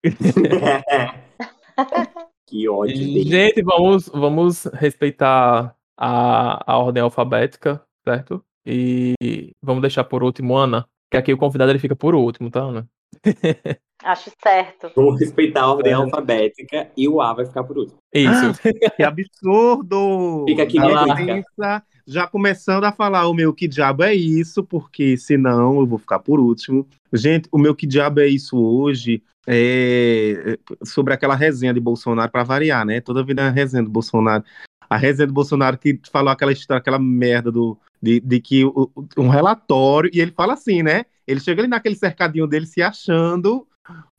que 2.47 2.68
ódio. 2.68 3.24
Gente, 3.24 3.62
vamos, 3.62 4.09
vamos 4.09 4.64
respeitar 4.72 5.74
a, 5.97 6.72
a 6.72 6.78
ordem 6.78 7.03
alfabética, 7.03 7.81
certo? 8.11 8.45
E 8.67 9.15
vamos 9.63 9.81
deixar 9.83 10.05
por 10.05 10.23
último 10.23 10.57
Ana, 10.57 10.85
que 11.11 11.17
aqui 11.17 11.33
o 11.33 11.39
convidado 11.39 11.71
ele 11.71 11.79
fica 11.79 11.97
por 11.97 12.15
último, 12.15 12.51
tá, 12.51 12.61
Ana? 12.61 12.89
Acho 14.03 14.31
certo. 14.43 14.91
Vamos 14.97 15.21
respeitar 15.21 15.63
a 15.63 15.73
ordem 15.73 15.93
É. 15.93 15.95
alfabética 15.95 16.91
e 16.97 17.07
o 17.07 17.21
A 17.21 17.35
vai 17.35 17.45
ficar 17.45 17.65
por 17.65 17.79
último. 17.79 17.99
Isso. 18.15 18.61
Que 18.97 19.03
absurdo! 19.03 20.45
Fica 20.49 20.63
aqui 20.63 20.81
minha 20.81 21.05
licença, 21.05 21.83
Já 22.07 22.27
começando 22.27 22.85
a 22.85 22.93
falar 22.93 23.29
o 23.29 23.35
meu 23.35 23.53
que 23.53 23.69
diabo 23.69 24.03
é 24.03 24.15
isso, 24.15 24.65
porque 24.65 25.17
senão 25.17 25.79
eu 25.81 25.87
vou 25.87 25.99
ficar 25.99 26.19
por 26.19 26.41
último. 26.41 26.89
Gente, 27.13 27.49
o 27.53 27.59
meu 27.59 27.75
que 27.75 27.87
diabo 27.87 28.21
é 28.21 28.27
isso 28.27 28.59
hoje 28.59 29.23
é 29.47 30.59
sobre 30.85 31.13
aquela 31.15 31.35
resenha 31.35 31.75
de 31.75 31.81
Bolsonaro 31.81 32.31
para 32.31 32.43
variar, 32.43 32.85
né? 32.85 33.01
Toda 33.01 33.25
vida 33.25 33.43
é 33.43 33.47
a 33.49 33.51
resenha 33.51 33.83
do 33.83 33.91
Bolsonaro. 33.91 34.45
A 34.89 34.97
resenha 34.97 35.27
do 35.27 35.33
Bolsonaro 35.35 35.79
que 35.79 36.01
falou 36.11 36.31
aquela 36.31 36.53
história, 36.53 36.81
aquela 36.81 36.99
merda 36.99 37.53
do, 37.53 37.79
de, 38.03 38.20
de 38.20 38.40
que 38.40 38.64
o- 38.64 38.90
o- 38.94 39.07
um 39.18 39.28
relatório, 39.28 40.11
e 40.12 40.20
ele 40.20 40.32
fala 40.32 40.55
assim, 40.55 40.82
né? 40.82 41.05
Ele 41.26 41.40
chega 41.40 41.62
ali 41.62 41.68
naquele 41.68 41.94
cercadinho 41.96 42.46
dele 42.46 42.66
se 42.66 42.82
achando 42.82 43.66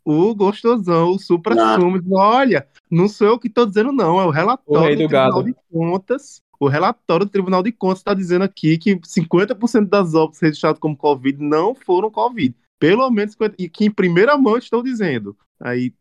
o 0.03 0.33
gostosão, 0.33 1.11
o 1.11 1.19
supra-sumo, 1.19 1.99
dizendo, 1.99 2.15
olha, 2.15 2.67
não 2.89 3.07
sou 3.07 3.27
eu 3.27 3.39
que 3.39 3.47
estou 3.47 3.65
dizendo, 3.65 3.91
não, 3.91 4.19
é 4.19 4.25
o 4.25 4.27
O 4.27 4.31
relatório 4.31 4.81
rei 4.87 4.95
do 4.95 5.03
do 5.03 5.07
Tribunal 5.09 5.43
gado. 5.43 5.43
de 5.43 5.55
Contas. 5.71 6.41
O 6.59 6.67
relatório 6.67 7.25
do 7.25 7.31
Tribunal 7.31 7.63
de 7.63 7.71
Contas 7.71 7.99
está 7.99 8.13
dizendo 8.13 8.43
aqui 8.43 8.77
que 8.77 8.99
50% 9.05 9.89
das 9.89 10.13
óbitos 10.13 10.39
registradas 10.41 10.79
como 10.79 10.95
Covid 10.97 11.41
não 11.43 11.73
foram 11.75 12.09
Covid. 12.11 12.55
Pelo 12.79 13.09
menos 13.11 13.33
50%, 13.35 13.55
e 13.59 13.69
que 13.69 13.85
em 13.85 13.91
primeira 13.91 14.37
mão 14.37 14.57
estão 14.57 14.81
dizendo. 14.83 15.35
Aí, 15.59 15.93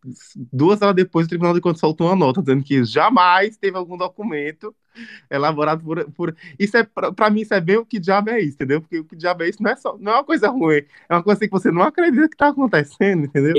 duas 0.50 0.80
horas 0.80 0.94
depois, 0.96 1.26
o 1.26 1.28
Tribunal 1.28 1.52
de 1.54 1.60
Contas 1.60 1.80
soltou 1.80 2.06
uma 2.06 2.16
nota 2.16 2.40
dizendo 2.40 2.64
que 2.64 2.82
jamais 2.84 3.56
teve 3.58 3.76
algum 3.76 3.96
documento 3.96 4.74
elaborado 5.30 5.82
por. 5.82 6.10
por... 6.12 6.36
Isso 6.58 6.76
é, 6.76 6.84
pra, 6.84 7.12
pra 7.12 7.30
mim, 7.30 7.40
isso 7.40 7.54
é 7.54 7.60
bem 7.60 7.76
o 7.76 7.86
que 7.86 7.98
diabo 7.98 8.30
é 8.30 8.40
isso, 8.40 8.54
entendeu? 8.54 8.80
Porque 8.80 8.98
o 8.98 9.04
que 9.04 9.16
diabo 9.16 9.42
é 9.42 9.48
isso 9.48 9.62
não 9.62 9.70
é, 9.70 9.76
só, 9.76 9.96
não 9.98 10.12
é 10.12 10.14
uma 10.16 10.24
coisa 10.24 10.48
ruim, 10.48 10.82
é 11.08 11.14
uma 11.14 11.22
coisa 11.22 11.40
que 11.40 11.50
você 11.50 11.70
não 11.70 11.82
acredita 11.82 12.28
que 12.28 12.36
tá 12.36 12.48
acontecendo, 12.48 13.24
entendeu? 13.24 13.54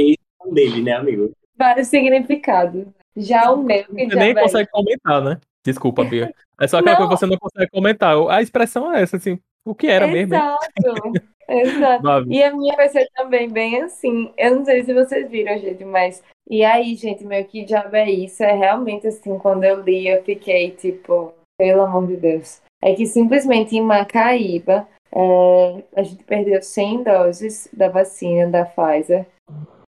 Um 0.46 0.54
dele, 0.54 0.82
né, 0.82 0.94
amigo? 0.94 1.32
Vários 1.58 1.88
significados. 1.88 2.86
Já 3.16 3.52
o 3.52 3.64
meu, 3.64 3.84
que 3.86 4.06
Você 4.10 4.16
nem 4.16 4.34
consegue 4.34 4.70
comentar, 4.72 5.22
né? 5.22 5.40
Desculpa, 5.64 6.04
Bia. 6.04 6.34
É 6.60 6.68
só 6.68 6.80
aquela 6.80 7.00
Não. 7.00 7.08
coisa 7.08 7.14
que 7.14 7.20
você 7.20 7.26
não 7.28 7.38
consegue 7.38 7.72
comentar. 7.72 8.16
A 8.30 8.42
expressão 8.42 8.94
é 8.94 9.02
essa, 9.02 9.18
assim, 9.18 9.40
o 9.66 9.76
que 9.76 9.88
era 9.88 10.08
mesmo. 10.08 10.34
Exato. 10.34 11.14
Exato. 11.52 12.04
Davi. 12.04 12.36
E 12.36 12.44
a 12.44 12.56
minha 12.56 12.76
vai 12.76 12.90
ser 12.90 13.10
também 13.16 13.50
bem 13.50 13.82
assim. 13.82 14.32
Eu 14.38 14.56
não 14.56 14.66
sei 14.66 14.84
se 14.84 14.94
vocês 14.94 15.30
viram, 15.30 15.58
gente, 15.58 15.84
mas. 15.84 16.24
E 16.50 16.64
aí, 16.64 16.96
gente, 16.96 17.24
meu, 17.26 17.44
que 17.46 17.64
diabo 17.64 17.96
é 17.96 18.10
isso? 18.10 18.44
É 18.44 18.54
realmente 18.54 19.08
assim, 19.08 19.38
quando 19.38 19.64
eu 19.64 19.82
li, 19.82 20.08
eu 20.08 20.24
fiquei 20.24 20.72
tipo, 20.72 21.34
pelo 21.58 21.82
amor 21.84 22.08
de 22.08 22.18
Deus. 22.18 22.62
É 22.82 22.94
que 22.94 23.06
simplesmente 23.06 23.76
em 23.76 23.82
Macaíba, 23.82 24.88
é, 25.14 25.84
a 25.96 26.04
gente 26.04 26.24
perdeu 26.24 26.62
100 26.62 27.04
doses 27.04 27.70
da 27.72 27.90
vacina 27.90 28.48
da 28.48 28.66
Pfizer. 28.66 29.28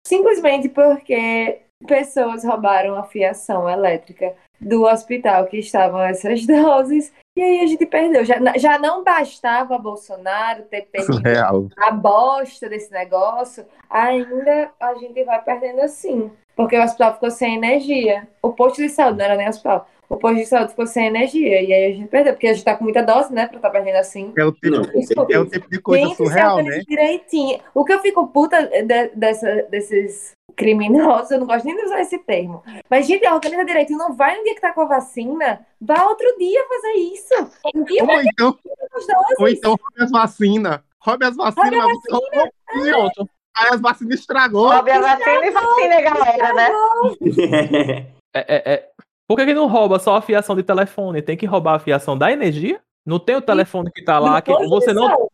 Simplesmente 0.07 0.69
porque 0.69 1.61
pessoas 1.87 2.45
roubaram 2.45 2.97
a 2.97 3.05
fiação 3.05 3.69
elétrica 3.69 4.35
do 4.61 4.85
hospital 4.85 5.47
que 5.47 5.59
estavam 5.59 6.01
essas 6.03 6.45
doses. 6.47 7.13
E 7.37 7.41
aí 7.43 7.61
a 7.61 7.67
gente 7.67 7.87
perdeu. 7.87 8.25
Já, 8.25 8.37
já 8.59 8.79
não 8.79 9.03
bastava 9.03 9.79
Bolsonaro 9.79 10.65
ter 10.65 10.83
perdido 10.83 11.19
Real. 11.23 11.69
a 11.79 11.91
bosta 11.91 12.69
desse 12.69 12.93
negócio, 12.93 13.65
ainda 13.89 14.71
a 14.79 14.95
gente 14.95 15.23
vai 15.25 15.43
perdendo 15.43 15.81
assim. 15.81 16.31
Porque 16.55 16.77
o 16.77 16.83
hospital 16.83 17.15
ficou 17.15 17.31
sem 17.31 17.55
energia. 17.57 18.29
O 18.43 18.53
posto 18.53 18.77
de 18.83 18.89
saúde 18.91 19.19
não 19.19 19.25
era 19.25 19.37
nem 19.37 19.49
hospital. 19.49 19.89
o 20.11 20.17
posto 20.19 20.37
de 20.37 20.45
saúde 20.45 20.69
ficou 20.71 20.87
sem 20.87 21.07
energia. 21.07 21.63
E 21.63 21.73
aí 21.73 21.91
a 21.91 21.97
gente 21.97 22.09
perdeu, 22.09 22.35
porque 22.35 22.49
a 22.49 22.53
gente 22.53 22.65
tá 22.67 22.77
com 22.77 22.85
muita 22.85 23.03
dose, 23.03 23.33
né, 23.33 23.47
pra 23.47 23.59
tá 23.59 23.71
perdendo 23.71 23.97
assim. 23.97 24.31
É 24.37 24.45
o 24.45 24.53
tipo, 24.53 24.69
Não, 24.69 24.83
é 25.31 25.39
o 25.39 25.47
tipo 25.47 25.71
de 25.71 25.81
coisa 25.81 26.07
se 26.11 26.17
surreal, 26.17 26.63
né? 26.63 26.81
direitinho. 26.87 27.59
O 27.75 27.83
que 27.83 27.95
eu 27.95 28.01
fico 28.01 28.27
puta 28.27 28.63
de- 28.67 29.09
dessa, 29.15 29.63
desses 29.71 30.33
criminosos, 30.57 31.31
eu 31.31 31.41
não 31.41 31.47
gosto 31.47 31.65
nem 31.65 31.77
de 31.77 31.85
usar 31.85 32.01
esse 32.01 32.19
termo. 32.19 32.63
Mas, 32.89 33.07
gente, 33.07 33.27
organiza 33.29 33.65
direitinho. 33.65 33.99
Não 33.99 34.15
vai 34.15 34.37
no 34.37 34.45
dia 34.45 34.55
que 34.55 34.61
tá 34.61 34.73
com 34.73 34.83
a 34.83 34.87
vacina, 34.87 35.67
vá 35.81 36.05
outro 36.05 36.27
dia 36.39 36.65
fazer 36.69 36.93
isso. 36.93 37.51
Um 37.75 37.85
dia 37.85 38.05
Ou 38.05 38.23
então, 38.23 38.59
as 38.95 39.39
ou 39.39 39.49
então 39.49 39.71
roube 39.71 40.03
as 40.03 40.11
vacinas. 40.11 40.81
Roube 40.99 41.25
as 41.25 41.37
vacinas, 41.37 41.71
Roube 41.71 41.77
a 41.77 41.87
mas 41.87 41.99
você 41.99 42.13
roubou 42.13 42.43
aqui, 42.43 42.93
ó. 42.93 43.11
Pronto. 43.11 43.31
Aí 43.55 43.69
as 43.69 43.81
vacinas 43.81 44.21
estragou. 44.21 44.73
Sobe 44.73 44.91
a 44.91 45.01
vacina 45.01 45.47
e 45.47 45.51
vacina, 45.51 46.01
galera, 46.01 46.53
né? 46.55 48.13
É, 48.35 48.41
é, 48.49 48.75
é. 48.75 48.89
Por 49.29 49.37
que, 49.37 49.45
que 49.45 49.53
não 49.53 49.67
rouba 49.67 49.99
só 49.99 50.17
a 50.17 50.23
fiação 50.23 50.57
de 50.57 50.63
telefone? 50.63 51.21
Tem 51.21 51.37
que 51.37 51.45
roubar 51.45 51.75
a 51.75 51.79
fiação 51.79 52.17
da 52.17 52.33
energia? 52.33 52.81
Não 53.05 53.19
tem 53.19 53.37
o 53.37 53.43
telefone 53.43 53.91
que 53.93 54.03
tá 54.03 54.19
lá, 54.19 54.41
que 54.41 54.51
você 54.69 54.95
não. 54.95 55.29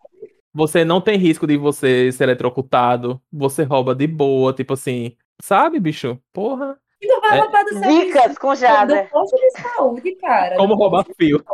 Você 0.54 0.84
não 0.84 1.00
tem 1.00 1.18
risco 1.18 1.46
de 1.46 1.56
você 1.56 2.10
ser 2.12 2.24
eletrocutado. 2.24 3.20
Você 3.32 3.62
rouba 3.64 3.94
de 3.94 4.06
boa, 4.06 4.52
tipo 4.52 4.74
assim. 4.74 5.16
Sabe, 5.40 5.78
bicho? 5.78 6.18
Porra. 6.32 6.76
E 7.00 7.06
não 7.06 7.20
vai 7.20 7.38
É. 7.38 7.40
roubar 7.40 7.62
do 7.64 7.70
serviço 7.70 8.06
Dicas 8.06 8.38
com 8.38 8.48
do 8.48 8.56
Jader. 8.56 9.08
posto 9.10 9.36
de 9.36 9.50
saúde, 9.60 10.16
cara. 10.16 10.56
Como 10.56 10.74
Do 10.74 10.80
roubar 10.80 11.04
fio. 11.16 11.44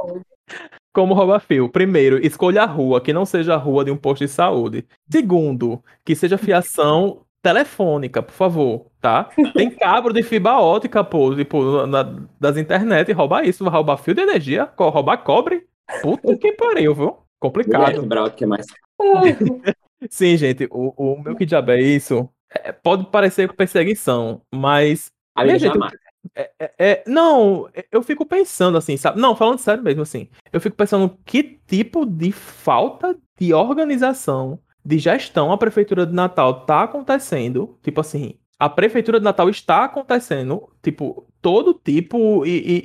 Como 0.92 1.12
rouba 1.14 1.40
fio? 1.40 1.68
Primeiro, 1.68 2.24
escolha 2.24 2.62
a 2.62 2.66
rua 2.66 3.00
que 3.00 3.12
não 3.12 3.26
seja 3.26 3.54
a 3.54 3.58
rua 3.58 3.84
de 3.84 3.90
um 3.90 3.96
posto 3.96 4.20
de 4.24 4.28
saúde. 4.30 4.86
Segundo, 5.10 5.82
que 6.04 6.14
seja 6.14 6.38
fiação 6.38 7.22
telefônica, 7.42 8.22
por 8.22 8.32
favor, 8.32 8.86
tá? 9.02 9.28
Tem 9.54 9.70
cabo 9.70 10.12
de 10.12 10.22
fibra 10.22 10.58
ótica, 10.58 11.04
pô, 11.04 11.34
tipo, 11.34 11.86
na- 11.86 12.14
das 12.40 12.56
internet, 12.56 13.12
roubar 13.12 13.44
isso, 13.44 13.62
vai 13.64 13.72
roubar 13.74 13.98
fio 13.98 14.14
de 14.14 14.22
energia, 14.22 14.70
roubar 14.78 15.18
cobre. 15.18 15.66
Puta 16.00 16.34
que 16.38 16.52
pariu, 16.52 16.94
viu? 16.94 17.18
Complicado. 17.38 18.00
fibra 18.00 18.22
ótica 18.22 18.44
é 18.44 18.46
mais. 18.48 18.64
Sim, 20.10 20.36
gente, 20.36 20.68
o, 20.70 20.92
o 20.96 21.22
meu 21.22 21.34
que 21.34 21.46
diabo 21.46 21.70
é 21.72 21.80
isso? 21.80 22.28
É, 22.50 22.72
pode 22.72 23.06
parecer 23.10 23.52
perseguição, 23.54 24.42
mas 24.54 25.10
Amiga, 25.34 25.54
Minha 25.54 25.58
gente, 25.58 25.74
jamais. 25.74 25.92
É, 26.36 26.72
é, 26.78 27.04
não, 27.06 27.68
eu 27.90 28.02
fico 28.02 28.24
pensando 28.24 28.78
assim, 28.78 28.96
sabe? 28.96 29.20
Não, 29.20 29.36
falando 29.36 29.58
sério 29.58 29.82
mesmo, 29.82 30.02
assim. 30.02 30.28
Eu 30.52 30.60
fico 30.60 30.76
pensando 30.76 31.18
que 31.24 31.42
tipo 31.66 32.06
de 32.06 32.32
falta 32.32 33.16
de 33.38 33.52
organização, 33.52 34.58
de 34.84 34.98
gestão 34.98 35.52
a 35.52 35.58
Prefeitura 35.58 36.06
de 36.06 36.12
Natal 36.14 36.64
tá 36.64 36.84
acontecendo. 36.84 37.78
Tipo 37.82 38.00
assim, 38.00 38.34
a 38.58 38.68
Prefeitura 38.68 39.18
de 39.18 39.24
Natal 39.24 39.48
está 39.50 39.84
acontecendo, 39.84 40.68
tipo, 40.82 41.26
todo 41.42 41.74
tipo 41.74 42.46
e, 42.46 42.50
e, 42.58 42.84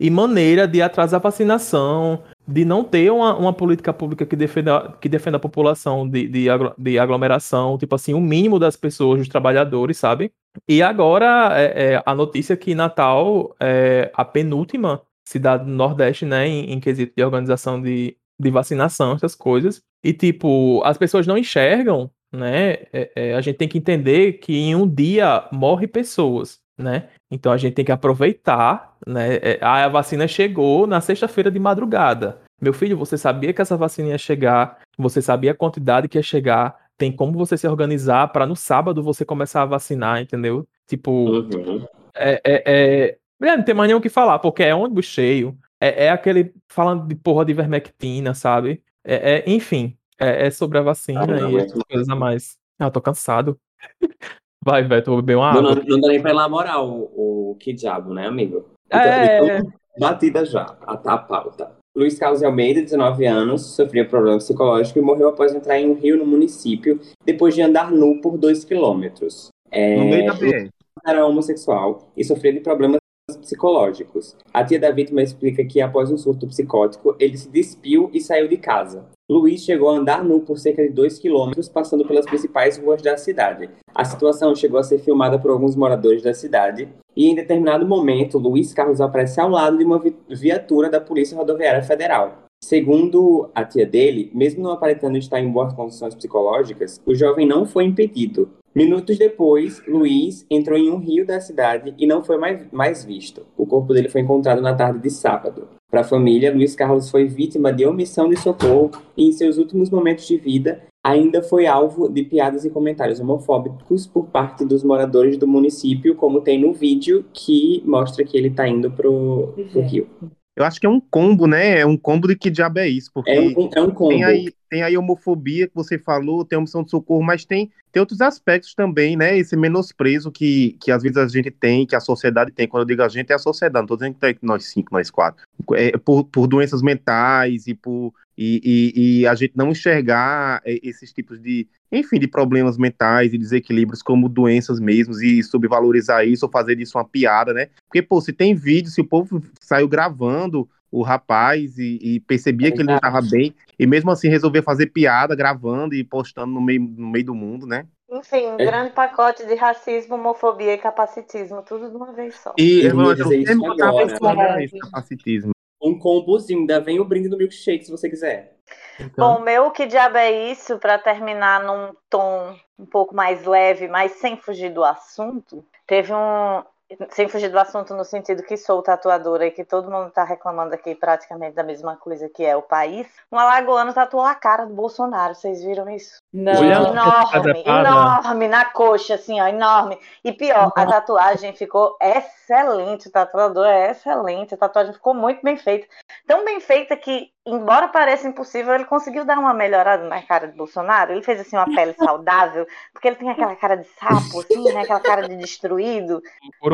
e- 0.00 0.06
e 0.06 0.10
maneira 0.10 0.66
de 0.66 0.80
atrasar 0.80 1.20
a 1.20 1.22
vacinação, 1.22 2.22
de 2.46 2.64
não 2.64 2.82
ter 2.82 3.10
uma, 3.10 3.36
uma 3.36 3.52
política 3.52 3.92
pública 3.92 4.26
que 4.26 4.34
defenda, 4.34 4.96
que 5.00 5.08
defenda 5.08 5.36
a 5.36 5.40
população 5.40 6.08
de, 6.08 6.26
de, 6.26 6.46
de 6.78 6.98
aglomeração, 6.98 7.78
tipo 7.78 7.94
assim, 7.94 8.14
o 8.14 8.20
mínimo 8.20 8.58
das 8.58 8.76
pessoas, 8.76 9.20
dos 9.20 9.28
trabalhadores, 9.28 9.96
sabe? 9.96 10.32
E 10.68 10.82
agora 10.82 11.52
é, 11.58 11.94
é, 11.94 12.02
a 12.04 12.14
notícia 12.14 12.56
que 12.56 12.74
Natal 12.74 13.54
é 13.60 14.10
a 14.14 14.24
penúltima 14.24 15.02
cidade 15.26 15.64
do 15.64 15.70
Nordeste, 15.70 16.24
né, 16.24 16.46
em, 16.46 16.72
em 16.72 16.80
quesito 16.80 17.14
de 17.16 17.24
organização 17.24 17.80
de, 17.80 18.16
de 18.38 18.50
vacinação, 18.50 19.12
essas 19.12 19.34
coisas. 19.34 19.80
E, 20.04 20.12
tipo, 20.12 20.82
as 20.84 20.98
pessoas 20.98 21.26
não 21.26 21.38
enxergam, 21.38 22.10
né? 22.32 22.72
é, 22.92 23.12
é, 23.14 23.34
a 23.34 23.40
gente 23.40 23.56
tem 23.56 23.68
que 23.68 23.78
entender 23.78 24.34
que 24.34 24.52
em 24.52 24.74
um 24.74 24.86
dia 24.86 25.48
morre 25.52 25.86
pessoas, 25.86 26.58
né? 26.82 27.08
Então 27.30 27.52
a 27.52 27.56
gente 27.56 27.74
tem 27.74 27.84
que 27.84 27.92
aproveitar, 27.92 28.96
né? 29.06 29.36
é, 29.36 29.58
a 29.62 29.88
vacina 29.88 30.26
chegou 30.28 30.86
na 30.86 31.00
sexta-feira 31.00 31.50
de 31.50 31.58
madrugada. 31.58 32.40
Meu 32.60 32.72
filho, 32.72 32.96
você 32.96 33.16
sabia 33.16 33.52
que 33.52 33.62
essa 33.62 33.76
vacina 33.76 34.10
ia 34.10 34.18
chegar? 34.18 34.78
Você 34.98 35.20
sabia 35.22 35.52
a 35.52 35.54
quantidade 35.54 36.08
que 36.08 36.18
ia 36.18 36.22
chegar? 36.22 36.76
Tem 36.96 37.10
como 37.10 37.32
você 37.38 37.56
se 37.56 37.66
organizar 37.66 38.28
para 38.28 38.46
no 38.46 38.54
sábado 38.54 39.02
você 39.02 39.24
começar 39.24 39.62
a 39.62 39.66
vacinar, 39.66 40.20
entendeu? 40.20 40.66
Tipo, 40.86 41.10
Uhum. 41.10 41.86
é, 42.14 42.40
é, 42.44 42.62
é... 42.66 43.18
Mulher, 43.40 43.56
não 43.56 43.64
tem 43.64 43.74
mais 43.74 43.88
nem 43.88 43.96
o 43.96 44.00
que 44.00 44.08
falar, 44.08 44.38
porque 44.38 44.62
é 44.62 44.74
ônibus 44.74 45.06
cheio. 45.06 45.58
É, 45.80 46.04
é 46.06 46.10
aquele 46.10 46.54
falando 46.68 47.08
de 47.08 47.14
porra 47.16 47.44
de 47.44 47.52
vermectina, 47.52 48.34
sabe? 48.34 48.80
É, 49.04 49.38
é- 49.38 49.44
enfim, 49.50 49.96
é, 50.16 50.46
é 50.46 50.50
sobre 50.50 50.78
a 50.78 50.82
vacina 50.82 51.22
Ah, 51.22 51.26
não 51.26 51.50
e 51.50 51.56
essas 51.56 51.82
coisas 51.82 52.08
a 52.08 52.14
mais. 52.14 52.56
Ah, 52.78 52.84
eu 52.84 52.90
tô 52.90 53.00
cansado. 53.00 53.58
Vai, 54.64 54.84
Beto, 54.86 55.10
vou 55.10 55.20
beber 55.20 55.36
uma 55.36 55.52
Não, 55.52 55.60
água. 55.60 55.74
não, 55.76 55.82
não 55.84 56.00
dá 56.00 56.08
nem 56.08 56.20
pra 56.22 56.30
elaborar 56.30 56.84
o, 56.84 57.50
o 57.52 57.56
que 57.58 57.72
diabo, 57.72 58.14
né, 58.14 58.26
amigo? 58.26 58.64
É. 58.90 59.36
Então, 59.58 59.72
batida 59.98 60.44
já, 60.44 60.76
a, 60.86 60.92
a 60.92 61.18
pauta. 61.18 61.70
Luiz 61.96 62.18
Carlos 62.18 62.42
Almeida, 62.42 62.80
19 62.80 63.26
anos, 63.26 63.74
sofria 63.74 64.08
problema 64.08 64.38
psicológico 64.38 64.98
e 64.98 65.02
morreu 65.02 65.28
após 65.28 65.54
entrar 65.54 65.78
em 65.78 65.90
um 65.90 65.94
rio 65.94 66.16
no 66.16 66.24
município 66.24 66.98
depois 67.26 67.54
de 67.54 67.60
andar 67.60 67.90
nu 67.90 68.18
por 68.20 68.38
2 68.38 68.64
quilômetros. 68.64 69.48
É, 69.70 69.96
No 69.96 70.04
meio 70.06 70.24
da 70.26 70.32
BR. 70.34 70.68
era 71.06 71.26
homossexual 71.26 72.10
e 72.16 72.24
sofria 72.24 72.52
de 72.52 72.60
problemas 72.60 72.98
psicológicos. 73.42 74.34
A 74.52 74.64
tia 74.64 74.78
da 74.78 74.90
vítima 74.90 75.22
explica 75.22 75.64
que 75.64 75.80
após 75.80 76.10
um 76.10 76.16
surto 76.16 76.46
psicótico, 76.46 77.14
ele 77.18 77.36
se 77.36 77.48
despiu 77.48 78.10
e 78.12 78.20
saiu 78.20 78.48
de 78.48 78.56
casa. 78.56 79.04
Luiz 79.30 79.62
chegou 79.62 79.90
a 79.90 79.96
andar 79.96 80.24
nu 80.24 80.40
por 80.40 80.58
cerca 80.58 80.82
de 80.82 80.88
2 80.90 81.18
quilômetros, 81.18 81.68
passando 81.68 82.06
pelas 82.06 82.26
principais 82.26 82.76
ruas 82.78 83.00
da 83.02 83.16
cidade. 83.16 83.70
A 83.94 84.04
situação 84.04 84.54
chegou 84.54 84.78
a 84.78 84.82
ser 84.82 84.98
filmada 84.98 85.38
por 85.38 85.50
alguns 85.50 85.76
moradores 85.76 86.22
da 86.22 86.34
cidade 86.34 86.88
e 87.16 87.28
em 87.28 87.34
determinado 87.34 87.86
momento, 87.86 88.38
Luiz 88.38 88.72
Carlos 88.74 89.00
aparece 89.00 89.40
ao 89.40 89.48
lado 89.48 89.78
de 89.78 89.84
uma 89.84 89.98
vi- 89.98 90.16
viatura 90.28 90.88
da 90.90 91.00
Polícia 91.00 91.36
Rodoviária 91.36 91.82
Federal. 91.82 92.44
Segundo 92.64 93.50
a 93.54 93.64
tia 93.64 93.84
dele, 93.84 94.30
mesmo 94.32 94.62
não 94.62 94.70
aparentando 94.70 95.18
estar 95.18 95.40
em 95.40 95.50
boas 95.50 95.74
condições 95.74 96.14
psicológicas, 96.14 97.00
o 97.04 97.14
jovem 97.14 97.46
não 97.46 97.66
foi 97.66 97.84
impedido. 97.84 98.48
Minutos 98.74 99.18
depois, 99.18 99.82
Luiz 99.86 100.46
entrou 100.48 100.78
em 100.78 100.90
um 100.90 100.96
rio 100.96 101.26
da 101.26 101.38
cidade 101.38 101.92
e 101.98 102.06
não 102.06 102.24
foi 102.24 102.38
mais, 102.38 102.66
mais 102.72 103.04
visto. 103.04 103.44
O 103.58 103.66
corpo 103.66 103.92
dele 103.92 104.08
foi 104.08 104.22
encontrado 104.22 104.62
na 104.62 104.74
tarde 104.74 105.00
de 105.00 105.10
sábado. 105.10 105.68
Para 105.90 106.00
a 106.00 106.04
família, 106.04 106.54
Luiz 106.54 106.74
Carlos 106.74 107.10
foi 107.10 107.26
vítima 107.26 107.70
de 107.70 107.84
omissão 107.84 108.26
de 108.30 108.38
socorro 108.38 108.92
e, 109.14 109.28
em 109.28 109.32
seus 109.32 109.58
últimos 109.58 109.90
momentos 109.90 110.26
de 110.26 110.38
vida, 110.38 110.80
ainda 111.04 111.42
foi 111.42 111.66
alvo 111.66 112.08
de 112.08 112.22
piadas 112.22 112.64
e 112.64 112.70
comentários 112.70 113.20
homofóbicos 113.20 114.06
por 114.06 114.24
parte 114.28 114.64
dos 114.64 114.82
moradores 114.82 115.36
do 115.36 115.46
município, 115.46 116.14
como 116.14 116.40
tem 116.40 116.58
no 116.58 116.72
vídeo 116.72 117.26
que 117.34 117.82
mostra 117.84 118.24
que 118.24 118.38
ele 118.38 118.48
está 118.48 118.66
indo 118.66 118.90
pro, 118.90 119.52
pro 119.70 119.82
rio. 119.82 120.06
Eu 120.54 120.64
acho 120.64 120.78
que 120.78 120.86
é 120.86 120.88
um 120.88 121.00
combo, 121.00 121.46
né? 121.46 121.78
É 121.80 121.86
um 121.86 121.96
combo 121.96 122.28
de 122.28 122.36
que 122.36 122.50
diabo 122.50 122.78
é 122.78 122.88
isso, 122.88 123.10
porque 123.12 123.30
É 123.30 123.40
um, 123.40 123.70
é 123.74 123.80
um 123.80 123.90
combo. 123.90 124.10
tem 124.10 124.22
aí, 124.22 124.52
tem 124.68 124.82
aí 124.82 124.96
homofobia 124.98 125.66
que 125.66 125.74
você 125.74 125.98
falou, 125.98 126.44
tem 126.44 126.58
omissão 126.58 126.82
de 126.82 126.90
socorro, 126.90 127.22
mas 127.22 127.46
tem, 127.46 127.70
tem 127.90 128.00
outros 128.00 128.20
aspectos 128.20 128.74
também, 128.74 129.16
né? 129.16 129.36
Esse 129.36 129.56
menosprezo 129.56 130.30
que, 130.30 130.76
que 130.78 130.90
às 130.90 131.02
vezes 131.02 131.16
a 131.16 131.26
gente 131.26 131.50
tem, 131.50 131.86
que 131.86 131.96
a 131.96 132.00
sociedade 132.00 132.52
tem. 132.52 132.68
Quando 132.68 132.82
eu 132.82 132.86
digo 132.86 133.02
a 133.02 133.08
gente, 133.08 133.32
é 133.32 133.34
a 133.34 133.38
sociedade, 133.38 133.82
não 133.82 133.86
tô 133.86 133.96
dizendo 133.96 134.16
que 134.18 134.38
nós 134.42 134.66
cinco, 134.66 134.92
nós 134.92 135.10
quatro. 135.10 135.42
É, 135.72 135.96
por, 135.96 136.24
por 136.24 136.46
doenças 136.46 136.82
mentais 136.82 137.66
e 137.66 137.74
por 137.74 138.12
e, 138.36 138.92
e, 138.94 139.20
e 139.20 139.26
a 139.26 139.34
gente 139.34 139.52
não 139.56 139.70
enxergar 139.70 140.60
é, 140.64 140.78
esses 140.82 141.12
tipos 141.12 141.40
de, 141.40 141.66
enfim, 141.90 142.18
de 142.18 142.26
problemas 142.26 142.76
mentais 142.78 143.32
e 143.32 143.38
desequilíbrios 143.38 144.02
como 144.02 144.28
doenças 144.28 144.80
mesmos 144.80 145.20
e 145.22 145.42
subvalorizar 145.42 146.26
isso 146.26 146.46
ou 146.46 146.50
fazer 146.52 146.76
disso 146.76 146.98
uma 146.98 147.04
piada, 147.04 147.52
né? 147.52 147.68
Porque, 147.88 148.02
pô, 148.02 148.20
se 148.20 148.32
tem 148.32 148.54
vídeo, 148.54 148.90
se 148.90 149.00
o 149.00 149.06
povo 149.06 149.42
saiu 149.60 149.88
gravando 149.88 150.68
o 150.90 151.02
rapaz 151.02 151.78
e, 151.78 151.98
e 152.02 152.20
percebia 152.20 152.70
que 152.70 152.78
ele 152.78 152.88
não 152.88 152.96
estava 152.96 153.20
bem, 153.22 153.54
e 153.78 153.86
mesmo 153.86 154.10
assim 154.10 154.28
resolver 154.28 154.60
fazer 154.60 154.88
piada, 154.88 155.34
gravando 155.34 155.94
e 155.94 156.04
postando 156.04 156.52
no 156.52 156.60
meio, 156.60 156.82
no 156.82 157.08
meio 157.08 157.24
do 157.24 157.34
mundo, 157.34 157.66
né? 157.66 157.86
Enfim, 158.10 158.46
um 158.46 158.56
É. 158.60 158.66
grande 158.66 158.90
pacote 158.90 159.46
de 159.46 159.54
racismo, 159.54 160.16
homofobia 160.16 160.74
e 160.74 160.78
capacitismo, 160.78 161.62
tudo 161.62 161.88
de 161.88 161.96
uma 161.96 162.12
vez 162.12 162.34
só. 162.36 162.52
E 162.58 162.82
eu 162.82 162.94
eu 163.00 163.76
tava 163.76 163.90
agora. 163.90 164.06
pensando, 164.06 164.40
era 164.42 164.62
esse 164.62 164.78
capacitismo. 164.78 165.52
Um 165.82 165.98
combozinho, 165.98 166.60
ainda 166.60 166.80
vem 166.80 167.00
o 167.00 167.04
brinde 167.04 167.28
do 167.28 167.36
milkshake 167.36 167.84
se 167.84 167.90
você 167.90 168.08
quiser. 168.08 168.56
Então, 169.00 169.34
Bom, 169.34 169.40
meu 169.40 169.70
que 169.70 169.86
diabo 169.86 170.16
é 170.16 170.30
isso, 170.50 170.78
para 170.78 170.98
terminar 170.98 171.64
num 171.64 171.94
tom 172.08 172.56
um 172.78 172.86
pouco 172.86 173.14
mais 173.14 173.44
leve, 173.44 173.88
mas 173.88 174.12
sem 174.12 174.36
fugir 174.36 174.72
do 174.72 174.84
assunto. 174.84 175.64
Teve 175.86 176.12
um. 176.12 176.62
Sem 177.08 177.26
fugir 177.26 177.48
do 177.48 177.58
assunto 177.58 177.94
no 177.94 178.04
sentido 178.04 178.42
que 178.42 178.54
sou 178.54 178.82
tatuadora 178.82 179.46
e 179.46 179.50
que 179.50 179.64
todo 179.64 179.90
mundo 179.90 180.08
está 180.08 180.24
reclamando 180.24 180.74
aqui 180.74 180.94
praticamente 180.94 181.56
da 181.56 181.62
mesma 181.62 181.96
coisa 181.96 182.28
que 182.28 182.44
é 182.44 182.54
o 182.54 182.60
país. 182.60 183.06
Um 183.32 183.38
alagoano 183.38 183.94
tatuou 183.94 184.24
a 184.24 184.34
cara 184.34 184.66
do 184.66 184.74
Bolsonaro, 184.74 185.34
vocês 185.34 185.64
viram 185.64 185.88
isso? 185.88 186.21
Não. 186.32 186.64
Enorme, 186.64 187.62
enorme, 187.66 188.48
na 188.48 188.64
coxa, 188.64 189.16
assim, 189.16 189.38
ó, 189.38 189.46
enorme. 189.48 189.98
E 190.24 190.32
pior, 190.32 190.72
a 190.74 190.86
tatuagem 190.86 191.52
ficou 191.52 191.94
excelente, 192.00 193.08
o 193.08 193.12
tatuador 193.12 193.66
é 193.66 193.90
excelente, 193.90 194.54
a 194.54 194.56
tatuagem 194.56 194.94
ficou 194.94 195.12
muito 195.12 195.42
bem 195.42 195.58
feita. 195.58 195.86
Tão 196.26 196.42
bem 196.42 196.58
feita 196.58 196.96
que, 196.96 197.30
embora 197.44 197.86
pareça 197.88 198.26
impossível, 198.26 198.74
ele 198.74 198.86
conseguiu 198.86 199.26
dar 199.26 199.38
uma 199.38 199.52
melhorada 199.52 200.08
na 200.08 200.22
cara 200.22 200.48
de 200.48 200.56
Bolsonaro. 200.56 201.12
Ele 201.12 201.22
fez, 201.22 201.38
assim, 201.38 201.54
uma 201.54 201.66
pele 201.66 201.92
saudável, 202.00 202.66
porque 202.94 203.08
ele 203.08 203.16
tem 203.16 203.28
aquela 203.28 203.54
cara 203.54 203.76
de 203.76 203.84
sapo, 203.88 204.40
assim, 204.40 204.72
né, 204.72 204.80
aquela 204.80 205.00
cara 205.00 205.28
de 205.28 205.36
destruído, 205.36 206.22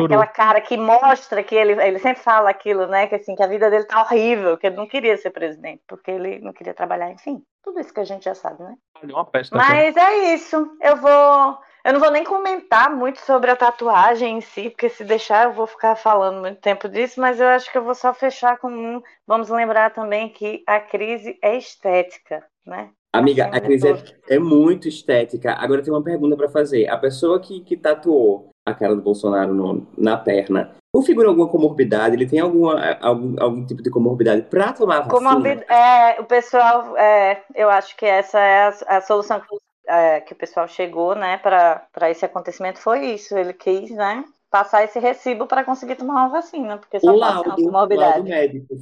aquela 0.05 0.27
cara 0.27 0.61
que 0.61 0.77
mostra 0.77 1.43
que 1.43 1.55
ele, 1.55 1.73
ele 1.73 1.99
sempre 1.99 2.23
fala 2.23 2.49
aquilo, 2.49 2.87
né, 2.87 3.07
que, 3.07 3.15
assim, 3.15 3.35
que 3.35 3.43
a 3.43 3.47
vida 3.47 3.69
dele 3.69 3.83
tá 3.83 4.01
horrível, 4.03 4.57
que 4.57 4.67
ele 4.67 4.77
não 4.77 4.87
queria 4.87 5.17
ser 5.17 5.31
presidente, 5.31 5.81
porque 5.85 6.11
ele 6.11 6.39
não 6.39 6.53
queria 6.53 6.73
trabalhar, 6.73 7.11
enfim. 7.11 7.43
Tudo 7.63 7.79
isso 7.79 7.93
que 7.93 7.99
a 7.99 8.05
gente 8.05 8.23
já 8.25 8.35
sabe, 8.35 8.63
né? 8.63 8.75
Cara. 8.95 9.13
Mas 9.51 9.95
é 9.97 10.33
isso. 10.33 10.77
Eu 10.81 10.95
vou. 10.97 11.57
Eu 11.85 11.93
não 11.93 11.99
vou 11.99 12.11
nem 12.11 12.25
comentar 12.25 12.93
muito 12.93 13.19
sobre 13.21 13.49
a 13.49 13.55
tatuagem 13.55 14.37
em 14.37 14.41
si, 14.41 14.69
porque 14.69 14.89
se 14.89 15.03
deixar 15.05 15.45
eu 15.45 15.53
vou 15.53 15.65
ficar 15.65 15.95
falando 15.95 16.41
muito 16.41 16.59
tempo 16.59 16.89
disso, 16.89 17.21
mas 17.21 17.39
eu 17.39 17.47
acho 17.47 17.71
que 17.71 17.77
eu 17.77 17.83
vou 17.83 17.95
só 17.95 18.13
fechar 18.13 18.57
com 18.57 18.69
um. 18.69 19.01
Vamos 19.25 19.49
lembrar 19.49 19.91
também 19.91 20.27
que 20.29 20.61
a 20.67 20.79
crise 20.79 21.37
é 21.41 21.57
estética, 21.57 22.45
né? 22.65 22.89
Amiga, 23.13 23.43
Acima 23.45 23.57
a 23.57 23.61
crise 23.61 23.87
é, 24.29 24.35
é 24.35 24.39
muito 24.39 24.87
estética. 24.87 25.53
Agora 25.53 25.81
tem 25.81 25.91
uma 25.91 26.03
pergunta 26.03 26.35
pra 26.35 26.49
fazer. 26.49 26.87
A 26.89 26.97
pessoa 26.97 27.39
que, 27.39 27.61
que 27.61 27.75
tatuou 27.77 28.49
a 28.67 28.73
cara 28.73 28.93
do 28.95 29.01
Bolsonaro 29.01 29.53
no- 29.53 29.87
na 29.97 30.15
perna, 30.17 30.75
configura 30.93 31.27
alguma 31.29 31.47
comorbidade? 31.47 32.15
Ele 32.15 32.27
tem 32.27 32.39
alguma, 32.39 32.97
algum, 33.01 33.35
algum 33.41 33.65
tipo 33.65 33.81
de 33.81 33.89
comorbidade 33.89 34.43
pra 34.43 34.73
tomar 34.73 34.97
a 34.97 35.01
vacina? 35.01 35.15
Como 35.15 35.29
a 35.29 35.35
vida- 35.39 35.65
é, 35.73 36.19
o 36.19 36.25
pessoal, 36.25 36.97
é, 36.97 37.43
eu 37.55 37.69
acho 37.69 37.95
que 37.95 38.05
essa 38.05 38.39
é 38.39 38.63
a, 38.63 38.97
a 38.97 39.01
solução 39.01 39.39
que, 39.39 39.47
é, 39.87 40.21
que 40.21 40.33
o 40.33 40.35
pessoal 40.35 40.67
chegou, 40.67 41.15
né, 41.15 41.37
para 41.37 42.09
esse 42.09 42.25
acontecimento 42.25 42.79
foi 42.79 43.05
isso. 43.13 43.37
Ele 43.37 43.53
quis, 43.53 43.91
né, 43.91 44.23
passar 44.49 44.83
esse 44.83 44.99
recibo 44.99 45.45
para 45.45 45.63
conseguir 45.63 45.95
tomar 45.95 46.13
uma 46.13 46.29
vacina, 46.29 46.77
porque 46.77 46.99
só 46.99 47.13
O 47.13 47.19
passa 47.19 47.41
uma 47.41 47.47
laudo, 47.49 47.63
comorbidade. 47.63 48.11
laudo 48.13 48.29
médico. 48.29 48.75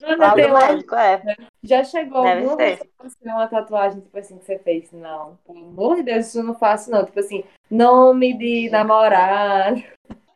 Laudo 0.00 0.36
médico, 0.54 0.94
é. 0.94 1.22
Já 1.64 1.82
chegou 1.82 2.18
alguma 2.18 2.56
vez 2.56 2.78
uma 3.24 3.48
tatuagem, 3.48 4.00
tipo 4.00 4.16
assim, 4.16 4.38
que 4.38 4.44
você 4.44 4.58
fez? 4.60 4.92
Não, 4.92 5.36
pelo 5.44 5.58
amor 5.58 5.96
de 5.96 6.04
Deus, 6.04 6.26
isso 6.28 6.38
eu 6.38 6.44
não 6.44 6.54
faço, 6.54 6.88
não. 6.88 7.04
Tipo 7.04 7.18
assim, 7.18 7.42
nome 7.68 8.32
de 8.38 8.70
namorado. 8.70 9.82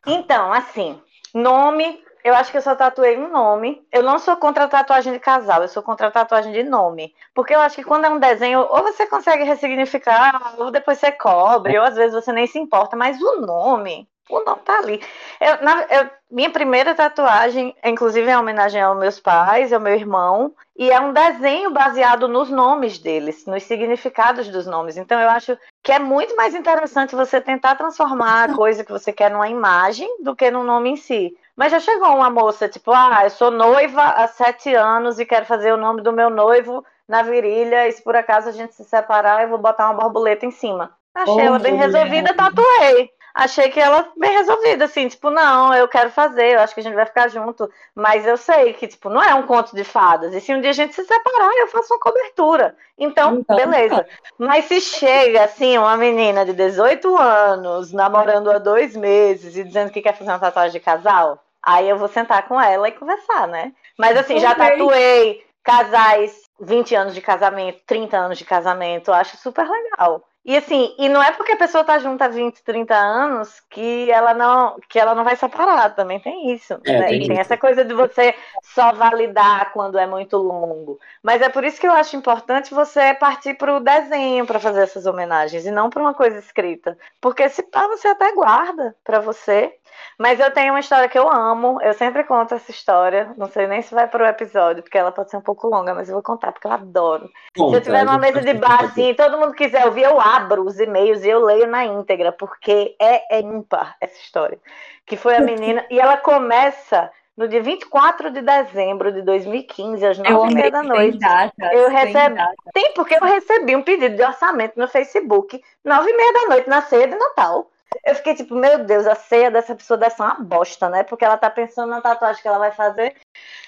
Então, 0.05 0.53
assim, 0.53 1.01
nome, 1.35 2.03
eu 2.25 2.35
acho 2.35 2.51
que 2.51 2.57
eu 2.57 2.63
só 2.63 2.75
tatuei 2.75 3.19
um 3.19 3.29
nome. 3.31 3.87
Eu 3.91 4.03
não 4.03 4.19
sou 4.19 4.37
contra 4.37 4.69
tatuagem 4.69 5.13
de 5.13 5.19
casal, 5.19 5.63
eu 5.63 5.69
sou 5.69 5.83
contra 5.83 6.11
tatuagem 6.11 6.53
de 6.53 6.63
nome. 6.63 7.15
Porque 7.35 7.55
eu 7.55 7.61
acho 7.61 7.77
que 7.77 7.85
quando 7.85 8.05
é 8.05 8.11
um 8.11 8.19
desenho, 8.19 8.61
ou 8.61 8.83
você 8.83 9.07
consegue 9.07 9.45
ressignificar, 9.45 10.55
ou 10.59 10.71
depois 10.71 10.99
você 10.99 11.11
cobre, 11.13 11.79
ou 11.79 11.85
às 11.85 11.97
vezes 11.97 12.15
você 12.15 12.33
nem 12.33 12.47
se 12.47 12.59
importa, 12.59 12.97
mas 12.97 13.21
o 13.21 13.41
nome, 13.41 14.09
o 14.31 14.45
nome 14.45 14.63
tá 14.65 14.79
ali. 14.79 15.03
Eu, 15.41 15.63
na- 15.63 15.83
eu- 15.91 16.11
minha 16.31 16.51
primeira 16.51 16.95
tatuagem, 16.95 17.75
inclusive, 17.85 18.29
é 18.29 18.33
em 18.33 18.37
homenagem 18.37 18.81
aos 18.81 18.99
meus 18.99 19.21
pais, 19.21 19.73
ao 19.73 19.81
meu 19.81 19.95
irmão, 19.95 20.55
e 20.77 20.91
é 20.91 20.99
um 21.01 21.13
desenho 21.13 21.71
baseado 21.71 22.27
nos 22.29 22.49
nomes 22.49 22.99
deles, 22.99 23.45
nos 23.47 23.63
significados 23.65 24.49
dos 24.49 24.67
nomes. 24.67 24.97
Então 24.97 25.21
eu 25.21 25.29
acho 25.29 25.59
que 25.83 25.93
é 25.93 25.99
muito 25.99 26.35
mais 26.37 26.55
interessante 26.55 27.15
você 27.15 27.41
tentar 27.41 27.75
transformar 27.75 28.51
a 28.51 28.55
coisa 28.55 28.85
que 28.85 28.93
você 28.93 29.13
quer 29.13 29.31
numa 29.31 29.49
imagem 29.49 30.09
do 30.23 30.35
que 30.35 30.51
no 30.51 30.65
nome 30.65 30.91
em 30.91 30.97
si. 30.97 31.37
Mas 31.55 31.71
já 31.71 31.81
chegou 31.81 32.09
uma 32.17 32.31
moça, 32.31 32.69
tipo, 32.69 32.91
ah, 32.93 33.21
eu 33.25 33.31
sou 33.31 33.51
noiva 33.51 34.03
há 34.03 34.27
sete 34.29 34.75
anos 34.75 35.19
e 35.19 35.27
quero 35.27 35.45
fazer 35.45 35.73
o 35.73 35.77
nome 35.77 36.01
do 36.01 36.13
meu 36.13 36.31
noivo 36.31 36.83
na 37.07 37.21
virilha, 37.23 37.87
e 37.89 37.93
se 37.93 38.03
por 38.03 38.17
acaso 38.17 38.49
a 38.49 38.53
gente 38.53 38.75
se 38.75 38.85
separar, 38.85 39.43
eu 39.43 39.49
vou 39.51 39.59
botar 39.59 39.91
uma 39.91 40.01
borboleta 40.01 40.47
em 40.47 40.51
cima. 40.51 40.93
Achei 41.15 41.35
Oh, 41.35 41.41
ela 41.41 41.59
bem 41.59 41.75
resolvida, 41.75 42.33
tatuei. 42.33 43.11
Achei 43.35 43.71
que 43.71 43.81
ela 43.81 44.11
bem 44.17 44.31
resolvida, 44.33 44.85
assim, 44.85 45.09
tipo, 45.09 45.31
não, 45.31 45.75
eu 45.75 45.89
quero 45.89 46.11
fazer, 46.11 46.55
eu 46.55 46.61
acho 46.61 46.75
que 46.75 46.81
a 46.81 46.83
gente 46.83 46.95
vai 46.95 47.07
ficar 47.07 47.29
junto. 47.29 47.71
Mas 47.95 48.27
eu 48.27 48.37
sei 48.37 48.75
que, 48.75 48.87
tipo, 48.87 49.09
não 49.09 49.23
é 49.23 49.35
um 49.35 49.47
conto 49.47 49.75
de 49.75 49.85
fadas. 49.85 50.35
E 50.35 50.41
se 50.41 50.55
um 50.55 50.61
dia 50.61 50.71
a 50.71 50.75
gente 50.75 50.95
se 50.95 51.05
separar, 51.05 51.53
eu 51.59 51.69
faço 51.69 51.95
uma 51.95 52.01
cobertura. 52.01 52.77
Então, 52.99 53.37
Então, 53.37 53.57
beleza. 53.57 54.07
Mas 54.39 54.67
se 54.67 54.81
chega, 54.81 55.45
assim, 55.45 55.79
uma 55.79 55.97
menina 55.97 56.45
de 56.45 56.53
18 56.53 57.17
anos, 57.17 57.93
namorando 57.93 58.51
há 58.51 58.59
dois 58.59 58.95
meses 58.97 59.57
e 59.57 59.65
dizendo 59.65 59.91
que 59.91 60.03
quer 60.03 60.15
fazer 60.17 60.31
uma 60.31 60.39
tatuagem 60.39 60.73
de 60.73 60.81
casal, 60.81 61.43
aí 61.63 61.89
eu 61.89 61.97
vou 61.99 62.09
sentar 62.09 62.47
com 62.47 62.61
ela 62.61 62.89
e 62.89 62.93
conversar, 62.93 63.49
né? 63.49 63.73
Mas 63.99 64.17
assim, 64.17 64.39
já 64.39 64.55
tatuei 64.55 65.45
casais 65.63 66.51
20 66.61 66.95
anos 66.95 67.15
de 67.15 67.21
casamento, 67.21 67.81
30 67.87 68.17
anos 68.17 68.39
de 68.39 68.45
casamento, 68.45 69.09
eu 69.11 69.15
acho 69.15 69.37
super 69.37 69.67
legal. 69.69 70.23
E 70.45 70.57
assim, 70.57 70.93
e 70.99 71.09
não 71.09 71.23
é 71.23 71.31
porque 71.33 71.53
a 71.53 71.57
pessoa 71.57 71.85
tá 71.85 71.99
junto 72.01 72.21
há 72.23 72.27
20, 72.29 72.65
30 72.65 72.97
anos 72.97 73.61
que 73.71 74.11
ela 74.11 74.35
não, 74.35 74.77
que 74.89 74.99
ela 74.99 75.15
não 75.15 75.23
vai 75.23 75.37
separar, 75.37 75.95
também 75.95 76.19
tem 76.21 76.53
isso. 76.53 76.75
É, 76.85 76.99
né? 76.99 77.07
tem 77.07 77.23
E 77.23 77.25
tem 77.25 77.39
isso. 77.39 77.41
essa 77.41 77.57
coisa 77.57 77.85
de 77.85 77.95
você 77.95 78.35
só 78.61 78.93
validar 78.93 79.73
quando 79.73 79.99
é 79.99 80.07
muito 80.07 80.37
longo. 80.39 80.99
Mas 81.23 81.41
é 81.43 81.49
por 81.49 81.63
isso 81.65 81.81
que 81.81 81.87
eu 81.87 81.93
acho 81.93 82.17
importante 82.17 82.75
você 82.75 83.15
partir 83.15 83.55
para 83.55 83.77
o 83.77 83.81
desenho 83.81 84.45
para 84.45 84.59
fazer 84.59 84.83
essas 84.83 85.07
homenagens 85.07 85.65
e 85.65 85.71
não 85.71 85.89
para 85.89 86.03
uma 86.03 86.15
coisa 86.15 86.39
escrita. 86.39 86.99
Porque 87.21 87.49
se 87.49 87.63
pá, 87.63 87.87
você 87.87 88.09
até 88.09 88.33
guarda 88.35 88.97
para 89.05 89.21
você. 89.21 89.73
Mas 90.19 90.39
eu 90.41 90.51
tenho 90.53 90.73
uma 90.73 90.81
história 90.81 91.09
que 91.09 91.19
eu 91.19 91.31
amo, 91.31 91.81
eu 91.83 91.93
sempre 91.95 92.25
conto 92.25 92.55
essa 92.55 92.71
história. 92.71 93.33
Não 93.37 93.47
sei 93.47 93.67
nem 93.67 93.83
se 93.83 93.95
vai 93.95 94.07
para 94.07 94.25
o 94.25 94.27
episódio, 94.27 94.83
porque 94.83 94.99
ela 94.99 95.13
pode 95.13 95.31
ser 95.31 95.37
um 95.37 95.43
pouco 95.43 95.69
longa, 95.69 95.95
mas 95.95 96.09
eu 96.09 96.15
vou 96.15 96.23
contar 96.23 96.53
porque 96.53 96.67
eu 96.67 96.73
adoro. 96.73 97.31
Se 97.57 97.63
eu 97.63 97.81
tiver 97.81 98.05
numa 98.05 98.19
mesa 98.19 98.41
de 98.41 98.55
bar 98.55 98.85
assim, 98.85 99.11
e 99.11 99.15
todo 99.15 99.39
mundo 99.39 99.55
quiser 99.55 99.87
ouvir, 99.87 100.03
eu 100.03 100.21
abro 100.21 100.65
os 100.65 100.79
e-mails 100.79 101.25
e 101.25 101.29
eu 101.29 101.45
leio 101.45 101.67
na 101.67 101.85
íntegra, 101.85 102.33
porque 102.33 102.95
é, 103.01 103.39
é 103.39 103.41
ímpar 103.41 103.97
essa 104.01 104.19
história. 104.21 104.59
Que 105.05 105.17
foi 105.17 105.37
a 105.37 105.41
menina, 105.41 105.85
e 105.91 105.99
ela 105.99 106.17
começa 106.17 107.11
no 107.37 107.49
dia 107.49 107.63
24 107.63 108.31
de 108.31 108.43
dezembro 108.43 109.13
de 109.13 109.23
2015, 109.23 110.07
às 110.07 110.19
Eu 110.19 110.25
9 110.25 110.31
e 110.31 110.37
amei 110.37 110.55
meia 110.55 110.71
da 110.71 110.81
que 110.81 110.87
noite. 110.87 111.11
tem 111.11 111.19
data. 111.19 111.75
Eu 111.75 111.91
data. 111.91 112.55
Tem, 112.73 112.93
porque 112.95 113.15
eu 113.15 113.21
recebi 113.21 113.75
um 113.75 113.83
pedido 113.83 114.17
de 114.17 114.23
orçamento 114.23 114.79
no 114.79 114.87
Facebook, 114.87 115.61
nove 115.85 116.11
e 116.11 116.17
meia 116.17 116.33
da 116.33 116.49
noite, 116.49 116.69
na 116.69 116.83
ceia 116.83 117.09
de 117.09 117.17
Natal. 117.17 117.72
Eu 118.05 118.15
fiquei 118.15 118.35
tipo, 118.35 118.55
meu 118.55 118.85
Deus, 118.85 119.07
a 119.07 119.15
ceia 119.15 119.51
dessa 119.51 119.75
pessoa 119.75 119.97
deve 119.97 120.15
ser 120.15 120.23
uma 120.23 120.35
bosta, 120.41 120.89
né? 120.89 121.03
Porque 121.03 121.25
ela 121.25 121.37
tá 121.37 121.51
pensando 121.51 121.91
na 121.91 122.01
tatuagem 122.01 122.43
que 122.43 122.49
ela 122.49 122.59
vai 122.59 122.73
fazer. 122.73 123.15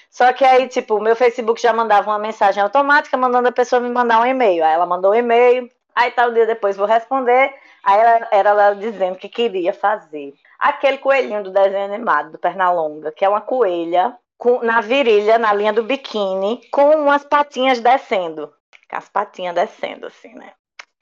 Só 0.09 0.31
que 0.33 0.45
aí, 0.45 0.67
tipo, 0.67 0.99
meu 0.99 1.15
Facebook 1.15 1.61
já 1.61 1.73
mandava 1.73 2.09
uma 2.09 2.19
mensagem 2.19 2.63
automática 2.63 3.17
mandando 3.17 3.49
a 3.49 3.51
pessoa 3.51 3.81
me 3.81 3.89
mandar 3.89 4.21
um 4.21 4.25
e-mail. 4.25 4.63
Aí 4.63 4.73
ela 4.73 4.85
mandou 4.85 5.11
um 5.11 5.15
e-mail, 5.15 5.69
aí 5.93 6.11
tal 6.11 6.31
dia 6.31 6.45
depois 6.45 6.77
vou 6.77 6.87
responder. 6.87 7.53
Aí 7.83 7.99
ela, 7.99 8.27
era 8.31 8.49
ela 8.49 8.73
dizendo 8.73 9.17
que 9.17 9.29
queria 9.29 9.73
fazer 9.73 10.33
aquele 10.59 10.97
coelhinho 10.97 11.43
do 11.43 11.51
desenho 11.51 11.85
animado 11.85 12.31
do 12.31 12.39
Pernalonga, 12.39 13.11
que 13.11 13.25
é 13.25 13.29
uma 13.29 13.41
coelha 13.41 14.17
com, 14.37 14.61
na 14.63 14.81
virilha, 14.81 15.37
na 15.37 15.53
linha 15.53 15.73
do 15.73 15.83
biquíni, 15.83 16.61
com 16.71 16.95
umas 16.95 17.23
patinhas 17.23 17.79
descendo. 17.79 18.53
Com 18.89 18.97
as 18.97 19.09
patinhas 19.09 19.55
descendo, 19.55 20.07
assim, 20.07 20.33
né? 20.33 20.53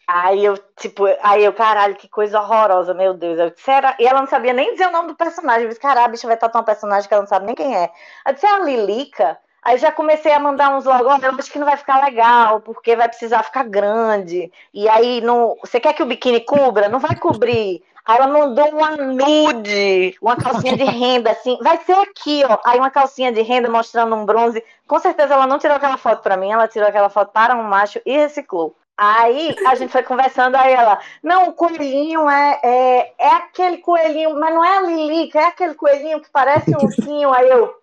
Aí 0.07 0.43
eu, 0.43 0.57
tipo, 0.77 1.05
aí 1.21 1.43
eu, 1.45 1.53
caralho, 1.53 1.95
que 1.95 2.09
coisa 2.09 2.39
horrorosa, 2.39 2.93
meu 2.93 3.13
Deus. 3.13 3.39
Eu 3.39 3.49
disse, 3.49 3.71
era... 3.71 3.95
E 3.99 4.05
ela 4.05 4.19
não 4.19 4.27
sabia 4.27 4.53
nem 4.53 4.73
dizer 4.73 4.87
o 4.87 4.91
nome 4.91 5.09
do 5.09 5.15
personagem. 5.15 5.63
Eu 5.63 5.69
disse, 5.69 5.79
caralho, 5.79 6.05
a 6.05 6.09
bicha 6.09 6.27
vai 6.27 6.37
tatuar 6.37 6.61
um 6.61 6.65
personagem 6.65 7.07
que 7.07 7.13
ela 7.13 7.23
não 7.23 7.29
sabe 7.29 7.45
nem 7.45 7.55
quem 7.55 7.75
é. 7.75 7.89
Eu 8.27 8.33
disse, 8.33 8.45
é 8.45 8.51
a 8.51 8.59
Lilica? 8.59 9.37
Aí 9.61 9.77
já 9.77 9.93
comecei 9.93 10.33
a 10.33 10.39
mandar 10.39 10.75
uns 10.75 10.83
logo, 10.83 11.05
eu 11.05 11.09
acho 11.09 11.49
que 11.49 11.57
não 11.57 11.65
vai 11.65 11.77
ficar 11.77 12.03
legal, 12.03 12.59
porque 12.59 12.97
vai 12.97 13.07
precisar 13.07 13.43
ficar 13.43 13.63
grande. 13.63 14.51
E 14.73 14.89
aí, 14.89 15.21
não... 15.21 15.55
você 15.63 15.79
quer 15.79 15.93
que 15.93 16.03
o 16.03 16.05
biquíni 16.05 16.41
cubra? 16.41 16.89
Não 16.89 16.99
vai 16.99 17.15
cobrir. 17.15 17.81
Aí 18.05 18.17
ela 18.17 18.27
mandou 18.27 18.67
uma 18.71 18.97
nude, 18.97 20.17
uma 20.21 20.35
calcinha 20.35 20.75
de 20.75 20.83
renda, 20.83 21.31
assim, 21.31 21.57
vai 21.61 21.77
ser 21.77 21.93
aqui, 21.93 22.43
ó. 22.45 22.59
Aí 22.65 22.77
uma 22.77 22.91
calcinha 22.91 23.31
de 23.31 23.41
renda 23.41 23.69
mostrando 23.69 24.13
um 24.13 24.25
bronze. 24.25 24.61
Com 24.85 24.99
certeza 24.99 25.33
ela 25.33 25.47
não 25.47 25.57
tirou 25.57 25.77
aquela 25.77 25.97
foto 25.97 26.21
pra 26.21 26.35
mim, 26.35 26.51
ela 26.51 26.67
tirou 26.67 26.89
aquela 26.89 27.07
foto 27.09 27.31
para 27.31 27.55
um 27.55 27.63
macho 27.63 28.01
e 28.05 28.17
reciclou. 28.17 28.75
Aí 28.97 29.55
a 29.65 29.75
gente 29.75 29.91
foi 29.91 30.03
conversando, 30.03 30.55
aí 30.55 30.73
ela, 30.73 30.99
não, 31.21 31.49
o 31.49 31.53
coelhinho 31.53 32.29
é, 32.29 32.59
é, 32.63 33.13
é 33.17 33.29
aquele 33.29 33.77
coelhinho, 33.77 34.39
mas 34.39 34.53
não 34.53 34.63
é 34.63 34.77
a 34.77 34.81
Lilica, 34.81 35.39
é 35.39 35.45
aquele 35.45 35.73
coelhinho 35.73 36.21
que 36.21 36.29
parece 36.31 36.71
um 36.71 36.83
ursinho. 36.83 37.33
Aí 37.33 37.49
eu, 37.49 37.73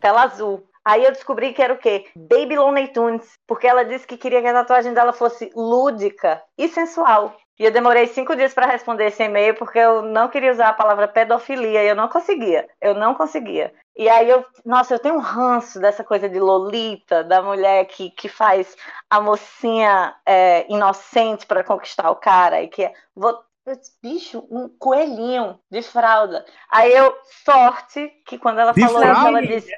tela 0.00 0.22
azul. 0.22 0.66
Aí 0.82 1.04
eu 1.04 1.12
descobri 1.12 1.52
que 1.52 1.62
era 1.62 1.74
o 1.74 1.78
quê? 1.78 2.06
Baby 2.16 2.56
Looney 2.56 2.88
Tunes, 2.88 3.38
porque 3.46 3.66
ela 3.66 3.84
disse 3.84 4.06
que 4.06 4.16
queria 4.16 4.40
que 4.40 4.48
a 4.48 4.54
tatuagem 4.54 4.94
dela 4.94 5.12
fosse 5.12 5.50
lúdica 5.54 6.42
e 6.56 6.68
sensual. 6.68 7.36
E 7.58 7.64
eu 7.66 7.70
demorei 7.70 8.06
cinco 8.06 8.34
dias 8.34 8.54
para 8.54 8.64
responder 8.64 9.08
esse 9.08 9.22
e-mail 9.22 9.54
porque 9.54 9.78
eu 9.78 10.00
não 10.00 10.28
queria 10.28 10.50
usar 10.50 10.70
a 10.70 10.72
palavra 10.72 11.06
pedofilia 11.06 11.84
e 11.84 11.88
eu 11.88 11.94
não 11.94 12.08
conseguia. 12.08 12.66
Eu 12.80 12.94
não 12.94 13.14
conseguia. 13.14 13.74
E 14.00 14.08
aí 14.08 14.30
eu, 14.30 14.46
nossa, 14.64 14.94
eu 14.94 14.98
tenho 14.98 15.16
um 15.16 15.18
ranço 15.18 15.78
dessa 15.78 16.02
coisa 16.02 16.26
de 16.26 16.40
Lolita, 16.40 17.22
da 17.22 17.42
mulher 17.42 17.84
que, 17.84 18.08
que 18.08 18.30
faz 18.30 18.74
a 19.10 19.20
mocinha 19.20 20.16
é, 20.24 20.64
inocente 20.72 21.44
para 21.44 21.62
conquistar 21.62 22.10
o 22.10 22.16
cara 22.16 22.62
e 22.62 22.68
que 22.68 22.82
é, 22.82 22.94
vou 23.14 23.38
bicho, 24.02 24.42
um 24.50 24.70
coelhinho 24.70 25.60
de 25.70 25.82
fralda. 25.82 26.46
Aí 26.70 26.90
eu, 26.94 27.14
sorte, 27.44 28.08
que 28.24 28.38
quando 28.38 28.58
ela 28.58 28.72
De 28.72 28.80
falou 28.80 29.02
isso, 29.02 29.10
ela 29.10 29.20
fralda? 29.20 29.42
disse. 29.42 29.70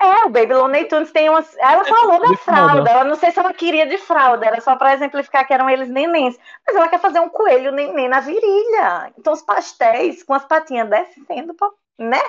É, 0.00 0.24
o 0.24 0.30
Baby 0.30 0.52
Looney 0.52 0.86
Tunes 0.86 1.12
tem 1.12 1.28
umas. 1.30 1.56
Ela 1.56 1.84
falou 1.84 2.18
da 2.18 2.36
fralda. 2.38 2.72
fralda. 2.72 2.90
Ela 2.90 3.04
não 3.04 3.14
sei 3.14 3.30
se 3.30 3.38
ela 3.38 3.54
queria 3.54 3.86
de 3.86 3.98
fralda, 3.98 4.46
era 4.46 4.60
só 4.60 4.74
pra 4.74 4.94
exemplificar 4.94 5.46
que 5.46 5.54
eram 5.54 5.70
eles 5.70 5.88
nenéns. 5.88 6.36
Mas 6.66 6.74
ela 6.74 6.88
quer 6.88 6.98
fazer 6.98 7.20
um 7.20 7.28
coelho 7.28 7.70
neném 7.70 8.08
na 8.08 8.18
virilha. 8.18 9.12
Então, 9.16 9.32
os 9.32 9.42
pastéis 9.42 10.24
com 10.24 10.34
as 10.34 10.44
patinhas 10.44 10.88
descendo, 10.88 11.54
né? 11.96 12.20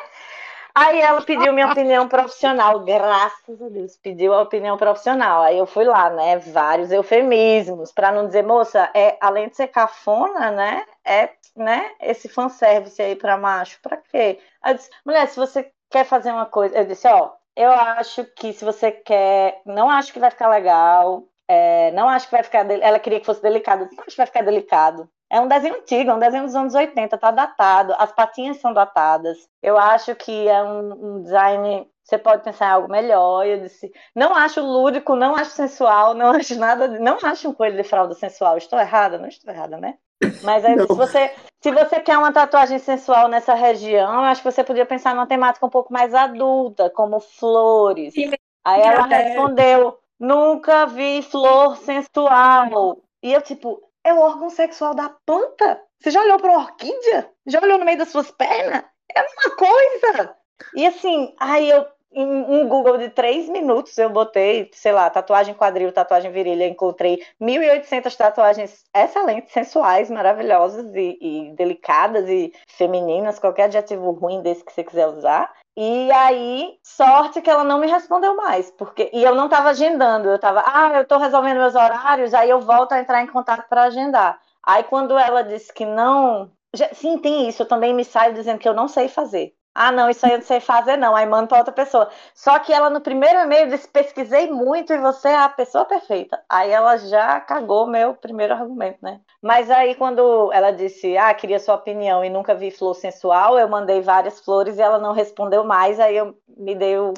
Aí 0.74 1.02
ela 1.02 1.22
pediu 1.22 1.52
minha 1.54 1.70
opinião 1.72 2.08
profissional, 2.08 2.80
graças 2.82 3.62
a 3.62 3.70
Deus, 3.70 3.98
pediu 3.98 4.34
a 4.34 4.42
opinião 4.42 4.78
profissional. 4.78 5.44
Aí 5.44 5.58
eu 5.58 5.66
fui 5.66 5.84
lá, 5.84 6.10
né? 6.10 6.38
Vários 6.40 6.92
eufemismos, 6.92 7.92
pra 7.92 8.12
não 8.12 8.26
dizer, 8.28 8.44
moça, 8.44 8.90
é, 8.94 9.18
além 9.20 9.50
de 9.50 9.56
ser 9.58 9.68
cafona, 9.68 10.52
né? 10.52 10.86
É, 11.06 11.30
né? 11.56 11.92
Esse 12.00 12.30
fanservice 12.30 13.02
aí 13.02 13.16
pra 13.16 13.38
macho, 13.38 13.80
pra 13.82 13.98
quê? 13.98 14.40
Aí 14.62 14.74
eu 14.74 14.78
disse, 14.78 14.90
mulher, 15.06 15.28
se 15.28 15.38
você 15.38 15.72
quer 15.90 16.06
fazer 16.06 16.32
uma 16.32 16.46
coisa, 16.46 16.78
eu 16.78 16.86
disse, 16.86 17.08
ó, 17.08 17.32
eu 17.56 17.70
acho 17.72 18.24
que 18.36 18.54
se 18.54 18.64
você 18.64 18.92
quer, 18.92 19.62
não 19.66 19.90
acho 19.90 20.14
que 20.14 20.20
vai 20.20 20.32
ficar 20.32 20.48
legal, 20.50 21.28
é, 21.48 21.92
não 21.92 22.08
acho 22.08 22.28
que 22.28 22.32
vai 22.32 22.44
ficar, 22.44 22.70
ela 22.72 23.00
queria 23.00 23.20
que 23.20 23.26
fosse 23.26 23.42
delicado, 23.42 23.90
não 23.92 24.04
acho 24.04 24.12
que 24.12 24.18
vai 24.18 24.26
ficar 24.26 24.44
delicado. 24.44 25.10
É 25.32 25.40
um 25.40 25.48
desenho 25.48 25.76
antigo, 25.76 26.12
é 26.12 26.14
um 26.14 26.20
desenho 26.20 26.44
dos 26.44 26.56
anos 26.56 26.76
80, 26.76 27.18
tá 27.18 27.32
datado, 27.32 27.96
as 27.98 28.12
patinhas 28.12 28.58
são 28.58 28.74
datadas. 28.74 29.38
Eu 29.64 29.78
acho 29.78 30.14
que 30.14 30.50
é 30.50 30.62
um, 30.62 30.92
um 30.92 31.22
design, 31.24 31.88
você 32.04 32.18
pode 32.18 32.44
pensar 32.44 32.66
em 32.68 32.72
algo 32.72 32.92
melhor. 32.92 33.46
Eu 33.48 33.62
disse, 33.62 33.90
não 34.14 34.36
acho 34.36 34.60
lúdico, 34.60 35.16
não 35.16 35.34
acho 35.34 35.52
sensual, 35.52 36.14
não 36.14 36.32
acho 36.36 36.60
nada, 36.60 37.00
não 37.00 37.18
acho 37.24 37.48
um 37.48 37.54
coelho 37.54 37.78
de 37.78 37.88
fralda 37.88 38.14
sensual. 38.14 38.58
Estou 38.58 38.78
errada? 38.78 39.18
Não 39.18 39.30
estou 39.30 39.54
errada, 39.54 39.78
né? 39.78 39.96
Mas 40.44 40.66
aí, 40.66 40.78
se 40.78 40.94
você, 40.94 41.34
se 41.62 41.72
você 41.72 42.02
quer 42.02 42.18
uma 42.18 42.34
tatuagem 42.34 42.78
sensual 42.78 43.30
nessa 43.30 43.54
região, 43.54 44.14
eu 44.14 44.20
acho 44.22 44.44
que 44.44 44.52
você 44.52 44.66
podia 44.66 44.86
pensar 44.86 45.16
numa 45.16 45.26
temática 45.26 45.66
um 45.66 45.70
pouco 45.70 45.94
mais 45.94 46.14
adulta, 46.14 46.90
como 46.90 47.22
flores. 47.22 48.14
Sim, 48.14 48.32
Aí 48.66 48.82
ela 48.82 49.06
respondeu: 49.06 49.98
nunca 50.20 50.86
vi 50.88 51.22
flor 51.22 51.78
sensual. 51.78 53.02
E 53.24 53.32
eu, 53.32 53.42
tipo, 53.42 53.82
é 54.04 54.14
o 54.14 54.20
órgão 54.20 54.50
sexual 54.50 54.94
da 54.94 55.10
planta? 55.26 55.82
Você 56.00 56.12
já 56.12 56.22
olhou 56.22 56.40
para 56.40 56.52
uma 56.52 56.64
orquídea? 56.64 57.30
Já 57.46 57.62
olhou 57.62 57.78
no 57.78 57.86
meio 57.86 57.98
das 57.98 58.10
suas 58.10 58.32
pernas? 58.32 58.84
É 59.14 59.20
a 59.20 59.24
mesma 59.24 59.56
coisa. 59.56 60.36
E 60.76 60.86
assim, 60.86 61.36
aí 61.40 61.70
eu, 61.70 61.86
em 62.14 62.26
um 62.26 62.68
Google 62.68 62.98
de 62.98 63.10
três 63.10 63.48
minutos, 63.48 63.98
eu 63.98 64.10
botei, 64.10 64.70
sei 64.74 64.92
lá, 64.92 65.10
tatuagem 65.10 65.54
quadril, 65.54 65.92
tatuagem 65.92 66.32
virilha, 66.32 66.68
encontrei 66.68 67.24
1.800 67.40 68.16
tatuagens 68.16 68.84
excelentes, 68.96 69.54
sensuais, 69.54 70.10
maravilhosas 70.10 70.94
e, 70.96 71.18
e 71.22 71.54
delicadas 71.56 72.28
e 72.28 72.54
femininas, 72.68 73.40
qualquer 73.40 73.64
adjetivo 73.64 74.12
ruim 74.12 74.42
desse 74.42 74.64
que 74.64 74.74
você 74.74 74.84
quiser 74.84 75.08
usar. 75.08 75.54
E 75.76 76.12
aí, 76.12 76.78
sorte 76.84 77.42
que 77.42 77.50
ela 77.50 77.64
não 77.64 77.80
me 77.80 77.88
respondeu 77.88 78.36
mais, 78.36 78.70
porque 78.72 79.10
e 79.14 79.24
eu 79.24 79.34
não 79.36 79.46
estava 79.46 79.70
agendando, 79.70 80.28
eu 80.30 80.36
estava, 80.36 80.64
ah, 80.66 80.92
eu 80.96 81.02
estou 81.04 81.18
resolvendo 81.18 81.58
meus 81.58 81.76
horários, 81.76 82.34
aí 82.34 82.50
eu 82.50 82.60
volto 82.62 82.92
a 82.94 83.00
entrar 83.00 83.22
em 83.24 83.28
contato 83.28 83.68
para 83.70 83.84
agendar. 83.84 84.40
Aí 84.64 84.84
quando 84.84 85.18
ela 85.18 85.44
disse 85.44 85.74
que 85.74 85.86
não, 85.86 86.52
já- 86.74 86.94
sim, 86.94 87.18
tem 87.18 87.48
isso, 87.50 87.62
eu 87.64 87.68
também 87.68 87.94
me 87.94 88.04
saio 88.06 88.34
dizendo 88.34 88.60
que 88.60 88.68
eu 88.68 88.74
não 88.74 88.88
sei 88.88 89.08
fazer. 89.08 89.56
Ah, 89.74 89.90
não, 89.92 90.10
isso 90.10 90.26
aí 90.26 90.34
eu 90.34 90.38
não 90.40 90.46
sei 90.46 90.60
fazer, 90.60 90.98
não. 90.98 91.16
Aí 91.16 91.26
mando 91.26 91.48
para 91.48 91.60
outra 91.60 91.74
pessoa. 91.74 92.10
Só 92.36 92.60
que 92.60 92.74
ela 92.74 92.90
no 92.90 93.00
primeiro 93.02 93.40
e-mail 93.40 93.70
disse: 93.70 93.88
pesquisei 93.88 94.52
muito 94.52 94.92
e 94.94 94.98
você 94.98 95.30
é 95.30 95.36
a 95.38 95.48
pessoa 95.50 95.86
perfeita. 95.86 96.42
Aí 96.50 96.70
ela 96.70 96.98
já 96.98 97.40
cagou 97.40 97.88
meu 97.88 98.14
primeiro 98.14 98.54
argumento, 98.54 99.00
né? 99.02 99.22
Mas 99.42 99.72
aí 99.72 99.96
quando 99.96 100.52
ela 100.52 100.72
disse: 100.72 101.16
ah, 101.18 101.34
queria 101.34 101.58
sua 101.60 101.76
opinião 101.76 102.24
e 102.24 102.30
nunca 102.30 102.54
vi 102.54 102.70
flor 102.70 102.94
sensual, 102.96 103.58
eu 103.58 103.68
mandei 103.70 104.02
várias 104.02 104.40
flores 104.42 104.78
e 104.78 104.82
ela 104.82 105.00
não 105.00 105.14
respondeu 105.14 105.64
mais. 105.64 106.00
Aí 106.02 106.18
eu 106.18 106.36
me 106.50 106.76
dei 106.76 106.98
o, 106.98 107.14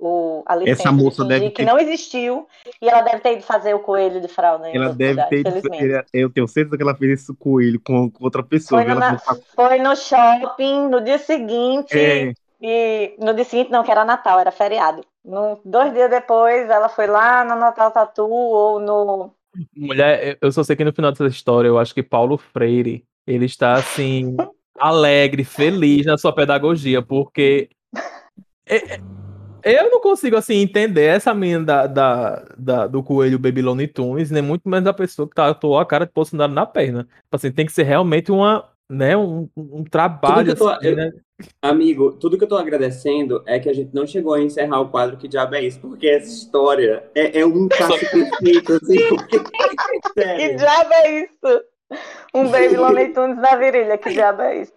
o- 0.00 0.42
a 0.46 0.54
licença 0.56 0.82
Essa 0.82 0.92
moça 0.92 1.22
de 1.22 1.28
deve 1.28 1.50
que 1.50 1.56
ter- 1.56 1.64
não 1.64 1.78
existiu 1.78 2.46
e 2.80 2.88
ela 2.88 3.02
deve 3.02 3.20
ter 3.20 3.32
ido 3.34 3.42
fazer 3.42 3.74
o 3.74 3.80
coelho 3.80 4.20
de 4.20 4.28
fralda. 4.28 4.68
em 4.70 4.76
Ela 4.76 4.94
deve 4.94 5.22
ter. 5.24 5.40
infelizmente. 5.40 6.06
Eu 6.12 6.30
tenho 6.30 6.46
certeza 6.48 6.76
que 6.76 6.82
ela 6.82 6.94
fez 6.94 7.22
isso 7.22 7.34
com 7.36 7.60
ele, 7.60 7.78
com, 7.78 8.10
com 8.10 8.24
outra 8.24 8.42
pessoa. 8.42 8.82
Foi 8.82 8.94
na- 8.94 9.18
foi 9.18 9.78
no 9.78 9.96
shopping 9.96 10.88
no 10.88 11.00
dia 11.00 11.18
seguinte. 11.18 11.96
é, 11.98 12.32
E 12.60 13.14
no 13.20 13.32
dia 13.34 13.44
seguinte, 13.44 13.70
não, 13.70 13.84
que 13.84 13.90
era 13.90 14.04
Natal, 14.04 14.40
era 14.40 14.50
feriado. 14.50 15.04
No, 15.24 15.60
dois 15.64 15.92
dias 15.92 16.10
depois, 16.10 16.68
ela 16.68 16.88
foi 16.88 17.06
lá 17.06 17.44
no 17.44 17.54
Natal 17.54 17.90
Tatu 17.92 18.28
ou 18.28 18.80
no. 18.80 19.32
Mulher, 19.76 20.26
eu- 20.30 20.36
eu 20.42 20.52
só 20.52 20.64
sei 20.64 20.74
que 20.74 20.84
no 20.84 20.92
final 20.92 21.12
dessa 21.12 21.26
história, 21.28 21.68
eu 21.68 21.78
acho 21.78 21.94
que 21.94 22.02
Paulo 22.02 22.36
Freire, 22.36 23.04
ele 23.26 23.44
está 23.46 23.74
assim, 23.74 24.36
alegre, 24.78 25.44
feliz 25.44 26.04
na 26.06 26.18
sua 26.18 26.32
pedagogia, 26.34 27.00
porque 27.00 27.68
é- 28.66 28.94
é- 28.96 29.00
eu 29.64 29.90
não 29.90 30.00
consigo 30.00 30.36
assim 30.36 30.56
entender 30.56 31.04
essa 31.04 31.32
menina 31.34 31.64
da, 31.64 31.86
da, 31.86 32.44
da- 32.56 32.86
do 32.86 33.02
coelho 33.02 33.38
Baby 33.38 33.62
Looney 33.62 33.86
Tunes, 33.88 34.30
nem 34.30 34.42
muito 34.42 34.68
menos 34.68 34.86
a 34.88 34.92
pessoa 34.92 35.28
que 35.28 35.34
tatuou 35.34 35.78
a 35.78 35.86
cara 35.86 36.06
de 36.06 36.12
Bolsonaro 36.14 36.52
na 36.52 36.64
perna. 36.66 37.04
Tipo 37.04 37.34
assim, 37.36 37.50
tem 37.50 37.66
que 37.66 37.72
ser 37.72 37.82
realmente 37.84 38.30
uma, 38.32 38.68
né, 38.90 39.16
um, 39.16 39.48
um 39.56 39.84
trabalho 39.84 40.54
Tudo 40.54 40.56
que 40.56 40.62
eu 40.62 40.66
tô- 40.66 40.68
assim, 40.72 40.94
né? 40.94 41.10
Amigo, 41.62 42.12
tudo 42.12 42.36
que 42.36 42.42
eu 42.44 42.48
tô 42.48 42.56
agradecendo 42.56 43.42
é 43.46 43.60
que 43.60 43.68
a 43.68 43.72
gente 43.72 43.94
não 43.94 44.04
chegou 44.04 44.34
a 44.34 44.40
encerrar 44.42 44.80
o 44.80 44.88
quadro 44.88 45.16
Que 45.16 45.28
Diabo 45.28 45.54
é 45.54 45.62
Isso, 45.62 45.78
porque 45.78 46.08
essa 46.08 46.26
história 46.26 47.04
é, 47.14 47.40
é 47.40 47.46
um 47.46 47.68
caso 47.68 47.96
perfeito, 48.10 48.72
assim, 48.72 48.98
porque... 49.08 49.38
Que 50.14 50.54
diabo 50.56 50.92
é 50.94 51.20
isso? 51.20 51.64
Um 52.34 52.48
Baby 52.50 52.76
Looney 52.76 53.12
Tunes 53.12 53.38
na 53.38 53.54
virilha, 53.56 53.96
que 53.96 54.10
diabo 54.12 54.42
é 54.42 54.62
isso? 54.62 54.72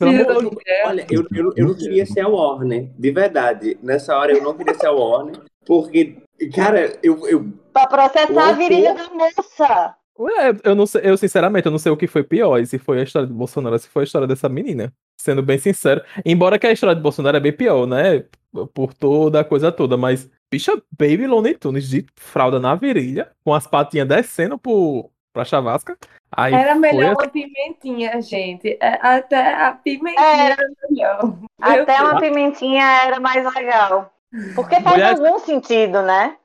Amor. 0.00 0.60
Olha, 0.84 1.06
eu, 1.10 1.26
eu, 1.34 1.52
eu 1.56 1.66
não 1.68 1.74
queria 1.74 2.04
ser 2.04 2.20
a 2.20 2.28
Warner, 2.28 2.90
de 2.98 3.10
verdade. 3.10 3.78
Nessa 3.82 4.16
hora 4.16 4.32
eu 4.32 4.42
não 4.42 4.54
queria 4.54 4.74
ser 4.74 4.86
a 4.86 4.92
Warner, 4.92 5.40
porque, 5.64 6.16
cara, 6.54 6.98
eu, 7.02 7.26
eu 7.28 7.52
Pra 7.72 7.86
processar 7.86 8.48
a 8.48 8.52
virilha 8.52 8.94
da 8.94 9.08
moça. 9.10 9.96
Ué, 10.18 10.56
eu 10.64 10.74
não 10.74 10.86
sei, 10.86 11.02
eu 11.04 11.16
sinceramente, 11.16 11.66
eu 11.66 11.72
não 11.72 11.78
sei 11.78 11.92
o 11.92 11.96
que 11.96 12.06
foi 12.06 12.24
pior, 12.24 12.58
e 12.58 12.66
se 12.66 12.78
foi 12.78 13.00
a 13.00 13.02
história 13.02 13.28
de 13.28 13.34
Bolsonaro, 13.34 13.78
se 13.78 13.88
foi 13.88 14.02
a 14.02 14.04
história 14.04 14.26
dessa 14.26 14.48
menina. 14.48 14.92
Sendo 15.20 15.42
bem 15.42 15.58
sincero. 15.58 16.02
Embora 16.24 16.58
que 16.58 16.66
a 16.66 16.72
história 16.72 16.94
de 16.94 17.02
Bolsonaro 17.02 17.36
é 17.36 17.40
bem 17.40 17.52
pior, 17.52 17.86
né? 17.86 18.24
Por 18.72 18.94
toda 18.94 19.40
a 19.40 19.44
coisa 19.44 19.70
toda, 19.70 19.96
mas, 19.96 20.30
bicha, 20.50 20.72
Baby 20.98 21.26
Looney 21.26 21.54
Tunes 21.54 21.88
de 21.88 22.06
fralda 22.16 22.58
na 22.58 22.74
virilha, 22.74 23.30
com 23.44 23.52
as 23.52 23.66
patinhas 23.66 24.08
descendo 24.08 24.58
pro, 24.58 25.10
pra 25.36 25.44
chavasca. 25.44 25.96
Aí 26.32 26.54
Era 26.54 26.74
melhor 26.74 27.14
foi 27.14 27.24
uma 27.26 27.30
pimentinha, 27.30 28.20
gente. 28.22 28.76
É, 28.80 28.98
Até 29.02 29.52
a 29.54 29.72
pimentinha 29.72 30.26
Era. 30.26 30.54
era 30.54 30.68
melhor. 30.88 31.34
Até 31.60 32.00
uma 32.02 32.18
pimentinha 32.18 33.02
era 33.04 33.20
mais 33.20 33.44
legal. 33.54 34.10
Porque 34.54 34.80
faz 34.80 34.96
Mulher- 34.96 35.10
algum 35.12 35.38
sentido, 35.38 36.00
né? 36.02 36.36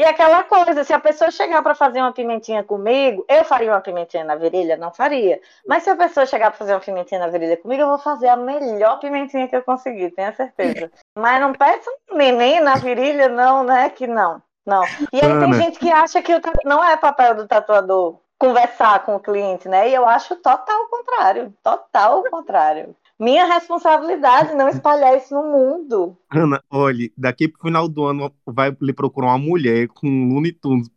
E 0.00 0.04
aquela 0.04 0.42
coisa, 0.42 0.82
se 0.84 0.92
a 0.92 0.98
pessoa 0.98 1.30
chegar 1.30 1.62
para 1.62 1.74
fazer 1.74 2.00
uma 2.00 2.12
pimentinha 2.12 2.64
comigo, 2.64 3.26
eu 3.28 3.44
faria 3.44 3.70
uma 3.70 3.80
pimentinha 3.80 4.24
na 4.24 4.34
virilha? 4.34 4.74
Não 4.78 4.90
faria. 4.90 5.38
Mas 5.66 5.82
se 5.82 5.90
a 5.90 5.96
pessoa 5.96 6.24
chegar 6.24 6.50
para 6.50 6.58
fazer 6.58 6.72
uma 6.72 6.80
pimentinha 6.80 7.20
na 7.20 7.28
virilha 7.28 7.58
comigo, 7.58 7.82
eu 7.82 7.88
vou 7.88 7.98
fazer 7.98 8.28
a 8.28 8.36
melhor 8.36 8.98
pimentinha 9.00 9.46
que 9.46 9.54
eu 9.54 9.62
conseguir, 9.62 10.10
tenha 10.12 10.32
certeza. 10.32 10.90
Mas 11.16 11.40
não 11.42 11.52
peça 11.52 11.90
um 12.10 12.16
neném 12.16 12.60
na 12.60 12.76
virilha, 12.76 13.28
não, 13.28 13.62
né? 13.64 13.90
Que 13.90 14.06
não. 14.06 14.42
Não. 14.68 14.84
E 15.10 15.18
aí 15.18 15.38
tem 15.40 15.52
gente 15.54 15.78
que 15.78 15.90
acha 15.90 16.20
que 16.20 16.38
tatu- 16.38 16.68
não 16.68 16.84
é 16.84 16.94
papel 16.94 17.34
do 17.34 17.48
tatuador 17.48 18.18
conversar 18.38 19.02
com 19.04 19.16
o 19.16 19.20
cliente, 19.20 19.66
né? 19.66 19.88
E 19.88 19.94
eu 19.94 20.06
acho 20.06 20.36
total 20.36 20.82
o 20.82 20.88
contrário. 20.88 21.54
Total 21.64 22.20
o 22.20 22.30
contrário. 22.30 22.94
Minha 23.18 23.46
responsabilidade 23.46 24.54
não 24.54 24.68
espalhar 24.68 25.16
isso 25.16 25.34
no 25.34 25.42
mundo. 25.42 26.16
Ana, 26.30 26.62
olhe, 26.70 27.12
daqui 27.16 27.48
pro 27.48 27.62
final 27.62 27.88
do 27.88 28.04
ano 28.04 28.30
vai 28.46 28.76
lhe 28.80 28.92
procurar 28.92 29.28
uma 29.28 29.38
mulher 29.38 29.88
com 29.88 30.06
Looney 30.28 30.52
Tunes 30.52 30.88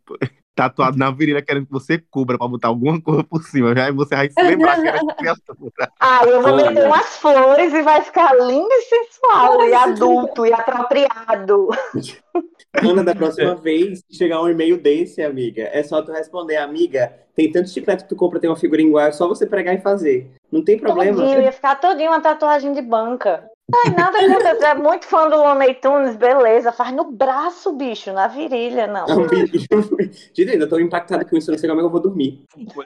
tatuado 0.55 0.97
na 0.97 1.11
virilha 1.11 1.41
querendo 1.41 1.65
que 1.65 1.71
você 1.71 1.97
cubra 1.97 2.37
pra 2.37 2.47
botar 2.47 2.67
alguma 2.67 3.01
coisa 3.01 3.23
por 3.23 3.43
cima. 3.43 3.73
Aí 3.73 3.91
você 3.91 4.15
vai 4.15 4.29
se 4.29 4.41
lembrar 4.41 4.81
que 4.81 4.87
era 4.87 4.99
criatura. 5.15 5.91
Ah, 5.99 6.21
eu 6.25 6.41
vou 6.41 6.55
meter 6.55 6.85
umas 6.85 7.17
flores 7.17 7.73
e 7.73 7.81
vai 7.81 8.01
ficar 8.01 8.33
lindo 8.33 8.69
e 8.69 8.81
sensual, 8.81 9.63
e 9.67 9.73
adulto, 9.73 10.45
e 10.45 10.53
apropriado. 10.53 11.69
Ana, 12.81 13.03
da 13.03 13.13
próxima 13.13 13.55
vez 13.55 14.01
que 14.01 14.15
chegar 14.15 14.41
um 14.41 14.49
e-mail 14.49 14.81
desse, 14.81 15.21
amiga, 15.21 15.69
é 15.71 15.83
só 15.83 16.01
tu 16.01 16.11
responder, 16.11 16.57
amiga, 16.57 17.13
tem 17.35 17.51
tanto 17.51 17.69
chiclete 17.69 18.03
que 18.03 18.09
tu 18.09 18.15
compra, 18.15 18.39
tem 18.39 18.49
uma 18.49 18.55
figurinha 18.55 18.87
igual, 18.87 19.05
é 19.05 19.11
só 19.11 19.27
você 19.27 19.45
pregar 19.45 19.75
e 19.75 19.81
fazer. 19.81 20.31
Não 20.51 20.63
tem 20.63 20.77
problema. 20.77 21.17
Todinho, 21.17 21.41
ia 21.41 21.51
ficar 21.51 21.75
todinho 21.75 22.11
uma 22.11 22.21
tatuagem 22.21 22.73
de 22.73 22.81
banca. 22.81 23.50
Ai, 23.73 23.91
nada 23.91 24.17
contra, 24.27 24.55
tu 24.55 24.63
é 24.65 24.75
muito 24.75 25.05
fã 25.05 25.29
do 25.29 25.37
Looney 25.37 25.75
Tunes, 25.75 26.15
beleza, 26.15 26.71
faz 26.71 26.93
no 26.93 27.11
braço, 27.11 27.71
bicho, 27.73 28.11
na 28.11 28.27
virilha, 28.27 28.87
não. 28.87 29.05
Gente, 30.33 30.51
ainda 30.51 30.67
tô 30.67 30.79
impactado 30.79 31.25
com 31.25 31.37
isso, 31.37 31.51
não 31.51 31.57
sei 31.57 31.69
como 31.69 31.79
é 31.79 31.83
que 31.83 31.87
eu 31.87 31.91
vou 31.91 32.01
dormir. 32.01 32.45
Foi- 32.73 32.85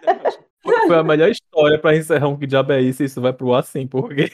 a 0.95 1.03
melhor 1.03 1.29
história 1.29 1.79
pra 1.79 1.95
encerrar 1.95 2.27
um 2.27 2.37
que 2.37 2.47
diabo 2.47 2.73
é 2.73 2.81
isso, 2.81 3.03
isso 3.03 3.21
vai 3.21 3.33
pro 3.33 3.53
ar 3.53 3.59
assim, 3.59 3.87
porque. 3.87 4.29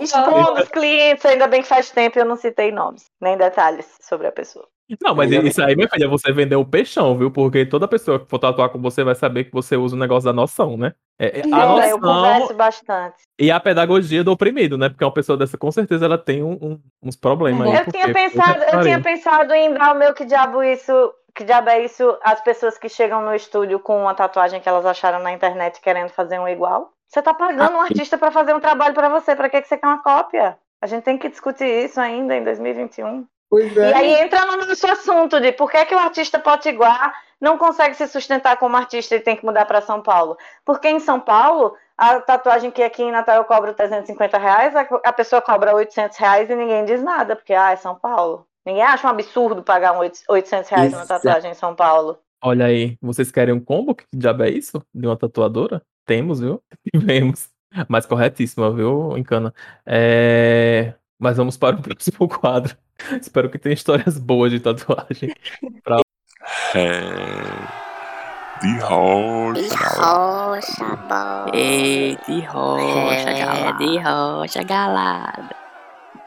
Expondo 0.00 0.62
os 0.62 0.68
clientes, 0.68 1.24
ainda 1.24 1.46
bem 1.46 1.62
que 1.62 1.68
faz 1.68 1.90
tempo 1.90 2.18
e 2.18 2.20
eu 2.20 2.24
não 2.24 2.36
citei 2.36 2.70
nomes, 2.70 3.06
nem 3.20 3.36
detalhes 3.36 3.86
sobre 4.00 4.26
a 4.26 4.32
pessoa. 4.32 4.66
Não, 5.00 5.14
mas 5.14 5.30
isso 5.32 5.62
aí, 5.62 5.74
minha 5.74 5.88
filha, 5.88 6.08
você 6.08 6.30
vendeu 6.32 6.60
o 6.60 6.64
peixão, 6.64 7.16
viu? 7.16 7.30
Porque 7.30 7.64
toda 7.64 7.88
pessoa 7.88 8.20
que 8.20 8.28
for 8.28 8.38
tatuar 8.38 8.68
com 8.68 8.78
você 8.80 9.02
vai 9.02 9.14
saber 9.14 9.44
que 9.44 9.52
você 9.52 9.76
usa 9.76 9.96
o 9.96 9.98
negócio 9.98 10.26
da 10.26 10.32
noção, 10.32 10.76
né? 10.76 10.92
É, 11.18 11.40
é, 11.40 11.42
a 11.42 11.46
Não, 11.46 11.80
eu 11.82 11.98
noção 11.98 12.00
converso 12.00 12.54
bastante. 12.54 13.16
e 13.38 13.50
a 13.50 13.58
pedagogia 13.58 14.22
do 14.22 14.32
oprimido, 14.32 14.76
né? 14.76 14.88
Porque 14.88 15.04
uma 15.04 15.12
pessoa 15.14 15.38
dessa, 15.38 15.56
com 15.56 15.70
certeza, 15.72 16.04
ela 16.04 16.18
tem 16.18 16.42
um- 16.42 16.58
um- 16.60 16.80
uns 17.02 17.16
problemas 17.16 17.66
aí. 17.66 17.76
Eu 17.78 17.90
tinha 17.90 18.12
pensado, 18.12 18.60
que 18.66 18.74
eu 18.76 18.82
tinha 18.82 19.00
pensado 19.00 19.54
em 19.54 19.72
dar 19.72 19.94
o 19.94 19.98
meu 19.98 20.12
que 20.12 20.24
diabo 20.24 20.62
isso, 20.62 20.92
que 21.34 21.44
diabo 21.44 21.70
é 21.70 21.84
isso, 21.84 22.16
as 22.22 22.40
pessoas 22.42 22.76
que 22.76 22.88
chegam 22.88 23.22
no 23.22 23.34
estúdio 23.34 23.78
com 23.80 24.02
uma 24.02 24.14
tatuagem 24.14 24.60
que 24.60 24.68
elas 24.68 24.84
acharam 24.84 25.20
na 25.20 25.32
internet 25.32 25.80
querendo 25.80 26.10
fazer 26.10 26.38
um 26.38 26.46
igual. 26.48 26.90
Você 27.08 27.22
tá 27.22 27.32
pagando 27.32 27.76
um 27.76 27.80
artista 27.80 28.18
pra 28.18 28.30
fazer 28.30 28.54
um 28.54 28.60
trabalho 28.60 28.92
pra 28.94 29.08
você, 29.08 29.34
pra 29.36 29.48
que 29.48 29.62
que 29.62 29.68
você 29.68 29.76
quer 29.78 29.86
uma 29.86 30.02
cópia? 30.02 30.58
A 30.82 30.86
gente 30.86 31.04
tem 31.04 31.16
que 31.16 31.28
discutir 31.28 31.64
isso 31.64 31.98
ainda 32.00 32.36
em 32.36 32.44
2021. 32.44 33.24
Pois 33.54 33.72
E 33.76 33.80
aí 33.80 34.14
entra 34.14 34.44
no 34.46 34.56
nosso 34.56 34.84
assunto 34.84 35.40
de 35.40 35.52
por 35.52 35.70
que, 35.70 35.84
que 35.84 35.94
o 35.94 35.98
artista 35.98 36.40
potiguar 36.40 37.14
não 37.40 37.56
consegue 37.56 37.94
se 37.94 38.08
sustentar 38.08 38.56
como 38.56 38.76
artista 38.76 39.14
e 39.14 39.20
tem 39.20 39.36
que 39.36 39.44
mudar 39.44 39.64
para 39.64 39.80
São 39.80 40.02
Paulo. 40.02 40.36
Porque 40.64 40.88
em 40.88 40.98
São 40.98 41.20
Paulo, 41.20 41.76
a 41.96 42.18
tatuagem 42.18 42.72
que 42.72 42.82
aqui 42.82 43.04
em 43.04 43.12
Natal 43.12 43.36
eu 43.36 43.44
cobro 43.44 43.72
350 43.72 44.38
reais, 44.38 44.74
a, 44.74 45.12
pessoa 45.12 45.40
cobra 45.40 45.72
800 45.72 46.18
reais 46.18 46.50
e 46.50 46.56
ninguém 46.56 46.84
diz 46.84 47.00
nada, 47.00 47.36
porque 47.36 47.54
ah, 47.54 47.70
é 47.70 47.76
São 47.76 47.94
Paulo. 47.94 48.44
Ninguém 48.66 48.82
acha 48.82 49.06
um 49.06 49.10
absurdo 49.10 49.62
pagar 49.62 49.92
um 49.92 50.10
800 50.28 50.68
reais 50.70 50.90
numa 50.90 51.04
Exato. 51.04 51.22
tatuagem 51.22 51.52
em 51.52 51.54
São 51.54 51.76
Paulo. 51.76 52.18
Olha 52.42 52.66
aí, 52.66 52.98
vocês 53.00 53.30
querem 53.30 53.54
um 53.54 53.60
combo? 53.60 53.94
Que 53.94 54.04
diabo 54.12 54.42
é 54.42 54.50
isso? 54.50 54.84
De 54.92 55.06
uma 55.06 55.16
tatuadora? 55.16 55.80
Temos, 56.04 56.40
viu? 56.40 56.60
Tivemos. 56.92 57.48
Mas 57.88 58.04
corretíssima, 58.04 58.72
viu, 58.72 59.16
Encana? 59.16 59.54
É... 59.86 60.94
Mas 61.24 61.38
vamos 61.38 61.56
para 61.56 61.74
o 61.74 61.80
próximo 61.80 62.28
quadro. 62.28 62.76
Espero 63.18 63.48
que 63.48 63.56
tenha 63.58 63.72
histórias 63.72 64.18
boas 64.18 64.52
de 64.52 64.60
tatuagem. 64.60 65.34
É. 66.74 67.40
De 68.60 68.78
rocha. 68.80 69.74
Rocha, 70.02 70.96
bola. 71.08 71.50
Ei, 71.54 72.18
de 72.28 72.40
rocha, 72.42 73.30
É, 73.30 73.38
galada. 73.38 73.78
de 73.78 73.98
rocha, 73.98 74.62
galada. 74.64 75.56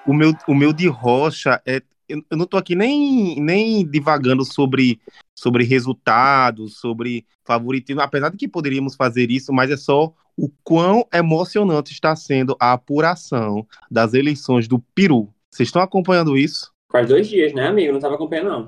O 0.04 0.16
meu, 0.16 0.34
o 0.48 0.56
meu 0.56 0.74
de 0.74 0.88
rocha 0.88 1.62
é. 1.64 1.80
Eu, 2.10 2.24
eu 2.32 2.38
não 2.38 2.48
tô 2.48 2.58
aqui 2.58 2.74
nem, 2.74 3.40
nem 3.40 3.86
divagando 3.86 4.44
sobre, 4.46 5.00
sobre 5.36 5.64
resultados, 5.64 6.80
sobre 6.80 7.24
favoritismo, 7.46 8.02
apesar 8.02 8.30
de 8.32 8.38
que 8.38 8.48
poderíamos 8.48 8.96
fazer 8.96 9.30
isso, 9.30 9.54
mas 9.54 9.70
é 9.70 9.78
só 9.78 10.12
o 10.38 10.50
quão 10.64 11.06
emocionante 11.12 11.92
está 11.92 12.16
sendo 12.16 12.56
a 12.60 12.74
apuração 12.74 13.66
das 13.90 14.14
eleições 14.14 14.68
do 14.68 14.80
Peru. 14.94 15.30
Vocês 15.50 15.68
estão 15.68 15.82
acompanhando 15.82 16.38
isso? 16.38 16.72
Faz 16.90 17.10
dois 17.10 17.28
dias, 17.28 17.54
né, 17.54 17.68
amigo? 17.68 17.92
Não 17.92 18.00
tava 18.00 18.16
acompanhando, 18.16 18.50
não. 18.50 18.68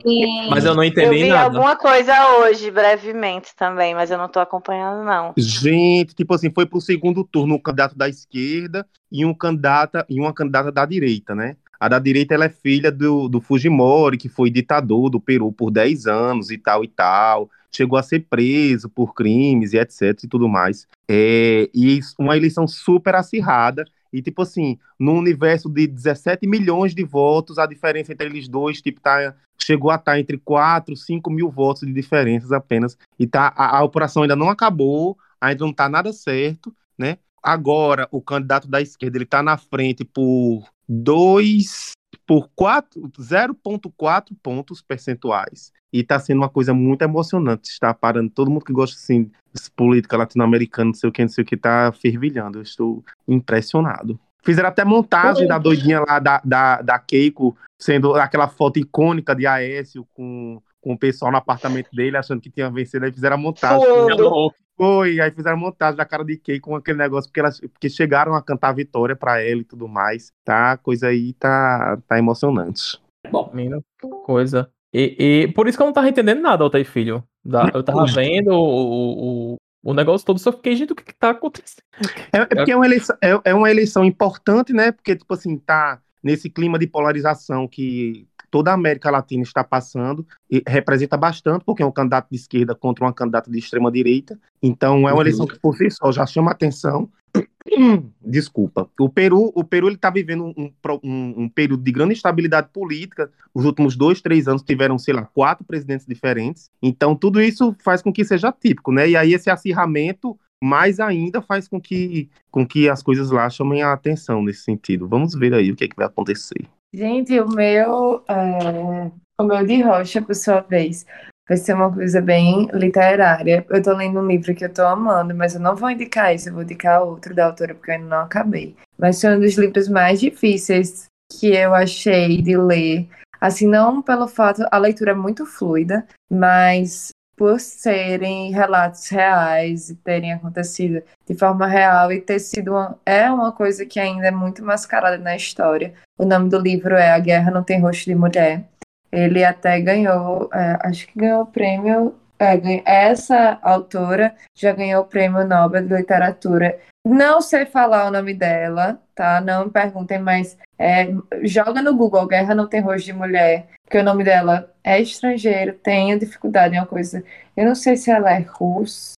Mas 0.49 0.65
eu 0.65 0.75
não 0.75 0.83
Eu 0.83 0.89
entendi 0.89 1.23
vi 1.23 1.29
nada. 1.29 1.43
alguma 1.45 1.77
coisa 1.77 2.13
hoje, 2.39 2.69
brevemente 2.69 3.55
também, 3.55 3.95
mas 3.95 4.11
eu 4.11 4.17
não 4.17 4.27
tô 4.27 4.39
acompanhando, 4.41 5.05
não. 5.05 5.33
Gente, 5.37 6.13
tipo 6.13 6.33
assim, 6.33 6.51
foi 6.51 6.65
pro 6.65 6.81
segundo 6.81 7.23
turno 7.23 7.55
um 7.55 7.59
candidato 7.59 7.95
da 7.97 8.09
esquerda 8.09 8.85
e 9.09 9.23
um 9.23 9.33
candidata 9.33 10.05
e 10.09 10.19
uma 10.19 10.33
candidata 10.33 10.69
da 10.69 10.85
direita, 10.85 11.33
né? 11.33 11.55
A 11.79 11.87
da 11.87 11.97
direita 11.97 12.33
ela 12.33 12.43
é 12.45 12.49
filha 12.49 12.91
do, 12.91 13.29
do 13.29 13.39
Fujimori, 13.39 14.17
que 14.17 14.27
foi 14.27 14.49
ditador 14.49 15.09
do 15.09 15.21
Peru 15.21 15.49
por 15.53 15.71
10 15.71 16.07
anos 16.07 16.51
e 16.51 16.57
tal 16.57 16.83
e 16.83 16.89
tal. 16.89 17.49
Chegou 17.71 17.97
a 17.97 18.03
ser 18.03 18.25
preso 18.29 18.89
por 18.89 19.13
crimes 19.13 19.73
e 19.73 19.77
etc 19.77 20.23
e 20.23 20.27
tudo 20.27 20.47
mais. 20.47 20.87
É, 21.09 21.69
e 21.73 21.99
uma 22.17 22.35
eleição 22.35 22.67
super 22.67 23.15
acirrada. 23.15 23.85
E, 24.11 24.21
tipo 24.21 24.41
assim, 24.41 24.77
no 24.99 25.13
universo 25.13 25.69
de 25.69 25.85
17 25.85 26.47
milhões 26.47 26.95
de 26.95 27.03
votos, 27.03 27.59
a 27.59 27.65
diferença 27.65 28.11
entre 28.11 28.27
eles 28.27 28.47
dois, 28.47 28.81
tipo, 28.81 28.99
tá, 28.99 29.35
chegou 29.61 29.91
a 29.91 29.95
estar 29.95 30.19
entre 30.19 30.37
4, 30.37 30.95
5 30.95 31.29
mil 31.29 31.49
votos 31.51 31.87
de 31.87 31.93
diferenças 31.93 32.51
apenas. 32.51 32.97
E 33.19 33.27
tá, 33.27 33.53
a, 33.55 33.77
a 33.77 33.83
operação 33.83 34.23
ainda 34.23 34.35
não 34.35 34.49
acabou, 34.49 35.17
ainda 35.39 35.63
não 35.63 35.73
tá 35.73 35.87
nada 35.87 36.11
certo, 36.11 36.75
né? 36.97 37.17
Agora, 37.41 38.07
o 38.11 38.21
candidato 38.21 38.67
da 38.67 38.81
esquerda, 38.81 39.17
ele 39.17 39.25
tá 39.25 39.41
na 39.41 39.57
frente 39.57 40.03
por 40.03 40.67
2, 40.87 41.91
por 42.25 42.49
4, 42.55 43.01
0,4 43.19 44.35
pontos 44.41 44.81
percentuais. 44.81 45.71
E 45.91 46.03
tá 46.03 46.19
sendo 46.19 46.37
uma 46.39 46.49
coisa 46.49 46.73
muito 46.73 47.01
emocionante. 47.01 47.69
Está 47.69 47.93
parando 47.93 48.29
todo 48.29 48.51
mundo 48.51 48.65
que 48.65 48.73
gosta, 48.73 48.95
assim, 48.95 49.23
de 49.23 49.71
política 49.75 50.17
latino-americana, 50.17 50.87
não 50.87 50.93
sei 50.93 51.09
o 51.09 51.11
que, 51.11 51.21
não 51.21 51.29
sei 51.29 51.43
o 51.43 51.47
que, 51.47 51.57
tá 51.57 51.91
fervilhando. 51.91 52.59
Eu 52.59 52.63
estou 52.63 53.03
impressionado. 53.27 54.19
Fizeram 54.43 54.69
até 54.69 54.85
montagem 54.85 55.47
da 55.47 55.57
doidinha 55.57 55.99
lá 55.99 56.19
da, 56.19 56.41
da, 56.45 56.81
da 56.81 56.99
Keiko, 56.99 57.57
sendo 57.77 58.15
aquela 58.15 58.47
foto 58.47 58.79
icônica 58.79 59.35
de 59.35 59.45
Aécio 59.45 60.07
com, 60.13 60.61
com 60.81 60.93
o 60.93 60.97
pessoal 60.97 61.31
no 61.31 61.37
apartamento 61.37 61.89
dele, 61.91 62.17
achando 62.17 62.41
que 62.41 62.49
tinha 62.49 62.69
vencido. 62.69 63.05
Aí 63.05 63.11
fizeram 63.11 63.35
a 63.35 63.39
montagem. 63.39 63.85
Suando. 63.85 64.51
Foi, 64.77 65.19
aí 65.19 65.29
fizeram 65.31 65.57
a 65.57 65.59
montagem 65.59 65.97
da 65.97 66.05
cara 66.05 66.23
de 66.23 66.37
Keiko 66.37 66.69
com 66.69 66.75
aquele 66.77 66.97
negócio, 66.97 67.29
porque, 67.29 67.39
elas, 67.41 67.59
porque 67.59 67.89
chegaram 67.89 68.33
a 68.33 68.41
cantar 68.41 68.71
vitória 68.73 69.13
pra 69.13 69.41
ela 69.41 69.59
e 69.59 69.65
tudo 69.65 69.89
mais. 69.89 70.31
Tá, 70.45 70.71
a 70.71 70.77
coisa 70.77 71.07
aí 71.07 71.33
tá, 71.33 71.97
tá 72.07 72.17
emocionante. 72.17 72.97
Bom, 73.29 73.51
Menina, 73.53 73.81
que 73.99 74.07
coisa. 74.07 74.69
E, 74.93 75.43
e 75.43 75.47
por 75.53 75.67
isso 75.67 75.77
que 75.77 75.81
eu 75.81 75.85
não 75.87 75.93
tava 75.93 76.07
entendendo 76.07 76.41
nada, 76.41 76.63
Altair 76.63 76.85
Filho. 76.85 77.21
Da- 77.43 77.69
Eu 77.73 77.83
tava 77.83 78.05
vendo 78.05 78.51
o, 78.51 79.53
o, 79.53 79.55
o 79.83 79.93
negócio 79.93 80.25
todo, 80.25 80.39
só 80.39 80.51
fiquei, 80.53 80.75
gente, 80.77 80.93
o 80.93 80.95
que, 80.95 81.03
que 81.03 81.13
tá 81.13 81.31
acontecendo? 81.31 81.83
É, 82.31 82.37
é 82.39 82.45
porque 82.45 82.71
é 82.71 82.75
uma, 82.75 82.85
eleição, 82.85 83.17
é, 83.21 83.41
é 83.43 83.53
uma 83.53 83.69
eleição 83.69 84.05
importante, 84.05 84.71
né? 84.71 84.93
Porque, 84.93 85.15
tipo 85.15 85.33
assim, 85.33 85.57
tá 85.57 86.01
nesse 86.23 86.49
clima 86.49 86.79
de 86.79 86.87
polarização 86.87 87.67
que 87.67 88.25
toda 88.49 88.71
a 88.71 88.73
América 88.73 89.09
Latina 89.11 89.43
está 89.43 89.63
passando, 89.63 90.25
e 90.49 90.61
representa 90.67 91.15
bastante, 91.17 91.63
porque 91.65 91.83
é 91.83 91.85
um 91.85 91.91
candidato 91.91 92.27
de 92.29 92.35
esquerda 92.37 92.73
contra 92.75 93.05
uma 93.05 93.13
candidata 93.13 93.49
de 93.49 93.57
extrema 93.57 93.91
direita. 93.91 94.39
Então, 94.61 95.07
é 95.07 95.13
uma 95.13 95.21
eleição 95.21 95.45
que, 95.47 95.59
por 95.59 95.75
si 95.75 95.89
só, 95.91 96.11
já 96.11 96.25
chama 96.25 96.51
atenção. 96.51 97.09
Desculpa. 98.21 98.89
O 98.99 99.09
Peru, 99.09 99.51
o 99.55 99.63
Peru 99.63 99.87
ele 99.87 99.95
está 99.95 100.09
vivendo 100.09 100.45
um, 100.57 100.71
um- 101.03 101.33
um 101.43 101.49
período 101.49 101.83
de 101.83 101.91
grande 101.91 102.13
instabilidade 102.13 102.69
política. 102.73 103.31
Os 103.53 103.65
últimos 103.65 103.95
dois, 103.95 104.21
três 104.21 104.47
anos 104.47 104.61
tiveram, 104.63 104.97
sei 104.97 105.13
lá, 105.13 105.23
quatro 105.33 105.63
presidentes 105.63 106.05
diferentes. 106.05 106.69
Então, 106.81 107.15
tudo 107.15 107.41
isso 107.41 107.75
faz 107.83 108.01
com 108.01 108.11
que 108.11 108.25
seja 108.25 108.51
típico, 108.51 108.91
né? 108.91 109.09
E 109.09 109.15
aí, 109.15 109.33
esse 109.33 109.49
acirramento 109.49 110.37
mais 110.61 110.99
ainda 110.99 111.41
faz 111.41 111.67
com 111.67 111.79
que, 111.79 112.29
com 112.51 112.65
que 112.67 112.89
as 112.89 113.01
coisas 113.01 113.31
lá 113.31 113.49
chamem 113.49 113.81
a 113.81 113.93
atenção 113.93 114.43
nesse 114.43 114.63
sentido. 114.63 115.07
Vamos 115.07 115.33
ver 115.33 115.53
aí 115.53 115.71
o 115.71 115.75
que, 115.75 115.85
é 115.85 115.87
que 115.87 115.95
vai 115.95 116.05
acontecer. 116.07 116.65
Gente, 116.91 117.39
o 117.39 117.47
meu, 117.47 118.23
é, 118.27 119.11
o 119.39 119.43
meu 119.43 119.65
de 119.65 119.81
rocha, 119.81 120.21
por 120.21 120.33
sua 120.33 120.61
vez, 120.61 121.05
vai 121.47 121.55
ser 121.55 121.73
uma 121.73 121.93
coisa 121.93 122.19
bem 122.19 122.67
literária. 122.73 123.63
Eu 123.69 123.81
tô 123.81 123.93
lendo 123.93 124.19
um 124.19 124.27
livro 124.27 124.55
que 124.55 124.65
eu 124.65 124.73
tô 124.73 124.81
amando, 124.81 125.35
mas 125.35 125.53
eu 125.53 125.61
não 125.61 125.75
vou 125.75 125.91
indicar 125.91 126.33
esse, 126.33 126.49
eu 126.49 126.53
vou 126.53 126.63
indicar 126.63 127.03
outro 127.03 127.35
da 127.35 127.45
autora, 127.45 127.75
porque 127.75 127.91
eu 127.91 127.95
ainda 127.95 128.07
não 128.07 128.21
acabei. 128.23 128.75
Mas 128.97 129.21
foi 129.21 129.35
um 129.35 129.39
dos 129.39 129.55
livros 129.55 129.87
mais 129.87 130.19
difíceis 130.19 131.05
que 131.31 131.55
eu 131.55 131.75
achei 131.75 132.41
de 132.41 132.57
ler. 132.57 133.07
Assim, 133.39 133.67
não 133.67 134.01
pelo 134.01 134.27
fato, 134.27 134.65
a 134.71 134.77
leitura 134.79 135.11
é 135.11 135.15
muito 135.15 135.45
fluida, 135.45 136.07
mas 136.29 137.09
por 137.37 137.59
serem 137.59 138.51
relatos 138.51 139.07
reais 139.07 139.89
e 139.89 139.95
terem 139.95 140.33
acontecido 140.33 141.01
de 141.25 141.33
forma 141.35 141.67
real 141.67 142.11
e 142.11 142.19
ter 142.19 142.39
sido 142.39 142.71
uma, 142.71 142.99
é 143.05 143.31
uma 143.31 143.53
coisa 143.53 143.85
que 143.85 143.97
ainda 143.97 144.27
é 144.27 144.31
muito 144.31 144.61
mascarada 144.65 145.17
na 145.17 145.37
história. 145.37 145.93
O 146.19 146.25
nome 146.25 146.49
do 146.49 146.59
livro 146.59 146.95
é 146.95 147.11
A 147.11 147.19
Guerra 147.19 147.49
Não 147.49 147.63
Tem 147.63 147.79
Rosto 147.79 148.03
de 148.03 148.13
Mulher. 148.13 148.65
Ele 149.09 149.41
até 149.41 149.79
ganhou, 149.79 150.49
é, 150.53 150.77
acho 150.81 151.07
que 151.07 151.17
ganhou 151.17 151.43
o 151.43 151.45
prêmio. 151.45 152.13
é, 152.37 152.81
essa 152.85 153.57
autora 153.61 154.35
já 154.53 154.73
ganhou 154.73 155.03
o 155.03 155.07
prêmio 155.07 155.47
Nobel 155.47 155.87
de 155.87 155.95
Literatura. 155.95 156.77
Não 157.07 157.39
sei 157.39 157.65
falar 157.65 158.05
o 158.05 158.11
nome 158.11 158.33
dela, 158.33 159.01
tá? 159.15 159.39
Não 159.39 159.65
me 159.65 159.71
perguntem, 159.71 160.19
mas 160.19 160.57
é, 160.77 161.07
joga 161.43 161.81
no 161.81 161.95
Google 161.95 162.27
Guerra 162.27 162.53
Não 162.53 162.67
Tem 162.67 162.81
Rosto 162.81 163.05
de 163.05 163.13
Mulher, 163.13 163.67
porque 163.85 163.97
o 163.97 164.03
nome 164.03 164.25
dela 164.25 164.69
é 164.83 164.99
estrangeiro, 164.99 165.73
tenho 165.75 166.19
dificuldade 166.19 166.75
em 166.75 166.79
uma 166.79 166.85
coisa. 166.85 167.23
Eu 167.55 167.65
não 167.65 167.75
sei 167.75 167.95
se 167.95 168.11
ela 168.11 168.33
é 168.33 168.39
russa, 168.39 169.13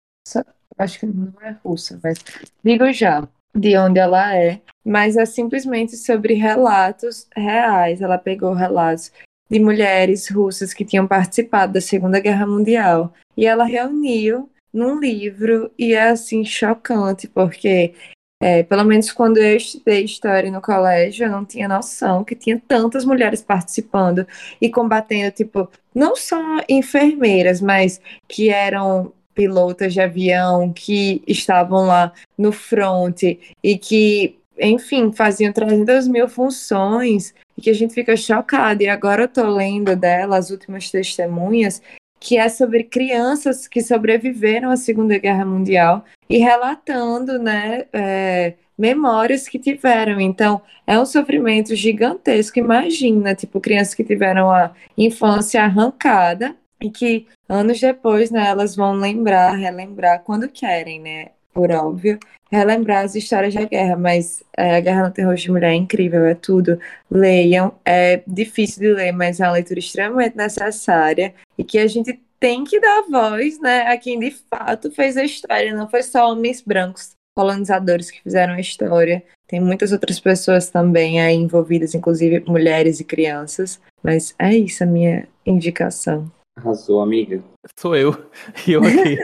acho 0.77 0.99
que 0.99 1.07
não 1.07 1.33
é 1.41 1.55
russa, 1.63 1.99
mas 2.03 2.23
digo 2.63 2.93
já 2.93 3.27
de 3.53 3.77
onde 3.77 3.99
ela 3.99 4.35
é, 4.35 4.61
mas 4.83 5.17
é 5.17 5.25
simplesmente 5.25 5.95
sobre 5.95 6.33
relatos 6.33 7.27
reais. 7.35 8.01
Ela 8.01 8.17
pegou 8.17 8.53
relatos 8.53 9.11
de 9.49 9.59
mulheres 9.59 10.29
russas 10.29 10.73
que 10.73 10.85
tinham 10.85 11.07
participado 11.07 11.73
da 11.73 11.81
Segunda 11.81 12.19
Guerra 12.19 12.47
Mundial 12.47 13.13
e 13.35 13.45
ela 13.45 13.65
reuniu 13.65 14.49
num 14.73 14.99
livro 14.99 15.69
e 15.77 15.93
é 15.93 16.09
assim 16.09 16.45
chocante 16.45 17.27
porque 17.27 17.93
é, 18.41 18.63
pelo 18.63 18.83
menos 18.83 19.11
quando 19.11 19.37
eu 19.37 19.55
estudei 19.55 20.03
história 20.03 20.49
no 20.49 20.61
colégio, 20.61 21.27
eu 21.27 21.31
não 21.31 21.45
tinha 21.45 21.67
noção 21.67 22.23
que 22.23 22.33
tinha 22.33 22.59
tantas 22.67 23.05
mulheres 23.05 23.39
participando 23.39 24.25
e 24.59 24.67
combatendo, 24.67 25.31
tipo, 25.31 25.69
não 25.93 26.15
só 26.15 26.39
enfermeiras, 26.67 27.61
mas 27.61 28.01
que 28.27 28.49
eram 28.49 29.13
pilotas 29.33 29.93
de 29.93 30.01
avião, 30.01 30.71
que 30.71 31.21
estavam 31.27 31.85
lá 31.85 32.11
no 32.37 32.51
front 32.51 33.23
e 33.23 33.77
que 33.77 34.37
enfim, 34.59 35.11
faziam 35.11 35.51
300 35.51 36.07
mil 36.07 36.27
funções 36.29 37.33
e 37.57 37.61
que 37.61 37.69
a 37.69 37.73
gente 37.73 37.93
fica 37.93 38.15
chocado. 38.15 38.83
E 38.83 38.87
agora 38.87 39.23
eu 39.23 39.27
tô 39.27 39.43
lendo 39.49 39.95
dela, 39.95 40.37
as 40.37 40.51
últimas 40.51 40.91
testemunhas, 40.91 41.81
que 42.19 42.37
é 42.37 42.47
sobre 42.47 42.83
crianças 42.83 43.67
que 43.67 43.81
sobreviveram 43.81 44.69
à 44.69 44.77
Segunda 44.77 45.17
Guerra 45.17 45.43
Mundial 45.43 46.05
e 46.29 46.37
relatando, 46.37 47.39
né, 47.39 47.85
é, 47.91 48.53
memórias 48.77 49.47
que 49.47 49.57
tiveram. 49.57 50.19
Então, 50.21 50.61
é 50.85 50.99
um 50.99 51.05
sofrimento 51.05 51.75
gigantesco. 51.75 52.59
Imagina, 52.59 53.33
tipo, 53.33 53.59
crianças 53.59 53.95
que 53.95 54.03
tiveram 54.03 54.51
a 54.51 54.71
infância 54.95 55.63
arrancada 55.63 56.55
e 56.81 56.89
que 56.89 57.27
anos 57.47 57.79
depois, 57.79 58.31
né, 58.31 58.47
elas 58.47 58.75
vão 58.75 58.93
lembrar, 58.93 59.51
relembrar 59.51 60.21
quando 60.23 60.49
querem, 60.49 60.99
né, 60.99 61.29
por 61.53 61.71
óbvio, 61.71 62.17
relembrar 62.51 63.05
as 63.05 63.15
histórias 63.15 63.53
da 63.53 63.63
guerra, 63.65 63.95
mas 63.95 64.43
é, 64.57 64.77
a 64.77 64.79
Guerra 64.79 65.03
no 65.03 65.11
Terror 65.11 65.35
de 65.35 65.51
Mulher 65.51 65.71
é 65.71 65.75
incrível, 65.75 66.25
é 66.25 66.33
tudo. 66.33 66.79
Leiam, 67.09 67.73
é 67.85 68.21
difícil 68.27 68.81
de 68.81 68.93
ler, 68.93 69.11
mas 69.11 69.39
é 69.39 69.45
uma 69.45 69.53
leitura 69.53 69.79
extremamente 69.79 70.35
necessária 70.35 71.33
e 71.57 71.63
que 71.63 71.77
a 71.77 71.87
gente 71.87 72.19
tem 72.39 72.63
que 72.63 72.79
dar 72.79 73.03
voz, 73.09 73.59
né, 73.59 73.87
a 73.87 73.97
quem 73.97 74.19
de 74.19 74.31
fato 74.31 74.91
fez 74.91 75.15
a 75.15 75.23
história, 75.23 75.75
não 75.75 75.89
foi 75.89 76.03
só 76.03 76.31
homens 76.31 76.61
brancos 76.61 77.11
colonizadores 77.35 78.11
que 78.11 78.21
fizeram 78.21 78.53
a 78.53 78.59
história. 78.59 79.23
Tem 79.47 79.59
muitas 79.59 79.91
outras 79.91 80.19
pessoas 80.19 80.69
também 80.69 81.21
aí 81.21 81.35
envolvidas, 81.35 81.95
inclusive 81.95 82.43
mulheres 82.47 82.99
e 82.99 83.03
crianças. 83.03 83.79
Mas 84.03 84.33
é 84.37 84.55
isso 84.55 84.83
a 84.83 84.87
minha 84.87 85.27
indicação. 85.45 86.29
Arrasou, 86.61 87.01
amiga. 87.01 87.43
Sou 87.75 87.95
eu. 87.95 88.11
Eu 88.67 88.81
aqui. 88.83 89.17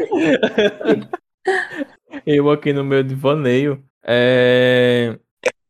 eu 2.26 2.50
aqui 2.50 2.74
no 2.74 2.84
meu 2.84 3.04
divaneio. 3.04 3.84
É... 4.04 5.18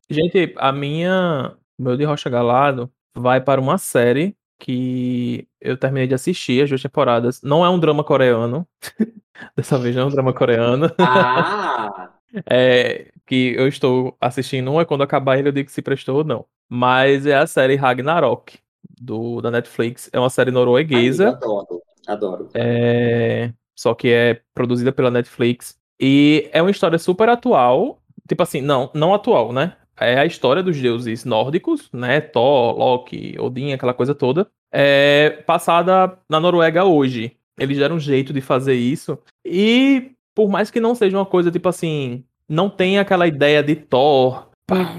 Gente, 0.09 0.53
a 0.57 0.71
minha. 0.71 1.55
Meu 1.77 1.97
de 1.97 2.05
Rocha 2.05 2.29
Galado 2.29 2.91
vai 3.15 3.41
para 3.41 3.61
uma 3.61 3.77
série 3.77 4.35
que 4.59 5.47
eu 5.61 5.77
terminei 5.77 6.07
de 6.07 6.15
assistir 6.15 6.63
as 6.63 6.69
duas 6.69 6.81
temporadas. 6.81 7.41
Não 7.43 7.63
é 7.63 7.69
um 7.69 7.79
drama 7.79 8.03
coreano. 8.03 8.67
Dessa 9.55 9.77
vez 9.77 9.95
não 9.95 10.03
é 10.03 10.05
um 10.05 10.09
drama 10.09 10.33
coreano. 10.33 10.89
Ah! 10.97 12.11
é, 12.49 13.11
que 13.25 13.53
eu 13.55 13.67
estou 13.67 14.17
assistindo 14.19 14.71
um, 14.71 14.81
é 14.81 14.85
quando 14.85 15.03
acabar 15.03 15.37
ele 15.37 15.49
eu 15.49 15.51
digo 15.51 15.69
se 15.69 15.81
prestou 15.81 16.17
ou 16.17 16.23
não. 16.23 16.45
Mas 16.69 17.25
é 17.25 17.35
a 17.35 17.45
série 17.45 17.75
Ragnarok, 17.75 18.57
do, 18.89 19.41
da 19.41 19.51
Netflix. 19.51 20.09
É 20.13 20.19
uma 20.19 20.29
série 20.29 20.51
norueguesa. 20.51 21.29
Ai, 21.29 21.33
adoro, 21.33 21.81
adoro. 22.07 22.49
É, 22.53 23.51
só 23.75 23.93
que 23.93 24.09
é 24.09 24.41
produzida 24.53 24.91
pela 24.91 25.11
Netflix. 25.11 25.77
E 25.99 26.49
é 26.51 26.61
uma 26.61 26.71
história 26.71 26.97
super 26.97 27.29
atual. 27.29 27.99
Tipo 28.27 28.43
assim, 28.43 28.61
não, 28.61 28.91
não 28.93 29.13
atual, 29.13 29.53
né? 29.53 29.75
É 29.99 30.19
a 30.19 30.25
história 30.25 30.61
dos 30.61 30.79
deuses 30.79 31.25
nórdicos, 31.25 31.89
né? 31.91 32.21
Thor, 32.21 32.77
Loki, 32.77 33.35
Odin, 33.39 33.73
aquela 33.73 33.93
coisa 33.93 34.13
toda. 34.13 34.47
É 34.71 35.41
passada 35.45 36.19
na 36.29 36.39
Noruega 36.39 36.83
hoje. 36.83 37.35
Eles 37.59 37.77
deram 37.77 37.95
um 37.95 37.99
jeito 37.99 38.31
de 38.31 38.41
fazer 38.41 38.75
isso. 38.75 39.17
E 39.43 40.11
por 40.35 40.49
mais 40.49 40.69
que 40.69 40.79
não 40.79 40.93
seja 40.93 41.17
uma 41.17 41.25
coisa 41.25 41.49
tipo 41.49 41.67
assim, 41.67 42.23
não 42.47 42.69
tem 42.69 42.99
aquela 42.99 43.25
ideia 43.25 43.63
de 43.63 43.75
Thor, 43.75 44.49
pá, 44.67 44.95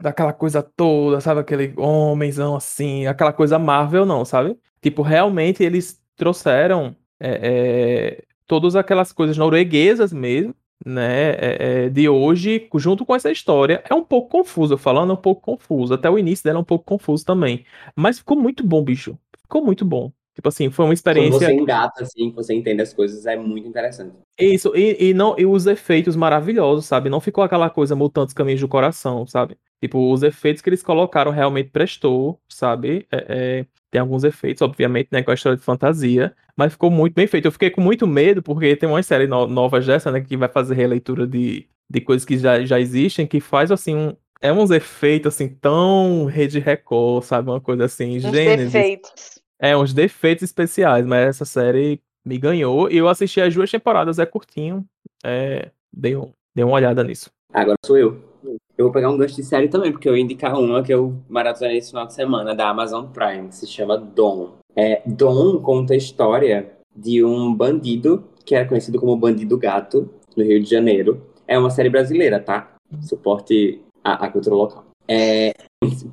daquela 0.00 0.32
coisa 0.32 0.62
toda, 0.62 1.20
sabe? 1.20 1.40
Aquele 1.40 1.72
homenzão 1.76 2.56
assim, 2.56 3.06
aquela 3.06 3.32
coisa 3.32 3.58
Marvel, 3.58 4.06
não, 4.06 4.24
sabe? 4.24 4.56
Tipo, 4.80 5.02
realmente 5.02 5.62
eles 5.62 6.00
trouxeram 6.16 6.96
é, 7.18 7.40
é, 7.42 8.24
todas 8.46 8.74
aquelas 8.74 9.12
coisas 9.12 9.36
norueguesas 9.36 10.12
mesmo, 10.12 10.54
né? 10.84 11.32
É, 11.32 11.56
é, 11.84 11.88
de 11.88 12.08
hoje, 12.08 12.68
junto 12.76 13.04
com 13.04 13.14
essa 13.14 13.30
história. 13.30 13.82
É 13.88 13.94
um 13.94 14.04
pouco 14.04 14.30
confuso, 14.30 14.78
falando 14.78 15.10
é 15.10 15.14
um 15.14 15.16
pouco 15.16 15.42
confuso. 15.42 15.94
Até 15.94 16.08
o 16.08 16.18
início 16.18 16.44
dela 16.44 16.58
é 16.58 16.62
um 16.62 16.64
pouco 16.64 16.84
confuso 16.84 17.24
também. 17.24 17.64
Mas 17.94 18.18
ficou 18.18 18.36
muito 18.36 18.66
bom, 18.66 18.82
bicho. 18.82 19.18
Ficou 19.42 19.62
muito 19.62 19.84
bom. 19.84 20.10
Tipo 20.34 20.48
assim, 20.48 20.70
foi 20.70 20.86
uma 20.86 20.94
experiência. 20.94 21.32
Quando 21.32 21.42
você 21.42 21.52
engata, 21.52 22.02
assim, 22.02 22.30
você 22.30 22.54
entende 22.54 22.80
as 22.80 22.94
coisas, 22.94 23.26
é 23.26 23.36
muito 23.36 23.68
interessante. 23.68 24.14
Isso, 24.38 24.74
e, 24.74 25.10
e, 25.10 25.14
não, 25.14 25.34
e 25.36 25.44
os 25.44 25.66
efeitos 25.66 26.16
maravilhosos, 26.16 26.86
sabe? 26.86 27.10
Não 27.10 27.20
ficou 27.20 27.44
aquela 27.44 27.68
coisa 27.68 27.94
mutantes 27.94 28.32
caminhos 28.32 28.60
do 28.60 28.68
coração, 28.68 29.26
sabe? 29.26 29.58
Tipo, 29.80 30.12
os 30.12 30.22
efeitos 30.22 30.60
que 30.60 30.68
eles 30.68 30.82
colocaram 30.82 31.30
realmente 31.30 31.70
prestou, 31.70 32.38
sabe? 32.48 33.06
É, 33.10 33.24
é, 33.28 33.66
tem 33.90 34.00
alguns 34.00 34.24
efeitos, 34.24 34.60
obviamente, 34.60 35.08
né? 35.10 35.22
Com 35.22 35.30
a 35.30 35.34
história 35.34 35.56
de 35.56 35.64
fantasia, 35.64 36.34
mas 36.54 36.72
ficou 36.72 36.90
muito 36.90 37.14
bem 37.14 37.26
feito. 37.26 37.46
Eu 37.46 37.52
fiquei 37.52 37.70
com 37.70 37.80
muito 37.80 38.06
medo, 38.06 38.42
porque 38.42 38.76
tem 38.76 38.88
uma 38.88 39.02
série 39.02 39.26
no, 39.26 39.46
novas 39.46 39.86
dessa, 39.86 40.10
né? 40.12 40.20
Que 40.20 40.36
vai 40.36 40.48
fazer 40.48 40.74
releitura 40.74 41.26
de, 41.26 41.66
de 41.88 42.00
coisas 42.02 42.26
que 42.26 42.36
já, 42.36 42.62
já 42.64 42.78
existem, 42.78 43.26
que 43.26 43.40
faz, 43.40 43.70
assim, 43.70 43.96
um, 43.96 44.14
é 44.40 44.52
uns 44.52 44.70
efeitos, 44.70 45.34
assim, 45.34 45.48
tão 45.48 46.26
Rede 46.26 46.58
Record, 46.58 47.24
sabe? 47.24 47.48
Uma 47.48 47.60
coisa 47.60 47.86
assim, 47.86 48.18
Gênesis. 48.18 48.72
defeitos. 48.72 49.40
É, 49.58 49.76
uns 49.76 49.94
defeitos 49.94 50.42
especiais, 50.42 51.06
mas 51.06 51.28
essa 51.28 51.44
série 51.46 52.02
me 52.24 52.38
ganhou. 52.38 52.90
E 52.90 52.98
eu 52.98 53.08
assisti 53.08 53.40
as 53.40 53.54
duas 53.54 53.70
temporadas, 53.70 54.18
é 54.18 54.26
curtinho. 54.26 54.84
É, 55.24 55.70
dei, 55.92 56.16
um, 56.16 56.32
dei 56.54 56.64
uma 56.64 56.74
olhada 56.74 57.02
nisso. 57.02 57.30
Agora 57.52 57.76
sou 57.84 57.96
eu. 57.96 58.29
Eu 58.44 58.86
vou 58.86 58.92
pegar 58.92 59.10
um 59.10 59.16
gancho 59.16 59.36
de 59.36 59.42
série 59.42 59.68
também, 59.68 59.92
porque 59.92 60.08
eu 60.08 60.16
ia 60.16 60.22
indicar 60.22 60.58
uma 60.58 60.82
que 60.82 60.92
eu 60.92 61.14
maratonei 61.28 61.78
esse 61.78 61.90
final 61.90 62.06
de 62.06 62.14
semana, 62.14 62.54
da 62.54 62.68
Amazon 62.68 63.06
Prime, 63.06 63.48
que 63.48 63.56
se 63.56 63.66
chama 63.66 63.96
Dom. 63.96 64.54
É, 64.74 65.02
Dom 65.06 65.60
conta 65.60 65.94
a 65.94 65.96
história 65.96 66.72
de 66.94 67.24
um 67.24 67.54
bandido, 67.54 68.24
que 68.44 68.54
era 68.54 68.66
conhecido 68.66 68.98
como 68.98 69.16
Bandido 69.16 69.58
Gato, 69.58 70.08
no 70.36 70.44
Rio 70.44 70.62
de 70.62 70.68
Janeiro. 70.68 71.20
É 71.46 71.58
uma 71.58 71.70
série 71.70 71.90
brasileira, 71.90 72.40
tá? 72.40 72.74
Suporte 73.02 73.80
à, 74.02 74.26
à 74.26 74.30
cultura 74.30 74.56
local. 74.56 74.84
É, 75.06 75.52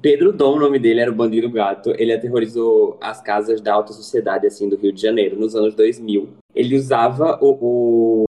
Pedro 0.01 0.33
Dom, 0.33 0.55
o 0.55 0.59
nome 0.59 0.79
dele 0.79 1.01
era 1.01 1.11
o 1.11 1.15
Bandido 1.15 1.49
Gato. 1.49 1.93
Ele 1.97 2.13
aterrorizou 2.13 2.97
as 2.99 3.21
casas 3.21 3.61
da 3.61 3.73
alta 3.73 3.93
sociedade, 3.93 4.47
assim, 4.47 4.67
do 4.67 4.75
Rio 4.75 4.91
de 4.91 5.01
Janeiro, 5.01 5.39
nos 5.39 5.55
anos 5.55 5.75
2000. 5.75 6.29
Ele 6.55 6.75
usava 6.75 7.37
o... 7.41 7.57
o... 7.61 8.25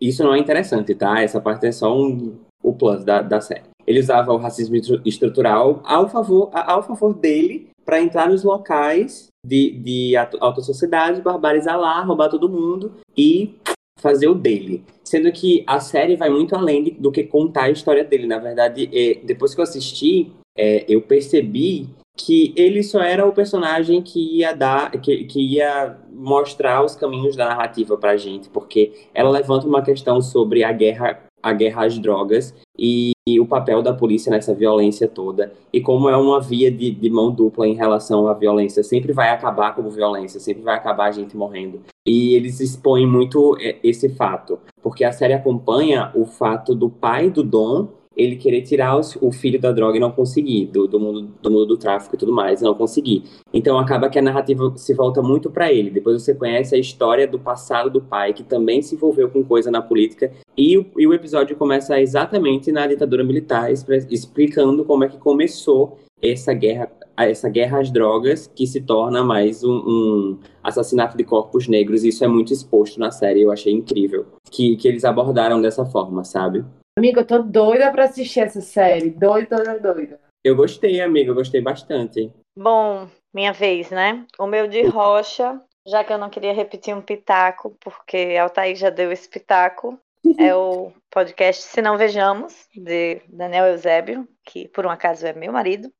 Isso 0.00 0.22
não 0.22 0.34
é 0.34 0.38
interessante, 0.38 0.94
tá? 0.94 1.20
Essa 1.20 1.40
parte 1.40 1.66
é 1.66 1.72
só 1.72 1.96
um... 1.96 2.34
o 2.74 2.78
plus 2.78 3.04
da, 3.04 3.22
da 3.22 3.40
série. 3.40 3.62
Ele 3.86 4.00
usava 4.00 4.32
o 4.32 4.36
racismo 4.36 4.76
estru- 4.76 5.00
estrutural 5.04 5.80
ao 5.84 6.08
favor, 6.08 6.50
ao 6.52 6.82
favor 6.82 7.14
dele 7.14 7.68
para 7.84 8.00
entrar 8.00 8.28
nos 8.28 8.42
locais 8.42 9.28
de, 9.46 9.70
de 9.72 10.16
alta 10.16 10.62
sociedade, 10.62 11.20
barbarizar 11.20 11.78
lá, 11.78 12.00
roubar 12.02 12.28
todo 12.30 12.48
mundo 12.48 12.92
e 13.16 13.54
fazer 14.00 14.26
o 14.28 14.34
dele. 14.34 14.82
Sendo 15.04 15.30
que 15.32 15.62
a 15.66 15.80
série 15.80 16.16
vai 16.16 16.30
muito 16.30 16.54
além 16.56 16.82
de- 16.84 16.90
do 16.92 17.12
que 17.12 17.24
contar 17.24 17.64
a 17.64 17.70
história 17.70 18.04
dele. 18.04 18.26
Na 18.26 18.38
verdade, 18.38 18.88
é, 18.92 19.18
depois 19.22 19.54
que 19.54 19.60
eu 19.60 19.64
assisti, 19.64 20.32
é, 20.56 20.84
eu 20.88 21.02
percebi 21.02 21.88
que 22.16 22.54
ele 22.56 22.82
só 22.82 23.00
era 23.00 23.26
o 23.26 23.32
personagem 23.32 24.00
que 24.00 24.38
ia 24.38 24.54
dar, 24.54 24.90
que, 24.92 25.24
que 25.24 25.40
ia 25.56 25.96
mostrar 26.12 26.82
os 26.84 26.94
caminhos 26.94 27.34
da 27.36 27.46
narrativa 27.46 27.96
pra 27.98 28.16
gente, 28.16 28.48
porque 28.48 28.92
ela 29.12 29.30
levanta 29.30 29.66
uma 29.66 29.82
questão 29.82 30.22
sobre 30.22 30.62
a 30.62 30.70
guerra, 30.72 31.20
a 31.44 31.52
guerra 31.52 31.84
às 31.84 31.98
drogas 31.98 32.54
e, 32.76 33.12
e 33.28 33.38
o 33.38 33.46
papel 33.46 33.82
da 33.82 33.92
polícia 33.92 34.30
nessa 34.30 34.54
violência 34.54 35.06
toda 35.06 35.52
e 35.70 35.80
como 35.80 36.08
é 36.08 36.16
uma 36.16 36.40
via 36.40 36.70
de, 36.70 36.90
de 36.90 37.10
mão 37.10 37.30
dupla 37.30 37.68
em 37.68 37.74
relação 37.74 38.26
à 38.26 38.32
violência, 38.32 38.82
sempre 38.82 39.12
vai 39.12 39.28
acabar 39.28 39.74
como 39.74 39.90
violência, 39.90 40.40
sempre 40.40 40.62
vai 40.62 40.74
acabar 40.74 41.08
a 41.08 41.12
gente 41.12 41.36
morrendo. 41.36 41.82
E 42.06 42.34
eles 42.34 42.60
expõem 42.60 43.06
muito 43.06 43.56
é, 43.60 43.76
esse 43.84 44.08
fato, 44.08 44.58
porque 44.82 45.04
a 45.04 45.12
série 45.12 45.34
acompanha 45.34 46.10
o 46.14 46.24
fato 46.24 46.74
do 46.74 46.88
pai 46.88 47.28
do 47.28 47.42
Dom 47.42 47.88
ele 48.16 48.36
querer 48.36 48.62
tirar 48.62 48.98
o 49.20 49.32
filho 49.32 49.60
da 49.60 49.72
droga 49.72 49.96
e 49.96 50.00
não 50.00 50.10
conseguir, 50.10 50.66
do, 50.66 50.86
do 50.86 51.00
mundo, 51.00 51.28
do 51.42 51.50
mundo 51.50 51.66
do 51.66 51.76
tráfico 51.76 52.14
e 52.14 52.18
tudo 52.18 52.32
mais, 52.32 52.60
não 52.62 52.74
conseguir. 52.74 53.24
Então 53.52 53.78
acaba 53.78 54.08
que 54.08 54.18
a 54.18 54.22
narrativa 54.22 54.72
se 54.76 54.94
volta 54.94 55.20
muito 55.20 55.50
para 55.50 55.72
ele. 55.72 55.90
Depois 55.90 56.22
você 56.22 56.34
conhece 56.34 56.74
a 56.74 56.78
história 56.78 57.26
do 57.26 57.38
passado 57.38 57.90
do 57.90 58.00
pai, 58.00 58.32
que 58.32 58.42
também 58.42 58.82
se 58.82 58.94
envolveu 58.94 59.28
com 59.28 59.44
coisa 59.44 59.70
na 59.70 59.82
política, 59.82 60.32
e 60.56 60.78
o, 60.78 60.86
e 60.96 61.06
o 61.06 61.12
episódio 61.14 61.56
começa 61.56 62.00
exatamente 62.00 62.70
na 62.70 62.86
ditadura 62.86 63.24
militar, 63.24 63.70
explicando 63.72 64.84
como 64.84 65.04
é 65.04 65.08
que 65.08 65.18
começou 65.18 65.98
essa 66.22 66.54
guerra, 66.54 66.90
essa 67.16 67.48
guerra 67.48 67.80
às 67.80 67.90
drogas, 67.90 68.50
que 68.54 68.66
se 68.66 68.80
torna 68.80 69.22
mais 69.22 69.62
um, 69.62 69.72
um 69.72 70.38
assassinato 70.62 71.16
de 71.16 71.24
corpos 71.24 71.68
negros. 71.68 72.04
E 72.04 72.08
isso 72.08 72.24
é 72.24 72.28
muito 72.28 72.52
exposto 72.52 72.98
na 72.98 73.10
série, 73.10 73.42
eu 73.42 73.50
achei 73.50 73.72
incrível 73.72 74.26
que, 74.50 74.76
que 74.76 74.88
eles 74.88 75.04
abordaram 75.04 75.60
dessa 75.60 75.84
forma, 75.84 76.24
sabe? 76.24 76.64
Amiga, 76.96 77.22
eu 77.22 77.26
tô 77.26 77.42
doida 77.42 77.90
pra 77.90 78.04
assistir 78.04 78.40
essa 78.40 78.60
série. 78.60 79.10
Doida, 79.10 79.56
doida, 79.56 79.80
doida. 79.80 80.20
Eu 80.44 80.54
gostei, 80.54 81.00
amiga, 81.00 81.30
eu 81.30 81.34
gostei 81.34 81.60
bastante. 81.60 82.32
Bom, 82.56 83.08
minha 83.34 83.52
vez, 83.52 83.90
né? 83.90 84.24
O 84.38 84.46
meu 84.46 84.68
de 84.68 84.82
rocha, 84.82 85.60
já 85.84 86.04
que 86.04 86.12
eu 86.12 86.18
não 86.18 86.30
queria 86.30 86.52
repetir 86.52 86.94
um 86.94 87.02
pitaco, 87.02 87.76
porque 87.80 88.36
Altair 88.40 88.76
já 88.76 88.90
deu 88.90 89.10
esse 89.10 89.28
pitaco, 89.28 89.98
é 90.38 90.54
o 90.54 90.92
podcast 91.10 91.64
Se 91.64 91.82
Não 91.82 91.98
Vejamos, 91.98 92.68
de 92.72 93.20
Daniel 93.28 93.66
Eusébio, 93.66 94.28
que 94.44 94.68
por 94.68 94.86
um 94.86 94.90
acaso 94.90 95.26
é 95.26 95.32
meu 95.32 95.52
marido. 95.52 95.92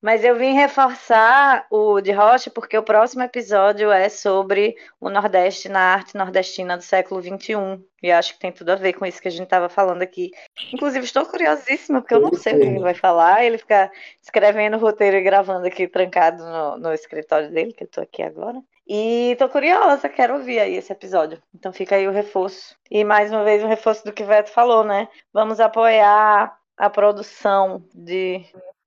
Mas 0.00 0.24
eu 0.24 0.36
vim 0.36 0.52
reforçar 0.52 1.66
o 1.70 2.00
de 2.00 2.12
Rocha 2.12 2.50
porque 2.50 2.76
o 2.76 2.82
próximo 2.82 3.22
episódio 3.22 3.90
é 3.90 4.08
sobre 4.08 4.76
o 5.00 5.08
Nordeste 5.08 5.68
na 5.68 5.80
arte 5.80 6.16
nordestina 6.16 6.76
do 6.76 6.82
século 6.82 7.20
XXI. 7.22 7.82
E 8.02 8.12
acho 8.12 8.34
que 8.34 8.40
tem 8.40 8.52
tudo 8.52 8.70
a 8.70 8.76
ver 8.76 8.92
com 8.92 9.06
isso 9.06 9.20
que 9.20 9.28
a 9.28 9.30
gente 9.30 9.44
estava 9.44 9.68
falando 9.68 10.02
aqui. 10.02 10.30
Inclusive, 10.72 11.04
estou 11.04 11.24
curiosíssima, 11.26 12.00
porque 12.00 12.14
eu 12.14 12.20
não 12.20 12.34
sei 12.34 12.54
o 12.54 12.60
que 12.60 12.66
ele 12.66 12.78
vai 12.78 12.94
falar. 12.94 13.44
Ele 13.44 13.58
fica 13.58 13.90
escrevendo 14.22 14.76
o 14.76 14.80
roteiro 14.80 15.16
e 15.16 15.22
gravando 15.22 15.66
aqui 15.66 15.88
trancado 15.88 16.44
no, 16.44 16.78
no 16.78 16.92
escritório 16.92 17.50
dele, 17.50 17.72
que 17.72 17.82
eu 17.82 17.86
estou 17.86 18.04
aqui 18.04 18.22
agora. 18.22 18.60
E 18.86 19.34
tô 19.38 19.48
curiosa, 19.48 20.08
quero 20.08 20.34
ouvir 20.34 20.60
aí 20.60 20.76
esse 20.76 20.92
episódio. 20.92 21.42
Então 21.52 21.72
fica 21.72 21.96
aí 21.96 22.06
o 22.06 22.12
reforço. 22.12 22.76
E 22.88 23.02
mais 23.02 23.32
uma 23.32 23.42
vez 23.42 23.64
o 23.64 23.66
reforço 23.66 24.04
do 24.04 24.12
que 24.12 24.22
o 24.22 24.26
Veto 24.26 24.50
falou, 24.50 24.84
né? 24.84 25.08
Vamos 25.32 25.58
apoiar 25.58 26.56
a 26.76 26.90
produção 26.90 27.82
de, 27.92 28.44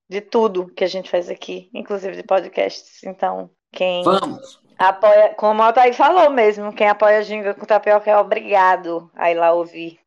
de 0.09 0.21
tudo 0.21 0.67
que 0.67 0.83
a 0.83 0.87
gente 0.87 1.09
faz 1.09 1.29
aqui, 1.29 1.69
inclusive 1.73 2.15
de 2.15 2.23
podcasts. 2.23 3.03
Então, 3.03 3.49
quem 3.71 4.03
Vamos! 4.03 4.59
apoia, 4.77 5.33
como 5.35 5.61
o 5.61 5.63
Altair 5.63 5.93
falou 5.93 6.29
mesmo, 6.29 6.73
quem 6.73 6.87
apoia 6.87 7.19
a 7.19 7.21
Ginga 7.21 7.53
com 7.53 7.65
Tapioca 7.65 8.09
é 8.09 8.17
obrigado 8.17 9.11
a 9.13 9.29
ir 9.31 9.35
lá 9.35 9.53
ouvir. 9.53 9.99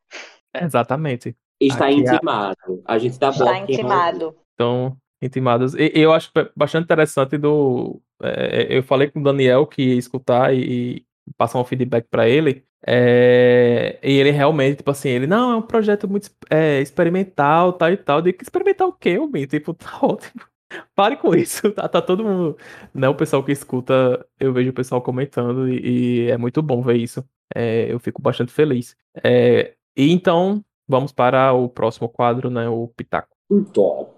Exatamente. 0.53 1.35
Está 1.59 1.85
Aqui 1.85 1.93
é- 1.95 1.97
intimado. 1.99 2.55
A 2.85 2.97
gente 2.97 3.17
dá 3.17 3.29
Está 3.29 3.57
intimado. 3.59 4.35
Então, 4.53 4.97
intimados. 5.21 5.73
E, 5.75 5.91
eu 5.95 6.11
acho 6.11 6.31
bastante 6.55 6.83
interessante 6.83 7.37
do. 7.37 8.01
é, 8.21 8.67
eu 8.77 8.83
falei 8.83 9.09
com 9.09 9.19
o 9.19 9.23
Daniel 9.23 9.65
que 9.65 9.81
ia 9.81 9.95
escutar 9.97 10.53
e, 10.53 10.97
e 10.97 11.05
passar 11.37 11.59
um 11.59 11.63
feedback 11.63 12.07
pra 12.09 12.27
ele. 12.27 12.65
É, 12.85 13.97
e 14.03 14.11
ele 14.13 14.31
realmente, 14.31 14.77
tipo 14.77 14.91
assim, 14.91 15.09
ele, 15.09 15.25
não, 15.27 15.51
é 15.51 15.55
um 15.55 15.61
projeto 15.61 16.07
muito 16.07 16.29
é, 16.49 16.81
experimental, 16.81 17.73
tal 17.73 17.91
e 17.91 17.97
tal. 17.97 18.19
Eu 18.19 18.23
digo, 18.23 18.39
experimental 18.41 18.89
o 18.89 18.93
quê, 18.93 19.17
homem? 19.17 19.45
Tipo, 19.45 19.73
tá 19.73 19.97
ótimo. 20.01 20.41
Pare 20.95 21.17
com 21.17 21.35
isso, 21.35 21.71
tá, 21.73 21.87
tá 21.87 22.01
todo 22.01 22.23
mundo. 22.23 22.57
Né, 22.93 23.07
o 23.07 23.15
pessoal 23.15 23.43
que 23.43 23.51
escuta, 23.51 24.25
eu 24.39 24.51
vejo 24.51 24.71
o 24.71 24.73
pessoal 24.73 25.01
comentando 25.01 25.69
e, 25.69 26.25
e 26.25 26.31
é 26.31 26.37
muito 26.37 26.61
bom 26.61 26.81
ver 26.81 26.97
isso. 26.97 27.23
É, 27.55 27.91
eu 27.91 27.99
fico 27.99 28.21
bastante 28.21 28.51
feliz. 28.51 28.95
É, 29.23 29.75
e 29.95 30.11
então, 30.11 30.63
vamos 30.87 31.11
para 31.11 31.53
o 31.53 31.69
próximo 31.69 32.09
quadro, 32.09 32.49
né? 32.49 32.67
O 32.67 32.87
Pitaco. 32.87 33.29
Um 33.49 33.63
top. 33.63 34.11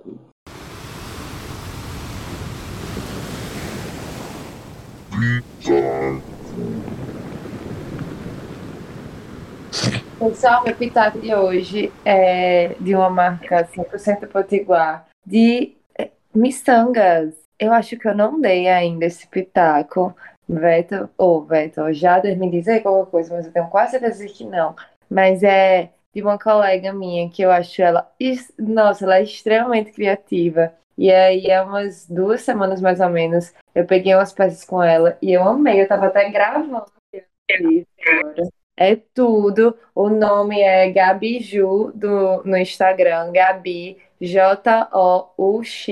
Pessoal, 10.17 10.63
meu 10.63 10.75
pitaco 10.75 11.19
de 11.19 11.35
hoje 11.35 11.91
é 12.05 12.69
de 12.79 12.95
uma 12.95 13.09
marca 13.09 13.65
100% 13.65 14.27
potiguar 14.27 15.07
de 15.25 15.75
eh, 15.97 16.09
miçangas. 16.33 17.33
Eu 17.59 17.73
acho 17.73 17.97
que 17.97 18.07
eu 18.07 18.15
não 18.15 18.39
dei 18.39 18.67
ainda 18.67 19.05
esse 19.05 19.27
pitaco. 19.27 20.15
Veto, 20.47 21.09
ou 21.17 21.43
Veto, 21.43 21.91
já 21.91 22.21
me 22.21 22.49
dizer 22.49 22.81
qualquer 22.81 23.09
coisa, 23.09 23.35
mas 23.35 23.45
eu 23.45 23.51
tenho 23.51 23.67
quase 23.67 23.91
certeza 23.91 24.25
que 24.27 24.45
não. 24.45 24.75
Mas 25.09 25.43
é 25.43 25.89
de 26.13 26.21
uma 26.21 26.39
colega 26.39 26.93
minha 26.93 27.29
que 27.29 27.41
eu 27.41 27.51
acho 27.51 27.81
ela, 27.81 28.09
nossa, 28.57 29.03
ela 29.03 29.17
é 29.17 29.23
extremamente 29.23 29.91
criativa. 29.91 30.73
E 30.97 31.11
aí, 31.11 31.51
há 31.51 31.63
umas 31.63 32.07
duas 32.07 32.41
semanas 32.41 32.79
mais 32.79 33.01
ou 33.01 33.09
menos, 33.09 33.53
eu 33.73 33.85
peguei 33.85 34.15
umas 34.15 34.31
peças 34.31 34.63
com 34.63 34.81
ela 34.81 35.17
e 35.21 35.33
eu 35.33 35.43
amei. 35.43 35.81
Eu 35.81 35.87
tava 35.87 36.05
até 36.05 36.29
gravando 36.29 36.77
agora. 36.77 38.64
É 38.77 38.95
tudo. 39.13 39.75
O 39.93 40.09
nome 40.09 40.59
é 40.59 40.91
Gabi 40.91 41.39
Ju 41.39 41.91
do, 41.95 42.43
no 42.43 42.57
Instagram. 42.57 43.31
Gabi 43.31 43.97
J-O-U-X. 44.19 45.87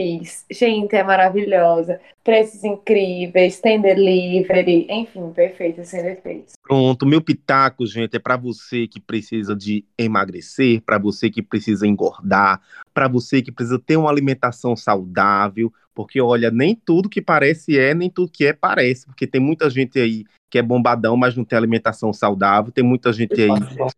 Gente, 0.49 0.95
é 0.95 1.03
maravilhosa. 1.03 1.99
Preços 2.23 2.63
incríveis, 2.63 3.59
tem 3.59 3.81
delivery, 3.81 4.87
enfim, 4.89 5.29
perfeita, 5.31 5.83
sem 5.83 6.01
defeitos. 6.01 6.53
Pronto, 6.63 7.05
meu 7.05 7.21
pitaco, 7.21 7.85
gente, 7.85 8.15
é 8.15 8.19
para 8.19 8.37
você 8.37 8.87
que 8.87 9.01
precisa 9.01 9.53
de 9.55 9.83
emagrecer, 9.97 10.81
para 10.81 10.97
você 10.97 11.29
que 11.29 11.41
precisa 11.41 11.85
engordar, 11.85 12.61
para 12.93 13.09
você 13.09 13.41
que 13.41 13.51
precisa 13.51 13.77
ter 13.77 13.97
uma 13.97 14.09
alimentação 14.09 14.73
saudável, 14.75 15.71
porque 15.93 16.19
olha, 16.21 16.49
nem 16.49 16.75
tudo 16.75 17.09
que 17.09 17.21
parece 17.21 17.77
é, 17.77 17.93
nem 17.93 18.09
tudo 18.09 18.31
que 18.31 18.45
é 18.45 18.53
parece, 18.53 19.05
porque 19.05 19.27
tem 19.27 19.41
muita 19.41 19.69
gente 19.69 19.99
aí 19.99 20.25
que 20.53 20.59
é 20.59 20.61
bombadão, 20.61 21.17
mas 21.17 21.35
não 21.35 21.43
tem 21.43 21.57
alimentação 21.57 22.13
saudável, 22.13 22.71
tem 22.71 22.83
muita 22.83 23.11
gente 23.11 23.41
aí 23.41 23.49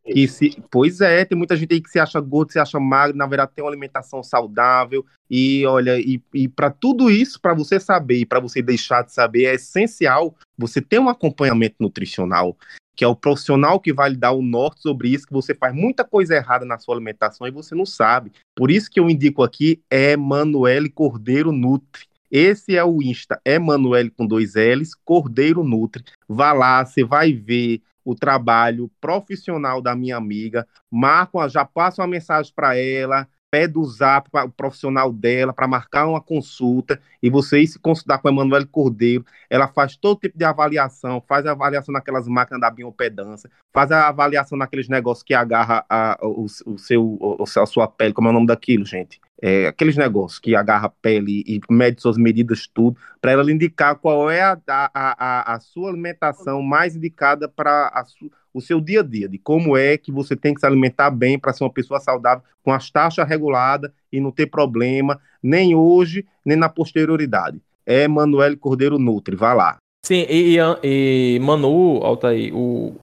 que 0.06 0.26
se, 0.26 0.58
pois 0.72 1.02
é, 1.02 1.26
tem 1.26 1.38
muita 1.38 1.54
gente 1.54 1.74
aí 1.74 1.82
que 1.82 1.90
se 1.90 2.00
acha 2.00 2.18
gordo, 2.22 2.54
se 2.54 2.60
acha 2.60 2.80
magro, 2.80 3.18
na 3.18 3.28
verdade 3.28 3.52
tem 3.54 3.62
uma 3.62 3.70
alimentação 3.70 4.24
saudável. 4.24 5.06
E 5.30 5.66
olha, 5.66 6.00
e, 6.00 6.22
e 6.34 6.48
para 6.48 6.72
tudo 6.72 7.12
isso, 7.12 7.42
para 7.42 7.54
você 7.54 7.78
saber 7.78 8.20
e 8.20 8.26
para 8.26 8.40
você 8.40 8.62
deixar 8.62 9.04
de 9.04 9.12
saber, 9.12 9.48
é 9.48 9.56
essencial 9.56 10.34
você 10.58 10.80
ter 10.82 10.98
um 10.98 11.10
acompanhamento 11.10 11.76
nutricional, 11.78 12.56
que 12.96 13.04
é 13.04 13.08
o 13.08 13.16
profissional 13.16 13.80
que 13.80 13.92
vai 13.92 14.12
lhe 14.12 14.16
dar 14.16 14.32
o 14.32 14.42
norte 14.42 14.82
sobre 14.82 15.10
isso, 15.10 15.28
que 15.28 15.34
você 15.34 15.54
faz 15.54 15.74
muita 15.76 16.04
coisa 16.04 16.36
errada 16.36 16.66
na 16.66 16.78
sua 16.78 16.96
alimentação 16.96 17.48
e 17.48 17.52
você 17.52 17.76
não 17.76 17.86
sabe. 17.86 18.32
Por 18.56 18.72
isso 18.72 18.90
que 18.90 19.00
eu 19.00 19.10
indico 19.10 19.44
aqui 19.44 19.82
é 19.90 20.16
Manuele 20.16 20.90
Cordeiro 20.90 21.52
Nutri. 21.52 22.06
Esse 22.32 22.76
é 22.76 22.84
o 22.84 23.02
Insta, 23.02 23.40
é 23.46 23.60
Manuele 23.60 24.10
com 24.10 24.26
dois 24.26 24.56
L's, 24.56 24.94
Cordeiro 24.94 25.64
Nutri. 25.64 26.04
Vá 26.28 26.54
lá, 26.54 26.86
você 26.86 27.04
vai 27.04 27.32
ver 27.34 27.82
o 28.04 28.14
trabalho 28.14 28.90
profissional 29.02 29.82
da 29.82 29.96
minha 29.96 30.16
amiga, 30.16 30.68
marca, 30.92 31.50
já 31.50 31.66
passa 31.66 32.02
uma 32.02 32.08
mensagem 32.08 32.54
para 32.56 32.78
ela, 32.78 33.28
pede 33.56 33.82
zap 33.86 34.30
para 34.30 34.46
o 34.46 34.52
profissional 34.52 35.14
dela 35.14 35.54
para 35.54 35.66
marcar 35.66 36.06
uma 36.06 36.20
consulta 36.20 37.00
e 37.24 37.30
você 37.30 37.62
ir 37.62 37.68
se 37.68 37.80
consultar 37.80 38.18
com 38.18 38.28
a 38.28 38.32
Emanuele 38.32 38.66
Cordeiro.Ela 38.66 39.70
faz 39.70 39.96
todo 39.96 40.20
tipo 40.20 40.38
de 40.38 40.44
avaliação, 40.44 41.24
faz 41.26 41.46
a 41.46 41.54
avaliação 41.54 41.94
naquelas 41.94 42.28
máquinas 42.28 42.60
da 42.60 42.70
bioimpedância, 42.70 43.50
faz 43.74 43.94
a 43.94 44.10
avaliação 44.10 44.58
naqueles 44.58 44.90
negócios 44.90 45.24
que 45.24 45.34
agarra 45.34 45.86
a, 45.90 46.18
o, 46.22 46.48
o 46.66 46.78
seu, 46.78 47.38
a 47.40 47.66
sua 47.66 47.88
pele, 47.88 48.12
como 48.14 48.28
é 48.28 48.32
o 48.32 48.34
nome 48.34 48.48
daquilo, 48.48 48.84
gente? 48.84 49.22
É, 49.42 49.68
aqueles 49.68 49.96
negócios 49.96 50.38
que 50.38 50.54
agarra 50.54 50.88
a 50.88 50.90
pele 50.90 51.42
e 51.48 51.62
mede 51.70 52.02
suas 52.02 52.18
medidas, 52.18 52.68
tudo, 52.68 52.98
para 53.22 53.32
ela 53.32 53.50
indicar 53.50 53.96
qual 53.96 54.30
é 54.30 54.42
a, 54.42 54.60
a, 54.68 54.90
a, 54.94 55.56
a 55.56 55.60
sua 55.62 55.90
alimentação 55.90 56.62
mais 56.62 56.94
indicada 56.94 57.48
para 57.48 57.88
o 58.56 58.62
seu 58.62 58.80
dia 58.80 59.02
a 59.02 59.04
dia, 59.04 59.28
de 59.28 59.38
como 59.38 59.76
é 59.76 59.98
que 59.98 60.14
você 60.14 60.34
tem 60.34 60.54
que 60.54 60.62
se 60.62 60.66
alimentar 60.66 61.12
bem 61.12 61.38
para 61.38 61.52
ser 61.52 61.66
uma 61.66 61.70
pessoa 61.70 62.00
saudável, 62.00 62.42
com 62.64 62.72
as 62.72 62.90
taxas 62.90 63.28
reguladas 63.28 63.92
e 64.10 64.22
não 64.22 64.32
ter 64.32 64.46
problema, 64.48 65.20
nem 65.44 65.76
hoje, 65.76 66.26
nem 66.46 66.56
na 66.56 66.70
posterioridade. 66.70 67.62
É 67.86 68.08
Manuel 68.08 68.58
Cordeiro 68.58 68.98
Nutri, 68.98 69.36
vá 69.36 69.54
lá. 69.54 69.76
Sim, 70.06 70.26
e, 70.30 70.58
e, 70.58 71.36
e 71.36 71.40
Manu, 71.40 71.98
Altair, 72.02 72.56
o, 72.56 72.96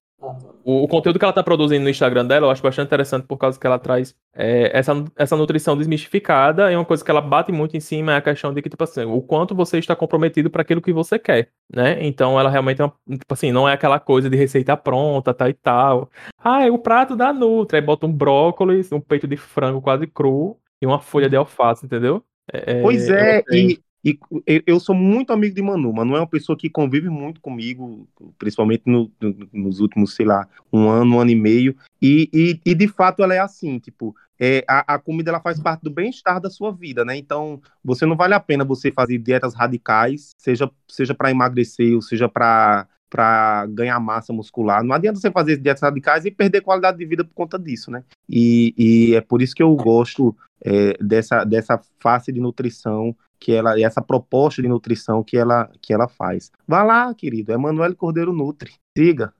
o, 0.64 0.84
o, 0.84 0.88
conteúdo 0.88 1.18
que 1.18 1.24
ela 1.24 1.30
está 1.30 1.42
produzindo 1.42 1.82
no 1.82 1.90
Instagram 1.90 2.26
dela, 2.26 2.46
eu 2.46 2.50
acho 2.50 2.62
bastante 2.62 2.86
interessante 2.86 3.26
por 3.26 3.36
causa 3.36 3.58
que 3.58 3.66
ela 3.66 3.78
traz 3.78 4.14
é, 4.34 4.70
essa, 4.76 5.04
essa 5.16 5.36
nutrição 5.36 5.76
desmistificada. 5.76 6.72
E 6.72 6.76
uma 6.76 6.84
coisa 6.84 7.04
que 7.04 7.10
ela 7.10 7.20
bate 7.20 7.52
muito 7.52 7.76
em 7.76 7.80
cima 7.80 8.12
é 8.12 8.16
a 8.16 8.22
questão 8.22 8.52
de 8.52 8.62
que, 8.62 8.68
tipo 8.68 8.82
assim, 8.82 9.04
o 9.04 9.20
quanto 9.20 9.54
você 9.54 9.78
está 9.78 9.94
comprometido 9.94 10.50
para 10.50 10.62
aquilo 10.62 10.82
que 10.82 10.92
você 10.92 11.18
quer, 11.18 11.50
né? 11.72 11.98
Então 12.04 12.38
ela 12.38 12.50
realmente, 12.50 12.80
é 12.80 12.84
uma, 12.84 12.94
tipo 13.10 13.32
assim, 13.32 13.52
não 13.52 13.68
é 13.68 13.72
aquela 13.72 13.98
coisa 14.00 14.30
de 14.30 14.36
receita 14.36 14.76
pronta, 14.76 15.34
tal 15.34 15.48
e 15.48 15.54
tal. 15.54 16.10
Ah, 16.38 16.66
é 16.66 16.70
o 16.70 16.78
prato 16.78 17.16
da 17.16 17.32
Nutri, 17.32 17.76
aí 17.76 17.82
bota 17.82 18.06
um 18.06 18.12
brócolis, 18.12 18.90
um 18.92 19.00
peito 19.00 19.26
de 19.26 19.36
frango 19.36 19.80
quase 19.80 20.06
cru 20.06 20.58
e 20.80 20.86
uma 20.86 21.00
folha 21.00 21.28
de 21.28 21.36
alface, 21.36 21.86
entendeu? 21.86 22.24
É, 22.52 22.82
pois 22.82 23.08
é, 23.08 23.42
e, 23.52 23.78
e 24.04 24.18
eu 24.66 24.80
sou 24.80 24.94
muito 24.94 25.32
amigo 25.32 25.54
de 25.54 25.62
Manu. 25.62 25.92
Manu 25.92 26.16
é 26.16 26.20
uma 26.20 26.26
pessoa 26.26 26.58
que 26.58 26.68
convive 26.68 27.08
muito 27.08 27.40
comigo, 27.40 28.08
principalmente 28.38 28.82
no, 28.86 29.10
no, 29.20 29.48
nos 29.52 29.80
últimos, 29.80 30.14
sei 30.14 30.26
lá, 30.26 30.48
um 30.72 30.88
ano, 30.88 31.16
um 31.16 31.20
ano 31.20 31.30
e 31.30 31.36
meio. 31.36 31.76
E, 32.00 32.28
e, 32.32 32.60
e 32.64 32.74
de 32.74 32.88
fato 32.88 33.22
ela 33.22 33.34
é 33.34 33.38
assim, 33.38 33.78
tipo, 33.78 34.14
é, 34.40 34.64
a, 34.68 34.94
a, 34.94 34.98
comida 34.98 35.30
ela 35.30 35.40
faz 35.40 35.60
parte 35.60 35.82
do 35.82 35.90
bem-estar 35.90 36.40
da 36.40 36.50
sua 36.50 36.72
vida, 36.72 37.04
né? 37.04 37.16
Então, 37.16 37.60
você 37.84 38.04
não 38.04 38.16
vale 38.16 38.34
a 38.34 38.40
pena 38.40 38.64
você 38.64 38.90
fazer 38.90 39.18
dietas 39.18 39.54
radicais, 39.54 40.30
seja, 40.36 40.68
seja 40.88 41.14
para 41.14 41.30
emagrecer 41.30 41.94
ou 41.94 42.02
seja 42.02 42.28
para 42.28 42.88
para 43.12 43.66
ganhar 43.66 44.00
massa 44.00 44.32
muscular. 44.32 44.82
Não 44.82 44.94
adianta 44.94 45.20
você 45.20 45.30
fazer 45.30 45.58
dietas 45.58 45.82
radicais 45.82 46.24
e 46.24 46.30
perder 46.30 46.62
qualidade 46.62 46.96
de 46.96 47.04
vida 47.04 47.22
por 47.22 47.34
conta 47.34 47.58
disso, 47.58 47.90
né? 47.90 48.02
E, 48.26 48.74
e 48.78 49.14
é 49.14 49.20
por 49.20 49.42
isso 49.42 49.54
que 49.54 49.62
eu 49.62 49.76
gosto 49.76 50.34
é, 50.64 50.96
dessa, 50.98 51.44
dessa 51.44 51.78
face 52.00 52.32
de 52.32 52.40
nutrição 52.40 53.14
que 53.38 53.52
ela, 53.52 53.78
essa 53.78 54.00
proposta 54.00 54.62
de 54.62 54.68
nutrição 54.68 55.22
que 55.22 55.36
ela, 55.36 55.70
que 55.82 55.92
ela 55.92 56.08
faz. 56.08 56.50
Vá 56.66 56.82
lá, 56.82 57.12
querido, 57.14 57.52
é 57.52 57.56
Manuel 57.58 57.94
Cordeiro 57.94 58.32
Nutri. 58.32 58.72
Siga. 58.96 59.34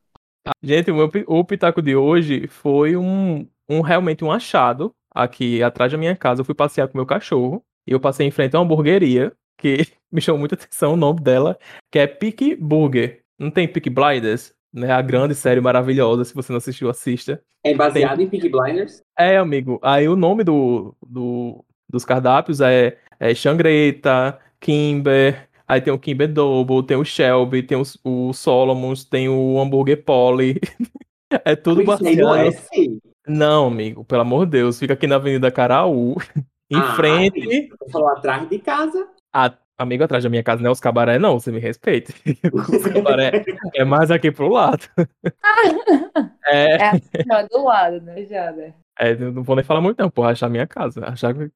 Gente, 0.62 0.90
o, 0.90 0.96
meu, 0.96 1.10
o 1.26 1.42
pitaco 1.42 1.80
de 1.80 1.96
hoje 1.96 2.46
foi 2.48 2.94
um, 2.94 3.48
um 3.70 3.80
realmente 3.80 4.22
um 4.22 4.30
achado 4.30 4.92
aqui 5.14 5.62
atrás 5.62 5.90
da 5.90 5.96
minha 5.96 6.14
casa. 6.14 6.42
Eu 6.42 6.44
fui 6.44 6.54
passear 6.54 6.88
com 6.88 6.98
meu 6.98 7.06
cachorro 7.06 7.64
e 7.86 7.92
eu 7.92 8.00
passei 8.00 8.26
em 8.26 8.30
frente 8.30 8.54
a 8.54 8.58
uma 8.58 8.66
hamburgueria 8.66 9.32
que 9.56 9.86
me 10.12 10.20
chamou 10.20 10.40
muita 10.40 10.56
atenção 10.56 10.92
o 10.92 10.96
nome 10.96 11.20
dela, 11.20 11.58
que 11.90 11.98
é 11.98 12.06
Pick 12.06 12.56
Burger. 12.60 13.21
Não 13.38 13.50
tem 13.50 13.66
Pick 13.68 13.88
Blinders? 13.88 14.54
Né, 14.72 14.90
a 14.90 15.02
grande 15.02 15.34
série 15.34 15.60
maravilhosa, 15.60 16.24
se 16.24 16.34
você 16.34 16.50
não 16.50 16.56
assistiu, 16.56 16.88
assista. 16.88 17.42
É 17.64 17.74
baseado 17.74 18.16
tem... 18.16 18.26
em 18.26 18.28
Peaky 18.28 18.48
Blinders? 18.48 19.02
É, 19.18 19.36
amigo. 19.36 19.78
Aí 19.82 20.09
o 20.09 20.16
nome 20.16 20.42
do, 20.42 20.96
do, 21.06 21.64
dos 21.88 22.04
cardápios 22.04 22.60
é, 22.60 22.98
é 23.20 23.34
Xangreta, 23.34 24.38
Kimber, 24.59 25.48
aí 25.68 25.80
tem 25.80 25.92
o 25.92 25.98
Kimber 25.98 26.32
Double, 26.32 26.82
tem 26.82 26.96
o 26.96 27.04
Shelby, 27.04 27.62
tem 27.62 27.76
o, 27.78 27.82
o 28.02 28.32
Solomons, 28.32 29.04
tem 29.04 29.28
o 29.28 29.60
hambúrguer 29.60 30.02
Polly. 30.04 30.59
é 31.44 31.54
tudo 31.54 31.82
é, 31.82 31.84
baseado. 31.84 32.52
sim. 32.72 32.98
Não, 33.28 33.66
amigo, 33.68 34.04
pelo 34.04 34.22
amor 34.22 34.46
de 34.46 34.52
Deus, 34.52 34.78
fica 34.78 34.94
aqui 34.94 35.06
na 35.06 35.16
Avenida 35.16 35.50
Caraú, 35.50 36.16
em 36.70 36.78
Ah, 36.78 36.94
frente. 36.96 37.68
falou 37.92 38.09
atrás 38.09 38.48
de 38.48 38.59
casa. 38.59 39.06
a- 39.32 39.54
amigo, 39.78 40.04
atrás 40.04 40.24
da 40.24 40.30
minha 40.30 40.42
casa 40.42 40.62
não 40.62 40.68
é 40.68 40.72
os 40.72 40.80
cabaré, 40.80 41.18
não, 41.18 41.38
você 41.38 41.50
me 41.52 41.58
respeite. 41.60 42.14
Os 42.52 42.86
cabaré 42.92 43.44
é 43.74 43.84
mais 43.84 44.10
aqui 44.10 44.30
pro 44.30 44.48
lado. 44.48 44.82
É, 46.44 46.74
É 46.74 47.46
do 47.50 47.64
lado, 47.64 48.00
né, 48.00 48.24
Jada? 48.24 48.74
é, 48.98 49.14
não 49.14 49.42
vou 49.42 49.56
nem 49.56 49.64
falar 49.64 49.80
muito, 49.80 49.98
não, 50.00 50.10
porra, 50.10 50.30
achar 50.32 50.48
minha 50.50 50.66
casa. 50.66 51.06
Achar 51.06 51.32
que 51.34 51.50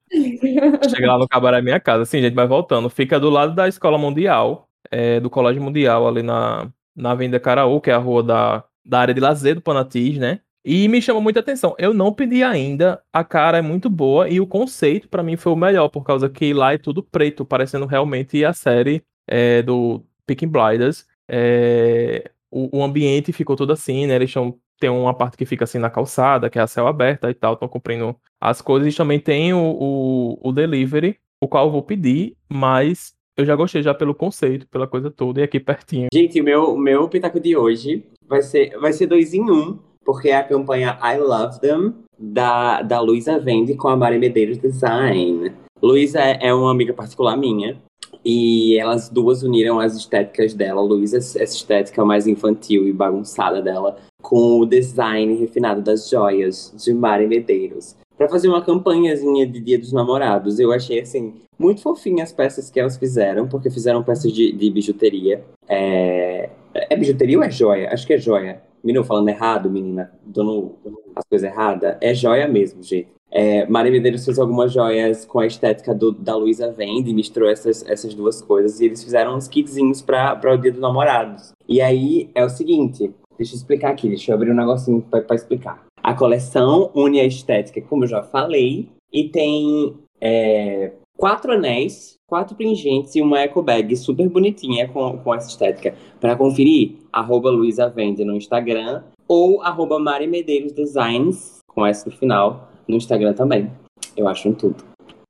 Chega 0.88 1.06
lá 1.12 1.18
no 1.18 1.28
cabaré 1.28 1.58
é 1.58 1.62
minha 1.62 1.80
casa. 1.80 2.04
Sim, 2.04 2.20
gente, 2.22 2.34
mas 2.34 2.48
voltando. 2.48 2.88
Fica 2.88 3.18
do 3.20 3.28
lado 3.28 3.54
da 3.54 3.68
Escola 3.68 3.98
Mundial, 3.98 4.68
é, 4.90 5.20
do 5.20 5.28
Colégio 5.28 5.62
Mundial, 5.62 6.06
ali 6.06 6.22
na, 6.22 6.70
na 6.94 7.10
Avenida 7.10 7.38
Caraú, 7.40 7.80
que 7.80 7.90
é 7.90 7.94
a 7.94 7.98
rua 7.98 8.22
da, 8.22 8.64
da 8.84 9.00
área 9.00 9.12
de 9.14 9.20
lazer 9.20 9.54
do 9.56 9.60
Panatis, 9.60 10.18
né? 10.18 10.40
E 10.68 10.88
me 10.88 11.00
chamou 11.00 11.22
muita 11.22 11.38
atenção. 11.38 11.76
Eu 11.78 11.94
não 11.94 12.12
pedi 12.12 12.42
ainda, 12.42 13.00
a 13.12 13.22
cara 13.22 13.58
é 13.58 13.62
muito 13.62 13.88
boa 13.88 14.28
e 14.28 14.40
o 14.40 14.46
conceito 14.48 15.08
pra 15.08 15.22
mim 15.22 15.36
foi 15.36 15.52
o 15.52 15.56
melhor, 15.56 15.88
por 15.88 16.02
causa 16.02 16.28
que 16.28 16.52
lá 16.52 16.72
é 16.72 16.78
tudo 16.78 17.04
preto, 17.04 17.44
parecendo 17.44 17.86
realmente 17.86 18.44
a 18.44 18.52
série 18.52 19.00
é, 19.28 19.62
do 19.62 20.02
Peaky 20.26 20.44
Blinders. 20.44 21.06
É, 21.28 22.32
o, 22.50 22.78
o 22.78 22.82
ambiente 22.82 23.32
ficou 23.32 23.54
todo 23.54 23.72
assim, 23.72 24.08
né? 24.08 24.16
Eles 24.16 24.32
tão, 24.32 24.58
tem 24.80 24.90
uma 24.90 25.14
parte 25.14 25.36
que 25.36 25.46
fica 25.46 25.62
assim 25.62 25.78
na 25.78 25.88
calçada, 25.88 26.50
que 26.50 26.58
é 26.58 26.62
a 26.62 26.66
céu 26.66 26.88
aberta 26.88 27.30
e 27.30 27.34
tal, 27.34 27.54
estão 27.54 27.68
cumprindo 27.68 28.16
as 28.40 28.60
coisas. 28.60 28.92
E 28.92 28.96
também 28.96 29.20
tem 29.20 29.54
o, 29.54 29.60
o, 29.60 30.48
o 30.48 30.50
delivery, 30.50 31.16
o 31.40 31.46
qual 31.46 31.66
eu 31.66 31.70
vou 31.70 31.82
pedir, 31.82 32.36
mas 32.48 33.14
eu 33.36 33.44
já 33.44 33.54
gostei 33.54 33.84
já 33.84 33.94
pelo 33.94 34.16
conceito, 34.16 34.66
pela 34.66 34.88
coisa 34.88 35.12
toda, 35.12 35.40
e 35.40 35.44
aqui 35.44 35.60
pertinho. 35.60 36.08
Gente, 36.12 36.40
o 36.40 36.44
meu, 36.44 36.76
meu 36.76 37.08
pitaco 37.08 37.38
de 37.38 37.56
hoje 37.56 38.04
vai 38.26 38.42
ser, 38.42 38.76
vai 38.80 38.92
ser 38.92 39.06
dois 39.06 39.32
em 39.32 39.48
um, 39.48 39.78
porque 40.06 40.28
é 40.28 40.36
a 40.36 40.44
campanha 40.44 40.96
I 41.02 41.18
Love 41.18 41.60
Them, 41.60 41.92
da, 42.18 42.80
da 42.80 43.00
Luísa 43.00 43.38
Vende 43.38 43.74
com 43.74 43.88
a 43.88 43.96
Mari 43.96 44.18
Medeiros 44.18 44.56
Design. 44.56 45.52
Luísa 45.82 46.20
é, 46.20 46.38
é 46.46 46.54
uma 46.54 46.70
amiga 46.70 46.94
particular 46.94 47.36
minha, 47.36 47.76
e 48.24 48.76
elas 48.78 49.08
duas 49.08 49.42
uniram 49.42 49.78
as 49.78 49.94
estéticas 49.94 50.54
dela. 50.54 50.80
Luísa, 50.80 51.18
essa 51.18 51.42
estética 51.42 52.04
mais 52.04 52.26
infantil 52.26 52.88
e 52.88 52.92
bagunçada 52.92 53.62
dela, 53.62 53.98
com 54.20 54.60
o 54.60 54.66
design 54.66 55.34
refinado 55.36 55.82
das 55.82 56.08
joias 56.08 56.74
de 56.76 56.92
Mari 56.92 57.26
Medeiros. 57.26 57.96
Pra 58.16 58.28
fazer 58.28 58.48
uma 58.48 58.62
campanhazinha 58.62 59.46
de 59.46 59.60
Dia 59.60 59.78
dos 59.78 59.92
Namorados. 59.92 60.58
Eu 60.58 60.72
achei, 60.72 61.00
assim, 61.00 61.34
muito 61.58 61.82
fofinha 61.82 62.24
as 62.24 62.32
peças 62.32 62.70
que 62.70 62.80
elas 62.80 62.96
fizeram, 62.96 63.46
porque 63.46 63.70
fizeram 63.70 64.02
peças 64.02 64.32
de, 64.32 64.52
de 64.52 64.70
bijuteria. 64.70 65.44
É... 65.68 66.48
é 66.74 66.96
bijuteria 66.96 67.38
ou 67.38 67.44
é 67.44 67.50
joia? 67.50 67.90
Acho 67.92 68.06
que 68.06 68.14
é 68.14 68.18
joia. 68.18 68.62
Menino, 68.86 69.02
falando 69.04 69.28
errado, 69.28 69.68
menina, 69.68 70.12
dando 70.24 70.76
as 71.16 71.24
coisas 71.28 71.50
erradas. 71.50 71.96
É 72.00 72.14
joia 72.14 72.46
mesmo, 72.46 72.80
gente. 72.84 73.08
É, 73.32 73.66
Maria 73.66 73.90
Medeiros 73.90 74.24
fez 74.24 74.38
algumas 74.38 74.72
joias 74.72 75.24
com 75.24 75.40
a 75.40 75.46
estética 75.46 75.92
do- 75.92 76.12
da 76.12 76.36
Luísa 76.36 76.70
Vende, 76.70 77.12
misturou 77.12 77.50
essas, 77.50 77.84
essas 77.88 78.14
duas 78.14 78.40
coisas, 78.40 78.78
e 78.78 78.84
eles 78.84 79.02
fizeram 79.02 79.36
uns 79.36 79.48
kitzinhos 79.48 80.00
para 80.00 80.40
o 80.54 80.56
Dia 80.56 80.70
dos 80.70 80.80
Namorados. 80.80 81.52
E 81.68 81.80
aí 81.80 82.30
é 82.32 82.44
o 82.44 82.48
seguinte, 82.48 83.12
deixa 83.36 83.54
eu 83.54 83.56
explicar 83.56 83.90
aqui, 83.90 84.08
deixa 84.08 84.30
eu 84.30 84.36
abrir 84.36 84.52
um 84.52 84.54
negocinho 84.54 85.02
para 85.02 85.34
explicar. 85.34 85.84
A 86.00 86.14
coleção 86.14 86.92
une 86.94 87.18
a 87.18 87.24
estética, 87.26 87.82
como 87.82 88.04
eu 88.04 88.08
já 88.08 88.22
falei, 88.22 88.88
e 89.12 89.28
tem 89.28 89.96
é, 90.20 90.92
quatro 91.16 91.52
anéis, 91.52 92.18
quatro 92.26 92.54
pingentes 92.54 93.14
e 93.14 93.22
uma 93.22 93.40
eco 93.40 93.62
bag 93.62 93.96
super 93.96 94.28
bonitinha 94.28 94.88
com, 94.88 95.18
com 95.18 95.34
essa 95.34 95.48
estética. 95.48 95.94
Para 96.20 96.36
conferir, 96.36 96.96
arroba 97.12 97.50
Vende 97.94 98.24
no 98.24 98.36
Instagram 98.36 99.02
ou 99.28 99.62
arroba 99.62 99.98
Mari 99.98 100.26
Medeiros 100.26 100.72
Designs, 100.72 101.58
com 101.66 101.86
S 101.86 102.06
no 102.06 102.16
final, 102.16 102.68
no 102.86 102.96
Instagram 102.96 103.34
também. 103.34 103.70
Eu 104.16 104.28
acho 104.28 104.48
um 104.48 104.54
tudo. 104.54 104.84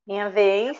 Minha 0.06 0.28
vez. 0.28 0.78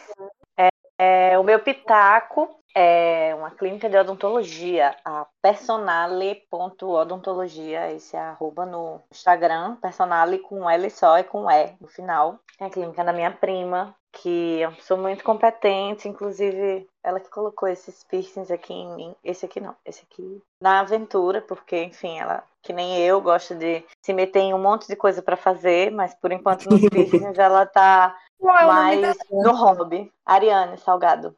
É, 0.59 0.69
é, 0.99 1.39
o 1.39 1.43
meu 1.43 1.59
pitaco 1.59 2.49
é 2.79 3.35
uma 3.35 3.51
clínica 3.51 3.89
de 3.89 3.97
odontologia, 3.97 4.95
a 5.03 5.27
personale.odontologia, 5.41 7.91
esse 7.93 8.15
é 8.15 8.21
arroba 8.21 8.67
no 8.67 9.01
Instagram, 9.11 9.77
personale 9.77 10.41
com 10.41 10.69
L 10.69 10.91
só 10.91 11.19
e 11.19 11.25
com 11.25 11.51
E 11.51 11.75
no 11.81 11.89
final. 11.89 12.39
É 12.61 12.67
a 12.67 12.71
clínica 12.71 13.03
da 13.03 13.15
minha 13.15 13.31
prima, 13.31 13.97
que 14.13 14.61
eu 14.61 14.75
sou 14.81 14.99
muito 14.99 15.25
competente, 15.25 16.07
inclusive 16.07 16.87
ela 17.03 17.19
que 17.19 17.31
colocou 17.31 17.67
esses 17.67 18.05
piercings 18.05 18.51
aqui 18.51 18.75
em 18.75 18.95
mim. 18.95 19.17
Esse 19.25 19.47
aqui 19.47 19.59
não, 19.59 19.75
esse 19.83 20.03
aqui 20.03 20.43
na 20.61 20.81
aventura, 20.81 21.41
porque, 21.41 21.83
enfim, 21.83 22.19
ela, 22.19 22.45
que 22.63 22.75
nem 22.75 22.99
eu, 22.99 23.23
gosta 23.23 23.55
de 23.55 23.83
se 24.03 24.13
meter 24.13 24.41
em 24.41 24.53
um 24.53 24.61
monte 24.61 24.87
de 24.87 24.97
coisa 24.97 25.23
pra 25.23 25.39
fazer, 25.39 25.91
mas 25.91 26.15
por 26.15 26.31
enquanto 26.31 26.69
nos 26.69 26.81
piercings 26.91 27.39
ela 27.39 27.65
tá 27.65 28.15
mais 28.39 29.17
no 29.31 29.53
hobby. 29.53 30.13
Ariane 30.27 30.77
Salgado. 30.77 31.35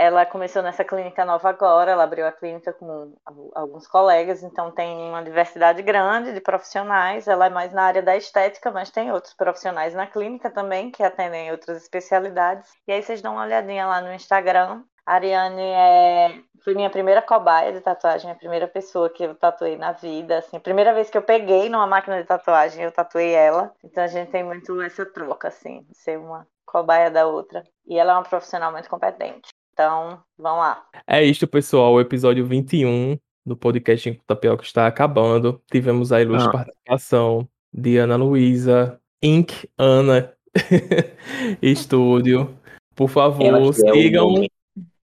Ela 0.00 0.24
começou 0.24 0.62
nessa 0.62 0.84
clínica 0.84 1.24
nova 1.24 1.48
agora, 1.48 1.90
ela 1.90 2.04
abriu 2.04 2.24
a 2.24 2.30
clínica 2.30 2.72
com 2.72 3.12
al- 3.26 3.50
alguns 3.52 3.84
colegas, 3.88 4.44
então 4.44 4.70
tem 4.70 4.96
uma 5.10 5.24
diversidade 5.24 5.82
grande 5.82 6.32
de 6.32 6.40
profissionais. 6.40 7.26
Ela 7.26 7.46
é 7.46 7.50
mais 7.50 7.72
na 7.72 7.82
área 7.82 8.00
da 8.00 8.16
estética, 8.16 8.70
mas 8.70 8.90
tem 8.90 9.10
outros 9.10 9.34
profissionais 9.34 9.94
na 9.94 10.06
clínica 10.06 10.50
também 10.50 10.90
que 10.92 11.02
atendem 11.02 11.50
outras 11.50 11.82
especialidades. 11.82 12.70
E 12.86 12.92
aí 12.92 13.02
vocês 13.02 13.20
dão 13.20 13.32
uma 13.34 13.42
olhadinha 13.44 13.86
lá 13.86 14.00
no 14.00 14.12
Instagram. 14.12 14.84
A 15.04 15.14
Ariane 15.14 15.62
é... 15.62 16.42
foi 16.62 16.74
minha 16.74 16.90
primeira 16.90 17.20
cobaia 17.20 17.72
de 17.72 17.80
tatuagem, 17.80 18.30
a 18.30 18.34
primeira 18.36 18.68
pessoa 18.68 19.10
que 19.10 19.24
eu 19.24 19.34
tatuei 19.34 19.76
na 19.76 19.90
vida. 19.92 20.38
Assim, 20.38 20.58
a 20.58 20.60
primeira 20.60 20.94
vez 20.94 21.10
que 21.10 21.18
eu 21.18 21.22
peguei 21.22 21.68
numa 21.68 21.86
máquina 21.88 22.20
de 22.20 22.28
tatuagem, 22.28 22.84
eu 22.84 22.92
tatuei 22.92 23.32
ela. 23.34 23.72
Então 23.82 24.04
a 24.04 24.06
gente 24.06 24.30
tem 24.30 24.44
muito 24.44 24.80
essa 24.80 25.04
troca, 25.06 25.48
assim, 25.48 25.82
de 25.88 25.96
ser 25.98 26.18
uma 26.18 26.46
cobaia 26.64 27.10
da 27.10 27.26
outra. 27.26 27.64
E 27.86 27.98
ela 27.98 28.12
é 28.12 28.14
uma 28.16 28.22
profissional 28.22 28.70
muito 28.70 28.88
competente. 28.88 29.48
Então, 29.80 30.18
vamos 30.36 30.58
lá. 30.58 30.82
É 31.06 31.22
isto, 31.22 31.46
pessoal. 31.46 31.92
O 31.92 32.00
episódio 32.00 32.44
21 32.44 33.16
do 33.46 33.56
podcast 33.56 34.08
Enquanto 34.10 34.26
Tapioca 34.26 34.64
está 34.64 34.88
acabando. 34.88 35.62
Tivemos 35.70 36.10
a 36.10 36.20
ilustre 36.20 36.48
Ah. 36.48 36.52
participação 36.52 37.48
de 37.72 37.96
Ana 37.96 38.16
Luísa, 38.16 39.00
Inc. 39.22 39.52
Ana 39.78 40.34
Estúdio. 41.62 42.58
Por 42.96 43.08
favor, 43.08 43.46
Ela 43.46 43.72
que 43.72 44.16
é 44.16 44.20
o 44.20 44.44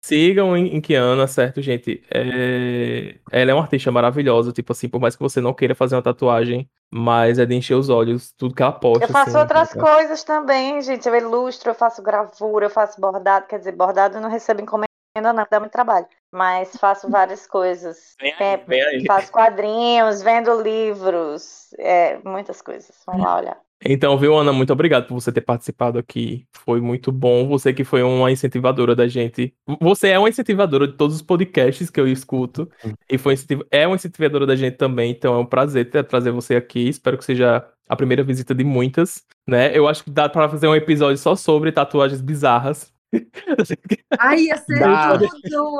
sigam, 0.02 0.54
sigam 0.54 0.58
em 0.58 0.76
Inc. 0.76 0.92
Ana, 0.94 1.28
certo, 1.28 1.62
gente? 1.62 2.04
É, 2.14 3.16
Ela 3.32 3.52
é 3.52 3.54
uma 3.54 3.64
artista 3.64 3.92
maravilhosa, 3.92 4.52
tipo 4.52 4.72
assim, 4.72 4.90
por 4.90 5.00
mais 5.00 5.16
que 5.16 5.22
você 5.22 5.40
não 5.40 5.54
queira 5.54 5.76
fazer 5.76 5.96
uma 5.96 6.02
tatuagem, 6.02 6.70
mas 6.94 7.40
é 7.40 7.46
de 7.46 7.56
encher 7.56 7.76
os 7.76 7.90
olhos, 7.90 8.34
tudo 8.34 8.54
que 8.54 8.62
ela 8.62 8.72
posta. 8.72 9.06
Eu 9.06 9.10
faço 9.10 9.30
assim, 9.30 9.40
outras 9.40 9.70
tá? 9.74 9.80
coisas 9.80 10.24
também, 10.24 10.82
gente. 10.82 11.08
Eu 11.08 11.16
ilustro, 11.16 11.72
eu 11.72 11.76
faço 11.76 12.02
gravura, 12.02 12.66
eu 12.66 12.70
faço 12.70 13.00
bordado. 13.00 13.48
Quer 13.48 13.60
dizer, 13.60 13.72
bordado 13.72 14.18
eu 14.18 14.22
não 14.22 14.30
recebo 14.30 14.62
encomenda, 14.62 14.88
não, 15.16 15.34
dá 15.34 15.60
muito 15.60 15.72
trabalho. 15.72 16.08
Mas 16.32 16.76
faço 16.78 17.10
várias 17.10 17.48
coisas. 17.48 18.16
Vem 18.20 18.34
aí, 18.34 18.46
É, 18.46 18.58
vem 18.58 18.82
aí. 18.82 19.06
faço 19.06 19.32
quadrinhos, 19.32 20.22
vendo 20.22 20.62
livros, 20.62 21.74
é, 21.78 22.20
muitas 22.24 22.62
coisas. 22.62 22.92
Vamos 23.06 23.24
lá 23.24 23.38
olhar. 23.38 23.71
Então, 23.84 24.18
viu, 24.18 24.38
Ana, 24.38 24.54
muito 24.54 24.72
obrigado 24.72 25.08
por 25.08 25.16
você 25.16 25.32
ter 25.32 25.42
participado 25.42 25.98
aqui. 25.98 26.46
Foi 26.66 26.80
muito 26.80 27.12
bom. 27.12 27.48
Você 27.48 27.74
que 27.74 27.84
foi 27.84 28.04
uma 28.04 28.32
incentivadora 28.32 28.96
da 28.96 29.08
gente. 29.08 29.54
Você 29.82 30.10
é 30.10 30.20
uma 30.20 30.30
incentivadora 30.30 30.88
de 30.88 30.94
todos 30.94 31.16
os 31.16 31.22
podcasts 31.22 31.90
que 31.90 32.00
eu 32.00 32.08
escuto. 32.08 32.70
E 33.10 33.18
foi 33.18 33.34
incentiv- 33.34 33.66
é 33.72 33.88
uma 33.88 33.96
incentivadora 33.96 34.46
da 34.46 34.56
gente 34.56 34.78
também. 34.78 35.12
Então, 35.12 35.34
é 35.34 35.38
um 35.38 35.46
prazer 35.46 35.90
ter, 35.90 36.04
trazer 36.04 36.32
você 36.32 36.56
aqui. 36.56 36.88
Espero 36.90 37.18
que 37.18 37.26
seja 37.26 37.66
a 37.90 37.96
primeira 37.96 38.24
visita 38.24 38.54
de 38.54 38.64
muitas. 38.64 39.24
Né? 39.48 39.76
Eu 39.76 39.88
acho 39.88 40.04
que 40.04 40.12
dá 40.12 40.30
para 40.30 40.48
fazer 40.48 40.68
um 40.68 40.76
episódio 40.76 41.18
só 41.18 41.36
sobre 41.36 41.72
tatuagens 41.72 42.22
bizarras. 42.22 42.92
Ai, 44.20 44.44
ia 44.44 44.58
ser 44.58 44.80
Dá. 44.80 45.18
tudo! 45.18 45.28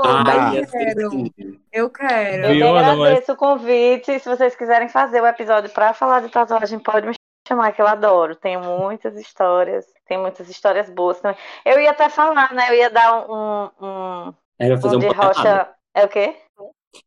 Ai, 0.06 0.58
eu 0.58 0.64
assim, 0.64 0.72
quero! 0.72 1.02
Eu 1.02 1.52
Eu 1.72 1.90
quero! 1.90 2.60
Mas- 2.74 2.90
agradeço 2.90 3.32
o 3.32 3.36
convite. 3.38 4.20
Se 4.20 4.28
vocês 4.28 4.56
quiserem 4.56 4.90
fazer 4.90 5.22
o 5.22 5.28
episódio 5.28 5.70
para 5.70 5.94
falar 5.94 6.20
de 6.22 6.30
tatuagem, 6.30 6.80
pode 6.80 7.08
me 7.08 7.14
chamar, 7.52 7.74
que 7.74 7.82
eu 7.82 7.88
adoro. 7.88 8.36
Tenho 8.36 8.62
muitas 8.62 9.18
histórias, 9.18 9.86
tem 10.08 10.18
muitas 10.18 10.50
histórias 10.50 10.90
boas 10.90 11.20
também. 11.20 11.38
Eu 11.66 11.80
ia 11.80 11.92
até 11.92 12.10
falar, 12.10 12.54
né? 12.54 12.70
Eu 12.70 12.76
ia 12.76 12.90
dar 12.90 13.30
um, 13.30 13.70
um, 13.82 14.34
vai 14.58 14.78
fazer 14.78 14.96
um 14.96 15.00
de 15.00 15.08
panelada. 15.08 15.28
rocha. 15.28 15.70
É 15.94 16.06
o 16.06 16.10
quê? 16.10 16.36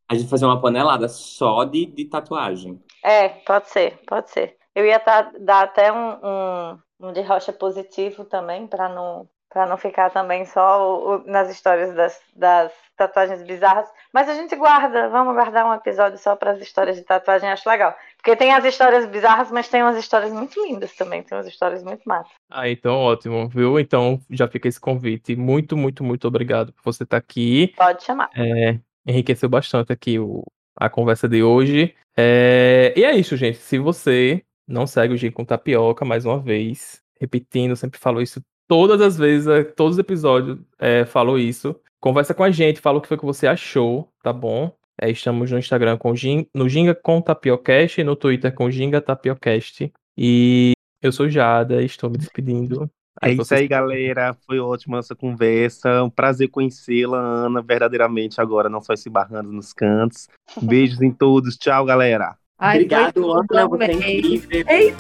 A 0.09 0.15
gente 0.15 0.29
fazer 0.29 0.45
uma 0.45 0.61
panelada 0.61 1.09
só 1.09 1.65
de, 1.65 1.87
de 1.87 2.05
tatuagem. 2.07 2.83
É, 3.03 3.29
pode 3.29 3.69
ser, 3.69 3.99
pode 4.07 4.31
ser. 4.31 4.57
Eu 4.75 4.85
ia 4.85 4.99
tá- 4.99 5.31
dar 5.39 5.65
até 5.65 5.93
um, 5.93 6.19
um, 6.23 6.79
um 7.01 7.13
de 7.13 7.23
rocha 7.23 7.53
positivo 7.53 8.25
também, 8.25 8.67
para 8.67 8.89
não, 8.89 9.29
para 9.55 9.67
não 9.67 9.77
ficar 9.79 10.11
também 10.11 10.45
só 10.45 10.83
o- 10.83 11.15
o- 11.15 11.25
nas 11.31 11.49
histórias 11.49 11.95
das, 11.95 12.21
das 12.35 12.73
tatuagens 12.97 13.43
bizarras. 13.45 13.89
Mas 14.13 14.29
a 14.29 14.35
gente 14.35 14.55
guarda, 14.57 15.09
vamos 15.09 15.33
guardar 15.33 15.65
um 15.65 15.73
episódio 15.73 16.19
só 16.19 16.35
para 16.37 16.51
as 16.51 16.61
histórias 16.61 16.97
de 16.97 17.03
tatuagem, 17.03 17.49
acho 17.49 17.69
legal. 17.69 17.95
Porque 18.17 18.35
tem 18.37 18.53
as 18.53 18.65
histórias 18.65 19.07
bizarras, 19.07 19.51
mas 19.53 19.69
tem 19.69 19.83
umas 19.83 19.97
histórias 19.97 20.33
muito 20.33 20.61
lindas 20.67 20.93
também, 20.95 21.23
tem 21.23 21.39
umas 21.39 21.47
histórias 21.47 21.83
muito 21.83 22.03
massas. 22.05 22.33
Ah, 22.51 22.69
então 22.69 22.97
ótimo, 22.97 23.49
viu? 23.49 23.79
Então 23.79 24.21
já 24.29 24.49
fica 24.49 24.69
esse 24.69 24.81
convite. 24.81 25.37
Muito, 25.37 25.77
muito, 25.77 26.03
muito 26.05 26.27
obrigado 26.29 26.73
por 26.73 26.83
você 26.85 27.05
estar 27.05 27.17
aqui. 27.17 27.73
Pode 27.77 28.03
chamar. 28.03 28.29
É, 28.37 28.79
enriqueceu 29.07 29.49
bastante 29.49 29.93
aqui 29.93 30.19
o, 30.19 30.43
a 30.77 30.91
conversa 30.91 31.29
de 31.29 31.43
hoje. 31.43 31.95
É, 32.17 32.93
e 32.97 33.05
é 33.05 33.13
isso, 33.15 33.37
gente. 33.37 33.59
Se 33.59 33.79
você 33.79 34.43
não 34.67 34.87
segue 34.87 35.15
o 35.15 35.17
Gin 35.17 35.31
com 35.31 35.45
Tapioca, 35.45 36.05
mais 36.05 36.25
uma 36.25 36.39
vez, 36.41 37.03
repetindo, 37.21 37.77
sempre 37.77 37.99
falo 38.01 38.23
isso 38.23 38.41
todas 38.69 39.01
as 39.01 39.17
vezes, 39.17 39.47
é, 39.47 39.63
todos 39.65 39.95
os 39.95 39.99
episódios 39.99 40.59
é, 40.79 41.05
falo 41.05 41.39
isso. 41.39 41.75
Conversa 42.01 42.35
com 42.35 42.45
a 42.45 42.51
gente, 42.51 42.81
fala 42.81 42.99
o 42.99 43.01
que 43.01 43.09
foi 43.09 43.17
que 43.19 43.25
você 43.25 43.47
achou, 43.47 44.09
tá 44.23 44.33
bom? 44.33 44.71
É, 45.01 45.11
estamos 45.11 45.51
no 45.51 45.59
Instagram 45.59 45.97
com 45.97 46.15
Gin, 46.15 46.47
no 46.55 46.69
Ginga 46.69 46.95
com 46.95 47.21
Tapiocast 47.21 48.01
e 48.01 48.05
no 48.05 48.15
Twitter 48.15 48.55
com 48.55 48.71
Ginga 48.71 49.01
Tapiocast. 49.01 49.93
E 50.17 50.73
eu 51.03 51.11
sou 51.11 51.29
Jada, 51.29 51.83
estou 51.83 52.09
me 52.11 52.17
despedindo. 52.19 52.89
É 53.23 53.29
isso 53.31 53.45
vocês- 53.45 53.61
aí, 53.63 53.69
galera. 53.69 54.37
Foi 54.47 54.59
ótima 54.59 54.99
essa 54.99 55.15
conversa. 55.15 56.03
Um 56.03 56.11
prazer 56.11 56.49
conhecê-la, 56.49 57.19
Ana, 57.19 57.63
verdadeiramente 57.63 58.41
agora, 58.41 58.69
não 58.69 58.81
só 58.83 58.95
se 58.95 59.09
barrando 59.09 59.51
nos 59.51 59.73
cantos. 59.73 60.29
Beijos 60.63 61.01
em 61.01 61.11
todos. 61.11 61.57
Tchau, 61.57 61.85
galera. 61.85 62.37
Ai, 62.59 62.77
Obrigado, 62.77 63.33
Ana, 63.33 63.67
você 63.69 63.85
é 63.85 63.93
incrível. 63.93 64.65
Ei. 64.69 64.95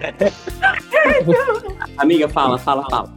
Amiga, 1.98 2.28
fala, 2.28 2.58
fala, 2.58 2.84
fala. 2.90 3.12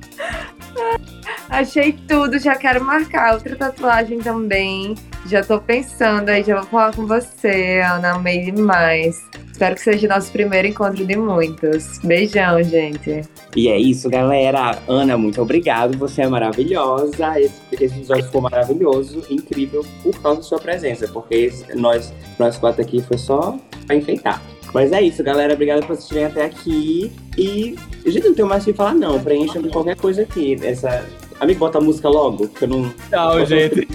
Achei 1.50 1.94
tudo, 2.08 2.40
já 2.40 2.56
quero 2.56 2.84
marcar 2.84 3.34
outra 3.36 3.56
tatuagem 3.56 4.20
também. 4.20 4.96
Já 5.28 5.44
tô 5.44 5.60
pensando 5.60 6.30
aí, 6.30 6.44
já 6.44 6.56
vou 6.60 6.66
falar 6.66 6.94
com 6.96 7.06
você, 7.06 7.82
Ana. 7.82 8.14
Amei 8.16 8.52
demais. 8.52 9.22
Espero 9.52 9.76
que 9.76 9.82
seja 9.82 10.08
nosso 10.08 10.32
primeiro 10.32 10.68
encontro 10.68 11.06
de 11.06 11.16
muitos. 11.16 12.00
Beijão, 12.00 12.62
gente. 12.64 13.22
E 13.56 13.70
é 13.70 13.78
isso, 13.78 14.10
galera. 14.10 14.80
Ana, 14.88 15.16
muito 15.16 15.42
obrigado. 15.42 15.98
Você 16.00 16.24
é 16.24 16.28
maravilhosa. 16.28 17.40
Esse, 17.40 17.62
esse 17.72 17.86
episódio 17.86 18.26
ficou 18.26 18.42
maravilhoso, 18.42 19.24
incrível, 19.30 19.86
por 20.02 20.20
causa 20.22 20.38
da 20.38 20.44
sua 20.44 20.60
presença. 20.60 21.08
Porque 21.08 21.36
esse- 21.36 21.76
nós, 21.76 22.12
nós 22.40 22.58
quatro 22.58 22.82
aqui 22.82 23.02
foi 23.04 23.18
só 23.18 23.58
pra 23.86 23.96
enfeitar. 23.96 24.42
Mas 24.74 24.92
é 24.92 25.02
isso, 25.02 25.24
galera. 25.24 25.54
Obrigado 25.54 25.86
por 25.86 25.94
assistirem 25.94 26.26
até 26.26 26.46
aqui. 26.46 27.12
E, 27.38 27.78
gente, 28.06 28.28
não 28.28 28.36
tenho 28.36 28.48
mais 28.48 28.64
o 28.64 28.66
que 28.66 28.74
falar, 28.74 28.96
não. 28.96 29.20
Preencham 29.22 29.62
qualquer 29.70 29.96
coisa 29.96 30.24
aqui. 30.24 30.58
Essa... 30.64 31.06
Amigo, 31.40 31.60
bota 31.60 31.78
a 31.78 31.82
música 31.82 32.10
logo, 32.10 32.48
que 32.48 32.64
eu 32.64 32.68
não. 32.68 32.94
Tchau, 33.10 33.46
gente. 33.46 33.88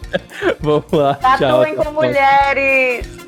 Vamos 0.60 0.90
lá. 0.92 1.14
Tatuem 1.14 1.76
com 1.76 1.92
mulheres! 1.92 3.24